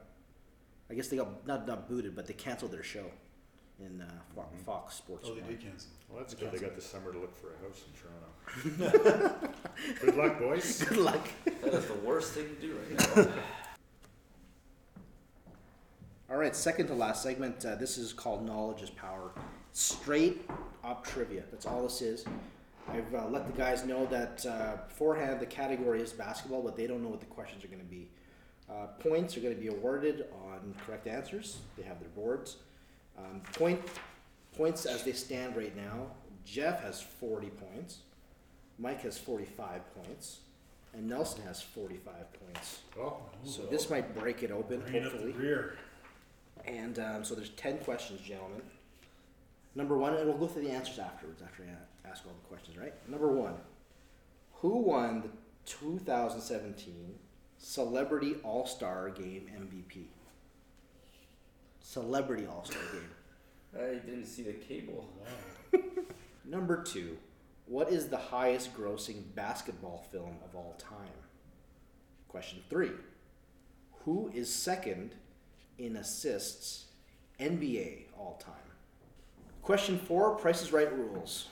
I 0.88 0.94
guess 0.94 1.08
they 1.08 1.16
got 1.16 1.44
not 1.46 1.66
not 1.66 1.88
booted, 1.88 2.14
but 2.14 2.26
they 2.26 2.34
canceled 2.34 2.70
their 2.70 2.84
show 2.84 3.06
in 3.80 4.00
uh, 4.00 4.04
Fo- 4.36 4.42
Mhm. 4.42 4.60
Fox 4.64 4.94
Sports. 4.94 5.28
Oh, 5.30 5.34
they 5.34 5.40
One. 5.40 5.50
did 5.50 5.60
cancel. 5.62 5.90
Well, 6.08 6.20
that's 6.20 6.34
good. 6.34 6.52
They 6.52 6.58
got 6.58 6.76
the 6.76 6.80
summer 6.82 7.12
to 7.12 7.18
look 7.18 7.34
for 7.36 7.48
a 7.54 7.58
house 7.66 7.82
in 7.88 7.92
Toronto. 7.98 8.28
Good 10.00 10.16
luck, 10.16 10.38
boys. 10.38 10.84
Good 10.88 10.98
luck. 10.98 11.26
That 11.62 11.74
is 11.74 11.86
the 11.86 11.94
worst 11.94 12.34
thing 12.34 12.46
to 12.54 12.60
do 12.60 12.76
right 12.76 13.16
now. 13.26 13.32
All 16.30 16.36
right, 16.36 16.54
second 16.54 16.86
to 16.86 16.94
last 16.94 17.22
segment. 17.22 17.64
Uh, 17.64 17.74
this 17.74 17.98
is 17.98 18.12
called 18.12 18.46
Knowledge 18.46 18.82
is 18.82 18.90
Power. 18.90 19.32
Straight 19.72 20.48
up 20.84 21.04
trivia. 21.04 21.42
That's 21.50 21.66
all 21.66 21.82
this 21.82 22.00
is. 22.00 22.24
I've 22.88 23.14
uh, 23.14 23.26
let 23.28 23.46
the 23.46 23.52
guys 23.56 23.84
know 23.84 24.06
that 24.06 24.44
uh, 24.46 24.76
beforehand 24.88 25.40
the 25.40 25.46
category 25.46 26.00
is 26.00 26.12
basketball, 26.12 26.62
but 26.62 26.76
they 26.76 26.86
don't 26.86 27.02
know 27.02 27.08
what 27.08 27.20
the 27.20 27.26
questions 27.26 27.64
are 27.64 27.68
going 27.68 27.80
to 27.80 27.84
be. 27.86 28.08
Uh, 28.70 28.86
points 28.98 29.36
are 29.36 29.40
going 29.40 29.54
to 29.54 29.60
be 29.60 29.68
awarded 29.68 30.26
on 30.46 30.74
correct 30.86 31.06
answers. 31.06 31.58
They 31.76 31.82
have 31.84 32.00
their 32.00 32.08
boards. 32.10 32.56
Um, 33.18 33.40
point 33.54 33.80
points 34.56 34.86
as 34.86 35.02
they 35.04 35.12
stand 35.12 35.56
right 35.56 35.74
now. 35.76 36.06
Jeff 36.44 36.82
has 36.82 37.00
40 37.00 37.48
points. 37.50 37.98
Mike 38.78 39.00
has 39.02 39.16
45 39.18 39.80
points. 39.94 40.40
And 40.92 41.08
Nelson 41.08 41.42
has 41.44 41.60
45 41.60 42.14
points. 42.34 42.80
Oh, 42.98 43.16
So 43.44 43.62
this 43.62 43.90
might 43.90 44.14
break 44.16 44.42
it 44.44 44.50
open, 44.52 44.80
Bring 44.80 44.94
it 44.94 45.06
up 45.06 45.12
the 45.12 45.18
hopefully. 45.18 45.32
rear. 45.32 45.76
And 46.66 46.98
um, 47.00 47.24
so 47.24 47.34
there's 47.34 47.50
10 47.50 47.78
questions, 47.78 48.20
gentlemen. 48.20 48.62
Number 49.74 49.98
one, 49.98 50.14
and 50.14 50.26
we'll 50.28 50.38
go 50.38 50.46
through 50.46 50.62
the 50.62 50.70
answers 50.70 50.98
afterwards 51.00 51.42
after 51.42 51.64
ask 52.08 52.24
all 52.26 52.32
the 52.32 52.48
questions, 52.48 52.76
right? 52.76 52.92
Number 53.08 53.30
one, 53.32 53.54
who 54.54 54.78
won 54.78 55.22
the 55.22 55.28
2017 55.66 57.14
Celebrity 57.58 58.36
All 58.42 58.66
Star 58.66 59.10
Game 59.10 59.50
MVP? 59.56 60.06
Celebrity 61.80 62.46
All 62.46 62.64
Star 62.64 62.82
Game. 62.92 63.10
I 63.76 63.94
didn't 64.06 64.26
see 64.26 64.42
the 64.42 64.52
cable. 64.52 65.08
Wow. 65.72 65.80
Number 66.44 66.82
two, 66.82 67.16
what 67.66 67.90
is 67.90 68.08
the 68.08 68.16
highest 68.16 68.76
grossing 68.76 69.22
basketball 69.34 70.06
film 70.12 70.36
of 70.44 70.54
all 70.54 70.74
time? 70.78 71.08
Question 72.28 72.60
three, 72.68 72.90
who 74.04 74.30
is 74.34 74.52
second 74.52 75.14
in 75.78 75.96
assists 75.96 76.86
NBA 77.40 78.04
all 78.18 78.40
time? 78.44 78.54
Question 79.62 79.98
four, 79.98 80.36
Price 80.36 80.62
is 80.62 80.72
Right 80.72 80.92
rules. 80.92 81.46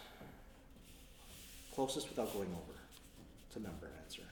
Closest 1.75 2.09
without 2.09 2.33
going 2.33 2.49
over. 2.49 2.79
It's 3.47 3.57
a 3.57 3.61
number 3.61 3.91
answer. 4.03 4.23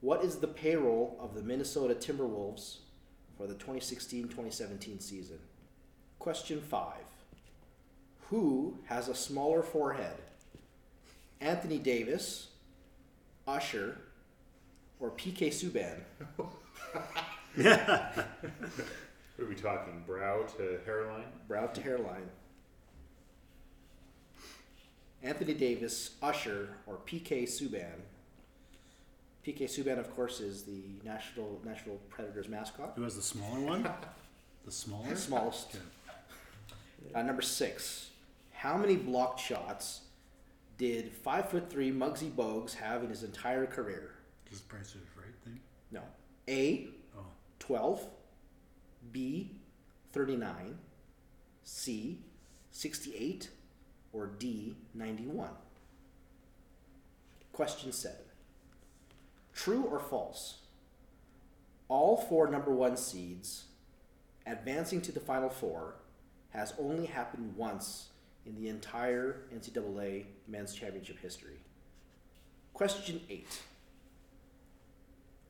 What 0.00 0.22
is 0.22 0.36
the 0.36 0.46
payroll 0.46 1.16
of 1.18 1.34
the 1.34 1.42
Minnesota 1.42 1.94
Timberwolves 1.94 2.78
for 3.38 3.46
the 3.46 3.54
2016 3.54 4.24
2017 4.24 5.00
season? 5.00 5.38
Question 6.18 6.60
five. 6.60 7.04
Who 8.28 8.78
has 8.86 9.08
a 9.08 9.14
smaller 9.14 9.62
forehead? 9.62 10.16
Anthony 11.40 11.78
Davis, 11.78 12.48
Usher, 13.46 13.98
or 15.00 15.10
PK 15.10 15.48
Subban? 15.48 16.00
what 16.36 17.66
are 19.38 19.48
we 19.48 19.54
talking? 19.54 20.02
Brow 20.06 20.42
to 20.58 20.80
hairline? 20.84 21.24
Brow 21.48 21.66
to 21.66 21.82
hairline. 21.82 22.28
Anthony 25.24 25.54
Davis, 25.54 26.10
Usher, 26.22 26.68
or 26.86 26.98
PK 27.06 27.44
Subban? 27.44 28.02
PK 29.44 29.62
Subban, 29.62 29.98
of 29.98 30.14
course, 30.14 30.40
is 30.40 30.62
the 30.64 30.82
National 31.02 31.60
National 31.64 31.96
Predators 32.10 32.48
mascot. 32.48 32.92
Who 32.96 33.02
has 33.02 33.16
the 33.16 33.22
smaller 33.22 33.60
one? 33.60 33.88
The 34.64 34.72
smaller? 34.72 35.14
Smallest. 35.14 35.76
Okay. 35.76 37.14
Uh, 37.14 37.20
number 37.20 37.42
six. 37.42 38.08
How 38.54 38.78
many 38.78 38.96
blocked 38.96 39.38
shots 39.38 40.00
did 40.78 41.12
five 41.12 41.50
foot 41.50 41.68
three 41.68 41.92
Muggsy 41.92 42.30
Bogues 42.30 42.72
have 42.72 43.02
in 43.02 43.10
his 43.10 43.24
entire 43.24 43.66
career? 43.66 44.14
Is 44.50 44.60
price 44.60 44.94
is 44.94 45.02
right 45.18 45.34
thing. 45.44 45.60
No. 45.90 46.00
A. 46.48 46.88
Oh, 47.14 47.26
12, 47.58 48.06
B, 49.12 49.50
39, 50.12 50.78
C, 51.64 52.20
68, 52.70 53.50
or 54.14 54.26
D, 54.38 54.76
91? 54.94 55.50
Question 57.52 57.92
7. 57.92 58.16
True 59.52 59.84
or 59.84 60.00
false? 60.00 60.58
All 61.88 62.16
four 62.16 62.48
number 62.48 62.72
one 62.72 62.96
seeds 62.96 63.64
advancing 64.46 65.00
to 65.02 65.12
the 65.12 65.20
Final 65.20 65.50
Four 65.50 65.96
has 66.50 66.72
only 66.78 67.06
happened 67.06 67.56
once 67.56 68.08
in 68.46 68.54
the 68.54 68.68
entire 68.68 69.42
NCAA 69.54 70.24
men's 70.46 70.74
championship 70.74 71.18
history. 71.20 71.58
Question 72.72 73.20
8. 73.28 73.46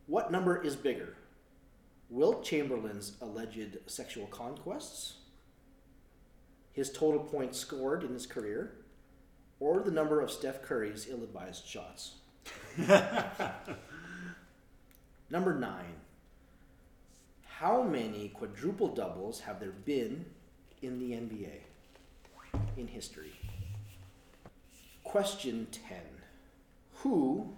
What 0.07 0.31
number 0.31 0.63
is 0.63 0.77
bigger? 0.77 1.17
Wilt 2.11 2.45
Chamberlain's 2.45 3.17
alleged 3.21 3.79
sexual 3.87 4.27
conquests, 4.27 5.15
his 6.75 6.93
total 6.93 7.21
points 7.21 7.59
scored 7.59 8.05
in 8.05 8.13
his 8.13 8.27
career, 8.27 8.73
or 9.61 9.81
the 9.81 9.91
number 9.91 10.21
of 10.21 10.31
Steph 10.31 10.61
Curry's 10.61 11.07
ill 11.09 11.23
advised 11.23 11.65
shots? 11.67 12.17
Number 15.31 15.55
nine. 15.55 15.95
How 17.47 17.83
many 17.83 18.29
quadruple 18.29 18.89
doubles 18.89 19.41
have 19.41 19.61
there 19.61 19.71
been 19.71 20.27
in 20.83 20.99
the 20.99 21.13
NBA 21.13 21.61
in 22.77 22.89
history? 22.89 23.33
Question 25.05 25.69
10. 25.89 25.99
Who 26.97 27.55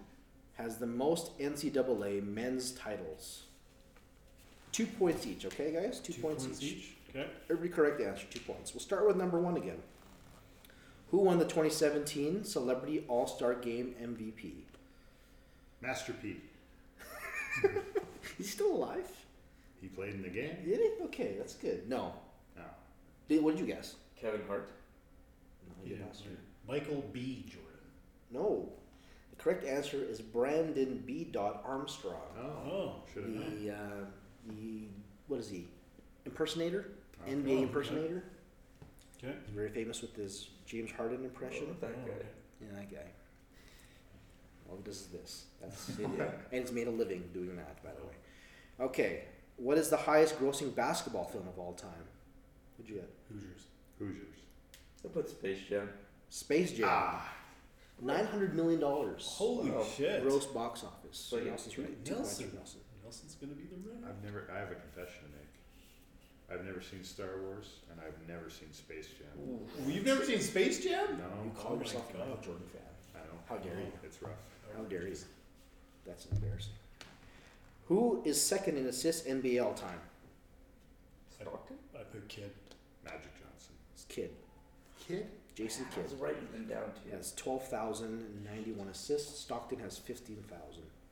has 0.54 0.76
the 0.76 0.86
most 0.86 1.38
NCAA 1.38 2.22
men's 2.22 2.72
titles? 2.72 3.44
Two 4.72 4.86
points 4.86 5.26
each, 5.26 5.46
okay, 5.46 5.72
guys? 5.72 6.00
Two, 6.00 6.12
points, 6.14 6.46
each. 6.60 6.95
Okay. 7.16 7.28
Every 7.50 7.68
correct 7.68 8.00
answer, 8.00 8.26
two 8.28 8.40
points. 8.40 8.74
We'll 8.74 8.80
start 8.80 9.06
with 9.06 9.16
number 9.16 9.38
one 9.38 9.56
again. 9.56 9.78
Who 11.10 11.18
won 11.18 11.38
the 11.38 11.44
2017 11.44 12.44
Celebrity 12.44 13.04
All 13.08 13.26
Star 13.26 13.54
Game 13.54 13.94
MVP? 14.02 14.52
Master 15.80 16.12
P. 16.12 16.36
He's 18.36 18.50
still 18.50 18.72
alive? 18.74 19.08
He 19.80 19.88
played 19.88 20.14
in 20.14 20.22
the 20.22 20.28
game? 20.28 20.56
Did 20.64 20.80
he? 20.80 21.04
Okay, 21.04 21.34
that's 21.38 21.54
good. 21.54 21.88
No. 21.88 22.12
No. 22.56 22.64
Did, 23.28 23.42
what 23.42 23.56
did 23.56 23.66
you 23.66 23.72
guess? 23.72 23.94
Kevin 24.20 24.40
Hart. 24.48 24.68
No, 25.68 25.88
you 25.88 25.96
Yeah, 25.96 26.06
lost. 26.06 26.24
Michael 26.68 27.04
B. 27.12 27.44
Jordan. 27.48 27.62
No. 28.30 28.68
The 29.30 29.36
correct 29.42 29.64
answer 29.64 29.98
is 30.02 30.20
Brandon 30.20 31.02
B. 31.06 31.24
Dot 31.30 31.62
Armstrong. 31.64 32.14
Oh, 32.38 32.70
Oh. 32.70 32.92
should 33.12 33.22
have 33.24 33.32
known. 33.32 33.64
The, 33.64 33.72
uh, 33.72 34.04
the, 34.48 34.80
what 35.28 35.40
is 35.40 35.48
he? 35.48 35.68
Impersonator? 36.24 36.88
Oh, 37.24 37.30
NBA 37.30 37.44
okay. 37.44 37.62
impersonator? 37.62 38.24
Okay. 39.22 39.34
He's 39.46 39.54
very 39.54 39.70
famous 39.70 40.02
with 40.02 40.14
his 40.14 40.48
James 40.66 40.90
Harden 40.92 41.24
impression. 41.24 41.66
Oh, 41.70 41.76
that 41.80 42.06
guy. 42.06 42.12
Yeah, 42.60 42.68
that 42.78 42.90
guy. 42.90 43.06
All 44.68 44.76
he 44.76 44.82
does 44.82 45.02
is 45.02 45.06
this. 45.08 45.44
That's 45.60 45.88
it. 45.98 46.04
and 46.04 46.60
he's 46.60 46.72
made 46.72 46.86
a 46.88 46.90
living 46.90 47.24
doing 47.32 47.56
that, 47.56 47.82
by 47.82 47.90
the 47.90 48.06
way. 48.06 48.14
Okay, 48.80 49.22
what 49.56 49.78
is 49.78 49.88
the 49.88 49.96
highest 49.96 50.38
grossing 50.38 50.74
basketball 50.74 51.24
film 51.24 51.48
of 51.48 51.58
all 51.58 51.72
time? 51.72 51.90
What'd 52.76 52.90
you 52.94 53.00
get? 53.00 53.10
Hoosiers. 53.32 53.62
Hoosiers. 53.98 54.36
I 55.04 55.08
put 55.08 55.28
Space 55.28 55.58
Jam. 55.68 55.88
Space 56.28 56.72
Jam. 56.72 56.88
Ah, 56.90 57.32
Nine 58.02 58.26
hundred 58.26 58.54
million 58.54 58.78
dollars. 58.80 59.24
Holy 59.26 59.70
Wow. 59.70 59.82
shit. 59.96 60.22
Gross 60.22 60.44
box 60.46 60.84
office. 60.84 61.16
So 61.16 61.38
Nelson's 61.38 61.78
right. 61.78 62.06
Nelson. 62.06 62.50
Nelson. 62.54 62.80
Nelson's 63.02 63.34
gonna 63.36 63.54
be 63.54 63.62
the 63.64 63.76
winner. 63.76 64.06
I've 64.06 64.22
never, 64.22 64.50
I 64.54 64.58
have 64.58 64.70
a 64.70 64.74
confession 64.74 65.22
to 65.22 65.28
make. 65.30 65.45
I've 66.50 66.64
never 66.64 66.80
seen 66.80 67.02
Star 67.02 67.40
Wars, 67.42 67.80
and 67.90 68.00
I've 68.00 68.16
never 68.28 68.48
seen 68.50 68.72
Space 68.72 69.08
Jam. 69.18 69.26
Well, 69.36 69.90
you've 69.90 70.06
never 70.06 70.24
seen 70.24 70.40
Space 70.40 70.82
Jam? 70.84 71.06
You 71.10 71.16
No, 71.16 71.50
call 71.60 71.72
Oh 71.72 71.76
my 71.76 71.82
yourself 71.82 72.14
a 72.14 72.18
Michael 72.18 72.34
God. 72.34 72.42
Jordan 72.44 72.66
fan. 72.72 72.82
I 73.14 73.18
don't. 73.26 73.40
How 73.48 73.56
dare 73.64 73.80
you. 73.80 73.92
It's 74.04 74.22
rough. 74.22 74.32
How 74.76 74.82
dare 74.84 75.08
you? 75.08 75.16
That's 76.06 76.26
embarrassing. 76.26 76.72
Who 77.86 78.22
is 78.24 78.40
second 78.40 78.76
in 78.78 78.86
assists 78.86 79.26
NBA 79.28 79.64
all 79.64 79.74
time? 79.74 79.98
Stockton? 81.30 81.76
I 81.94 82.02
put 82.04 82.28
Kidd. 82.28 82.50
Magic 83.04 83.32
Johnson. 83.34 83.74
It's 83.94 84.04
Kidd. 84.04 84.30
Kid? 85.00 85.26
Jason 85.54 85.86
I 85.96 86.02
was 86.02 86.12
Kidd. 86.12 86.20
writing 86.20 86.48
them 86.52 86.66
down 86.66 86.84
too. 86.94 87.00
He 87.10 87.10
has 87.16 87.32
12,091 87.34 88.88
assists. 88.88 89.40
Stockton 89.40 89.78
has 89.80 89.96
15,000. 89.98 90.44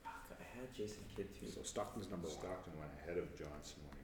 Fuck, 0.02 0.12
I 0.38 0.58
had 0.60 0.72
Jason 0.74 1.02
Kidd 1.16 1.28
too. 1.38 1.46
So 1.50 1.62
Stockton's 1.62 2.10
number 2.10 2.28
one. 2.28 2.36
Stockton 2.36 2.72
went 2.78 2.90
ahead 3.02 3.18
of 3.18 3.30
Johnson 3.38 3.78
when 3.88 3.96
he 3.96 4.03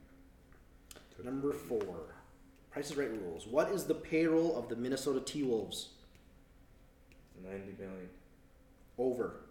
Number 1.23 1.53
four. 1.53 2.15
Price 2.71 2.91
is 2.91 2.97
Right 2.97 3.11
rules. 3.11 3.45
What 3.47 3.69
is 3.71 3.85
the 3.85 3.93
payroll 3.93 4.57
of 4.57 4.69
the 4.69 4.75
Minnesota 4.75 5.19
T 5.19 5.43
Wolves? 5.43 5.89
90 7.43 7.75
million. 7.79 8.09
Over. 8.97 9.41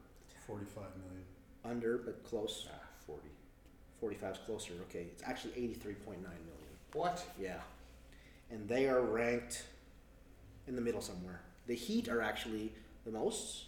Forty-five 0.46 0.96
million. 0.96 1.24
Under, 1.64 1.98
but 1.98 2.24
close. 2.24 2.66
Ah, 2.72 2.78
40. 3.06 3.22
45 4.00 4.32
is 4.32 4.38
closer. 4.46 4.72
Okay, 4.88 5.06
it's 5.12 5.22
actually 5.24 5.52
83.9 5.52 6.16
million. 6.16 6.34
What? 6.94 7.24
Yeah. 7.38 7.60
And 8.50 8.66
they 8.68 8.88
are 8.88 9.02
ranked 9.02 9.64
in 10.66 10.74
the 10.74 10.80
middle 10.80 11.02
somewhere. 11.02 11.42
The 11.66 11.74
Heat 11.74 12.08
are 12.08 12.22
actually 12.22 12.72
the 13.04 13.12
most 13.12 13.64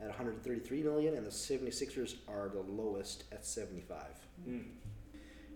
at 0.00 0.06
133 0.06 0.82
million, 0.82 1.14
and 1.14 1.26
the 1.26 1.30
76ers 1.30 2.16
are 2.28 2.48
the 2.48 2.60
lowest 2.60 3.24
at 3.32 3.44
75. 3.44 3.98
Mm. 4.48 4.64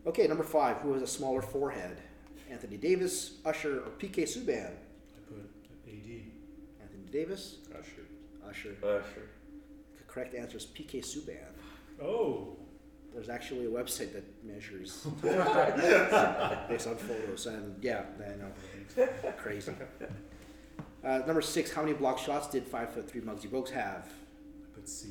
Okay, 0.08 0.26
number 0.26 0.42
five. 0.42 0.78
Who 0.78 0.94
has 0.94 1.02
a 1.02 1.06
smaller 1.06 1.42
forehead? 1.42 1.98
Anthony 2.50 2.78
Davis, 2.78 3.32
Usher, 3.44 3.80
or 3.80 3.90
PK 3.98 4.22
Subban? 4.22 4.70
I 4.70 5.20
put 5.28 5.50
AD. 5.86 6.22
Anthony 6.80 7.04
Davis, 7.12 7.56
Usher. 7.78 8.06
Usher. 8.48 8.74
Sure. 8.80 9.02
The 9.98 10.04
correct 10.06 10.34
answer 10.34 10.56
is 10.56 10.64
PK 10.64 11.02
Subban. 11.04 11.52
Oh, 12.02 12.56
There's 13.12 13.28
actually 13.28 13.66
a 13.66 13.68
website 13.68 14.14
that 14.14 14.24
measures 14.42 15.06
based 15.22 16.86
on 16.86 16.96
photos, 16.96 17.44
and 17.46 17.76
yeah, 17.84 18.04
I 18.18 18.36
know, 18.36 19.08
crazy. 19.36 19.72
Uh, 21.04 21.18
number 21.26 21.42
six. 21.42 21.70
How 21.70 21.82
many 21.82 21.92
block 21.92 22.18
shots 22.18 22.48
did 22.48 22.66
five 22.66 22.94
foot 22.94 23.10
three 23.10 23.20
Muggsy 23.20 23.48
Bogues 23.48 23.70
have? 23.70 24.06
I 24.06 24.74
put 24.74 24.88
C. 24.88 25.08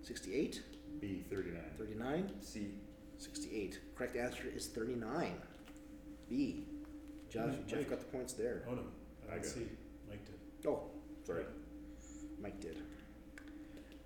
68, 0.00 0.62
B 1.00 1.22
thirty-nine. 1.30 1.70
39, 1.78 2.30
C. 2.40 2.70
68. 3.22 3.78
Correct 3.96 4.16
answer 4.16 4.44
is 4.54 4.66
39. 4.68 5.32
B. 6.28 6.66
Jeff, 7.30 7.46
Mm, 7.46 7.66
Jeff 7.66 7.78
Mike. 7.78 7.90
got 7.90 7.98
the 8.00 8.04
points 8.06 8.32
there. 8.34 8.62
Oh 8.68 8.74
no, 8.74 8.82
I 9.28 9.34
I 9.34 9.36
got 9.36 9.42
got 9.44 9.46
C. 9.52 9.60
Mike 10.08 10.24
did. 10.24 10.68
Oh, 10.68 10.82
Sorry. 11.24 11.44
Mike 12.40 12.60
did. 12.60 12.78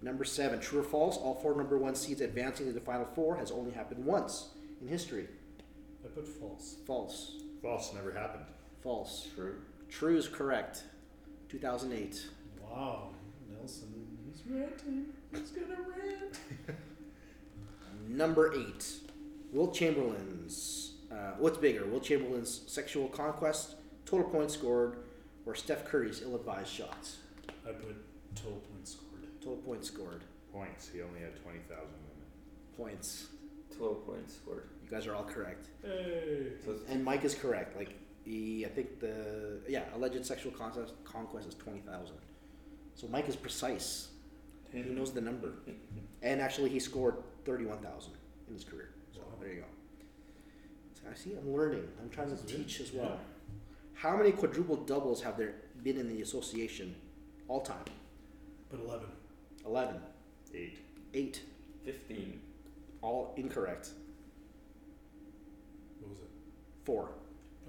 Number 0.03 0.25
seven, 0.25 0.61
true 0.61 0.81
or 0.81 0.85
false? 0.85 1.17
All 1.17 1.35
four 1.35 1.57
number 1.57 1.79
one 1.79 1.95
seeds 1.95 2.21
advancing 2.21 2.67
to 2.67 2.73
the 2.73 2.81
final 2.81 3.07
four 3.15 3.37
has 3.37 3.51
only 3.51 3.73
happened 3.73 4.05
once 4.05 4.51
in 4.81 4.87
history. 4.89 5.27
I 6.05 6.09
put 6.09 6.29
false. 6.29 6.77
False. 6.87 7.33
False. 7.63 7.93
Never 7.95 8.13
happened. 8.13 8.45
False. 8.83 9.29
True. 9.35 9.57
True 9.89 10.17
is 10.17 10.29
correct. 10.29 10.83
2008. 11.49 12.27
Wow, 12.63 13.11
Nelson, 13.51 13.89
he's 14.27 14.43
ranting. 14.47 15.07
He's 15.33 15.51
gonna 15.51 15.77
rant. 15.89 16.39
Number 18.09 18.53
eight, 18.55 18.87
Will 19.53 19.71
Chamberlain's. 19.71 20.93
Uh, 21.11 21.33
what's 21.39 21.59
bigger, 21.59 21.87
Will 21.87 22.01
Chamberlain's 22.01 22.63
sexual 22.67 23.09
conquest, 23.09 23.77
total 24.05 24.29
points 24.29 24.55
scored, 24.55 24.99
or 25.47 25.55
Steph 25.55 25.85
Curry's 25.85 26.21
ill-advised 26.23 26.69
shots? 26.69 27.19
I 27.67 27.71
put 27.73 27.97
total 28.35 28.61
points 28.73 28.93
scored. 28.93 29.27
Total 29.41 29.57
points 29.59 29.89
scored. 29.89 30.23
Points. 30.53 30.89
He 30.93 31.03
only 31.03 31.21
had 31.21 31.41
twenty 31.43 31.61
thousand 31.69 31.95
women. 32.09 32.27
Points. 32.77 33.27
12 33.77 34.07
points 34.07 34.37
scored. 34.37 34.69
You 34.83 34.91
guys 34.91 35.07
are 35.07 35.15
all 35.15 35.25
correct. 35.25 35.67
Hey. 35.83 36.47
And 36.89 37.05
Mike 37.05 37.25
is 37.25 37.35
correct. 37.35 37.77
Like 37.77 37.95
he, 38.25 38.65
I 38.65 38.71
think 38.71 39.01
the 39.01 39.61
yeah 39.69 39.83
alleged 39.95 40.25
sexual 40.25 40.51
conquest 40.53 40.95
conquest 41.05 41.47
is 41.49 41.55
twenty 41.55 41.81
thousand. 41.81 42.17
So 42.95 43.07
Mike 43.09 43.29
is 43.29 43.37
precise. 43.37 44.09
He 44.73 44.81
knows 44.83 45.13
the 45.13 45.21
number, 45.21 45.53
and 46.23 46.41
actually 46.41 46.71
he 46.71 46.79
scored 46.81 47.17
thirty-one 47.47 47.79
thousand 47.79 48.13
in 48.49 48.55
his 48.55 48.65
career. 48.65 48.91
So 49.15 49.21
Wow. 49.21 49.27
there 49.41 49.49
you 49.51 49.61
go. 49.61 49.67
So 50.95 51.03
I 51.11 51.15
see. 51.15 51.33
I'm 51.35 51.51
learning. 51.55 51.89
I'm 52.03 52.11
trying 52.11 52.29
to 52.31 52.37
good. 52.37 52.49
teach 52.49 52.81
as 52.81 52.93
well. 52.93 53.05
Yeah. 53.05 53.17
How 53.95 54.17
many 54.17 54.33
quadruple 54.33 54.77
doubles 54.77 55.23
have 55.23 55.39
there 55.39 55.55
been 55.83 55.97
in 55.97 56.09
the 56.09 56.21
association 56.21 56.95
all 57.49 57.61
time? 57.63 57.85
Put 58.69 58.81
11. 58.81 59.07
Eleven. 59.65 60.01
Eight. 60.55 60.79
Eight. 61.15 61.41
15. 61.85 62.41
All 63.01 63.33
incorrect. 63.37 63.91
What 66.01 66.11
was 66.11 66.19
it? 66.19 66.29
Four. 66.85 67.11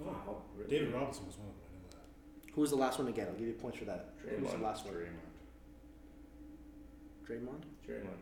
Oh, 0.00 0.04
Wow, 0.06 0.42
really? 0.56 0.70
David 0.70 0.92
Robinson 0.94 1.26
was 1.26 1.36
one 1.38 1.48
of 1.48 1.54
them. 1.54 1.62
I 1.70 1.76
know 1.82 1.90
that. 1.90 2.52
Who 2.54 2.60
was 2.60 2.70
the 2.70 2.76
last 2.76 2.98
one 2.98 3.06
to 3.06 3.12
get? 3.12 3.28
I'll 3.28 3.34
give 3.34 3.46
you 3.46 3.52
points 3.54 3.78
for 3.78 3.84
that. 3.86 4.10
Who 4.28 4.42
was 4.44 4.52
the 4.52 4.58
last 4.58 4.84
one? 4.84 4.94
Draymond. 4.94 5.28
Draymond? 7.26 7.62
Draymond. 7.88 8.20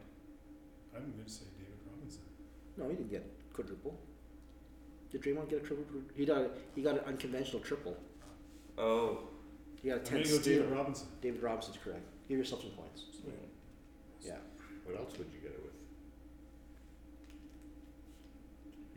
I'm 0.96 1.12
going 1.12 1.24
to 1.24 1.30
say 1.30 1.44
David 1.58 1.78
Robinson. 1.90 2.22
No, 2.76 2.88
he 2.88 2.94
didn't 2.94 3.10
get 3.10 3.24
quadruple. 3.52 3.98
Did 5.10 5.22
Draymond 5.22 5.48
get 5.48 5.62
a 5.62 5.66
triple? 5.66 5.84
He 6.14 6.26
got 6.26 6.38
a, 6.38 6.50
he 6.74 6.82
got 6.82 6.94
an 6.94 7.04
unconventional 7.06 7.60
triple. 7.60 7.96
Oh. 8.76 9.18
He 9.82 9.88
got 9.88 9.96
a 9.96 9.98
I'm 10.00 10.04
ten 10.04 10.14
going 10.18 10.24
to 10.24 10.30
go 10.32 10.40
steal. 10.40 10.62
David 10.62 10.76
Robinson. 10.76 11.08
David 11.22 11.42
Robinson's 11.42 11.78
correct. 11.82 12.02
Give 12.28 12.38
yourself 12.38 12.62
some 12.62 12.70
points. 12.70 13.02
Yeah. 14.20 14.34
What 14.84 14.98
else 14.98 15.16
would 15.18 15.28
you 15.32 15.40
get 15.40 15.52
it 15.52 15.60
with? 15.62 15.72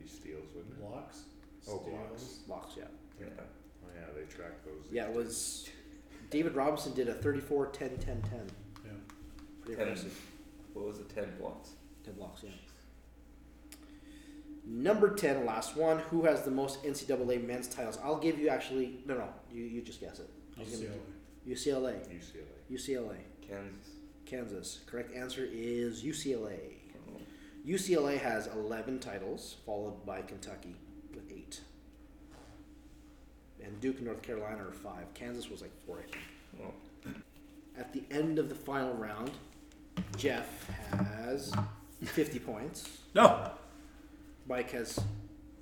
He 0.01 0.07
steals, 0.07 0.45
wouldn't 0.55 0.73
it? 0.73 0.79
Blocks. 0.81 1.21
Oh, 1.67 1.81
steals. 1.81 1.85
blocks. 1.85 2.39
Locks, 2.47 2.73
yeah. 2.77 2.83
Yeah. 3.19 3.27
Oh 3.37 3.87
yeah, 3.95 4.05
they 4.15 4.23
track 4.33 4.63
those. 4.65 4.85
Yeah, 4.91 5.05
it 5.05 5.13
was. 5.13 5.69
David 6.29 6.55
Robinson 6.55 6.93
did 6.93 7.09
a 7.09 7.13
34 7.13 7.67
10 7.67 7.89
10 7.97 8.21
10. 8.21 8.21
Yeah. 8.85 8.91
Pretty 9.61 9.77
Ten. 9.77 9.87
impressive. 9.87 10.19
What 10.73 10.85
was 10.87 10.99
it? 10.99 11.09
10 11.13 11.25
blocks. 11.39 11.71
10 12.05 12.13
blocks, 12.15 12.43
yeah. 12.43 12.51
Number 14.65 15.15
10, 15.15 15.45
last 15.45 15.75
one. 15.75 15.99
Who 16.11 16.25
has 16.25 16.43
the 16.43 16.51
most 16.51 16.83
NCAA 16.83 17.45
men's 17.45 17.67
titles? 17.67 17.97
I'll 18.03 18.19
give 18.19 18.37
you 18.37 18.49
actually. 18.49 18.99
No, 19.05 19.15
no. 19.15 19.27
You, 19.51 19.63
you 19.63 19.81
just 19.81 19.99
guess 19.99 20.19
it. 20.19 20.29
I 20.57 20.61
was 20.61 20.69
UCLA. 20.69 20.89
UCLA. 21.47 21.93
UCLA. 22.07 22.71
UCLA. 22.71 23.15
Kansas. 23.41 23.89
Kansas. 24.25 24.79
Correct 24.85 25.15
answer 25.15 25.47
is 25.51 26.03
UCLA. 26.03 26.59
Oh. 26.93 27.17
Mm-hmm. 27.17 27.73
UCLA 27.73 28.19
has 28.19 28.47
11 28.47 28.99
titles, 28.99 29.55
followed 29.65 30.05
by 30.05 30.21
Kentucky 30.21 30.75
with 31.15 31.31
8. 31.31 31.61
And 33.63 33.81
Duke 33.81 33.97
and 33.97 34.05
North 34.05 34.21
Carolina 34.21 34.67
are 34.67 34.71
5. 34.71 35.13
Kansas 35.15 35.49
was 35.49 35.61
like 35.61 35.71
4, 35.87 35.97
I 35.97 36.01
think. 36.01 36.23
Oh. 36.63 36.73
At 37.77 37.91
the 37.91 38.03
end 38.11 38.37
of 38.37 38.49
the 38.49 38.55
final 38.55 38.93
round, 38.93 39.31
Jeff 40.17 40.69
has 40.91 41.53
50 42.03 42.39
points. 42.39 42.89
No. 43.13 43.51
Mike 44.47 44.71
has 44.71 44.99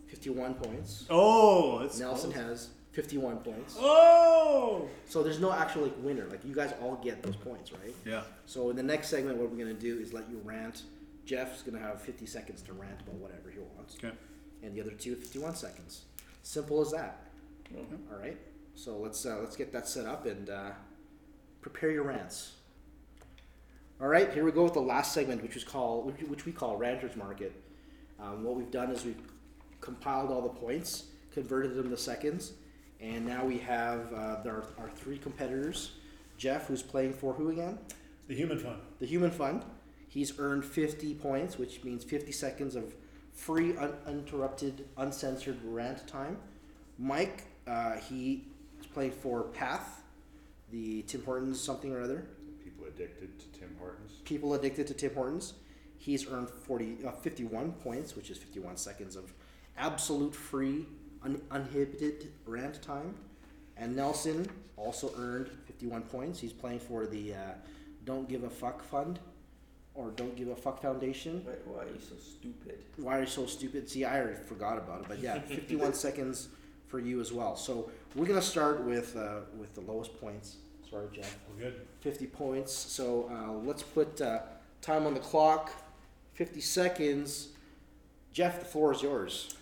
51 0.08 0.54
points. 0.56 1.06
Oh, 1.10 1.80
that's 1.80 2.00
Nelson 2.00 2.32
close. 2.32 2.46
has 2.46 2.70
51 2.94 3.38
points. 3.38 3.76
Oh. 3.80 4.88
So 5.08 5.24
there's 5.24 5.40
no 5.40 5.52
actual 5.52 5.84
like 5.84 5.94
winner. 6.00 6.26
Like 6.26 6.44
you 6.46 6.54
guys 6.56 6.74
all 6.82 6.96
get 7.04 7.22
those 7.24 7.36
points, 7.36 7.72
right? 7.74 7.94
Yeah. 8.06 8.22
So 8.46 8.70
in 8.70 8.76
the 8.76 8.84
next 8.84 9.10
segment, 9.10 9.38
what 9.38 9.50
we're 9.52 9.58
gonna 9.58 9.74
do 9.74 10.00
is 10.00 10.14
let 10.14 10.30
you 10.30 10.40
rant. 10.44 10.84
Jeff's 11.26 11.62
gonna 11.62 11.80
have 11.80 12.02
50 12.02 12.26
seconds 12.26 12.62
to 12.64 12.74
rant 12.74 13.02
about 13.02 13.16
whatever 13.16 13.50
he 13.52 13.60
wants, 13.76 13.98
Okay. 13.98 14.14
and 14.64 14.74
the 14.74 14.80
other 14.82 14.92
two 14.92 15.16
51 15.16 15.56
seconds. 15.56 16.04
Simple 16.44 16.80
as 16.82 16.92
that. 16.92 17.26
Oh. 17.76 17.82
All 18.14 18.20
right. 18.20 18.38
So 18.76 18.98
let's 18.98 19.26
uh, 19.26 19.38
let's 19.42 19.56
get 19.58 19.74
that 19.74 19.88
set 19.90 20.06
up 20.06 20.26
and 20.26 20.50
uh, 20.50 20.70
prepare 21.62 21.92
your 21.92 22.04
rants. 22.04 22.54
All 24.00 24.08
right, 24.08 24.32
here 24.32 24.46
we 24.46 24.52
go 24.52 24.64
with 24.64 24.76
the 24.76 24.80
last 24.80 25.12
segment, 25.12 25.42
which 25.42 25.56
is 25.56 25.64
called 25.64 26.06
which, 26.06 26.22
which 26.30 26.46
we 26.46 26.52
call 26.52 26.78
Ranters 26.78 27.16
Market. 27.16 27.52
Um, 28.20 28.44
what 28.44 28.56
we've 28.56 28.70
done 28.70 28.92
is 28.92 29.04
we've 29.04 29.20
compiled 29.82 30.30
all 30.30 30.44
the 30.44 30.50
points, 30.50 31.06
converted 31.32 31.76
them 31.76 31.90
to 31.90 31.98
seconds, 31.98 32.54
and 33.02 33.26
now 33.26 33.44
we 33.44 33.58
have 33.58 34.14
uh, 34.14 34.38
our, 34.46 34.66
our 34.78 34.92
three 34.94 35.18
competitors. 35.18 35.94
Jeff, 36.38 36.68
who's 36.68 36.84
playing 36.84 37.12
for 37.12 37.34
who 37.34 37.50
again? 37.50 37.80
The 38.28 38.36
Human 38.36 38.60
Fund. 38.60 38.78
The 39.00 39.08
Human 39.08 39.32
Fund. 39.32 39.66
He's 40.08 40.38
earned 40.38 40.64
50 40.64 41.16
points, 41.16 41.58
which 41.58 41.84
means 41.84 42.04
50 42.04 42.32
seconds 42.32 42.76
of 42.76 42.94
free, 43.34 43.76
uninterrupted, 44.06 44.86
uncensored 44.98 45.58
rant 45.64 46.08
time. 46.08 46.38
Mike, 47.00 47.46
uh, 47.66 47.94
he 47.94 48.46
is 48.80 48.86
playing 48.86 49.12
for 49.12 49.42
Path, 49.42 50.04
the 50.72 51.02
Tim 51.04 51.24
Hortons 51.24 51.60
something 51.60 51.92
or 51.92 52.04
other. 52.04 52.28
People 52.64 52.86
addicted 52.86 53.40
to 53.40 53.46
Tim 53.46 53.52
Hortons. 53.52 53.57
People 54.28 54.56
addicted 54.56 54.86
to 54.88 54.94
Tim 54.94 55.14
Hortons. 55.16 55.54
He's 55.98 56.30
earned 56.30 56.50
40, 56.50 56.98
uh, 57.08 57.12
51 57.12 57.72
points, 57.72 58.14
which 58.14 58.30
is 58.30 58.38
51 58.38 58.76
seconds 58.76 59.16
of 59.16 59.34
absolute 59.78 60.36
free, 60.36 60.86
un- 61.24 61.42
uninhibited 61.50 62.30
rant 62.46 62.82
time. 62.82 63.16
And 63.78 63.96
Nelson 63.96 64.46
also 64.76 65.14
earned 65.18 65.50
51 65.66 66.02
points. 66.02 66.42
He's 66.42 66.52
playing 66.52 66.80
for 66.80 67.08
the 67.08 67.36
uh, 67.36 67.38
Don't 68.04 68.28
Give 68.28 68.44
a 68.44 68.50
Fuck 68.50 68.84
Fund 68.84 69.20
or 69.94 70.12
Don't 70.12 70.36
Give 70.36 70.50
a 70.50 70.56
Fuck 70.58 70.82
Foundation. 70.82 71.42
Why, 71.46 71.54
why 71.66 71.84
are 71.86 71.88
you 71.88 72.02
so 72.02 72.16
stupid? 72.18 72.84
Why 72.98 73.20
are 73.20 73.22
you 73.22 73.28
so 73.28 73.46
stupid? 73.46 73.90
See, 73.90 74.04
I 74.04 74.20
already 74.20 74.44
forgot 74.44 74.78
about 74.78 75.04
it, 75.04 75.06
but 75.08 75.20
yeah, 75.20 75.40
51 75.48 75.94
seconds 75.94 76.50
for 76.88 77.00
you 77.00 77.22
as 77.22 77.32
well. 77.32 77.56
So 77.56 77.90
we're 78.14 78.26
gonna 78.26 78.42
start 78.42 78.84
with 78.84 79.16
uh, 79.16 79.40
with 79.58 79.74
the 79.74 79.82
lowest 79.82 80.20
points. 80.20 80.58
Sorry, 80.90 81.08
Jeff. 81.14 81.38
We're 81.50 81.64
good. 81.66 81.82
50 82.02 82.28
points. 82.28 82.74
So 82.74 83.30
uh, 83.32 83.54
let's 83.66 83.84
put 83.84 84.22
uh, 84.22 84.40
time 84.82 85.06
on 85.06 85.14
the 85.14 85.20
clock. 85.20 85.72
50 86.34 86.62
seconds. 86.62 87.50
Jeff, 88.32 88.60
the 88.60 88.66
floor 88.66 88.94
is 88.94 89.02
yours. 89.02 89.56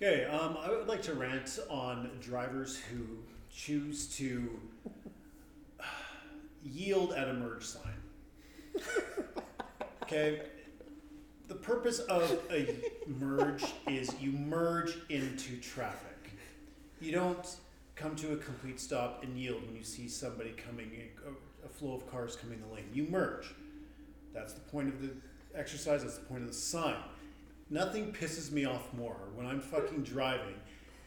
Okay, 0.00 0.26
um, 0.26 0.56
I 0.60 0.70
would 0.70 0.86
like 0.86 1.02
to 1.02 1.14
rant 1.14 1.58
on 1.68 2.10
drivers 2.20 2.76
who 2.76 3.04
choose 3.52 4.06
to 4.16 4.60
yield 6.64 7.12
at 7.14 7.28
a 7.28 7.32
merge 7.32 7.64
sign. 7.64 7.94
Okay, 10.04 10.42
the 11.48 11.54
purpose 11.54 11.98
of 11.98 12.40
a 12.50 12.76
merge 13.06 13.64
is 13.88 14.14
you 14.20 14.32
merge 14.32 14.96
into 15.08 15.56
traffic. 15.56 16.30
You 17.00 17.12
don't 17.12 17.56
come 17.98 18.14
to 18.16 18.32
a 18.32 18.36
complete 18.36 18.78
stop 18.78 19.24
and 19.24 19.36
yield 19.36 19.64
when 19.66 19.74
you 19.74 19.82
see 19.82 20.08
somebody 20.08 20.50
coming, 20.50 20.90
a, 21.26 21.66
a 21.66 21.68
flow 21.68 21.94
of 21.94 22.08
cars 22.10 22.36
coming 22.36 22.60
the 22.60 22.74
lane. 22.74 22.88
You 22.92 23.04
merge. 23.04 23.54
That's 24.32 24.52
the 24.52 24.60
point 24.60 24.88
of 24.88 25.02
the 25.02 25.10
exercise. 25.54 26.02
That's 26.02 26.18
the 26.18 26.24
point 26.24 26.42
of 26.42 26.48
the 26.48 26.54
sign. 26.54 26.96
nothing 27.70 28.12
pisses 28.12 28.52
me 28.52 28.64
off 28.64 28.92
more 28.94 29.16
when 29.34 29.46
I'm 29.46 29.60
fucking 29.60 30.04
driving 30.04 30.54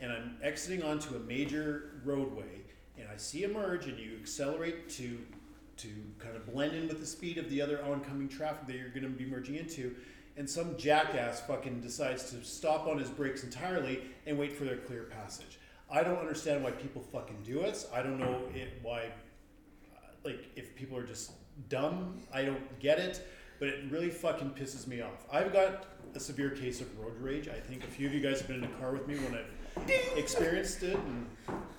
and 0.02 0.12
I'm 0.12 0.38
exiting 0.44 0.84
onto 0.84 1.16
a 1.16 1.20
major 1.20 2.02
roadway 2.04 2.62
and 3.00 3.08
I 3.08 3.18
see 3.18 3.44
a 3.46 3.48
merge 3.48 3.88
and 3.88 3.98
you 3.98 4.18
accelerate 4.20 4.90
to 4.90 5.20
to 5.78 5.88
kind 6.20 6.36
of 6.36 6.46
blend 6.52 6.76
in 6.76 6.88
with 6.88 7.00
the 7.00 7.06
speed 7.06 7.40
of 7.40 7.50
the 7.50 7.62
other 7.62 7.84
oncoming 7.84 8.28
traffic 8.28 8.68
that 8.68 8.76
you're 8.76 8.90
going 8.90 9.04
to 9.04 9.10
be 9.10 9.26
merging 9.26 9.56
into 9.56 9.96
and 10.38 10.48
some 10.48 10.78
jackass 10.78 11.42
fucking 11.42 11.82
decides 11.82 12.30
to 12.32 12.44
stop 12.44 12.88
on 12.88 13.00
his 13.00 13.10
brakes 13.10 13.44
entirely 13.44 14.02
and 14.28 14.38
wait 14.38 14.54
for 14.54 14.64
their 14.64 14.78
clear 14.78 15.04
passage. 15.04 15.58
I 15.92 16.04
don't 16.04 16.20
understand 16.20 16.64
why 16.64 16.72
people 16.72 17.02
fucking 17.02 17.38
do 17.44 17.62
it. 17.62 17.86
I 17.94 18.02
don't 18.02 18.20
know 18.20 18.42
it, 18.54 18.80
why 18.82 19.10
like 20.24 20.46
if 20.56 20.76
people 20.76 20.98
are 20.98 21.04
just 21.04 21.32
dumb, 21.70 22.22
I 22.34 22.44
don't 22.44 22.80
get 22.80 23.00
it, 23.00 23.28
but 23.60 23.68
it 23.68 23.86
really 23.90 24.10
fucking 24.10 24.52
pisses 24.52 24.88
me 24.88 25.02
off. 25.02 25.26
I've 25.32 25.52
got 25.52 25.86
a 26.16 26.20
severe 26.20 26.52
case 26.52 26.82
of 26.82 27.00
road 27.00 27.20
rage. 27.20 27.48
I 27.48 27.60
think 27.60 27.84
a 27.84 27.88
few 27.88 28.08
of 28.08 28.14
you 28.14 28.22
guys 28.22 28.40
have 28.40 28.48
been 28.48 28.58
in 28.58 28.66
a 28.66 28.74
car 28.80 28.94
with 28.94 29.08
me 29.08 29.16
when 29.16 29.36
I've 29.36 30.18
experienced 30.18 30.84
it, 30.84 30.98
and 30.98 31.28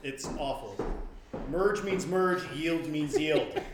it's 0.02 0.26
awful. 0.38 0.76
Merge 1.50 1.82
means 1.82 2.06
merge, 2.06 2.42
yield 2.52 2.86
means 2.88 3.18
yield. 3.18 3.60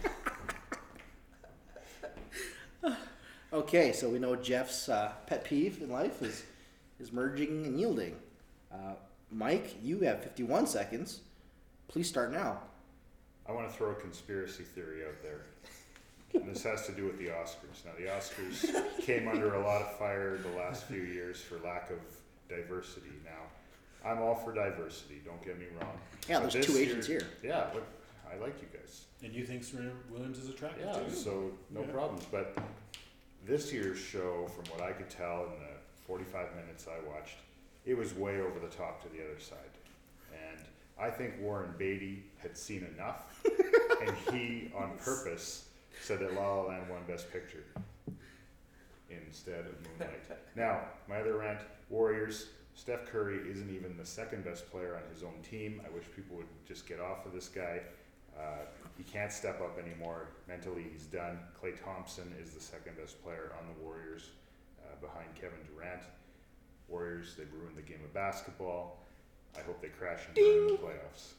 Okay, 3.50 3.92
so 3.92 4.10
we 4.10 4.18
know 4.18 4.36
Jeff's 4.36 4.90
uh, 4.90 5.12
pet 5.26 5.42
peeve 5.42 5.80
in 5.80 5.88
life 5.88 6.20
is 6.20 6.44
is 7.00 7.12
merging 7.12 7.64
and 7.64 7.80
yielding. 7.80 8.14
Uh, 8.70 8.92
Mike, 9.30 9.76
you 9.82 10.00
have 10.00 10.22
51 10.22 10.66
seconds. 10.66 11.20
Please 11.88 12.08
start 12.08 12.32
now. 12.32 12.60
I 13.48 13.52
want 13.52 13.68
to 13.68 13.74
throw 13.74 13.90
a 13.90 13.94
conspiracy 13.94 14.62
theory 14.62 15.04
out 15.06 15.22
there. 15.22 15.42
And 16.34 16.46
this 16.54 16.62
has 16.64 16.84
to 16.86 16.92
do 16.92 17.04
with 17.04 17.18
the 17.18 17.26
Oscars. 17.28 17.84
Now, 17.84 17.92
the 17.98 18.04
Oscars 18.10 18.98
came 19.06 19.28
under 19.28 19.54
a 19.54 19.62
lot 19.62 19.80
of 19.80 19.98
fire 19.98 20.36
the 20.38 20.56
last 20.58 20.84
few 20.84 21.00
years 21.02 21.40
for 21.40 21.58
lack 21.66 21.90
of 21.90 21.98
diversity. 22.48 23.10
Now, 23.24 24.08
I'm 24.10 24.20
all 24.20 24.34
for 24.34 24.54
diversity, 24.54 25.20
don't 25.24 25.42
get 25.44 25.58
me 25.58 25.66
wrong. 25.80 25.92
Yeah, 26.28 26.40
But 26.40 26.52
there's 26.52 26.66
two 26.66 26.76
Asians 26.76 27.06
here. 27.06 27.26
Yeah, 27.42 27.66
but 27.72 27.84
I 28.30 28.36
like 28.36 28.54
you 28.60 28.68
guys. 28.78 29.02
And 29.24 29.32
you 29.32 29.44
think 29.44 29.64
Serena 29.64 29.90
Williams 30.10 30.38
is 30.38 30.48
attractive 30.50 30.84
Yeah, 30.86 31.00
too? 31.00 31.10
so 31.10 31.50
no 31.70 31.80
Yeah. 31.80 31.86
problems. 31.86 32.24
But 32.30 32.56
this 33.46 33.72
year's 33.72 33.98
show, 33.98 34.46
from 34.48 34.64
what 34.66 34.82
I 34.82 34.92
could 34.92 35.08
tell 35.10 35.44
in 35.46 35.60
the 35.60 35.72
45 36.06 36.54
minutes 36.56 36.86
I 36.86 37.00
watched, 37.08 37.36
it 37.88 37.96
was 37.96 38.14
way 38.14 38.40
over 38.40 38.60
the 38.60 38.68
top 38.68 39.02
to 39.02 39.08
the 39.08 39.24
other 39.24 39.40
side. 39.40 39.58
And 40.30 40.60
I 41.00 41.10
think 41.10 41.40
Warren 41.40 41.72
Beatty 41.78 42.22
had 42.36 42.56
seen 42.56 42.86
enough, 42.94 43.42
and 44.06 44.14
he, 44.30 44.70
on 44.76 44.92
purpose, 44.98 45.64
said 46.02 46.20
that 46.20 46.34
La 46.34 46.56
La 46.56 46.62
Land 46.68 46.88
won 46.90 47.00
Best 47.08 47.32
Picture 47.32 47.64
instead 49.10 49.60
of 49.60 49.74
Moonlight. 49.98 50.20
Now, 50.54 50.82
my 51.08 51.16
other 51.16 51.38
rant: 51.38 51.60
Warriors. 51.88 52.48
Steph 52.74 53.06
Curry 53.06 53.40
isn't 53.50 53.74
even 53.74 53.96
the 53.96 54.06
second 54.06 54.44
best 54.44 54.70
player 54.70 54.94
on 54.94 55.02
his 55.12 55.24
own 55.24 55.34
team. 55.42 55.80
I 55.84 55.92
wish 55.92 56.04
people 56.14 56.36
would 56.36 56.46
just 56.64 56.86
get 56.86 57.00
off 57.00 57.26
of 57.26 57.32
this 57.32 57.48
guy. 57.48 57.80
Uh, 58.38 58.66
he 58.96 59.02
can't 59.02 59.32
step 59.32 59.60
up 59.60 59.80
anymore. 59.84 60.28
Mentally, 60.46 60.86
he's 60.92 61.06
done. 61.06 61.40
Klay 61.60 61.74
Thompson 61.82 62.32
is 62.40 62.52
the 62.52 62.60
second 62.60 62.96
best 62.96 63.20
player 63.24 63.52
on 63.58 63.66
the 63.66 63.84
Warriors 63.84 64.30
uh, 64.80 64.94
behind 65.00 65.26
Kevin 65.34 65.58
Durant. 65.74 66.02
Warriors, 66.88 67.34
they've 67.36 67.52
ruined 67.52 67.76
the 67.76 67.82
game 67.82 68.00
of 68.04 68.12
basketball. 68.14 68.98
I 69.56 69.62
hope 69.62 69.80
they 69.80 69.88
crash 69.88 70.20
and 70.26 70.34
burn 70.34 70.44
in 70.44 70.66
the 70.68 70.72
playoffs. 70.74 71.32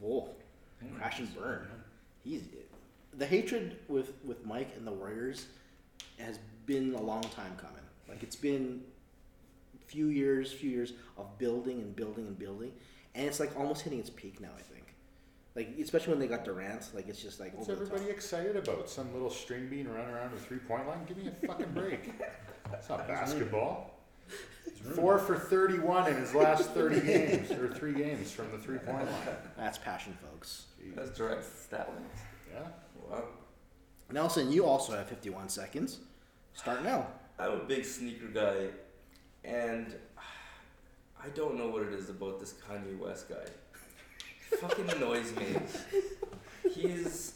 Whoa, 0.00 0.28
crash 0.98 1.18
and 1.20 1.34
burn. 1.36 1.66
He's 2.22 2.42
the 3.16 3.26
hatred 3.26 3.76
with 3.88 4.12
with 4.24 4.44
Mike 4.44 4.70
and 4.76 4.86
the 4.86 4.92
Warriors 4.92 5.46
has 6.18 6.38
been 6.66 6.94
a 6.94 7.00
long 7.00 7.22
time 7.22 7.56
coming. 7.56 7.82
Like 8.08 8.22
it's 8.22 8.36
been 8.36 8.82
few 9.86 10.06
years, 10.08 10.52
few 10.52 10.70
years 10.70 10.92
of 11.18 11.38
building 11.38 11.80
and 11.80 11.94
building 11.94 12.26
and 12.26 12.38
building, 12.38 12.72
and 13.14 13.26
it's 13.26 13.40
like 13.40 13.56
almost 13.58 13.82
hitting 13.82 14.00
its 14.00 14.10
peak 14.10 14.40
now. 14.40 14.48
I 14.58 14.62
think, 14.62 14.94
like 15.54 15.74
especially 15.80 16.12
when 16.12 16.20
they 16.20 16.26
got 16.26 16.44
Durant, 16.44 16.90
like 16.94 17.08
it's 17.08 17.22
just 17.22 17.38
like 17.40 17.56
What's 17.56 17.68
over 17.68 17.80
the 17.80 17.86
top. 17.86 17.94
everybody 17.94 18.12
excited 18.16 18.56
about? 18.56 18.88
Some 18.90 19.12
little 19.12 19.30
string 19.30 19.68
bean 19.68 19.86
running 19.88 20.12
around 20.12 20.32
the 20.32 20.38
three 20.40 20.58
point 20.58 20.88
line? 20.88 21.04
Give 21.06 21.16
me 21.16 21.28
a 21.42 21.46
fucking 21.46 21.72
break. 21.72 22.12
It's 22.72 22.88
not 22.88 23.06
basketball. 23.06 23.93
Four 24.94 25.18
for 25.18 25.36
31 25.36 26.08
in 26.08 26.16
his 26.16 26.34
last 26.34 26.70
30 26.70 27.00
games, 27.00 27.50
or 27.52 27.68
three 27.68 27.94
games 27.94 28.30
from 28.30 28.50
the 28.50 28.58
three 28.58 28.78
point 28.78 29.10
line. 29.10 29.36
That's 29.56 29.78
passion, 29.78 30.16
folks. 30.20 30.66
Jeez. 30.80 30.94
That's 30.94 31.16
direct 31.16 31.44
stat 31.44 31.88
lines. 31.88 32.20
Yeah. 32.52 32.68
Wow. 33.10 33.24
Nelson, 34.12 34.52
you 34.52 34.66
also 34.66 34.94
have 34.94 35.08
51 35.08 35.48
seconds. 35.48 36.00
Start 36.52 36.84
now. 36.84 37.06
I'm 37.38 37.52
a 37.52 37.64
big 37.64 37.84
sneaker 37.84 38.26
guy, 38.26 38.66
and 39.42 39.94
I 41.22 41.28
don't 41.34 41.56
know 41.56 41.68
what 41.68 41.82
it 41.82 41.92
is 41.92 42.10
about 42.10 42.38
this 42.38 42.54
Kanye 42.68 42.98
West 42.98 43.28
guy. 43.28 43.46
Fucking 44.58 44.90
annoys 44.90 45.34
me. 45.34 45.56
He's. 46.74 47.32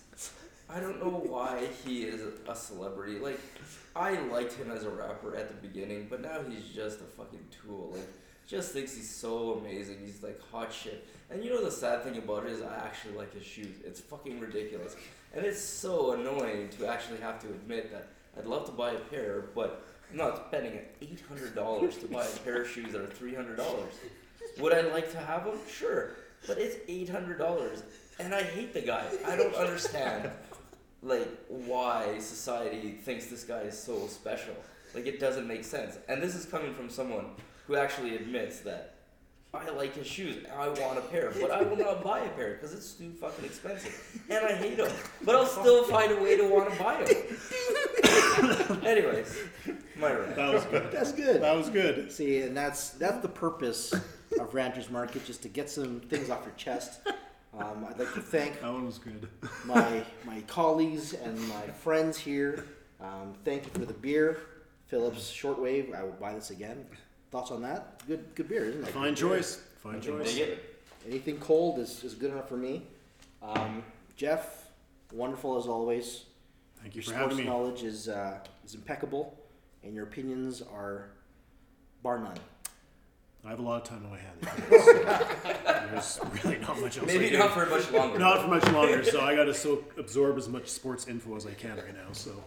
I 0.71 0.81
don't 0.81 1.03
know 1.03 1.11
why 1.11 1.67
he 1.85 2.03
is 2.03 2.21
a 2.47 2.55
celebrity. 2.55 3.19
Like, 3.19 3.41
I 3.99 4.19
liked 4.29 4.53
him 4.53 4.71
as 4.71 4.85
a 4.85 4.91
rapper 4.91 5.35
at 5.35 5.49
the 5.49 5.67
beginning, 5.67 6.07
but 6.09 6.21
now 6.23 6.39
he's 6.49 6.69
just 6.73 7.01
a 7.01 7.05
fucking 7.05 7.45
tool. 7.51 7.91
Like, 7.93 8.07
just 8.47 8.73
thinks 8.73 8.95
he's 8.95 9.11
so 9.11 9.59
amazing. 9.61 9.99
He's 10.05 10.23
like 10.23 10.41
hot 10.51 10.73
shit. 10.73 11.07
And 11.31 11.45
you 11.45 11.51
know 11.51 11.63
the 11.63 11.71
sad 11.71 12.03
thing 12.05 12.17
about 12.17 12.47
it 12.47 12.53
is 12.53 12.63
I 12.63 12.77
actually 12.77 13.15
like 13.15 13.35
his 13.35 13.45
shoes. 13.45 13.77
It's 13.85 14.01
fucking 14.01 14.41
ridiculous. 14.41 14.97
And 15.35 15.45
it's 15.45 15.61
so 15.61 16.13
annoying 16.13 16.69
to 16.79 16.87
actually 16.87 17.19
have 17.21 17.41
to 17.43 17.49
admit 17.49 17.93
that 17.93 18.09
I'd 18.39 18.47
love 18.47 18.65
to 18.67 18.73
buy 18.73 18.93
a 18.93 18.99
pair, 18.99 19.47
but 19.55 19.85
I'm 20.11 20.17
not 20.17 20.47
spending 20.49 20.79
eight 21.03 21.23
hundred 21.29 21.55
dollars 21.55 21.99
to 21.99 22.07
buy 22.07 22.25
a 22.25 22.39
pair 22.39 22.63
of 22.63 22.69
shoes 22.69 22.93
that 22.93 23.03
are 23.03 23.07
three 23.07 23.35
hundred 23.35 23.57
dollars. 23.57 23.93
Would 24.61 24.73
I 24.73 24.81
like 24.93 25.11
to 25.13 25.19
have 25.19 25.45
them? 25.45 25.59
Sure, 25.71 26.13
but 26.47 26.57
it's 26.57 26.77
eight 26.89 27.11
hundred 27.11 27.37
dollars, 27.39 27.83
and 28.19 28.35
I 28.35 28.43
hate 28.43 28.73
the 28.73 28.81
guy. 28.81 29.05
I 29.27 29.37
don't 29.37 29.55
understand, 29.55 30.31
like 31.03 31.29
why 31.49 32.19
society 32.19 32.93
thinks 32.93 33.27
this 33.27 33.45
guy 33.45 33.61
is 33.61 33.79
so 33.79 34.07
special. 34.07 34.55
Like 34.95 35.07
it 35.07 35.21
doesn't 35.21 35.47
make 35.47 35.65
sense. 35.65 35.99
And 36.09 36.23
this 36.23 36.35
is 36.35 36.47
coming 36.47 36.75
from 36.75 36.91
someone 36.91 37.27
who 37.67 37.77
actually 37.77 38.17
admits 38.17 38.61
that 38.61 38.95
I 39.55 39.71
like 39.71 39.95
his 39.95 40.07
shoes. 40.07 40.45
I 40.55 40.69
want 40.69 40.99
a 40.99 41.03
pair, 41.03 41.33
but 41.41 41.51
I 41.51 41.63
will 41.63 41.77
not 41.77 42.05
buy 42.11 42.21
a 42.21 42.29
pair 42.31 42.55
because 42.55 42.75
it's 42.75 42.93
too 42.93 43.11
fucking 43.13 43.47
expensive, 43.47 44.23
and 44.31 44.45
I 44.45 44.53
hate 44.53 44.77
them. 44.77 44.93
But 45.25 45.37
I'll 45.37 45.47
still 45.47 45.85
find 45.85 46.13
a 46.13 46.23
way 46.23 46.37
to 46.37 46.47
want 46.47 46.71
to 46.71 46.79
buy 46.79 47.03
them. 47.03 48.83
Anyways, 48.87 49.35
my 49.97 50.13
rant. 50.13 50.37
That 50.37 50.53
was 50.53 50.65
good. 50.67 50.93
That's 50.93 51.13
good. 51.13 51.41
That 51.43 51.57
was 51.57 51.71
good. 51.71 52.13
See, 52.13 52.43
and 52.43 52.55
that's 52.55 52.91
that's 52.91 53.23
the 53.23 53.29
purpose 53.29 53.95
of 54.39 54.53
Ranters 54.53 54.91
Market, 54.91 55.25
just 55.25 55.41
to 55.43 55.49
get 55.49 55.71
some 55.71 56.01
things 56.01 56.29
off 56.29 56.45
your 56.45 56.55
chest. 56.57 57.01
Um, 57.59 57.87
I'd 57.89 57.99
like 57.99 58.15
to 58.15 58.21
thank 58.21 58.61
That 58.61 58.73
one 58.73 58.87
was 58.87 58.99
good. 58.99 59.29
my 59.65 60.05
my 60.25 60.41
colleagues 60.43 61.15
and 61.15 61.39
my 61.49 61.63
friends 61.69 62.17
here. 62.19 62.67
Um, 63.01 63.35
thank 63.45 63.65
you 63.65 63.71
for 63.73 63.85
the 63.87 63.95
beer, 63.95 64.39
Phillips 64.87 65.31
Shortwave. 65.33 65.95
I 65.95 66.03
will 66.03 66.13
buy 66.13 66.35
this 66.35 66.51
again. 66.51 66.85
Thoughts 67.31 67.51
on 67.51 67.63
that? 67.63 68.07
Good 68.07 68.35
good 68.35 68.49
beer, 68.49 68.65
isn't 68.65 68.83
it? 68.85 68.89
Fine 68.89 69.15
choice. 69.15 69.63
Fine 69.83 70.01
Dig 70.01 70.11
choice. 70.11 70.37
it. 70.37 70.83
Anything 71.07 71.39
cold 71.39 71.79
is, 71.79 72.03
is 72.05 72.15
good 72.15 72.33
enough 72.33 72.49
for 72.49 72.57
me. 72.57 72.83
Um, 73.43 73.83
Jeff, 74.17 74.69
wonderful 75.13 75.57
as 75.57 75.67
always. 75.67 76.25
Thank 76.83 76.95
you 76.97 77.03
Your 77.03 77.13
for 77.13 77.19
having 77.19 77.31
sports 77.39 77.45
me. 77.45 77.45
knowledge 77.51 77.83
is 77.83 78.09
uh, 78.09 78.39
is 78.65 78.75
impeccable, 78.75 79.37
and 79.83 79.95
your 79.95 80.05
opinions 80.05 80.63
are 80.63 81.11
bar 82.03 82.19
none. 82.19 82.37
I 83.49 83.53
have 83.53 83.61
a 83.61 83.63
lot 83.63 83.81
of 83.81 83.89
time 83.89 84.05
on 84.05 84.11
my 84.11 84.19
hands. 84.19 85.89
There's 85.91 86.45
really 86.45 86.59
not 86.59 86.79
much 86.83 86.99
else. 86.99 87.11
I 87.11 87.15
Maybe 87.15 87.31
do. 87.31 87.39
not 87.39 87.55
for 87.55 87.65
much 87.65 87.91
longer. 87.91 88.19
Not 88.19 88.43
for 88.43 88.49
much 88.49 88.73
longer, 88.73 89.03
so 89.03 89.23
I 89.23 89.35
got 89.35 89.45
to 89.45 89.55
so 89.55 89.85
absorb 89.97 90.37
as 90.37 90.51
much 90.51 90.69
sports 90.69 91.09
info 91.09 91.35
as 91.35 91.47
I 91.47 91.55
can 91.55 91.77
right 91.77 91.95
now. 91.95 92.13
So 92.13 92.45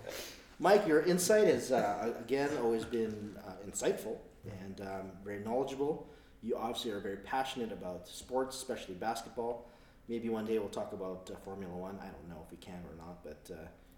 Mike, 0.60 0.86
your 0.88 1.02
insight 1.02 1.48
has 1.48 1.72
uh, 1.72 2.14
again 2.19 2.52
always 2.61 2.86
been 2.86 3.36
uh, 3.48 3.53
insightful 3.68 4.18
and 4.61 4.80
um, 4.82 5.11
very 5.26 5.40
knowledgeable. 5.40 6.07
You 6.44 6.56
obviously 6.56 6.91
are 6.91 6.99
very 6.99 7.18
passionate 7.18 7.72
about 7.72 8.07
sports, 8.07 8.56
especially 8.57 8.94
basketball. 8.94 9.72
Maybe 10.07 10.30
one 10.30 10.45
day 10.45 10.60
we'll 10.60 10.69
talk 10.69 10.94
about 10.94 11.32
uh, 11.34 11.36
Formula 11.44 11.76
One. 11.76 11.98
I 11.99 12.06
don't 12.06 12.30
know 12.30 12.44
if 12.45 12.52
we 12.52 12.57
can 12.57 12.78
or 12.88 12.95
not, 13.03 13.23
but 13.23 13.49
uh, 13.52 13.56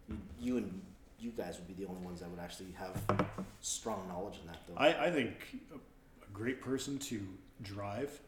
you, 0.07 0.17
you 0.39 0.57
and 0.57 0.81
you 1.19 1.31
guys 1.31 1.57
would 1.57 1.67
be 1.67 1.73
the 1.73 1.89
only 1.89 2.01
ones 2.01 2.21
that 2.21 2.29
would 2.29 2.39
actually 2.39 2.73
have 2.77 3.27
strong 3.59 4.07
knowledge 4.07 4.35
in 4.39 4.47
that, 4.47 4.61
though. 4.67 4.75
I, 4.77 5.07
I 5.07 5.11
think 5.11 5.57
a, 5.71 5.75
a 5.75 5.79
great 6.33 6.61
person 6.61 6.97
to 6.97 7.21
drive 7.61 8.19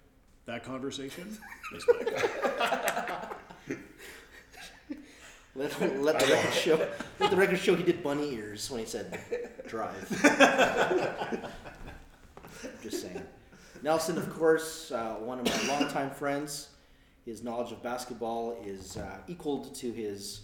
that 0.46 0.64
conversation 0.64 1.38
is. 1.74 1.86
Let, 5.58 6.02
let 6.02 6.20
the 6.20 6.28
record 6.28 6.54
show. 6.54 6.88
Let 7.18 7.32
the 7.32 7.38
record 7.38 7.58
show 7.60 7.76
he 7.76 7.84
did 7.84 8.04
bunny 8.04 8.34
ears 8.34 8.70
when 8.70 8.82
he 8.82 8.86
said 8.86 9.18
drive. 9.66 10.10
Just 12.84 13.02
saying. 13.02 13.22
Nelson, 13.82 14.18
of 14.18 14.30
course, 14.38 14.92
uh, 14.92 15.14
one 15.14 15.40
of 15.40 15.46
my 15.46 15.68
longtime 15.80 16.10
friends. 16.10 16.72
His 17.26 17.42
knowledge 17.42 17.72
of 17.72 17.82
basketball 17.82 18.62
is 18.66 18.98
uh, 18.98 19.20
equaled 19.30 19.74
to 19.76 19.94
his 19.94 20.42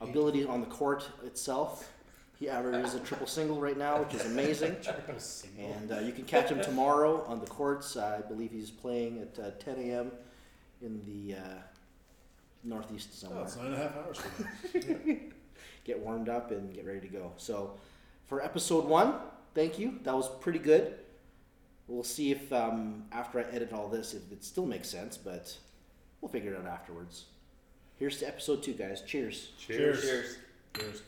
ability 0.00 0.46
on 0.46 0.60
the 0.60 0.66
court 0.66 1.10
itself. 1.26 1.92
He 2.38 2.48
averages 2.48 2.94
a 2.94 3.00
triple 3.00 3.26
single 3.26 3.60
right 3.60 3.76
now, 3.78 4.02
which 4.02 4.14
is 4.14 4.26
amazing. 4.26 4.76
Triple 4.82 5.18
single. 5.18 5.72
And 5.72 5.92
uh, 5.92 5.98
you 6.00 6.12
can 6.12 6.24
catch 6.24 6.50
him 6.50 6.60
tomorrow 6.60 7.24
on 7.28 7.38
the 7.40 7.46
courts. 7.46 7.96
Uh, 7.96 8.20
I 8.22 8.26
believe 8.28 8.50
he's 8.50 8.70
playing 8.70 9.20
at 9.20 9.38
uh, 9.42 9.50
10 9.60 9.76
a.m. 9.78 10.10
in 10.82 11.00
the 11.06 11.36
uh, 11.36 11.40
northeast 12.64 13.10
Oh, 13.12 13.16
somewhere. 13.28 13.44
it's 13.44 13.56
nine 13.56 13.66
and 13.66 13.74
a 13.74 13.78
half 13.78 13.96
hours 13.96 14.18
from. 14.18 15.20
Get 15.84 15.98
warmed 16.00 16.28
up 16.28 16.50
and 16.50 16.72
get 16.74 16.86
ready 16.86 17.00
to 17.00 17.08
go. 17.08 17.32
So, 17.36 17.74
for 18.26 18.42
episode 18.42 18.86
one, 18.86 19.14
thank 19.54 19.78
you. 19.78 19.98
That 20.02 20.16
was 20.16 20.28
pretty 20.40 20.58
good. 20.58 20.94
We'll 21.88 22.02
see 22.02 22.30
if 22.30 22.50
um, 22.54 23.04
after 23.12 23.38
I 23.38 23.42
edit 23.54 23.72
all 23.74 23.88
this, 23.88 24.14
if 24.14 24.32
it 24.32 24.42
still 24.42 24.64
makes 24.64 24.88
sense, 24.88 25.18
but 25.18 25.54
we'll 26.22 26.30
figure 26.30 26.54
it 26.54 26.58
out 26.58 26.66
afterwards. 26.66 27.26
Here's 27.96 28.18
to 28.20 28.26
episode 28.26 28.62
two, 28.62 28.72
guys. 28.72 29.02
Cheers. 29.02 29.50
Cheers. 29.58 30.00
Cheers. 30.02 30.36
Cheers. 30.74 31.02